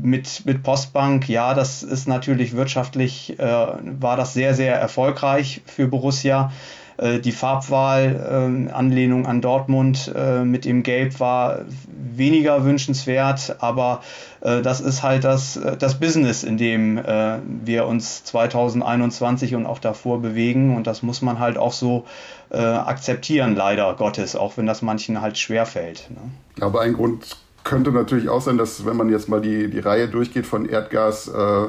mit, 0.00 0.46
mit 0.46 0.62
Postbank, 0.62 1.28
ja, 1.28 1.52
das 1.52 1.82
ist 1.82 2.06
natürlich 2.06 2.54
wirtschaftlich, 2.54 3.38
äh, 3.38 3.44
war 3.44 4.16
das 4.16 4.34
sehr, 4.34 4.54
sehr 4.54 4.76
erfolgreich 4.76 5.62
für 5.66 5.88
Borussia. 5.88 6.52
Äh, 6.96 7.18
die 7.18 7.32
Farbwahl, 7.32 8.70
Anlehnung 8.72 9.26
an 9.26 9.40
Dortmund 9.40 10.14
mit 10.44 10.64
dem 10.64 10.82
Gelb 10.84 11.18
war 11.18 11.62
weniger 12.14 12.64
wünschenswert, 12.64 13.56
aber 13.60 14.02
das 14.40 14.80
ist 14.80 15.02
halt 15.02 15.24
das, 15.24 15.58
das 15.78 15.98
Business, 15.98 16.44
in 16.44 16.56
dem 16.56 17.00
wir 17.64 17.86
uns 17.86 18.24
2021 18.24 19.54
und 19.54 19.66
auch 19.66 19.78
davor 19.78 20.20
bewegen 20.20 20.76
und 20.76 20.86
das 20.86 21.02
muss 21.02 21.20
man 21.22 21.38
halt 21.38 21.58
auch 21.58 21.72
so 21.72 22.04
akzeptieren, 22.50 23.54
leider 23.54 23.94
Gottes, 23.94 24.36
auch 24.36 24.56
wenn 24.56 24.66
das 24.66 24.82
manchen 24.82 25.20
halt 25.20 25.38
schwerfällt. 25.38 26.08
Ne? 26.10 26.30
Ich 26.50 26.56
glaube, 26.56 26.80
ein 26.80 26.94
Grund 26.94 27.36
könnte 27.70 27.92
natürlich 27.92 28.28
auch 28.28 28.42
sein, 28.42 28.58
dass 28.58 28.84
wenn 28.84 28.96
man 28.96 29.08
jetzt 29.10 29.28
mal 29.28 29.40
die, 29.40 29.70
die 29.70 29.78
Reihe 29.78 30.08
durchgeht 30.08 30.44
von 30.44 30.66
Erdgas 30.66 31.28
äh, 31.28 31.68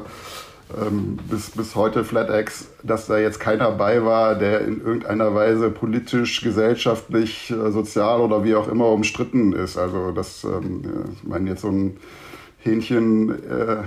ähm, 0.84 1.16
bis, 1.30 1.50
bis 1.50 1.76
heute 1.76 2.02
FlatEx, 2.02 2.66
dass 2.82 3.06
da 3.06 3.18
jetzt 3.18 3.38
keiner 3.38 3.70
bei 3.70 4.04
war, 4.04 4.34
der 4.34 4.62
in 4.62 4.80
irgendeiner 4.80 5.32
Weise 5.32 5.70
politisch, 5.70 6.40
gesellschaftlich, 6.42 7.52
äh, 7.52 7.70
sozial 7.70 8.20
oder 8.20 8.42
wie 8.42 8.56
auch 8.56 8.66
immer 8.66 8.88
umstritten 8.88 9.52
ist. 9.52 9.78
Also 9.78 10.10
das, 10.10 10.42
ähm, 10.42 10.82
ich 11.14 11.22
meine 11.22 11.50
jetzt 11.50 11.62
so 11.62 11.68
ein 11.68 11.96
Hähnchen... 12.58 13.30
Äh, 13.30 13.84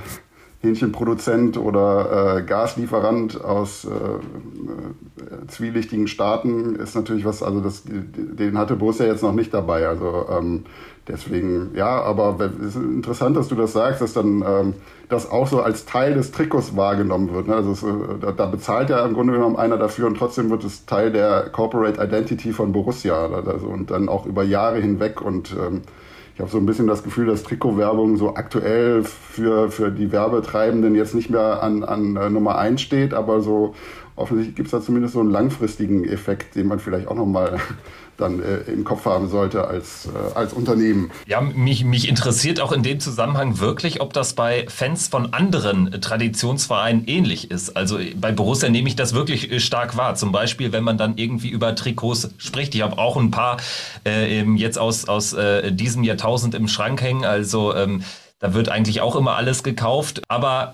Hähnchenproduzent 0.62 1.58
oder 1.58 2.38
äh, 2.38 2.43
Gaslieferant 2.43 3.43
aus 3.43 3.86
äh, 3.86 3.89
äh, 3.89 5.47
zwielichtigen 5.47 6.08
Staaten 6.08 6.76
ist 6.76 6.95
natürlich 6.95 7.26
was, 7.26 7.43
also 7.43 7.62
das, 7.62 7.84
den 7.86 8.58
hatte 8.58 8.76
Borussia 8.76 9.06
jetzt 9.06 9.22
noch 9.24 9.34
nicht 9.34 9.53
dabei. 9.53 9.88
Also 9.88 10.26
ähm, 10.30 10.66
Deswegen, 11.08 11.76
ja, 11.76 12.01
aber 12.01 12.36
es 12.39 12.76
ist 12.76 12.76
interessant, 12.78 13.38
dass 13.38 13.47
du 13.47 13.56
das 13.56 13.74
sagst, 13.74 14.01
dass 14.01 14.14
dann 14.14 14.43
ähm, 14.45 14.74
das 15.08 15.30
auch 15.30 15.45
so 15.45 15.62
als 15.62 15.86
Teil 15.86 16.16
des 16.16 16.32
Trikots 16.32 16.76
wahrgenommen 16.76 17.32
wird. 17.32 17.47
Ne? 17.47 17.56
Also 17.56 17.72
es, 17.74 17.84
äh, 17.84 18.20
da, 18.20 18.32
da, 18.32 18.47
bezahlt 18.47 18.89
ja 18.89 19.06
im 19.06 19.14
Grunde 19.14 19.34
genommen 19.34 19.56
einer 19.56 19.78
dafür 19.78 20.08
und 20.08 20.18
trotzdem 20.18 20.49
wird 20.49 20.64
es 20.64 20.88
Teil 20.88 21.12
der 21.12 21.49
Corporate 21.51 22.03
Identity 22.03 22.53
von 22.53 22.72
Borussia. 22.72 23.28
Also, 23.28 23.68
und 23.68 23.91
dann 23.91 24.10
auch 24.10 24.26
über 24.26 24.43
Jahre 24.43 24.80
hinweg 24.80 25.22
und 25.22 25.51
ähm, 25.51 25.84
ich 26.36 26.42
habe 26.42 26.52
so 26.52 26.58
ein 26.58 26.66
bisschen 26.66 26.86
das 26.86 27.02
Gefühl, 27.02 27.28
dass 27.28 27.44
Trikotwerbung 27.44 28.18
so 28.18 28.36
aktuell 28.36 29.06
für, 29.06 29.72
für 29.72 29.90
die 29.90 30.12
Werbetreibenden 30.12 30.94
jetzt 30.94 31.16
nicht 31.16 31.30
mehr 31.30 31.64
an, 31.64 31.86
an 31.86 32.18
äh, 32.18 32.30
Nummer 32.30 32.58
eins 32.58 32.82
steht, 32.82 33.14
aber 33.14 33.40
so 33.40 33.74
offensichtlich 34.18 34.54
gibt 34.54 34.68
es 34.68 34.72
da 34.74 34.82
zumindest 34.82 35.14
so 35.14 35.22
einen 35.22 35.32
langfristigen 35.32 36.04
Effekt, 36.04 36.56
den 36.56 36.68
man 36.68 36.80
vielleicht 36.80 37.08
auch 37.08 37.16
nochmal 37.16 37.58
dann 38.18 38.41
äh, 38.41 38.57
im 38.72 38.84
Kopf 38.84 39.05
haben 39.05 39.30
sollte 39.30 39.68
als, 39.68 40.07
äh, 40.07 40.38
als 40.38 40.53
Unternehmen. 40.53 41.11
Ja, 41.28 41.41
mich, 41.41 41.84
mich 41.84 42.07
interessiert 42.07 42.59
auch 42.61 42.72
in 42.72 42.84
dem 42.84 42.99
Zusammenhang 42.99 43.59
wirklich, 43.59 44.01
ob 44.01 44.13
das 44.13 44.34
bei 44.34 44.66
Fans 44.70 45.07
von 45.07 45.34
anderen 45.34 45.91
Traditionsvereinen 46.01 47.05
ähnlich 47.07 47.51
ist. 47.51 47.76
Also 47.76 47.99
bei 48.16 48.32
Borussia 48.32 48.70
nehme 48.70 48.88
ich 48.88 48.95
das 48.95 49.13
wirklich 49.13 49.51
äh, 49.51 49.59
stark 49.59 49.97
wahr. 49.97 50.16
Zum 50.16 50.32
Beispiel, 50.32 50.72
wenn 50.72 50.84
man 50.84 50.97
dann 50.97 51.18
irgendwie 51.18 51.49
über 51.49 51.76
Trikots 51.76 52.30
spricht. 52.38 52.76
Ich 52.76 52.82
habe 52.82 52.97
auch 52.97 53.18
ein 53.18 53.32
paar 53.32 53.57
äh, 54.05 54.43
jetzt 54.55 54.80
aus, 54.80 55.07
aus 55.07 55.34
äh, 55.34 55.72
diesem 55.72 56.03
Jahrtausend 56.03 56.55
im 56.55 56.68
Schrank 56.68 57.01
hängen. 57.01 57.26
Also 57.26 57.76
ähm, 57.76 58.03
da 58.39 58.53
wird 58.53 58.70
eigentlich 58.70 59.01
auch 59.01 59.16
immer 59.16 59.36
alles 59.36 59.63
gekauft. 59.63 60.22
Aber 60.28 60.74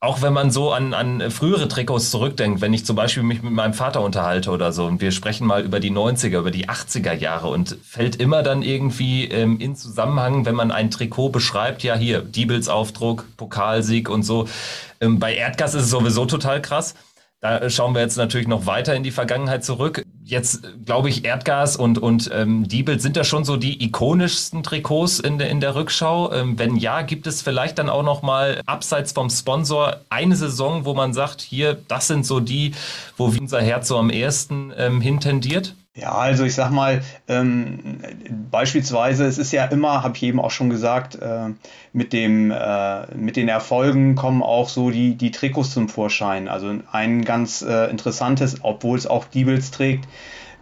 auch 0.00 0.22
wenn 0.22 0.32
man 0.32 0.52
so 0.52 0.72
an, 0.72 0.94
an 0.94 1.30
frühere 1.30 1.66
Trikots 1.66 2.10
zurückdenkt, 2.10 2.60
wenn 2.60 2.72
ich 2.72 2.86
zum 2.86 2.94
Beispiel 2.94 3.24
mich 3.24 3.42
mit 3.42 3.52
meinem 3.52 3.74
Vater 3.74 4.00
unterhalte 4.00 4.50
oder 4.52 4.72
so 4.72 4.86
und 4.86 5.00
wir 5.00 5.10
sprechen 5.10 5.46
mal 5.46 5.64
über 5.64 5.80
die 5.80 5.90
90er, 5.90 6.38
über 6.38 6.52
die 6.52 6.68
80er 6.68 7.14
Jahre 7.14 7.48
und 7.48 7.76
fällt 7.82 8.16
immer 8.16 8.44
dann 8.44 8.62
irgendwie 8.62 9.24
ähm, 9.24 9.58
in 9.58 9.74
Zusammenhang, 9.74 10.46
wenn 10.46 10.54
man 10.54 10.70
ein 10.70 10.92
Trikot 10.92 11.30
beschreibt, 11.30 11.82
ja 11.82 11.96
hier, 11.96 12.22
Diebels 12.22 12.68
Aufdruck, 12.68 13.24
Pokalsieg 13.36 14.08
und 14.08 14.22
so. 14.22 14.48
Ähm, 15.00 15.18
bei 15.18 15.34
Erdgas 15.34 15.74
ist 15.74 15.84
es 15.84 15.90
sowieso 15.90 16.26
total 16.26 16.62
krass. 16.62 16.94
Da 17.40 17.68
schauen 17.68 17.94
wir 17.94 18.00
jetzt 18.00 18.16
natürlich 18.16 18.48
noch 18.48 18.66
weiter 18.66 18.94
in 18.94 19.02
die 19.02 19.12
Vergangenheit 19.12 19.64
zurück. 19.64 20.04
Jetzt 20.28 20.60
glaube 20.84 21.08
ich, 21.08 21.24
Erdgas 21.24 21.74
und, 21.74 21.96
und 21.96 22.30
ähm, 22.34 22.68
Diebel 22.68 23.00
sind 23.00 23.16
da 23.16 23.24
schon 23.24 23.44
so 23.44 23.56
die 23.56 23.82
ikonischsten 23.82 24.62
Trikots 24.62 25.20
in 25.20 25.38
der, 25.38 25.48
in 25.48 25.60
der 25.60 25.74
Rückschau. 25.74 26.30
Ähm, 26.34 26.58
wenn 26.58 26.76
ja, 26.76 27.00
gibt 27.00 27.26
es 27.26 27.40
vielleicht 27.40 27.78
dann 27.78 27.88
auch 27.88 28.02
noch 28.02 28.20
mal 28.20 28.60
abseits 28.66 29.12
vom 29.12 29.30
Sponsor 29.30 29.96
eine 30.10 30.36
Saison, 30.36 30.84
wo 30.84 30.92
man 30.92 31.14
sagt, 31.14 31.40
hier, 31.40 31.78
das 31.88 32.08
sind 32.08 32.26
so 32.26 32.40
die, 32.40 32.74
wo 33.16 33.32
unser 33.40 33.62
Herz 33.62 33.88
so 33.88 33.96
am 33.96 34.10
ersten 34.10 34.70
ähm, 34.76 35.00
hintendiert? 35.00 35.74
Ja, 36.00 36.12
also 36.12 36.44
ich 36.44 36.54
sag 36.54 36.70
mal, 36.70 37.02
ähm, 37.26 37.98
beispielsweise, 38.52 39.26
es 39.26 39.36
ist 39.36 39.50
ja 39.50 39.64
immer, 39.64 40.04
habe 40.04 40.16
ich 40.16 40.22
eben 40.22 40.38
auch 40.38 40.52
schon 40.52 40.70
gesagt, 40.70 41.16
äh, 41.16 41.48
mit, 41.92 42.12
dem, 42.12 42.52
äh, 42.52 43.12
mit 43.16 43.34
den 43.34 43.48
Erfolgen 43.48 44.14
kommen 44.14 44.42
auch 44.42 44.68
so 44.68 44.90
die, 44.90 45.16
die 45.16 45.32
Trikots 45.32 45.72
zum 45.72 45.88
Vorschein. 45.88 46.46
Also 46.46 46.72
ein 46.92 47.24
ganz 47.24 47.62
äh, 47.62 47.90
interessantes, 47.90 48.58
obwohl 48.62 48.96
es 48.96 49.08
auch 49.08 49.24
Diebels 49.24 49.72
trägt, 49.72 50.06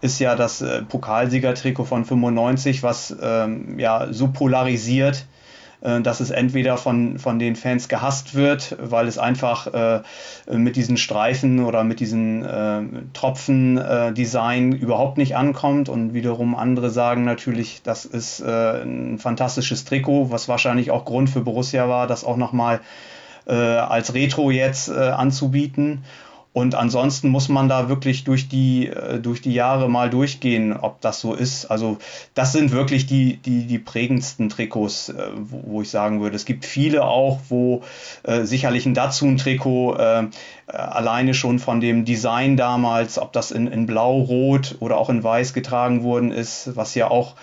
ist 0.01 0.18
ja 0.20 0.37
das 0.37 0.62
äh, 0.62 0.82
Pokalsiegertrikot 0.82 1.84
von 1.84 2.07
95, 2.07 2.82
was 2.82 3.14
ähm, 3.20 3.78
ja 3.78 4.11
so 4.12 4.28
polarisiert 4.28 5.26
dass 5.81 6.20
es 6.20 6.31
entweder 6.31 6.77
von, 6.77 7.18
von 7.18 7.39
den 7.39 7.57
Fans 7.57 7.89
gehasst 7.89 8.35
wird, 8.35 8.77
weil 8.81 9.07
es 9.07 9.18
einfach 9.18 9.66
äh, 9.66 10.03
mit 10.51 10.77
diesen 10.77 10.97
Streifen 10.97 11.64
oder 11.64 11.85
mit 11.85 12.01
diesen 12.01 12.45
äh, 12.45 12.83
Tropfen-Design 13.12 14.72
äh, 14.72 14.77
überhaupt 14.77 15.18
nicht 15.18 15.37
ankommt 15.37 15.89
und 15.89 16.14
wiederum 16.14 16.55
andere 16.55 16.91
sagen 16.91 17.24
natürlich, 17.24 17.83
das 17.83 18.05
ist 18.05 18.41
äh, 18.41 18.83
ein 18.83 19.18
fantastisches 19.18 19.85
Trikot, 19.85 20.31
was 20.31 20.49
wahrscheinlich 20.49 20.91
auch 20.91 21.05
Grund 21.05 21.31
für 21.31 21.41
Borussia 21.41 21.89
war, 21.89 22.07
das 22.07 22.24
auch 22.24 22.37
nochmal 22.37 22.81
äh, 23.47 23.55
als 23.55 24.14
Retro 24.14 24.51
jetzt 24.51 24.91
anzubieten. 24.91 26.05
Und 26.57 26.75
ansonsten 26.75 27.29
muss 27.29 27.51
man 27.51 27.69
da 27.69 27.91
wirklich 27.91 28.25
durch 28.25 28.49
die, 28.49 28.87
äh, 28.87 29.21
durch 29.21 29.43
die 29.43 29.53
Jahre 29.53 29.91
mal 29.91 30.09
durchgehen, 30.09 30.75
ob 30.75 31.03
das 31.03 31.21
so 31.21 31.35
ist. 31.35 31.67
Also 31.67 31.99
das 32.33 32.53
sind 32.53 32.73
wirklich 32.73 33.05
die, 33.05 33.37
die, 33.37 33.67
die 33.67 33.79
prägendsten 33.79 34.49
Trikots, 34.49 35.11
äh, 35.11 35.33
wo, 35.35 35.83
ich 35.83 35.91
sagen 35.91 36.23
würde. 36.23 36.35
Es 36.35 36.47
gibt 36.47 36.65
viele 36.65 37.05
auch, 37.05 37.41
wo 37.51 37.83
äh, 38.23 38.45
sicherlich 38.45 38.87
ein 38.87 38.95
Datsun-Trikot 38.95 39.97
äh, 39.97 40.29
alleine 40.69 41.35
schon 41.35 41.59
von 41.59 41.81
dem 41.81 42.07
Design 42.07 42.57
damals, 42.57 43.19
ob 43.19 43.35
das 43.35 43.51
in, 43.51 43.67
in 43.67 43.85
Blau, 43.85 44.21
Rot 44.21 44.77
oder 44.81 44.97
auch 44.97 45.11
in 45.11 45.23
Weiß 45.23 45.53
getragen 45.53 46.05
worden 46.05 46.33
ist, 46.33 46.75
was 46.75 46.95
ja 46.95 47.11
auch 47.11 47.35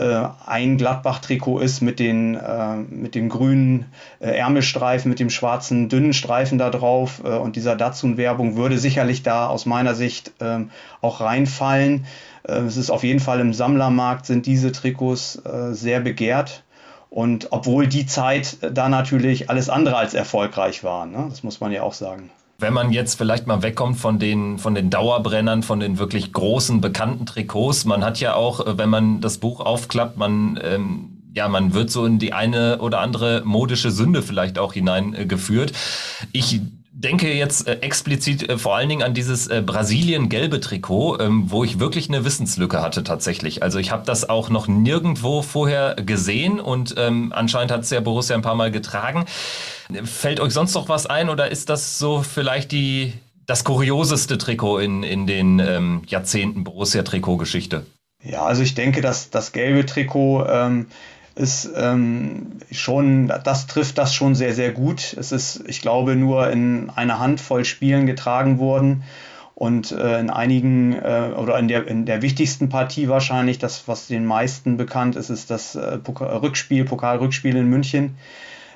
äh, 0.00 0.28
ein 0.46 0.78
Gladbach-Trikot 0.78 1.60
ist 1.60 1.82
mit 1.82 1.98
den, 1.98 2.34
äh, 2.34 2.76
mit 2.76 3.14
dem 3.14 3.28
grünen 3.28 3.86
äh, 4.18 4.30
Ärmelstreifen, 4.30 5.10
mit 5.10 5.20
dem 5.20 5.28
schwarzen 5.28 5.88
dünnen 5.88 6.14
Streifen 6.14 6.56
da 6.56 6.70
drauf 6.70 7.20
äh, 7.22 7.28
und 7.28 7.56
dieser 7.56 7.76
Datsun-Werbung 7.76 8.56
würde 8.56 8.78
sicherlich 8.78 9.22
da 9.22 9.46
aus 9.46 9.66
meiner 9.66 9.94
Sicht 9.94 10.32
ähm, 10.40 10.70
auch 11.02 11.20
reinfallen. 11.20 12.06
Äh, 12.44 12.60
es 12.60 12.78
ist 12.78 12.90
auf 12.90 13.04
jeden 13.04 13.20
Fall 13.20 13.40
im 13.40 13.52
Sammlermarkt 13.52 14.24
sind 14.24 14.46
diese 14.46 14.72
Trikots 14.72 15.36
äh, 15.44 15.74
sehr 15.74 16.00
begehrt. 16.00 16.64
Und 17.10 17.48
obwohl 17.50 17.86
die 17.86 18.06
Zeit 18.06 18.58
da 18.62 18.88
natürlich 18.88 19.50
alles 19.50 19.68
andere 19.68 19.96
als 19.96 20.14
erfolgreich 20.14 20.84
war, 20.84 21.06
ne? 21.06 21.26
das 21.28 21.42
muss 21.42 21.60
man 21.60 21.72
ja 21.72 21.82
auch 21.82 21.94
sagen. 21.94 22.30
Wenn 22.60 22.74
man 22.74 22.92
jetzt 22.92 23.14
vielleicht 23.14 23.46
mal 23.46 23.62
wegkommt 23.62 23.98
von 23.98 24.18
den, 24.18 24.58
von 24.58 24.74
den 24.74 24.90
Dauerbrennern, 24.90 25.62
von 25.62 25.80
den 25.80 25.98
wirklich 25.98 26.32
großen, 26.32 26.80
bekannten 26.80 27.24
Trikots, 27.24 27.86
man 27.86 28.04
hat 28.04 28.20
ja 28.20 28.34
auch, 28.34 28.66
äh, 28.66 28.78
wenn 28.78 28.90
man 28.90 29.20
das 29.20 29.38
Buch 29.38 29.60
aufklappt, 29.60 30.18
man, 30.18 30.60
ähm, 30.62 31.22
ja, 31.34 31.48
man 31.48 31.72
wird 31.74 31.90
so 31.90 32.04
in 32.04 32.18
die 32.18 32.32
eine 32.32 32.78
oder 32.80 33.00
andere 33.00 33.42
modische 33.44 33.90
Sünde 33.90 34.22
vielleicht 34.22 34.58
auch 34.58 34.74
hineingeführt. 34.74 35.72
Ich 36.32 36.60
denke 37.00 37.32
jetzt 37.32 37.66
äh, 37.66 37.78
explizit 37.80 38.48
äh, 38.48 38.58
vor 38.58 38.76
allen 38.76 38.88
Dingen 38.88 39.02
an 39.02 39.14
dieses 39.14 39.46
äh, 39.46 39.62
Brasilien-gelbe 39.64 40.60
Trikot, 40.60 41.18
ähm, 41.18 41.50
wo 41.50 41.64
ich 41.64 41.80
wirklich 41.80 42.08
eine 42.08 42.24
Wissenslücke 42.24 42.82
hatte 42.82 43.02
tatsächlich. 43.02 43.62
Also 43.62 43.78
ich 43.78 43.90
habe 43.90 44.04
das 44.04 44.28
auch 44.28 44.50
noch 44.50 44.68
nirgendwo 44.68 45.42
vorher 45.42 45.94
gesehen 45.94 46.60
und 46.60 46.94
ähm, 46.98 47.32
anscheinend 47.34 47.72
hat 47.72 47.80
es 47.82 47.90
ja 47.90 48.00
Borussia 48.00 48.36
ein 48.36 48.42
paar 48.42 48.54
Mal 48.54 48.70
getragen. 48.70 49.24
Fällt 50.04 50.40
euch 50.40 50.52
sonst 50.52 50.74
noch 50.74 50.88
was 50.88 51.06
ein 51.06 51.28
oder 51.30 51.50
ist 51.50 51.70
das 51.70 51.98
so 51.98 52.22
vielleicht 52.22 52.70
die, 52.72 53.14
das 53.46 53.64
kurioseste 53.64 54.38
Trikot 54.38 54.78
in, 54.78 55.02
in 55.02 55.26
den 55.26 55.58
ähm, 55.58 56.02
Jahrzehnten 56.06 56.64
Borussia-Trikot-Geschichte? 56.64 57.86
Ja, 58.22 58.44
also 58.44 58.62
ich 58.62 58.74
denke, 58.74 59.00
dass 59.00 59.30
das 59.30 59.52
gelbe 59.52 59.86
Trikot 59.86 60.44
ist 61.40 61.70
ähm, 61.74 62.58
schon, 62.70 63.28
das 63.28 63.66
trifft 63.66 63.96
das 63.96 64.14
schon 64.14 64.34
sehr, 64.34 64.52
sehr 64.52 64.72
gut. 64.72 65.16
Es 65.18 65.32
ist, 65.32 65.64
ich 65.66 65.80
glaube, 65.80 66.14
nur 66.14 66.50
in 66.50 66.90
einer 66.90 67.18
Handvoll 67.18 67.64
Spielen 67.64 68.06
getragen 68.06 68.58
worden. 68.58 69.02
Und 69.54 69.92
äh, 69.92 70.20
in 70.20 70.30
einigen 70.30 70.94
äh, 70.94 71.32
oder 71.36 71.58
in 71.58 71.68
der, 71.68 71.86
in 71.86 72.06
der 72.06 72.22
wichtigsten 72.22 72.68
Partie 72.68 73.08
wahrscheinlich, 73.08 73.58
das, 73.58 73.88
was 73.88 74.06
den 74.06 74.24
meisten 74.24 74.76
bekannt 74.76 75.16
ist, 75.16 75.28
ist 75.28 75.50
das 75.50 75.74
äh, 75.74 75.98
Pokal 75.98 76.36
Rückspiel, 76.38 76.84
Pokalrückspiel 76.84 77.56
in 77.56 77.66
München. 77.66 78.16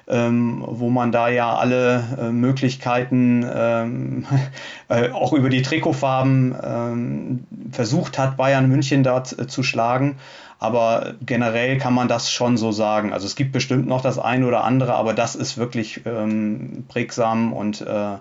Ähm, 0.06 0.62
wo 0.66 0.90
man 0.90 1.12
da 1.12 1.30
ja 1.30 1.56
alle 1.56 2.04
äh, 2.20 2.30
Möglichkeiten 2.30 3.46
ähm, 3.50 4.26
äh, 4.88 5.10
auch 5.10 5.32
über 5.32 5.48
die 5.48 5.62
Trikotfarben 5.62 6.54
ähm, 6.62 7.44
versucht 7.72 8.18
hat, 8.18 8.36
Bayern 8.36 8.68
München 8.68 9.02
dort 9.02 9.38
äh, 9.38 9.46
zu 9.46 9.62
schlagen. 9.62 10.16
Aber 10.64 11.14
generell 11.20 11.76
kann 11.76 11.92
man 11.92 12.08
das 12.08 12.30
schon 12.30 12.56
so 12.56 12.72
sagen. 12.72 13.12
Also 13.12 13.26
es 13.26 13.36
gibt 13.36 13.52
bestimmt 13.52 13.86
noch 13.86 14.00
das 14.00 14.18
eine 14.18 14.46
oder 14.46 14.64
andere, 14.64 14.94
aber 14.94 15.12
das 15.12 15.36
ist 15.36 15.58
wirklich 15.58 16.00
ähm, 16.06 16.86
prägsam 16.88 17.52
und 17.52 17.82
äh, 17.82 18.14
äh, 18.14 18.20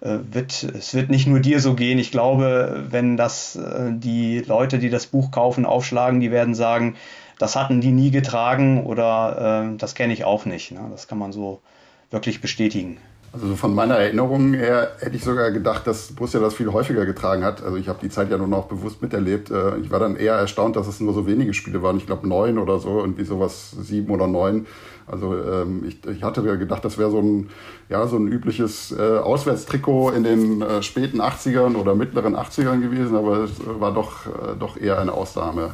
wird, 0.00 0.64
es 0.64 0.92
wird 0.92 1.08
nicht 1.08 1.26
nur 1.26 1.40
dir 1.40 1.60
so 1.60 1.74
gehen. 1.74 1.98
Ich 1.98 2.10
glaube, 2.10 2.84
wenn 2.90 3.16
das 3.16 3.56
äh, 3.56 3.90
die 3.90 4.40
Leute, 4.40 4.78
die 4.78 4.90
das 4.90 5.06
Buch 5.06 5.30
kaufen, 5.30 5.64
aufschlagen, 5.64 6.20
die 6.20 6.30
werden 6.30 6.54
sagen, 6.54 6.96
das 7.38 7.56
hatten 7.56 7.80
die 7.80 7.90
nie 7.90 8.10
getragen 8.10 8.84
oder 8.84 9.70
äh, 9.72 9.76
das 9.78 9.94
kenne 9.94 10.12
ich 10.12 10.24
auch 10.24 10.44
nicht. 10.44 10.72
Ne? 10.72 10.80
Das 10.90 11.08
kann 11.08 11.18
man 11.18 11.32
so 11.32 11.60
wirklich 12.10 12.42
bestätigen. 12.42 12.98
Also 13.30 13.54
von 13.56 13.74
meiner 13.74 13.96
Erinnerung 13.96 14.54
her 14.54 14.92
hätte 15.00 15.14
ich 15.14 15.22
sogar 15.22 15.50
gedacht, 15.50 15.86
dass 15.86 16.12
Borussia 16.12 16.40
das 16.40 16.54
viel 16.54 16.72
häufiger 16.72 17.04
getragen 17.04 17.44
hat. 17.44 17.62
Also 17.62 17.76
ich 17.76 17.88
habe 17.88 17.98
die 18.00 18.08
Zeit 18.08 18.30
ja 18.30 18.38
nur 18.38 18.48
noch 18.48 18.66
bewusst 18.66 19.02
miterlebt. 19.02 19.50
Äh, 19.50 19.76
ich 19.78 19.90
war 19.90 20.00
dann 20.00 20.16
eher 20.16 20.34
erstaunt, 20.34 20.76
dass 20.76 20.86
es 20.86 21.00
nur 21.00 21.12
so 21.12 21.26
wenige 21.26 21.52
Spiele 21.52 21.82
waren. 21.82 21.98
Ich 21.98 22.06
glaube 22.06 22.26
neun 22.26 22.58
oder 22.58 22.78
so, 22.78 23.00
irgendwie 23.00 23.24
sowas 23.24 23.72
sieben 23.72 24.10
oder 24.10 24.26
neun. 24.26 24.66
Also 25.06 25.34
ähm, 25.36 25.84
ich, 25.86 26.04
ich 26.06 26.22
hatte 26.22 26.42
gedacht, 26.58 26.84
das 26.84 26.96
wäre 26.96 27.10
so 27.10 27.20
ein, 27.20 27.50
ja, 27.90 28.06
so 28.06 28.16
ein 28.16 28.28
übliches 28.28 28.92
äh, 28.92 29.18
Auswärtstrikot 29.18 30.10
in 30.10 30.24
den 30.24 30.62
äh, 30.62 30.82
späten 30.82 31.20
80ern 31.20 31.76
oder 31.76 31.94
mittleren 31.94 32.34
80ern 32.34 32.80
gewesen, 32.80 33.14
aber 33.14 33.44
es 33.44 33.52
war 33.64 33.92
doch, 33.92 34.26
doch 34.58 34.76
eher 34.78 34.98
eine 34.98 35.12
Ausnahme. 35.12 35.70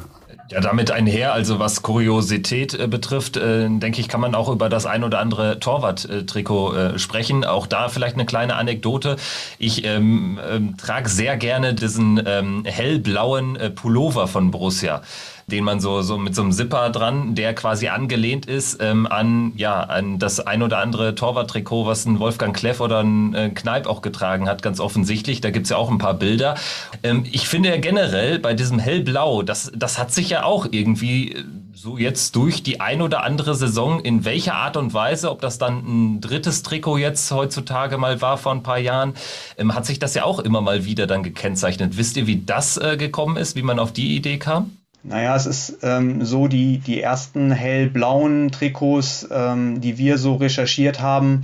Ja, 0.51 0.61
damit 0.61 0.91
einher, 0.91 1.33
also 1.33 1.57
was 1.57 1.81
Kuriosität 1.81 2.79
äh, 2.79 2.87
betrifft, 2.87 3.35
äh, 3.35 3.67
denke 3.67 3.99
ich, 3.99 4.07
kann 4.07 4.21
man 4.21 4.35
auch 4.35 4.47
über 4.47 4.69
das 4.69 4.85
ein 4.85 5.03
oder 5.03 5.19
andere 5.19 5.59
Torwart-Trikot 5.59 6.73
äh, 6.75 6.99
sprechen. 6.99 7.43
Auch 7.43 7.65
da 7.65 7.89
vielleicht 7.89 8.13
eine 8.13 8.27
kleine 8.27 8.55
Anekdote. 8.55 9.15
Ich 9.57 9.83
ähm, 9.85 10.39
ähm, 10.47 10.77
trage 10.77 11.09
sehr 11.09 11.35
gerne 11.37 11.73
diesen 11.73 12.21
ähm, 12.23 12.63
hellblauen 12.63 13.55
äh, 13.55 13.71
Pullover 13.71 14.27
von 14.27 14.51
Borussia 14.51 15.01
den 15.47 15.63
man 15.63 15.79
so, 15.79 16.01
so 16.01 16.17
mit 16.17 16.33
so 16.33 16.41
einem 16.41 16.51
Zipper 16.51 16.89
dran, 16.89 17.35
der 17.35 17.53
quasi 17.53 17.87
angelehnt 17.89 18.47
ist 18.47 18.81
ähm, 18.81 19.05
an, 19.05 19.53
ja, 19.55 19.79
an 19.79 20.17
das 20.17 20.39
ein 20.39 20.63
oder 20.63 20.79
andere 20.79 21.13
Torwarttrikot, 21.13 21.85
was 21.85 22.05
ein 22.05 22.19
Wolfgang 22.19 22.55
Kleff 22.55 22.81
oder 22.81 23.01
ein 23.01 23.33
äh, 23.35 23.49
Kneip 23.49 23.85
auch 23.85 24.01
getragen 24.01 24.49
hat, 24.49 24.63
ganz 24.63 24.79
offensichtlich. 24.79 25.41
Da 25.41 25.51
gibt's 25.51 25.69
ja 25.69 25.77
auch 25.77 25.91
ein 25.91 25.99
paar 25.99 26.15
Bilder. 26.15 26.55
Ähm, 27.03 27.25
ich 27.31 27.47
finde 27.47 27.69
ja 27.69 27.77
generell 27.77 28.39
bei 28.39 28.55
diesem 28.55 28.79
Hellblau, 28.79 29.43
das, 29.43 29.71
das 29.75 29.99
hat 29.99 30.11
sich 30.11 30.29
ja 30.29 30.43
auch 30.43 30.67
irgendwie 30.71 31.35
so 31.75 31.99
jetzt 31.99 32.35
durch 32.35 32.63
die 32.63 32.79
ein 32.79 33.03
oder 33.03 33.23
andere 33.23 33.53
Saison, 33.53 33.99
in 33.99 34.25
welcher 34.25 34.55
Art 34.55 34.77
und 34.77 34.95
Weise, 34.95 35.29
ob 35.29 35.41
das 35.41 35.59
dann 35.59 36.15
ein 36.15 36.21
drittes 36.21 36.63
Trikot 36.63 36.97
jetzt 36.97 37.29
heutzutage 37.31 37.99
mal 37.99 38.21
war 38.21 38.37
vor 38.39 38.53
ein 38.53 38.63
paar 38.63 38.79
Jahren, 38.79 39.13
ähm, 39.57 39.75
hat 39.75 39.85
sich 39.85 39.99
das 39.99 40.15
ja 40.15 40.23
auch 40.23 40.39
immer 40.39 40.61
mal 40.61 40.85
wieder 40.85 41.05
dann 41.05 41.21
gekennzeichnet. 41.21 41.97
Wisst 41.97 42.17
ihr, 42.17 42.25
wie 42.25 42.43
das 42.43 42.77
äh, 42.77 42.97
gekommen 42.97 43.37
ist, 43.37 43.55
wie 43.55 43.61
man 43.61 43.77
auf 43.77 43.93
die 43.93 44.15
Idee 44.15 44.39
kam? 44.39 44.71
Naja, 45.07 45.35
es 45.35 45.45
ist 45.45 45.77
ähm, 45.83 46.25
so, 46.25 46.47
die, 46.47 46.79
die 46.79 47.01
ersten 47.01 47.51
hellblauen 47.51 48.51
Trikots, 48.51 49.27
ähm, 49.31 49.79
die 49.79 49.99
wir 49.99 50.17
so 50.17 50.35
recherchiert 50.35 50.99
haben, 50.99 51.43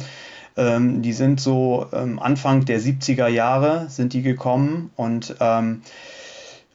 ähm, 0.58 1.02
die 1.04 1.14
sind 1.14 1.40
so 1.40 1.86
ähm, 1.94 2.20
Anfang 2.20 2.66
der 2.66 2.80
70er 2.80 3.28
Jahre 3.28 3.86
sind 3.90 4.14
die 4.14 4.24
gekommen 4.24 4.90
und 4.96 5.36
ähm, 5.40 5.84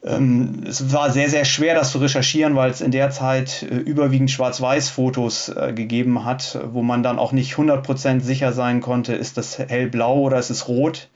ähm, 0.04 0.62
es 0.66 0.92
war 0.92 1.10
sehr, 1.10 1.28
sehr 1.28 1.44
schwer, 1.44 1.74
das 1.74 1.90
zu 1.90 1.98
recherchieren, 1.98 2.54
weil 2.54 2.70
es 2.70 2.80
in 2.80 2.92
der 2.92 3.10
Zeit 3.10 3.64
äh, 3.64 3.74
überwiegend 3.74 4.30
Schwarz-Weiß-Fotos 4.30 5.48
äh, 5.48 5.72
gegeben 5.72 6.24
hat, 6.24 6.58
wo 6.72 6.82
man 6.82 7.02
dann 7.02 7.18
auch 7.18 7.32
nicht 7.32 7.54
100% 7.54 8.20
sicher 8.20 8.52
sein 8.52 8.80
konnte, 8.80 9.14
ist 9.14 9.36
das 9.36 9.58
hellblau 9.58 10.20
oder 10.20 10.38
ist 10.38 10.50
es 10.50 10.68
rot. 10.68 11.08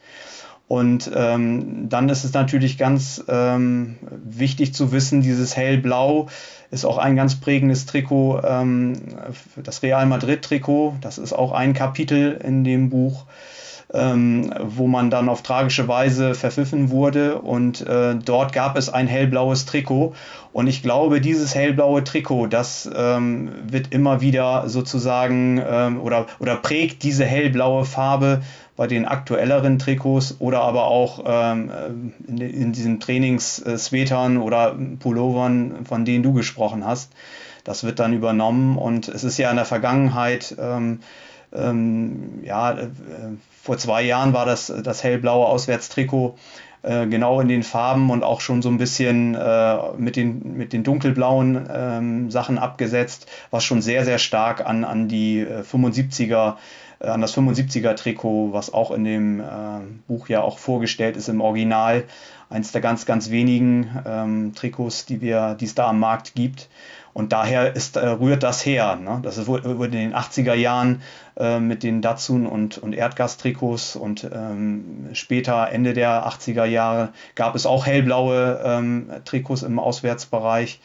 Und 0.71 1.11
ähm, 1.13 1.89
dann 1.89 2.09
ist 2.11 2.23
es 2.23 2.33
natürlich 2.33 2.79
ganz 2.79 3.25
ähm, 3.27 3.97
wichtig 4.25 4.73
zu 4.73 4.93
wissen, 4.93 5.21
dieses 5.21 5.57
hellblau 5.57 6.29
ist 6.71 6.85
auch 6.85 6.97
ein 6.97 7.17
ganz 7.17 7.41
prägendes 7.41 7.87
Trikot, 7.87 8.43
ähm, 8.45 8.93
das 9.57 9.83
Real 9.83 10.07
Madrid-Trikot. 10.07 10.95
Das 11.01 11.19
ist 11.19 11.33
auch 11.33 11.51
ein 11.51 11.75
Kapitel 11.75 12.41
in 12.45 12.63
dem 12.63 12.89
Buch 12.89 13.25
ähm, 13.93 14.53
wo 14.63 14.87
man 14.87 15.11
dann 15.11 15.29
auf 15.29 15.43
tragische 15.43 15.89
Weise 15.89 16.35
verpfiffen 16.35 16.91
wurde. 16.91 17.41
Und 17.41 17.87
äh, 17.87 18.15
dort 18.15 18.53
gab 18.53 18.77
es 18.77 18.89
ein 18.89 19.07
hellblaues 19.07 19.67
Trikot. 19.67 20.15
Und 20.53 20.67
ich 20.67 20.83
glaube, 20.83 21.21
dieses 21.21 21.55
hellblaue 21.55 22.05
Trikot, 22.05 22.47
das 22.47 22.89
ähm, 22.95 23.51
wird 23.67 23.93
immer 23.93 24.21
wieder 24.21 24.69
sozusagen 24.69 25.63
ähm, 25.65 26.01
oder, 26.01 26.27
oder 26.39 26.57
prägt 26.57 27.03
diese 27.03 27.25
hellblaue 27.25 27.85
Farbe 27.85 28.43
bei 28.77 28.87
den 28.87 29.05
aktuelleren 29.05 29.79
Trikots 29.79 30.37
oder 30.39 30.63
aber 30.63 30.87
auch 30.87 31.25
ähm, 31.27 32.15
in, 32.27 32.39
in, 32.39 32.73
diesen 32.73 32.99
Trainings-Sweatern 32.99 34.39
oder 34.39 34.75
Pullovern, 34.99 35.85
von 35.85 36.05
denen 36.05 36.23
du 36.23 36.33
gesprochen 36.33 36.87
hast. 36.87 37.13
Das 37.65 37.85
wird 37.85 37.99
dann 37.99 38.15
übernommen 38.15 38.79
und 38.79 39.09
es 39.09 39.23
ist 39.23 39.37
ja 39.37 39.51
in 39.51 39.57
der 39.57 39.67
Vergangenheit 39.67 40.57
ähm, 40.59 41.01
ähm, 41.53 42.41
ja, 42.43 42.73
äh, 42.73 42.89
vor 43.63 43.79
zwei 43.79 44.03
Jahren 44.03 44.33
war 44.33 44.47
das 44.47 44.73
das 44.83 45.05
hellblaue 45.05 45.47
Auswärtstrikot 45.47 46.37
äh, 46.83 47.07
genau 47.07 47.41
in 47.41 47.49
den 47.49 47.63
Farben 47.63 48.11
und 48.11 48.25
auch 48.25 48.41
schon 48.41 48.63
so 48.63 48.69
ein 48.71 48.79
bisschen 48.79 49.35
äh, 49.35 49.77
mit, 49.99 50.17
den, 50.17 50.57
mit 50.57 50.73
den 50.73 50.83
dunkelblauen 50.83 51.69
ähm, 51.71 52.31
Sachen 52.31 52.59
abgesetzt, 52.59 53.27
was 53.51 53.65
schon 53.65 53.83
sehr, 53.83 54.05
sehr 54.05 54.19
stark 54.19 54.65
an, 54.67 54.85
an 54.85 55.07
die 55.09 55.45
75er 55.45 56.57
äh, 57.01 57.09
an 57.09 57.21
das 57.21 57.37
75er 57.37 57.95
Trikot, 57.95 58.53
was 58.53 58.73
auch 58.73 58.91
in 58.93 59.05
dem 59.05 59.41
äh, 59.41 59.45
Buch 60.07 60.29
ja 60.29 60.43
auch 60.43 60.59
vorgestellt 60.59 61.17
ist 61.17 61.29
im 61.29 61.41
Original. 61.41 62.05
Eins 62.49 62.73
der 62.73 62.81
ganz, 62.81 63.07
ganz 63.07 63.31
wenigen 63.31 63.91
ähm, 64.07 64.55
Trikots, 64.55 65.07
die 65.07 65.21
wir, 65.21 65.55
die 65.55 65.67
es 65.67 65.75
da 65.75 65.89
am 65.89 66.01
Markt 66.01 66.35
gibt. 66.35 66.69
Und 67.13 67.33
daher 67.33 67.75
ist, 67.75 67.97
äh, 67.97 68.07
rührt 68.07 68.43
das 68.43 68.65
her. 68.65 68.97
Ne? 68.97 69.21
Das 69.23 69.47
wurde 69.47 69.87
in 69.87 69.93
den 69.93 70.15
80er 70.15 70.55
Jahren 70.55 71.03
äh, 71.37 71.59
mit 71.59 71.83
den 71.83 72.03
Datsun 72.03 72.47
und, 72.47 72.79
und 72.79 72.93
Erdgastrikots 72.93 73.97
und 73.97 74.29
ähm, 74.33 75.09
später, 75.13 75.71
Ende 75.71 75.93
der 75.93 76.27
80er 76.29 76.65
Jahre, 76.65 77.11
gab 77.35 77.55
es 77.55 77.67
auch 77.67 77.87
hellblaue 77.87 78.61
ähm, 78.65 79.11
Trikots 79.25 79.63
im 79.63 79.79
Auswärtsbereich. 79.79 80.81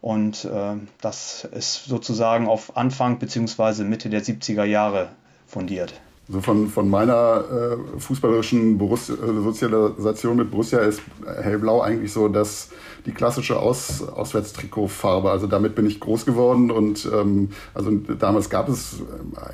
Und 0.00 0.44
äh, 0.44 0.76
das 1.00 1.44
ist 1.44 1.84
sozusagen 1.84 2.48
auf 2.48 2.76
Anfang 2.76 3.18
bzw. 3.18 3.84
Mitte 3.84 4.08
der 4.08 4.22
70er 4.22 4.64
Jahre 4.64 5.08
fundiert. 5.46 5.92
Also 6.30 6.42
von, 6.42 6.68
von 6.68 6.88
meiner 6.88 7.44
äh, 7.50 7.98
fußballerischen 7.98 8.78
Borussia, 8.78 9.16
äh, 9.16 9.42
Sozialisation 9.42 10.36
mit 10.36 10.52
Borussia 10.52 10.78
ist 10.78 11.02
hellblau 11.26 11.80
eigentlich 11.80 12.12
so 12.12 12.28
dass 12.28 12.68
die 13.04 13.10
klassische 13.10 13.58
Aus, 13.58 14.06
Auswärtstrikotfarbe. 14.06 15.28
Also 15.28 15.48
damit 15.48 15.74
bin 15.74 15.86
ich 15.86 15.98
groß 15.98 16.26
geworden 16.26 16.70
und 16.70 17.08
ähm, 17.12 17.48
also 17.74 17.90
damals 17.90 18.48
gab 18.48 18.68
es 18.68 19.02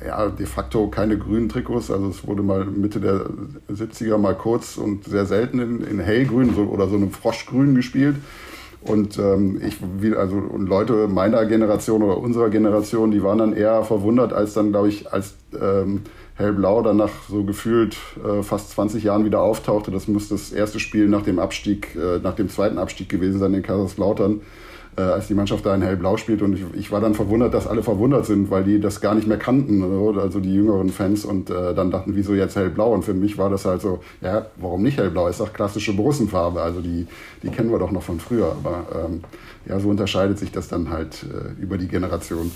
äh, 0.01 0.07
ja 0.07 0.29
de 0.29 0.45
facto 0.45 0.87
keine 0.87 1.17
grünen 1.17 1.49
Trikots. 1.49 1.89
Also 1.89 2.09
es 2.09 2.27
wurde 2.27 2.43
mal 2.43 2.65
Mitte 2.65 2.99
der 2.99 3.25
70er 3.73 4.19
mal 4.19 4.35
kurz 4.35 4.77
und 4.77 5.05
sehr 5.05 5.25
selten 5.25 5.59
in, 5.59 5.81
in 5.81 5.99
hellgrün 5.99 6.53
so, 6.53 6.61
oder 6.65 6.87
so 6.87 6.95
einem 6.95 7.09
Froschgrün 7.09 7.73
gespielt. 7.73 8.17
Und 8.81 9.17
ähm, 9.17 9.59
ich, 9.65 9.77
wie, 9.99 10.15
also 10.15 10.35
und 10.35 10.67
Leute 10.67 11.07
meiner 11.07 11.45
Generation 11.45 12.03
oder 12.03 12.17
unserer 12.19 12.49
Generation, 12.49 13.09
die 13.09 13.23
waren 13.23 13.39
dann 13.39 13.53
eher 13.53 13.83
verwundert, 13.83 14.31
als 14.31 14.53
dann, 14.53 14.69
glaube 14.69 14.89
ich, 14.89 15.11
als 15.11 15.33
ähm, 15.59 16.03
Hellblau 16.37 16.83
dann 16.83 16.97
nach 16.97 17.09
so 17.27 17.43
gefühlt 17.43 17.97
äh, 18.23 18.43
fast 18.43 18.69
20 18.71 19.03
Jahren 19.03 19.25
wieder 19.25 19.41
auftauchte. 19.41 19.89
Das 19.89 20.07
muss 20.07 20.29
das 20.29 20.51
erste 20.51 20.79
Spiel 20.79 21.07
nach 21.07 21.23
dem 21.23 21.39
Abstieg, 21.39 21.95
äh, 21.95 22.19
nach 22.19 22.35
dem 22.35 22.47
zweiten 22.47 22.77
Abstieg 22.77 23.09
gewesen 23.09 23.39
sein 23.39 23.55
in 23.55 23.63
Kaiserslautern, 23.63 24.41
äh, 24.97 25.01
als 25.01 25.27
die 25.27 25.33
Mannschaft 25.33 25.65
da 25.65 25.73
in 25.73 25.81
Hellblau 25.81 26.15
spielt. 26.17 26.43
Und 26.43 26.53
ich, 26.53 26.63
ich, 26.75 26.91
war 26.91 27.01
dann 27.01 27.15
verwundert, 27.15 27.55
dass 27.55 27.65
alle 27.65 27.81
verwundert 27.81 28.27
sind, 28.27 28.51
weil 28.51 28.63
die 28.63 28.79
das 28.79 29.01
gar 29.01 29.15
nicht 29.15 29.27
mehr 29.27 29.39
kannten, 29.39 29.83
oder? 29.83 30.21
also 30.21 30.39
die 30.39 30.53
jüngeren 30.53 30.89
Fans. 30.89 31.25
Und 31.25 31.49
äh, 31.49 31.73
dann 31.73 31.89
dachten, 31.89 32.15
wieso 32.15 32.35
jetzt 32.35 32.55
Hellblau? 32.55 32.93
Und 32.93 33.03
für 33.03 33.15
mich 33.15 33.39
war 33.39 33.49
das 33.49 33.65
halt 33.65 33.81
so, 33.81 34.01
ja, 34.21 34.45
warum 34.57 34.83
nicht 34.83 34.99
Hellblau? 34.99 35.27
Ist 35.27 35.39
doch 35.39 35.53
klassische 35.53 35.93
Borussenfarbe. 35.93 36.61
Also 36.61 36.81
die, 36.81 37.07
die 37.41 37.49
kennen 37.49 37.71
wir 37.71 37.79
doch 37.79 37.91
noch 37.91 38.03
von 38.03 38.19
früher. 38.19 38.55
Aber 38.63 38.85
ähm, 38.93 39.21
ja, 39.67 39.79
so 39.79 39.89
unterscheidet 39.89 40.37
sich 40.37 40.51
das 40.51 40.67
dann 40.67 40.91
halt 40.91 41.23
äh, 41.23 41.59
über 41.59 41.79
die 41.79 41.87
Generation. 41.87 42.51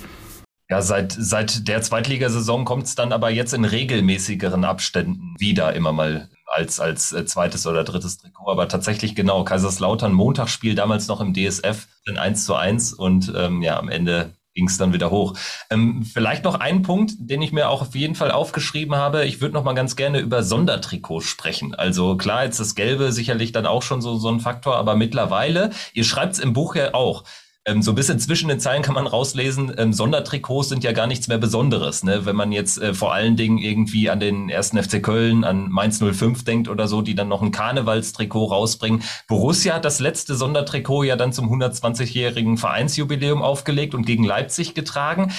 Ja, 0.71 0.81
seit, 0.81 1.11
seit 1.11 1.67
der 1.67 1.81
Zweitligasaison 1.81 2.63
kommt 2.63 2.85
es 2.85 2.95
dann 2.95 3.11
aber 3.11 3.29
jetzt 3.29 3.53
in 3.53 3.65
regelmäßigeren 3.65 4.63
Abständen 4.63 5.35
wieder 5.37 5.73
immer 5.73 5.91
mal 5.91 6.29
als, 6.45 6.79
als 6.79 7.11
äh, 7.11 7.25
zweites 7.25 7.67
oder 7.67 7.83
drittes 7.83 8.19
Trikot. 8.19 8.49
Aber 8.49 8.69
tatsächlich 8.69 9.13
genau, 9.13 9.43
Kaiserslautern 9.43 10.13
Montagsspiel 10.13 10.73
damals 10.73 11.09
noch 11.09 11.19
im 11.19 11.33
DSF, 11.33 11.89
dann 12.05 12.17
1 12.17 12.45
zu 12.45 12.55
1 12.55 12.93
und 12.93 13.33
ähm, 13.35 13.61
ja, 13.61 13.77
am 13.77 13.89
Ende 13.89 14.31
ging 14.53 14.67
es 14.67 14.77
dann 14.77 14.93
wieder 14.93 15.11
hoch. 15.11 15.33
Ähm, 15.69 16.03
vielleicht 16.03 16.45
noch 16.45 16.55
ein 16.55 16.83
Punkt, 16.83 17.15
den 17.19 17.41
ich 17.41 17.51
mir 17.51 17.67
auch 17.67 17.81
auf 17.81 17.95
jeden 17.95 18.15
Fall 18.15 18.31
aufgeschrieben 18.31 18.95
habe. 18.95 19.25
Ich 19.25 19.41
würde 19.41 19.53
noch 19.53 19.65
mal 19.65 19.73
ganz 19.73 19.97
gerne 19.97 20.19
über 20.19 20.41
Sondertrikots 20.41 21.25
sprechen. 21.25 21.75
Also 21.75 22.15
klar, 22.15 22.45
jetzt 22.45 22.61
das 22.61 22.75
Gelbe 22.75 23.11
sicherlich 23.11 23.51
dann 23.51 23.65
auch 23.65 23.81
schon 23.81 24.01
so, 24.01 24.17
so 24.17 24.29
ein 24.29 24.39
Faktor, 24.39 24.77
aber 24.77 24.95
mittlerweile, 24.95 25.71
ihr 25.93 26.05
schreibt 26.05 26.33
es 26.33 26.39
im 26.39 26.53
Buch 26.53 26.75
ja 26.75 26.93
auch, 26.93 27.25
ähm, 27.65 27.81
so 27.83 27.91
ein 27.91 27.95
bisschen 27.95 28.19
zwischen 28.19 28.49
den 28.49 28.59
Zeilen 28.59 28.81
kann 28.81 28.95
man 28.95 29.05
rauslesen, 29.05 29.73
ähm, 29.77 29.93
Sondertrikots 29.93 30.69
sind 30.69 30.83
ja 30.83 30.93
gar 30.93 31.05
nichts 31.05 31.27
mehr 31.27 31.37
Besonderes. 31.37 32.03
Ne? 32.03 32.25
Wenn 32.25 32.35
man 32.35 32.51
jetzt 32.51 32.81
äh, 32.81 32.93
vor 32.93 33.13
allen 33.13 33.35
Dingen 33.35 33.59
irgendwie 33.59 34.09
an 34.09 34.19
den 34.19 34.49
ersten 34.49 34.81
FC 34.81 35.01
Köln, 35.01 35.43
an 35.43 35.69
Mainz 35.69 35.99
05 35.99 36.43
denkt 36.43 36.69
oder 36.69 36.87
so, 36.87 37.01
die 37.01 37.13
dann 37.13 37.27
noch 37.27 37.43
ein 37.43 37.51
Karnevalstrikot 37.51 38.45
rausbringen. 38.45 39.03
Borussia 39.27 39.75
hat 39.75 39.85
das 39.85 39.99
letzte 39.99 40.35
Sondertrikot 40.35 41.03
ja 41.03 41.15
dann 41.15 41.33
zum 41.33 41.51
120-jährigen 41.53 42.57
Vereinsjubiläum 42.57 43.43
aufgelegt 43.43 43.93
und 43.93 44.05
gegen 44.05 44.23
Leipzig 44.23 44.73
getragen. 44.73 45.31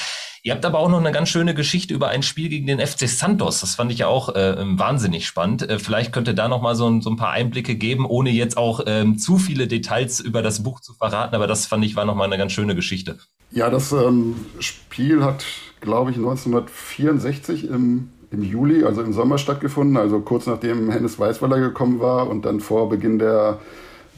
Ihr 0.44 0.52
habt 0.52 0.64
aber 0.64 0.80
auch 0.80 0.88
noch 0.88 0.98
eine 0.98 1.12
ganz 1.12 1.28
schöne 1.28 1.54
Geschichte 1.54 1.94
über 1.94 2.08
ein 2.08 2.24
Spiel 2.24 2.48
gegen 2.48 2.66
den 2.66 2.84
FC 2.84 3.08
Santos. 3.08 3.60
Das 3.60 3.76
fand 3.76 3.92
ich 3.92 3.98
ja 3.98 4.08
auch 4.08 4.34
äh, 4.34 4.56
wahnsinnig 4.58 5.24
spannend. 5.24 5.62
Äh, 5.62 5.78
vielleicht 5.78 6.12
könnt 6.12 6.26
ihr 6.26 6.34
da 6.34 6.48
noch 6.48 6.60
mal 6.60 6.74
so, 6.74 7.00
so, 7.00 7.10
ein 7.10 7.16
paar 7.16 7.30
Einblicke 7.30 7.76
geben, 7.76 8.04
ohne 8.06 8.30
jetzt 8.30 8.56
auch 8.56 8.80
ähm, 8.86 9.18
zu 9.18 9.38
viele 9.38 9.68
Details 9.68 10.18
über 10.18 10.42
das 10.42 10.64
Buch 10.64 10.80
zu 10.80 10.94
verraten. 10.94 11.36
Aber 11.36 11.46
das 11.46 11.66
fand 11.66 11.84
ich 11.84 11.94
war 11.94 12.04
noch 12.04 12.16
mal 12.16 12.24
eine 12.24 12.38
ganz 12.38 12.50
schöne 12.50 12.74
Geschichte. 12.74 13.18
Ja, 13.52 13.70
das 13.70 13.92
ähm, 13.92 14.34
Spiel 14.58 15.22
hat, 15.22 15.44
glaube 15.80 16.10
ich, 16.10 16.16
1964 16.16 17.68
im 17.68 18.08
im 18.32 18.42
Juli, 18.42 18.82
also 18.84 19.02
im 19.02 19.12
Sommer 19.12 19.36
stattgefunden, 19.36 19.98
also 19.98 20.20
kurz 20.20 20.46
nachdem 20.46 20.90
Hennes 20.90 21.18
Weißweiler 21.18 21.60
gekommen 21.60 22.00
war 22.00 22.28
und 22.28 22.46
dann 22.46 22.60
vor 22.60 22.88
Beginn 22.88 23.18
der 23.18 23.60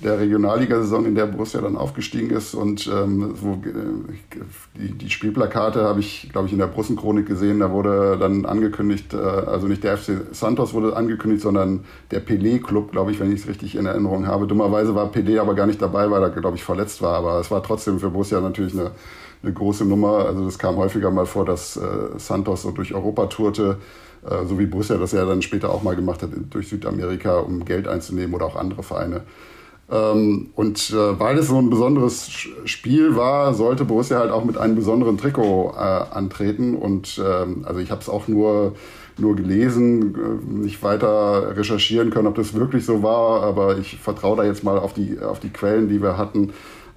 der 0.02 0.18
Regionalliga-Saison, 0.18 1.06
in 1.06 1.14
der 1.14 1.26
Borussia 1.26 1.60
dann 1.60 1.76
aufgestiegen 1.76 2.30
ist. 2.30 2.54
Und 2.54 2.90
ähm, 2.92 3.34
wo, 3.40 3.52
äh, 3.52 4.40
die, 4.76 4.92
die 4.92 5.10
Spielplakate 5.10 5.82
habe 5.82 6.00
ich, 6.00 6.28
glaube 6.32 6.46
ich, 6.46 6.52
in 6.52 6.58
der 6.58 6.66
Brussenchronik 6.66 7.26
gesehen. 7.26 7.60
Da 7.60 7.70
wurde 7.70 8.16
dann 8.18 8.44
angekündigt, 8.44 9.14
äh, 9.14 9.16
also 9.16 9.66
nicht 9.66 9.84
der 9.84 9.96
FC 9.96 10.22
Santos 10.32 10.74
wurde 10.74 10.96
angekündigt, 10.96 11.42
sondern 11.42 11.84
der 12.10 12.24
Pelé-Club, 12.24 12.92
glaube 12.92 13.12
ich, 13.12 13.20
wenn 13.20 13.32
ich 13.32 13.42
es 13.42 13.48
richtig 13.48 13.76
in 13.76 13.86
Erinnerung 13.86 14.26
habe. 14.26 14.46
Dummerweise 14.46 14.94
war 14.94 15.10
Pelé 15.10 15.40
aber 15.40 15.54
gar 15.54 15.66
nicht 15.66 15.80
dabei, 15.80 16.10
weil 16.10 16.22
er, 16.22 16.30
glaube 16.30 16.56
ich, 16.56 16.64
verletzt 16.64 17.00
war. 17.00 17.14
Aber 17.14 17.40
es 17.40 17.50
war 17.50 17.62
trotzdem 17.62 18.00
für 18.00 18.10
Borussia 18.10 18.40
natürlich 18.40 18.74
eine, 18.74 18.90
eine 19.42 19.52
große 19.52 19.84
Nummer. 19.84 20.26
Also 20.26 20.46
es 20.46 20.58
kam 20.58 20.76
häufiger 20.76 21.10
mal 21.10 21.26
vor, 21.26 21.44
dass 21.44 21.76
äh, 21.76 21.80
Santos 22.18 22.62
so 22.62 22.72
durch 22.72 22.94
Europa 22.94 23.26
tourte 23.26 23.78
äh, 24.28 24.46
so 24.46 24.58
wie 24.58 24.66
Borussia 24.66 24.96
das 24.96 25.12
ja 25.12 25.24
dann 25.24 25.42
später 25.42 25.70
auch 25.70 25.82
mal 25.82 25.96
gemacht 25.96 26.22
hat 26.22 26.30
durch 26.50 26.68
Südamerika, 26.68 27.38
um 27.38 27.64
Geld 27.64 27.86
einzunehmen 27.86 28.34
oder 28.34 28.46
auch 28.46 28.56
andere 28.56 28.82
Vereine. 28.82 29.22
Ähm, 29.90 30.50
und 30.54 30.90
äh, 30.90 31.20
weil 31.20 31.38
es 31.38 31.48
so 31.48 31.58
ein 31.58 31.68
besonderes 31.68 32.30
Spiel 32.64 33.16
war, 33.16 33.54
sollte 33.54 33.84
Borussia 33.84 34.18
halt 34.18 34.30
auch 34.30 34.44
mit 34.44 34.56
einem 34.56 34.76
besonderen 34.76 35.18
Trikot 35.18 35.74
äh, 35.76 35.78
antreten. 35.78 36.74
Und 36.74 37.20
ähm, 37.24 37.64
also 37.64 37.80
ich 37.80 37.90
habe 37.90 38.00
es 38.00 38.08
auch 38.08 38.26
nur, 38.26 38.74
nur 39.18 39.36
gelesen, 39.36 40.14
äh, 40.14 40.52
nicht 40.52 40.82
weiter 40.82 41.56
recherchieren 41.56 42.10
können, 42.10 42.28
ob 42.28 42.34
das 42.34 42.54
wirklich 42.54 42.86
so 42.86 43.02
war. 43.02 43.42
Aber 43.42 43.78
ich 43.78 43.98
vertraue 43.98 44.38
da 44.38 44.44
jetzt 44.44 44.64
mal 44.64 44.78
auf 44.78 44.94
die, 44.94 45.18
auf 45.20 45.40
die 45.40 45.50
Quellen, 45.50 45.88
die 45.88 46.02
wir 46.02 46.16
hatten. 46.16 46.52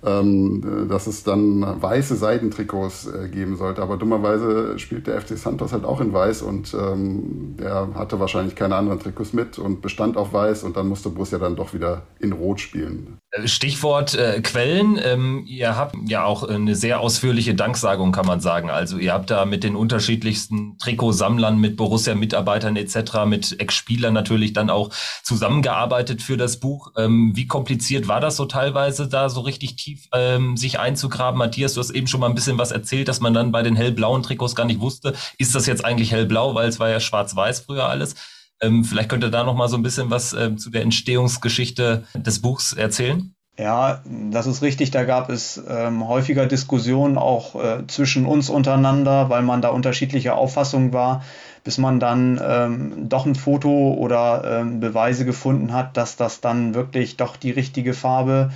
Ähm, 0.06 0.88
dass 0.90 1.08
es 1.08 1.24
dann 1.24 1.82
weiße 1.82 2.16
Seidentrikots 2.16 3.08
äh, 3.08 3.30
geben 3.30 3.56
sollte. 3.56 3.82
Aber 3.82 3.98
dummerweise 3.98 4.78
spielt 4.78 5.08
der 5.08 5.20
FC 5.22 5.38
Santos 5.38 5.74
halt 5.74 5.86
auch 5.86 6.02
in 6.02 6.14
weiß 6.14 6.44
und 6.44 6.76
ähm, 6.80 7.56
der 7.60 7.90
hatte 7.96 8.20
wahrscheinlich 8.20 8.56
keine 8.56 8.76
anderen 8.76 9.00
Trikots 9.00 9.34
mit 9.34 9.58
und 9.58 9.82
bestand 9.82 10.18
auf 10.18 10.34
weiß 10.34 10.64
und 10.64 10.78
dann 10.78 10.88
musste 10.88 11.10
Borussia 11.10 11.40
dann 11.40 11.56
doch 11.56 11.74
wieder 11.74 12.04
in 12.20 12.32
Rot 12.32 12.60
spielen. 12.60 13.18
Stichwort 13.46 14.16
äh, 14.16 14.42
Quellen. 14.42 15.00
Ähm, 15.04 15.44
ihr 15.48 15.76
habt 15.76 15.96
ja 16.08 16.24
auch 16.24 16.44
eine 16.44 16.76
sehr 16.76 17.02
ausführliche 17.02 17.56
Danksagung, 17.56 18.14
kann 18.14 18.26
man 18.26 18.40
sagen. 18.40 18.70
Also 18.70 18.98
ihr 18.98 19.14
habt 19.14 19.30
da 19.30 19.46
mit 19.46 19.64
den 19.64 19.76
unterschiedlichsten 19.76 20.78
Trikotsammlern, 20.78 21.60
mit 21.60 21.76
Borussia-Mitarbeitern 21.76 22.78
etc., 22.78 23.26
mit 23.26 23.60
Ex-Spielern 23.60 24.14
natürlich 24.14 24.54
dann 24.54 24.70
auch 24.70 24.92
zusammengearbeitet 25.24 26.22
für 26.22 26.38
das 26.38 26.60
Buch. 26.60 26.94
Ähm, 26.98 27.34
wie 27.36 27.48
kompliziert 27.48 28.08
war 28.08 28.22
das 28.22 28.38
so 28.38 28.46
teilweise, 28.46 29.10
da 29.10 29.30
so 29.30 29.42
richtig 29.42 29.76
tief 29.76 30.08
ähm, 30.14 30.56
sich 30.56 30.80
einzugraben? 30.80 31.38
Matthias, 31.38 31.74
du 31.74 31.82
hast 31.82 31.92
eben 31.92 32.08
schon 32.08 32.22
mal 32.22 32.30
ein 32.30 32.36
bisschen 32.36 32.58
was 32.58 32.72
erzählt, 32.72 33.10
dass 33.10 33.20
man 33.20 33.34
dann 33.34 33.52
bei 33.52 33.62
den 33.62 33.76
hellblauen 33.76 34.24
Trikots 34.24 34.56
gar 34.56 34.66
nicht 34.66 34.80
wusste, 34.80 35.14
ist 35.38 35.54
das 35.54 35.66
jetzt 35.66 35.84
eigentlich 35.84 36.12
hellblau, 36.12 36.56
weil 36.56 36.70
es 36.70 36.80
war 36.80 36.90
ja 36.90 37.02
schwarz-weiß 37.02 37.60
früher 37.60 37.90
alles. 37.90 38.16
Ähm, 38.62 38.84
vielleicht 38.84 39.10
könnt 39.10 39.24
ihr 39.24 39.30
da 39.30 39.44
noch 39.44 39.56
mal 39.56 39.68
so 39.68 39.78
ein 39.78 39.84
bisschen 39.84 40.10
was 40.10 40.34
ähm, 40.34 40.58
zu 40.58 40.70
der 40.70 40.82
Entstehungsgeschichte 40.82 42.04
des 42.16 42.42
Buchs 42.42 42.74
erzählen. 42.74 43.34
Ja, 43.60 44.02
das 44.06 44.46
ist 44.46 44.62
richtig. 44.62 44.92
Da 44.92 45.04
gab 45.04 45.30
es 45.30 45.62
ähm, 45.68 46.08
häufiger 46.08 46.46
Diskussionen 46.46 47.18
auch 47.18 47.56
äh, 47.56 47.88
zwischen 47.88 48.28
uns 48.28 48.50
untereinander, 48.50 49.30
weil 49.30 49.42
man 49.42 49.64
da 49.64 49.70
unterschiedlicher 49.70 50.36
Auffassung 50.36 50.94
war, 50.94 51.24
bis 51.64 51.80
man 51.80 52.00
dann 52.00 52.40
ähm, 52.44 53.10
doch 53.10 53.26
ein 53.26 53.34
Foto 53.34 53.96
oder 53.96 54.60
ähm, 54.60 54.80
Beweise 54.80 55.26
gefunden 55.26 55.74
hat, 55.74 55.98
dass 55.98 56.18
das 56.18 56.40
dann 56.40 56.76
wirklich 56.76 57.18
doch 57.18 57.36
die 57.36 57.50
richtige 57.50 57.96
Farbe 57.96 58.52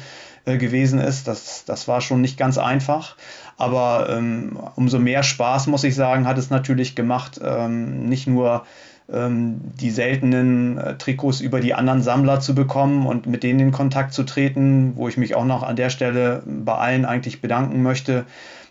äh, 0.45 0.57
gewesen 0.57 0.99
ist. 0.99 1.27
Das, 1.27 1.65
das 1.65 1.87
war 1.87 2.01
schon 2.01 2.21
nicht 2.21 2.37
ganz 2.37 2.59
einfach. 2.59 3.15
Aber 3.57 4.07
ähm, 4.09 4.59
umso 4.75 4.99
mehr 4.99 5.23
Spaß, 5.23 5.65
muss 5.65 5.83
ich 5.83 5.95
sagen, 5.95 6.27
hat 6.27 6.37
es 6.37 6.51
natürlich 6.51 6.95
gemacht, 6.95 7.39
ähm, 7.43 8.07
nicht 8.07 8.27
nur 8.27 8.65
die 9.11 9.89
seltenen 9.89 10.77
äh, 10.77 10.97
Trikots 10.97 11.41
über 11.41 11.59
die 11.59 11.73
anderen 11.73 12.01
Sammler 12.01 12.39
zu 12.39 12.55
bekommen 12.55 13.05
und 13.05 13.25
mit 13.25 13.43
denen 13.43 13.59
in 13.59 13.71
Kontakt 13.71 14.13
zu 14.13 14.23
treten, 14.23 14.93
wo 14.95 15.07
ich 15.07 15.17
mich 15.17 15.35
auch 15.35 15.45
noch 15.45 15.63
an 15.63 15.75
der 15.75 15.89
Stelle 15.89 16.43
bei 16.45 16.75
allen 16.75 17.05
eigentlich 17.05 17.41
bedanken 17.41 17.83
möchte, 17.83 18.25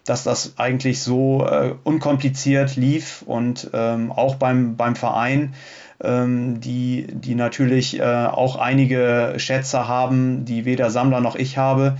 dass 0.04 0.24
das 0.24 0.54
eigentlich 0.56 1.02
so 1.02 1.46
äh, 1.46 1.74
unkompliziert 1.84 2.76
lief 2.76 3.22
und 3.26 3.70
ähm, 3.74 4.10
auch 4.10 4.36
beim, 4.36 4.76
beim 4.76 4.96
Verein, 4.96 5.54
ähm, 6.02 6.60
die, 6.60 7.06
die 7.10 7.34
natürlich 7.34 8.00
äh, 8.00 8.02
auch 8.02 8.56
einige 8.56 9.34
Schätze 9.36 9.88
haben, 9.88 10.46
die 10.46 10.64
weder 10.64 10.90
Sammler 10.90 11.20
noch 11.20 11.36
ich 11.36 11.58
habe 11.58 11.96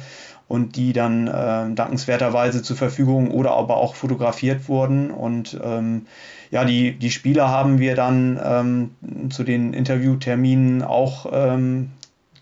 und 0.50 0.74
die 0.74 0.92
dann 0.92 1.28
äh, 1.28 1.72
dankenswerterweise 1.76 2.60
zur 2.60 2.76
Verfügung 2.76 3.30
oder 3.30 3.52
aber 3.52 3.76
auch 3.76 3.94
fotografiert 3.94 4.68
wurden 4.68 5.12
und 5.12 5.56
ähm, 5.62 6.06
ja, 6.50 6.64
die, 6.64 6.98
die 6.98 7.12
Spieler 7.12 7.48
haben 7.48 7.78
wir 7.78 7.94
dann 7.94 8.40
ähm, 8.44 9.30
zu 9.30 9.44
den 9.44 9.72
Interviewterminen 9.72 10.82
auch 10.82 11.26
ähm, 11.32 11.90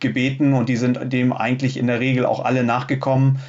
gebeten 0.00 0.54
und 0.54 0.70
die 0.70 0.76
sind 0.76 1.12
dem 1.12 1.34
eigentlich 1.34 1.76
in 1.76 1.86
der 1.86 2.00
Regel 2.00 2.24
auch 2.24 2.42
alle 2.42 2.64
nachgekommen. 2.64 3.40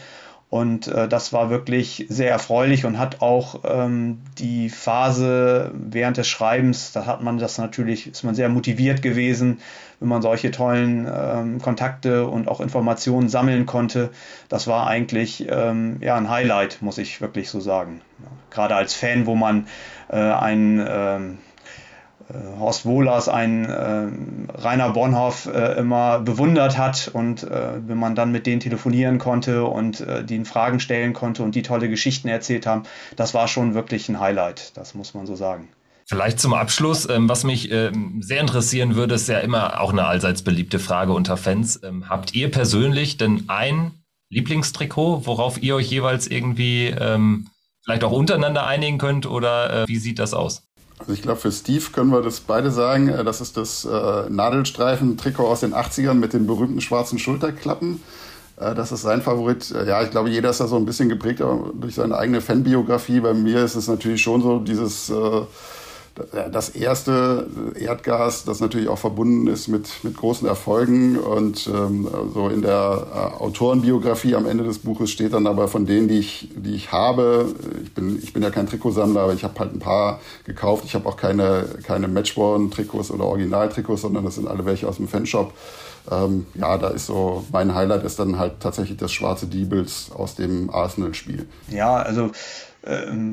Und 0.50 0.88
äh, 0.88 1.08
das 1.08 1.32
war 1.32 1.52
wirklich 1.52 2.08
sehr 2.10 2.32
erfreulich 2.32 2.84
und 2.84 2.98
hat 2.98 3.22
auch 3.22 3.62
ähm, 3.66 4.22
die 4.40 4.70
Phase 4.70 5.72
während 5.76 6.18
des 6.18 6.28
Schreibens, 6.28 6.92
da 6.92 7.06
hat 7.06 7.22
man 7.22 7.38
das 7.38 7.60
natürlich, 7.60 8.08
ist 8.08 8.24
man 8.24 8.34
sehr 8.34 8.50
motiviert 8.50 9.04
gewesen, 9.04 9.60
wenn 10.00 10.10
man 10.10 10.24
solche 10.24 10.50
tollen 10.50 11.08
ähm, 11.12 11.62
Kontakte 11.62 12.26
und 12.26 12.48
auch 12.48 12.62
Informationen 12.62 13.30
sammeln 13.30 13.68
konnte. 13.68 14.10
Das 14.48 14.66
war 14.66 14.88
eigentlich 14.88 15.46
ähm, 15.48 15.98
ja 16.02 16.16
ein 16.16 16.30
Highlight, 16.30 16.82
muss 16.82 16.98
ich 16.98 17.22
wirklich 17.22 17.50
so 17.50 17.60
sagen. 17.60 18.02
Gerade 18.50 18.76
als 18.76 18.96
Fan, 18.96 19.28
wo 19.28 19.36
man 19.36 19.68
äh, 20.10 20.18
ein 20.18 20.84
ähm, 20.88 21.38
äh, 21.38 21.49
Horst 22.60 22.86
Wohlers, 22.86 23.28
ein 23.28 23.66
äh, 23.66 24.08
Rainer 24.62 24.92
Bonhoff 24.92 25.48
äh, 25.48 25.80
immer 25.80 26.20
bewundert 26.20 26.78
hat 26.78 27.10
und 27.12 27.44
äh, 27.44 27.88
wenn 27.88 27.98
man 27.98 28.16
dann 28.16 28.32
mit 28.32 28.46
denen 28.46 28.60
telefonieren 28.60 29.18
konnte 29.18 29.66
und 29.66 30.02
äh, 30.02 30.24
denen 30.24 30.46
Fragen 30.46 30.80
stellen 30.80 31.14
konnte 31.14 31.42
und 31.42 31.56
die 31.56 31.64
tolle 31.64 31.90
Geschichten 31.90 32.28
erzählt 32.28 32.68
haben, 32.68 32.84
das 33.16 33.34
war 33.34 33.48
schon 33.48 33.74
wirklich 33.74 34.10
ein 34.10 34.20
Highlight, 34.20 34.78
das 34.78 34.94
muss 34.94 35.14
man 35.14 35.26
so 35.26 35.36
sagen. 35.36 35.70
Vielleicht 36.06 36.40
zum 36.40 36.54
Abschluss, 36.54 37.08
ähm, 37.10 37.30
was 37.30 37.44
mich 37.44 37.72
ähm, 37.72 38.22
sehr 38.22 38.42
interessieren 38.42 38.96
würde, 38.96 39.16
ist 39.16 39.28
ja 39.28 39.40
immer 39.40 39.80
auch 39.80 39.92
eine 39.92 40.06
allseits 40.06 40.44
beliebte 40.44 40.80
Frage 40.80 41.14
unter 41.14 41.38
Fans. 41.38 41.82
Ähm, 41.84 42.10
habt 42.10 42.34
ihr 42.34 42.50
persönlich 42.50 43.18
denn 43.18 43.46
ein 43.48 43.92
Lieblingstrikot, 44.30 45.26
worauf 45.26 45.62
ihr 45.62 45.76
euch 45.76 45.90
jeweils 45.90 46.28
irgendwie 46.28 46.88
ähm, 46.88 47.48
vielleicht 47.84 48.04
auch 48.04 48.12
untereinander 48.12 48.68
einigen 48.68 48.98
könnt 48.98 49.26
oder 49.26 49.84
äh, 49.84 49.88
wie 49.88 49.98
sieht 49.98 50.20
das 50.20 50.34
aus? 50.34 50.69
Also 51.00 51.14
ich 51.14 51.22
glaube, 51.22 51.40
für 51.40 51.52
Steve 51.52 51.86
können 51.92 52.12
wir 52.12 52.22
das 52.22 52.42
beide 52.42 52.72
sagen. 52.72 53.10
Äh, 53.10 53.24
das 53.24 53.42
ist 53.42 53.58
das 53.58 53.86
äh, 53.86 54.30
Nadelstreifen-Trikot 54.30 55.48
aus 55.48 55.62
den 55.62 55.74
80ern 55.74 56.16
mit 56.16 56.34
den 56.34 56.46
berühmten 56.46 56.82
schwarzen 56.82 57.20
Schulterklappen. 57.20 58.02
Äh, 58.58 58.76
das 58.76 58.92
ist 58.92 59.02
sein 59.02 59.22
Favorit. 59.22 59.72
Äh, 59.72 59.88
ja, 59.88 60.04
ich 60.04 60.12
glaube, 60.12 60.30
jeder 60.30 60.50
ist 60.50 60.60
da 60.60 60.68
so 60.68 60.76
ein 60.76 60.86
bisschen 60.86 61.10
geprägt 61.10 61.40
durch 61.40 61.96
seine 61.96 62.18
eigene 62.18 62.42
Fanbiografie. 62.42 63.22
Bei 63.22 63.34
mir 63.34 63.64
ist 63.64 63.76
es 63.76 63.88
natürlich 63.88 64.22
schon 64.22 64.42
so 64.42 64.60
dieses... 64.60 65.10
Äh, 65.10 65.42
das 66.52 66.70
erste 66.70 67.48
Erdgas, 67.76 68.44
das 68.46 68.60
natürlich 68.60 68.90
auch 68.90 68.98
verbunden 68.98 69.48
ist 69.48 69.68
mit, 69.68 70.04
mit 70.04 70.18
großen 70.18 70.48
Erfolgen. 70.48 71.18
Und 71.18 71.68
ähm, 71.68 72.08
so 72.34 72.50
in 72.50 72.62
der 72.62 73.08
äh, 73.14 73.42
Autorenbiografie 73.42 74.36
am 74.36 74.46
Ende 74.46 74.64
des 74.64 74.80
Buches 74.80 75.12
steht 75.12 75.34
dann 75.34 75.48
aber 75.48 75.68
von 75.68 75.86
denen, 75.86 76.08
die 76.08 76.20
ich, 76.20 76.50
die 76.56 76.76
ich 76.76 76.92
habe, 76.92 77.54
ich 77.84 77.94
bin, 77.94 78.20
ich 78.22 78.34
bin 78.34 78.44
ja 78.44 78.50
kein 78.50 78.68
Trikotsammler, 78.68 79.22
aber 79.22 79.34
ich 79.34 79.44
habe 79.44 79.60
halt 79.60 79.74
ein 79.74 79.80
paar 79.80 80.20
gekauft. 80.46 80.84
Ich 80.86 80.96
habe 80.96 81.08
auch 81.08 81.18
keine, 81.18 81.66
keine 81.84 82.08
Matchworn-Trikots 82.08 83.12
oder 83.12 83.26
Original-Trikots, 83.26 84.02
sondern 84.02 84.26
das 84.26 84.36
sind 84.36 84.48
alle 84.48 84.66
welche 84.66 84.88
aus 84.88 84.98
dem 84.98 85.08
Fanshop. 85.08 85.54
Ähm, 86.12 86.48
ja, 86.56 86.78
da 86.78 86.90
ist 86.90 87.06
so, 87.06 87.46
mein 87.52 87.76
Highlight 87.76 88.04
ist 88.04 88.20
dann 88.20 88.40
halt 88.40 88.60
tatsächlich 88.60 88.98
das 88.98 89.12
schwarze 89.12 89.48
Diebels 89.48 90.12
aus 90.16 90.36
dem 90.36 90.70
Arsenal-Spiel. 90.70 91.48
Ja, 91.70 91.98
also 91.98 92.32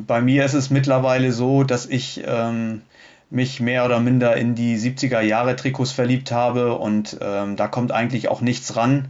bei 0.07 0.21
mir 0.21 0.45
ist 0.45 0.55
es 0.55 0.71
mittlerweile 0.71 1.33
so, 1.33 1.63
dass 1.63 1.87
ich 1.87 2.23
ähm, 2.27 2.83
mich 3.31 3.61
mehr 3.61 3.85
oder 3.85 4.01
minder 4.01 4.37
in 4.37 4.55
die 4.55 4.77
70er 4.77 5.21
Jahre 5.21 5.57
Trikots 5.57 5.93
verliebt 5.93 6.31
habe 6.31 6.77
und 6.77 7.19
ähm, 7.21 7.57
da 7.57 7.69
kommt 7.69 7.93
eigentlich 7.93 8.29
auch 8.29 8.41
nichts 8.41 8.77
ran. 8.77 9.09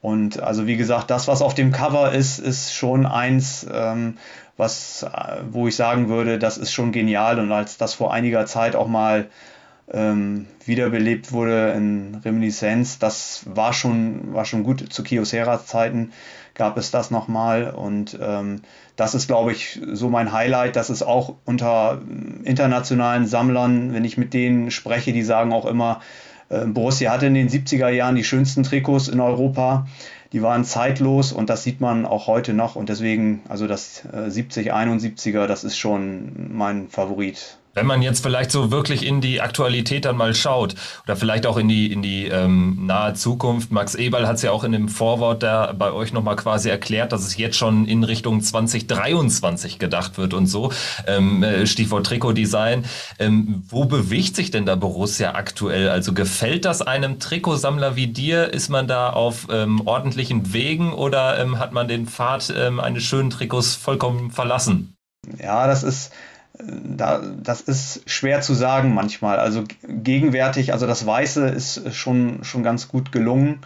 Und 0.00 0.40
also 0.40 0.66
wie 0.66 0.76
gesagt, 0.76 1.10
das, 1.10 1.26
was 1.26 1.42
auf 1.42 1.54
dem 1.54 1.72
Cover 1.72 2.12
ist, 2.12 2.38
ist 2.38 2.72
schon 2.72 3.04
eins, 3.04 3.66
ähm, 3.72 4.16
was, 4.56 5.02
äh, 5.02 5.38
wo 5.50 5.66
ich 5.66 5.74
sagen 5.74 6.08
würde, 6.08 6.38
das 6.38 6.56
ist 6.56 6.72
schon 6.72 6.92
genial. 6.92 7.40
Und 7.40 7.50
als 7.50 7.78
das 7.78 7.94
vor 7.94 8.12
einiger 8.12 8.46
Zeit 8.46 8.76
auch 8.76 8.86
mal 8.86 9.26
ähm, 9.90 10.46
wiederbelebt 10.64 11.32
wurde 11.32 11.72
in 11.72 12.20
Reminiszenz, 12.24 12.98
das 13.00 13.42
war 13.46 13.72
schon, 13.72 14.34
war 14.34 14.44
schon 14.44 14.62
gut 14.62 14.92
zu 14.92 15.02
Kioseras 15.02 15.66
Zeiten 15.66 16.12
gab 16.58 16.76
es 16.76 16.90
das 16.90 17.10
nochmal. 17.10 17.70
Und 17.70 18.18
ähm, 18.20 18.60
das 18.96 19.14
ist, 19.14 19.28
glaube 19.28 19.52
ich, 19.52 19.80
so 19.92 20.10
mein 20.10 20.32
Highlight. 20.32 20.76
Das 20.76 20.90
ist 20.90 21.02
auch 21.02 21.36
unter 21.46 22.02
internationalen 22.44 23.26
Sammlern, 23.26 23.94
wenn 23.94 24.04
ich 24.04 24.18
mit 24.18 24.34
denen 24.34 24.70
spreche, 24.70 25.12
die 25.14 25.22
sagen 25.22 25.52
auch 25.54 25.64
immer, 25.64 26.00
äh, 26.50 26.66
Borussia 26.66 27.10
hatte 27.10 27.26
in 27.26 27.34
den 27.34 27.48
70er 27.48 27.88
Jahren 27.88 28.16
die 28.16 28.24
schönsten 28.24 28.64
Trikots 28.64 29.08
in 29.08 29.20
Europa. 29.20 29.86
Die 30.32 30.42
waren 30.42 30.64
zeitlos 30.64 31.32
und 31.32 31.48
das 31.48 31.62
sieht 31.62 31.80
man 31.80 32.04
auch 32.04 32.26
heute 32.26 32.52
noch. 32.52 32.76
Und 32.76 32.90
deswegen, 32.90 33.40
also 33.48 33.66
das 33.66 34.04
äh, 34.12 34.30
70, 34.30 34.74
71er, 34.74 35.46
das 35.46 35.64
ist 35.64 35.78
schon 35.78 36.50
mein 36.52 36.88
Favorit. 36.88 37.56
Wenn 37.78 37.86
man 37.86 38.02
jetzt 38.02 38.24
vielleicht 38.24 38.50
so 38.50 38.72
wirklich 38.72 39.06
in 39.06 39.20
die 39.20 39.40
Aktualität 39.40 40.04
dann 40.04 40.16
mal 40.16 40.34
schaut 40.34 40.74
oder 41.04 41.14
vielleicht 41.14 41.46
auch 41.46 41.56
in 41.56 41.68
die, 41.68 41.92
in 41.92 42.02
die 42.02 42.26
ähm, 42.26 42.86
nahe 42.86 43.14
Zukunft, 43.14 43.70
Max 43.70 43.94
Eberl 43.94 44.26
hat 44.26 44.34
es 44.34 44.42
ja 44.42 44.50
auch 44.50 44.64
in 44.64 44.72
dem 44.72 44.88
Vorwort 44.88 45.44
da 45.44 45.72
bei 45.78 45.92
euch 45.92 46.12
nochmal 46.12 46.34
quasi 46.34 46.70
erklärt, 46.70 47.12
dass 47.12 47.24
es 47.24 47.36
jetzt 47.36 47.56
schon 47.56 47.86
in 47.86 48.02
Richtung 48.02 48.40
2023 48.40 49.78
gedacht 49.78 50.18
wird 50.18 50.34
und 50.34 50.48
so. 50.48 50.72
Ähm, 51.06 51.44
äh, 51.44 51.68
Stichwort 51.68 52.04
Trikotdesign. 52.06 52.84
Ähm, 53.20 53.62
wo 53.68 53.84
bewegt 53.84 54.34
sich 54.34 54.50
denn 54.50 54.66
da 54.66 54.74
Borussia 54.74 55.36
aktuell? 55.36 55.88
Also 55.88 56.12
gefällt 56.12 56.64
das 56.64 56.82
einem 56.82 57.20
Trikotsammler 57.20 57.94
wie 57.94 58.08
dir? 58.08 58.52
Ist 58.52 58.70
man 58.70 58.88
da 58.88 59.10
auf 59.10 59.46
ähm, 59.52 59.86
ordentlichen 59.86 60.52
Wegen 60.52 60.92
oder 60.92 61.38
ähm, 61.38 61.60
hat 61.60 61.70
man 61.70 61.86
den 61.86 62.08
Pfad 62.08 62.52
ähm, 62.56 62.80
eines 62.80 63.04
schönen 63.04 63.30
Trikots 63.30 63.76
vollkommen 63.76 64.32
verlassen? 64.32 64.96
Ja, 65.40 65.68
das 65.68 65.82
ist 65.82 66.10
da, 66.58 67.22
das 67.42 67.60
ist 67.60 68.08
schwer 68.10 68.40
zu 68.40 68.54
sagen 68.54 68.94
manchmal. 68.94 69.38
Also 69.38 69.64
gegenwärtig, 69.86 70.72
also 70.72 70.86
das 70.86 71.06
Weiße 71.06 71.46
ist 71.48 71.94
schon, 71.94 72.44
schon 72.44 72.62
ganz 72.62 72.88
gut 72.88 73.12
gelungen. 73.12 73.60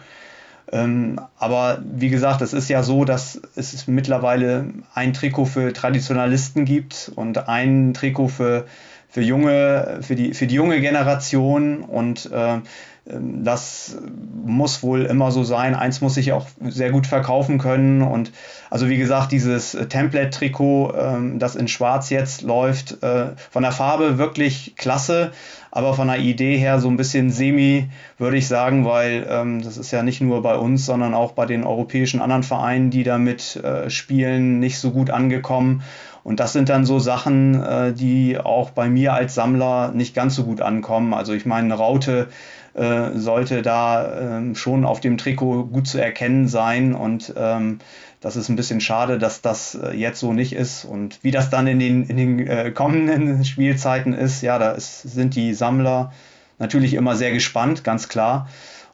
Ähm, 0.71 1.19
aber 1.37 1.81
wie 1.83 2.09
gesagt, 2.09 2.41
es 2.41 2.53
ist 2.53 2.69
ja 2.69 2.83
so, 2.83 3.05
dass 3.05 3.41
es 3.55 3.87
mittlerweile 3.87 4.65
ein 4.93 5.13
Trikot 5.13 5.45
für 5.45 5.73
Traditionalisten 5.73 6.65
gibt 6.65 7.11
und 7.15 7.49
ein 7.49 7.93
Trikot 7.93 8.29
für 8.29 8.65
für 9.13 9.21
junge, 9.21 9.99
für 10.01 10.15
die, 10.15 10.33
für 10.33 10.47
die 10.47 10.55
junge 10.55 10.81
Generation 10.81 11.83
und 11.83 12.31
äh, 12.31 12.61
das 13.05 13.97
muss 14.45 14.81
wohl 14.81 15.01
immer 15.03 15.31
so 15.31 15.43
sein. 15.43 15.75
Eins 15.75 15.99
muss 15.99 16.13
sich 16.13 16.31
auch 16.31 16.47
sehr 16.61 16.89
gut 16.89 17.05
verkaufen 17.05 17.57
können. 17.57 18.01
Und 18.01 18.31
also 18.69 18.87
wie 18.87 18.97
gesagt, 18.97 19.33
dieses 19.33 19.71
Template-Trikot, 19.71 20.93
ähm, 20.97 21.39
das 21.39 21.55
in 21.55 21.67
Schwarz 21.67 22.09
jetzt 22.09 22.43
läuft, 22.43 23.03
äh, 23.03 23.31
von 23.51 23.63
der 23.63 23.73
Farbe 23.73 24.17
wirklich 24.17 24.75
klasse, 24.77 25.31
aber 25.69 25.95
von 25.95 26.07
der 26.07 26.19
Idee 26.19 26.57
her 26.57 26.79
so 26.79 26.87
ein 26.87 26.95
bisschen 26.95 27.29
semi, 27.29 27.89
würde 28.17 28.37
ich 28.37 28.47
sagen, 28.47 28.85
weil 28.85 29.27
ähm, 29.29 29.61
das 29.61 29.77
ist 29.77 29.91
ja 29.91 30.01
nicht 30.01 30.21
nur 30.21 30.41
bei 30.41 30.55
uns, 30.55 30.85
sondern 30.85 31.13
auch 31.13 31.33
bei 31.33 31.45
den 31.45 31.65
europäischen 31.65 32.21
anderen 32.21 32.43
Vereinen, 32.43 32.89
die 32.89 33.03
damit 33.03 33.57
äh, 33.57 33.89
spielen, 33.89 34.59
nicht 34.59 34.79
so 34.79 34.91
gut 34.91 35.09
angekommen. 35.09 35.83
Und 36.23 36.39
das 36.39 36.53
sind 36.53 36.69
dann 36.69 36.85
so 36.85 36.99
Sachen, 36.99 37.61
äh, 37.61 37.91
die 37.91 38.37
auch 38.37 38.69
bei 38.69 38.87
mir 38.87 39.13
als 39.13 39.35
Sammler 39.35 39.91
nicht 39.91 40.15
ganz 40.15 40.35
so 40.35 40.45
gut 40.45 40.61
ankommen. 40.61 41.13
Also 41.13 41.33
ich 41.33 41.45
meine, 41.45 41.65
eine 41.65 41.73
Raute 41.73 42.29
äh, 42.73 43.11
sollte 43.15 43.61
da 43.61 44.37
ähm, 44.37 44.55
schon 44.55 44.85
auf 44.85 44.99
dem 44.99 45.17
Trikot 45.17 45.65
gut 45.65 45.87
zu 45.87 45.99
erkennen 45.99 46.47
sein 46.47 46.93
und 46.93 47.33
ähm, 47.37 47.79
das 48.23 48.37
ist 48.37 48.47
ein 48.47 48.55
bisschen 48.55 48.79
schade, 48.79 49.19
dass 49.19 49.41
das 49.41 49.75
äh, 49.75 49.91
jetzt 49.91 50.21
so 50.21 50.31
nicht 50.31 50.53
ist. 50.53 50.85
Und 50.85 51.19
wie 51.23 51.31
das 51.31 51.49
dann 51.49 51.67
in 51.67 51.79
den, 51.79 52.05
in 52.05 52.15
den 52.15 52.47
äh, 52.47 52.71
kommenden 52.71 53.43
Spielzeiten 53.45 54.13
ist, 54.13 54.41
ja, 54.41 54.57
da 54.57 54.71
ist, 54.71 55.01
sind 55.01 55.35
die 55.35 55.53
Sammler 55.53 56.13
natürlich 56.57 56.93
immer 56.93 57.17
sehr 57.17 57.33
gespannt, 57.33 57.83
ganz 57.83 58.07
klar. 58.07 58.47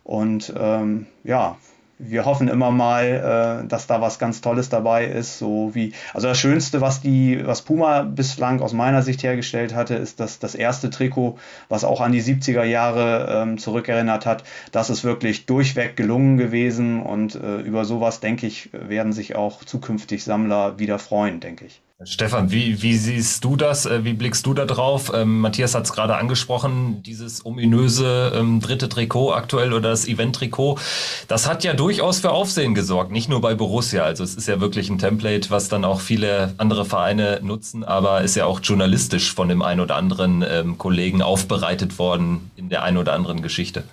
Und 0.04 0.52
ähm, 0.58 1.06
ja, 1.24 1.58
wir 2.00 2.24
hoffen 2.26 2.48
immer 2.48 2.72
mal, 2.72 3.62
äh, 3.64 3.68
dass 3.68 3.86
da 3.86 4.02
was 4.02 4.18
ganz 4.20 4.42
Tolles 4.42 4.70
dabei 4.70 5.06
ist. 5.06 5.38
So 5.38 5.76
wie, 5.76 5.94
also 6.14 6.28
das 6.28 6.40
Schönste, 6.40 6.82
was 6.82 7.02
die, 7.02 7.46
was 7.46 7.62
Puma 7.62 8.04
bislang 8.04 8.62
aus 8.62 8.74
meiner 8.74 9.04
Sicht 9.04 9.22
hergestellt 9.22 9.76
hatte, 9.76 9.96
ist 9.96 10.20
das, 10.20 10.40
das 10.40 10.56
erste 10.56 10.90
Trikot, 10.90 11.38
was 11.68 11.84
auch 11.84 12.02
an 12.02 12.14
die 12.14 12.24
70er 12.24 12.64
Jahre 12.64 13.44
ähm, 13.44 13.58
zurückerinnert 13.58 14.26
hat. 14.26 14.44
Das 14.72 14.90
ist 14.90 15.04
wirklich 15.04 15.46
durchweg 15.46 15.98
gelungen 15.98 16.38
gewesen 16.38 17.02
und 17.02 17.36
äh, 17.36 17.58
über 17.58 17.84
sowas, 17.84 18.22
denke 18.22 18.48
ich, 18.48 18.70
werden 18.72 19.12
sich 19.12 19.36
auch 19.36 19.64
zukünftig 19.66 20.24
Sammler 20.24 20.80
wieder 20.80 21.00
freuen, 21.00 21.42
denke 21.42 21.66
ich. 21.66 21.82
Stefan, 22.06 22.50
wie, 22.50 22.82
wie 22.82 22.96
siehst 22.96 23.44
du 23.44 23.58
das? 23.58 23.86
Äh, 23.86 24.06
wie 24.06 24.14
blickst 24.14 24.46
du 24.46 24.54
da 24.54 24.66
drauf? 24.66 25.12
Ähm, 25.14 25.42
Matthias 25.42 25.76
hat 25.76 25.84
es 25.84 25.92
gerade 25.92 26.16
angesprochen, 26.16 27.04
dieses 27.04 27.46
ominöse 27.46 28.32
ähm, 28.34 28.62
dritte 28.62 28.88
Trikot 28.88 29.34
aktuell 29.34 29.74
oder 29.74 29.90
das 29.90 30.08
Event-Trikot. 30.08 30.80
Das 31.28 31.46
hat 31.46 31.66
ja 31.66 31.74
durchaus 31.74 32.22
für 32.22 32.32
Aufsehen 32.32 32.74
gesorgt, 32.74 33.12
nicht 33.12 33.28
nur 33.28 33.42
bei 33.42 33.54
Borussia. 33.54 34.04
Also 34.04 34.24
es 34.24 34.36
ist 34.36 34.48
ja 34.48 34.62
wirklich 34.62 34.90
ein 34.90 34.98
Template, 34.98 35.50
was 35.50 35.68
dann 35.68 35.84
auch 35.84 36.00
viele 36.00 36.54
andere 36.56 36.86
Vereine 36.86 37.42
nutzen, 37.44 37.84
aber 37.84 38.22
ist 38.22 38.36
ja 38.36 38.46
auch 38.46 38.62
journalistisch 38.64 39.34
von 39.34 39.50
dem 39.50 39.62
einen 39.62 39.82
oder 39.82 39.98
anderen 39.98 40.42
ähm, 40.50 40.78
Kollegen 40.78 41.22
aufbereitet 41.22 42.00
worden 42.00 42.50
in 42.56 42.70
der 42.70 42.84
einen 42.84 42.96
oder 42.96 43.12
anderen 43.12 43.42
Geschichte. 43.42 43.84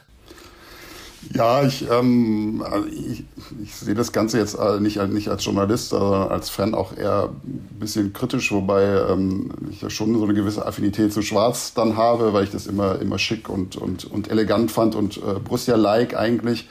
Ja, 1.35 1.63
ich, 1.65 1.89
ähm, 1.91 2.65
also 2.69 2.87
ich, 2.89 3.25
ich 3.63 3.75
sehe 3.75 3.95
das 3.95 4.13
Ganze 4.13 4.39
jetzt 4.39 4.55
äh, 4.55 4.81
nicht, 4.81 5.03
nicht 5.09 5.29
als 5.29 5.45
Journalist, 5.45 5.91
sondern 5.91 6.29
als 6.29 6.51
Fan 6.51 6.75
auch 6.75 6.97
eher 6.97 7.31
ein 7.45 7.79
bisschen 7.79 8.13
kritisch, 8.13 8.53
wobei 8.53 8.85
ähm, 8.85 9.51
ich 9.71 9.83
ja 9.83 9.91
schon 9.91 10.17
so 10.19 10.25
eine 10.25 10.35
gewisse 10.35 10.65
Affinität 10.65 11.13
zu 11.13 11.23
Schwarz 11.23 11.75
dann 11.75 11.97
habe, 11.97 12.33
weil 12.33 12.45
ich 12.45 12.51
das 12.51 12.67
immer, 12.67 13.01
immer 13.01 13.19
schick 13.19 13.49
und, 13.49 13.77
und, 13.77 14.05
und 14.05 14.31
elegant 14.31 14.71
fand 14.71 14.95
und 14.95 15.17
äh, 15.19 15.39
Borussia-like 15.43 16.17
eigentlich. 16.17 16.69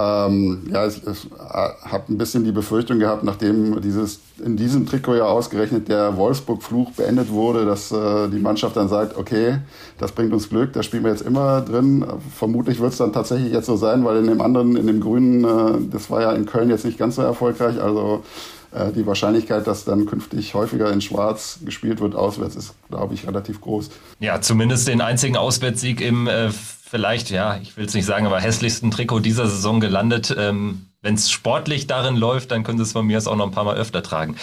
Ähm, 0.00 0.62
ja, 0.72 0.86
ich, 0.86 1.04
ich 1.04 1.26
äh, 1.26 1.88
habe 1.90 2.04
ein 2.08 2.18
bisschen 2.18 2.44
die 2.44 2.52
Befürchtung 2.52 3.00
gehabt, 3.00 3.24
nachdem 3.24 3.80
dieses 3.80 4.20
in 4.44 4.56
diesem 4.56 4.86
Trikot 4.86 5.16
ja 5.16 5.24
ausgerechnet 5.24 5.88
der 5.88 6.16
Wolfsburg-Fluch 6.16 6.92
beendet 6.92 7.30
wurde, 7.30 7.66
dass 7.66 7.90
äh, 7.90 8.28
die 8.28 8.38
Mannschaft 8.38 8.76
dann 8.76 8.88
sagt, 8.88 9.16
okay, 9.16 9.58
das 9.98 10.12
bringt 10.12 10.32
uns 10.32 10.48
Glück, 10.48 10.72
da 10.72 10.84
spielen 10.84 11.02
wir 11.02 11.10
jetzt 11.10 11.22
immer 11.22 11.62
drin. 11.62 12.06
Vermutlich 12.32 12.78
wird 12.78 12.92
es 12.92 12.98
dann 12.98 13.12
tatsächlich 13.12 13.52
jetzt 13.52 13.66
so 13.66 13.76
sein, 13.76 14.04
weil 14.04 14.18
in 14.18 14.28
dem 14.28 14.40
anderen, 14.40 14.76
in 14.76 14.86
dem 14.86 15.00
Grünen, 15.00 15.42
äh, 15.42 15.90
das 15.90 16.08
war 16.10 16.22
ja 16.22 16.30
in 16.30 16.46
Köln 16.46 16.70
jetzt 16.70 16.84
nicht 16.84 16.98
ganz 16.98 17.16
so 17.16 17.22
erfolgreich. 17.22 17.82
Also 17.82 18.22
äh, 18.70 18.92
die 18.92 19.06
Wahrscheinlichkeit, 19.06 19.66
dass 19.66 19.84
dann 19.84 20.04
künftig 20.04 20.54
häufiger 20.54 20.92
in 20.92 21.00
Schwarz 21.00 21.58
gespielt 21.64 22.00
wird 22.00 22.14
auswärts, 22.14 22.54
ist, 22.54 22.74
glaube 22.90 23.14
ich, 23.14 23.26
relativ 23.26 23.60
groß. 23.60 23.90
Ja, 24.20 24.40
zumindest 24.42 24.86
den 24.88 25.00
einzigen 25.00 25.36
Auswärtssieg 25.36 26.02
im 26.02 26.28
äh, 26.28 26.50
vielleicht, 26.88 27.30
ja, 27.30 27.58
ich 27.62 27.76
will 27.76 27.84
es 27.86 27.94
nicht 27.94 28.06
sagen, 28.06 28.26
aber 28.26 28.40
hässlichsten 28.40 28.90
Trikot 28.90 29.20
dieser 29.20 29.46
Saison 29.46 29.80
gelandet. 29.80 30.34
Ähm, 30.36 30.86
Wenn 31.02 31.14
es 31.14 31.30
sportlich 31.30 31.86
darin 31.86 32.16
läuft, 32.16 32.50
dann 32.50 32.64
können 32.64 32.78
sie 32.78 32.84
es 32.84 32.92
von 32.92 33.06
mir 33.06 33.18
aus 33.18 33.26
auch 33.26 33.36
noch 33.36 33.46
ein 33.46 33.52
paar 33.52 33.64
Mal 33.64 33.76
öfter 33.76 34.02
tragen. 34.02 34.36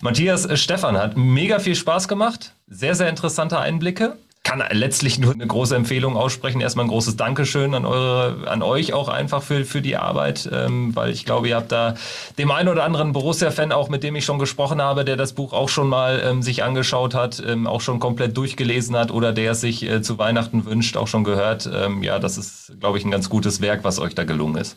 Matthias 0.00 0.44
äh, 0.44 0.56
Stefan 0.56 0.96
hat 0.96 1.16
mega 1.16 1.58
viel 1.58 1.74
Spaß 1.74 2.08
gemacht. 2.08 2.52
Sehr, 2.66 2.94
sehr 2.94 3.08
interessante 3.08 3.58
Einblicke 3.58 4.16
kann 4.46 4.62
letztlich 4.70 5.18
nur 5.18 5.32
eine 5.32 5.46
große 5.46 5.74
Empfehlung 5.74 6.16
aussprechen. 6.16 6.60
Erstmal 6.60 6.86
ein 6.86 6.88
großes 6.88 7.16
Dankeschön 7.16 7.74
an 7.74 7.84
eure, 7.84 8.48
an 8.48 8.62
euch 8.62 8.92
auch 8.92 9.08
einfach 9.08 9.42
für, 9.42 9.64
für 9.64 9.82
die 9.82 9.96
Arbeit, 9.96 10.48
ähm, 10.52 10.94
weil 10.94 11.10
ich 11.10 11.24
glaube, 11.24 11.48
ihr 11.48 11.56
habt 11.56 11.72
da 11.72 11.94
dem 12.38 12.52
einen 12.52 12.68
oder 12.68 12.84
anderen 12.84 13.12
Borussia-Fan 13.12 13.72
auch, 13.72 13.88
mit 13.88 14.04
dem 14.04 14.14
ich 14.14 14.24
schon 14.24 14.38
gesprochen 14.38 14.80
habe, 14.80 15.04
der 15.04 15.16
das 15.16 15.32
Buch 15.32 15.52
auch 15.52 15.68
schon 15.68 15.88
mal 15.88 16.22
ähm, 16.24 16.42
sich 16.42 16.62
angeschaut 16.62 17.12
hat, 17.12 17.42
ähm, 17.44 17.66
auch 17.66 17.80
schon 17.80 17.98
komplett 17.98 18.36
durchgelesen 18.36 18.96
hat 18.96 19.10
oder 19.10 19.32
der 19.32 19.50
es 19.50 19.62
sich 19.62 19.82
äh, 19.82 20.00
zu 20.00 20.16
Weihnachten 20.18 20.64
wünscht, 20.64 20.96
auch 20.96 21.08
schon 21.08 21.24
gehört. 21.24 21.68
Ähm, 21.74 22.04
ja, 22.04 22.20
das 22.20 22.38
ist, 22.38 22.72
glaube 22.78 22.98
ich, 22.98 23.04
ein 23.04 23.10
ganz 23.10 23.28
gutes 23.28 23.60
Werk, 23.60 23.82
was 23.82 23.98
euch 23.98 24.14
da 24.14 24.22
gelungen 24.22 24.58
ist. 24.58 24.76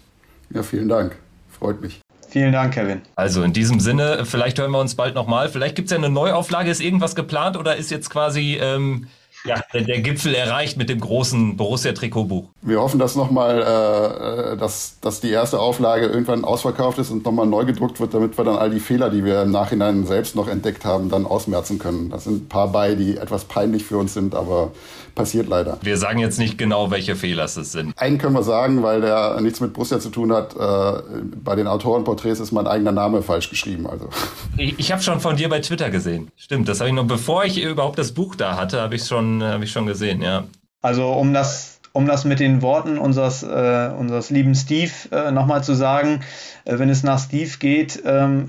Ja, 0.51 0.63
vielen 0.63 0.89
Dank. 0.89 1.15
Freut 1.59 1.79
mich. 1.79 1.99
Vielen 2.27 2.53
Dank, 2.53 2.73
Kevin. 2.73 3.01
Also 3.15 3.43
in 3.43 3.53
diesem 3.53 3.79
Sinne, 3.79 4.25
vielleicht 4.25 4.57
hören 4.57 4.71
wir 4.71 4.79
uns 4.79 4.95
bald 4.95 5.13
nochmal. 5.13 5.49
Vielleicht 5.49 5.75
gibt 5.75 5.87
es 5.87 5.91
ja 5.91 5.97
eine 5.97 6.09
Neuauflage. 6.09 6.71
Ist 6.71 6.81
irgendwas 6.81 7.13
geplant 7.15 7.55
oder 7.55 7.75
ist 7.75 7.91
jetzt 7.91 8.09
quasi 8.09 8.57
ähm, 8.59 9.07
ja, 9.45 9.61
der, 9.73 10.01
Gipfel 10.01 10.35
erreicht 10.35 10.77
mit 10.77 10.89
dem 10.89 10.99
großen 10.99 11.55
Borussia-Trikotbuch. 11.55 12.45
Wir 12.61 12.81
hoffen, 12.81 12.99
dass 12.99 13.15
nochmal, 13.15 13.61
äh, 13.61 14.57
dass, 14.57 14.99
dass 15.01 15.21
die 15.21 15.29
erste 15.29 15.59
Auflage 15.59 16.07
irgendwann 16.07 16.43
ausverkauft 16.43 16.99
ist 16.99 17.09
und 17.09 17.25
nochmal 17.25 17.45
neu 17.45 17.65
gedruckt 17.65 17.99
wird, 17.99 18.13
damit 18.13 18.37
wir 18.37 18.45
dann 18.45 18.57
all 18.57 18.69
die 18.69 18.79
Fehler, 18.79 19.09
die 19.09 19.23
wir 19.23 19.41
im 19.41 19.51
Nachhinein 19.51 20.05
selbst 20.05 20.35
noch 20.35 20.47
entdeckt 20.47 20.85
haben, 20.85 21.09
dann 21.09 21.25
ausmerzen 21.25 21.79
können. 21.79 22.09
Da 22.09 22.19
sind 22.19 22.43
ein 22.43 22.49
paar 22.49 22.71
bei, 22.71 22.95
die 22.95 23.17
etwas 23.17 23.45
peinlich 23.45 23.85
für 23.85 23.97
uns 23.97 24.13
sind, 24.13 24.35
aber 24.35 24.71
passiert 25.15 25.47
leider. 25.47 25.77
Wir 25.81 25.97
sagen 25.97 26.19
jetzt 26.19 26.39
nicht 26.39 26.57
genau, 26.57 26.91
welche 26.91 27.15
Fehler 27.15 27.45
es 27.45 27.55
sind. 27.55 27.93
Einen 27.97 28.17
können 28.17 28.33
wir 28.33 28.43
sagen, 28.43 28.83
weil 28.83 29.01
der 29.01 29.39
nichts 29.41 29.59
mit 29.59 29.73
Borussia 29.73 29.99
zu 29.99 30.09
tun 30.09 30.33
hat. 30.33 30.55
Äh, 30.55 31.01
bei 31.43 31.55
den 31.55 31.67
Autorenporträts 31.67 32.39
ist 32.39 32.51
mein 32.51 32.67
eigener 32.67 32.91
Name 32.91 33.21
falsch 33.21 33.49
geschrieben. 33.49 33.87
Also. 33.87 34.09
Ich, 34.57 34.77
ich 34.79 34.91
habe 34.91 35.01
schon 35.01 35.19
von 35.19 35.35
dir 35.35 35.49
bei 35.49 35.59
Twitter 35.59 35.89
gesehen. 35.89 36.29
Stimmt, 36.35 36.67
das 36.67 36.79
habe 36.79 36.89
ich 36.89 36.95
noch, 36.95 37.07
bevor 37.07 37.45
ich 37.45 37.61
überhaupt 37.61 37.99
das 37.99 38.11
Buch 38.11 38.35
da 38.35 38.57
hatte, 38.57 38.81
habe 38.81 38.95
ich 38.95 39.05
schon, 39.05 39.43
hab 39.43 39.61
ich 39.61 39.71
schon 39.71 39.85
gesehen, 39.85 40.21
ja. 40.21 40.45
Also 40.81 41.11
um 41.11 41.33
das 41.33 41.79
um 41.91 42.05
das 42.05 42.25
mit 42.25 42.39
den 42.39 42.61
Worten 42.61 42.97
unseres, 42.97 43.43
äh, 43.43 43.91
unseres 43.97 44.29
lieben 44.29 44.55
Steve 44.55 44.91
äh, 45.11 45.31
nochmal 45.31 45.63
zu 45.63 45.73
sagen, 45.73 46.21
äh, 46.65 46.77
wenn 46.77 46.89
es 46.89 47.03
nach 47.03 47.19
Steve 47.19 47.51
geht, 47.59 48.01
ähm, 48.05 48.47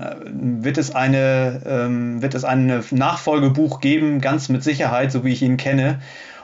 wird, 0.61 0.77
es 0.77 0.93
eine, 0.93 1.61
ähm, 1.65 2.21
wird 2.21 2.35
es 2.35 2.43
ein 2.43 2.83
Nachfolgebuch 2.91 3.79
geben, 3.79 4.21
ganz 4.21 4.49
mit 4.49 4.63
Sicherheit, 4.63 5.11
so 5.11 5.23
wie 5.23 5.33
ich 5.33 5.41
ihn 5.41 5.57
kenne. 5.57 6.01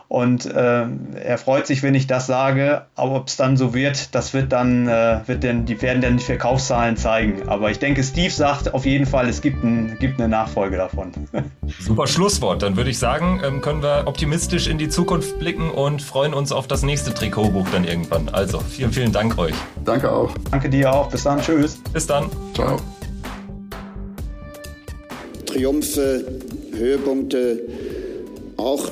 Und 0.09 0.45
äh, 0.45 0.85
er 1.15 1.37
freut 1.37 1.67
sich, 1.67 1.83
wenn 1.83 1.93
ich 1.93 2.07
das 2.07 2.27
sage. 2.27 2.83
Aber 2.95 3.15
ob 3.15 3.27
es 3.27 3.35
dann 3.35 3.57
so 3.57 3.73
wird, 3.73 4.15
das 4.15 4.33
wird 4.33 4.53
dann, 4.53 4.87
äh, 4.87 5.19
wird 5.25 5.43
denn, 5.43 5.65
die 5.65 5.81
werden 5.81 6.01
dann 6.01 6.17
die 6.17 6.23
Verkaufszahlen 6.23 6.95
zeigen. 6.95 7.49
Aber 7.49 7.71
ich 7.71 7.79
denke, 7.79 8.03
Steve 8.03 8.31
sagt 8.31 8.73
auf 8.73 8.85
jeden 8.85 9.05
Fall, 9.05 9.27
es 9.27 9.41
gibt, 9.41 9.63
ein, 9.63 9.97
gibt 9.99 10.19
eine 10.19 10.29
Nachfolge 10.29 10.77
davon. 10.77 11.11
Super 11.79 12.07
Schlusswort. 12.07 12.61
Dann 12.61 12.77
würde 12.77 12.89
ich 12.89 12.99
sagen, 12.99 13.41
ähm, 13.43 13.59
können 13.59 13.83
wir 13.83 14.03
optimistisch 14.05 14.67
in 14.67 14.77
die 14.77 14.87
Zukunft 14.87 15.39
blicken 15.39 15.71
und 15.71 16.01
freuen 16.01 16.33
uns 16.33 16.53
auf 16.53 16.67
das 16.67 16.83
nächste 16.83 17.13
Trikotbuch 17.13 17.67
dann 17.71 17.83
irgendwann. 17.83 18.29
Also 18.29 18.59
vielen, 18.59 18.93
vielen 18.93 19.11
Dank 19.11 19.37
euch. 19.37 19.55
Danke 19.83 20.09
auch. 20.09 20.31
Danke 20.51 20.69
dir 20.69 20.93
auch. 20.93 21.09
Bis 21.09 21.23
dann. 21.23 21.41
Tschüss. 21.41 21.81
Bis 21.91 22.07
dann. 22.07 22.29
Ciao. 22.53 22.77
Triumphe, 25.45 26.23
Höhepunkte, 26.77 27.61
auch 28.57 28.91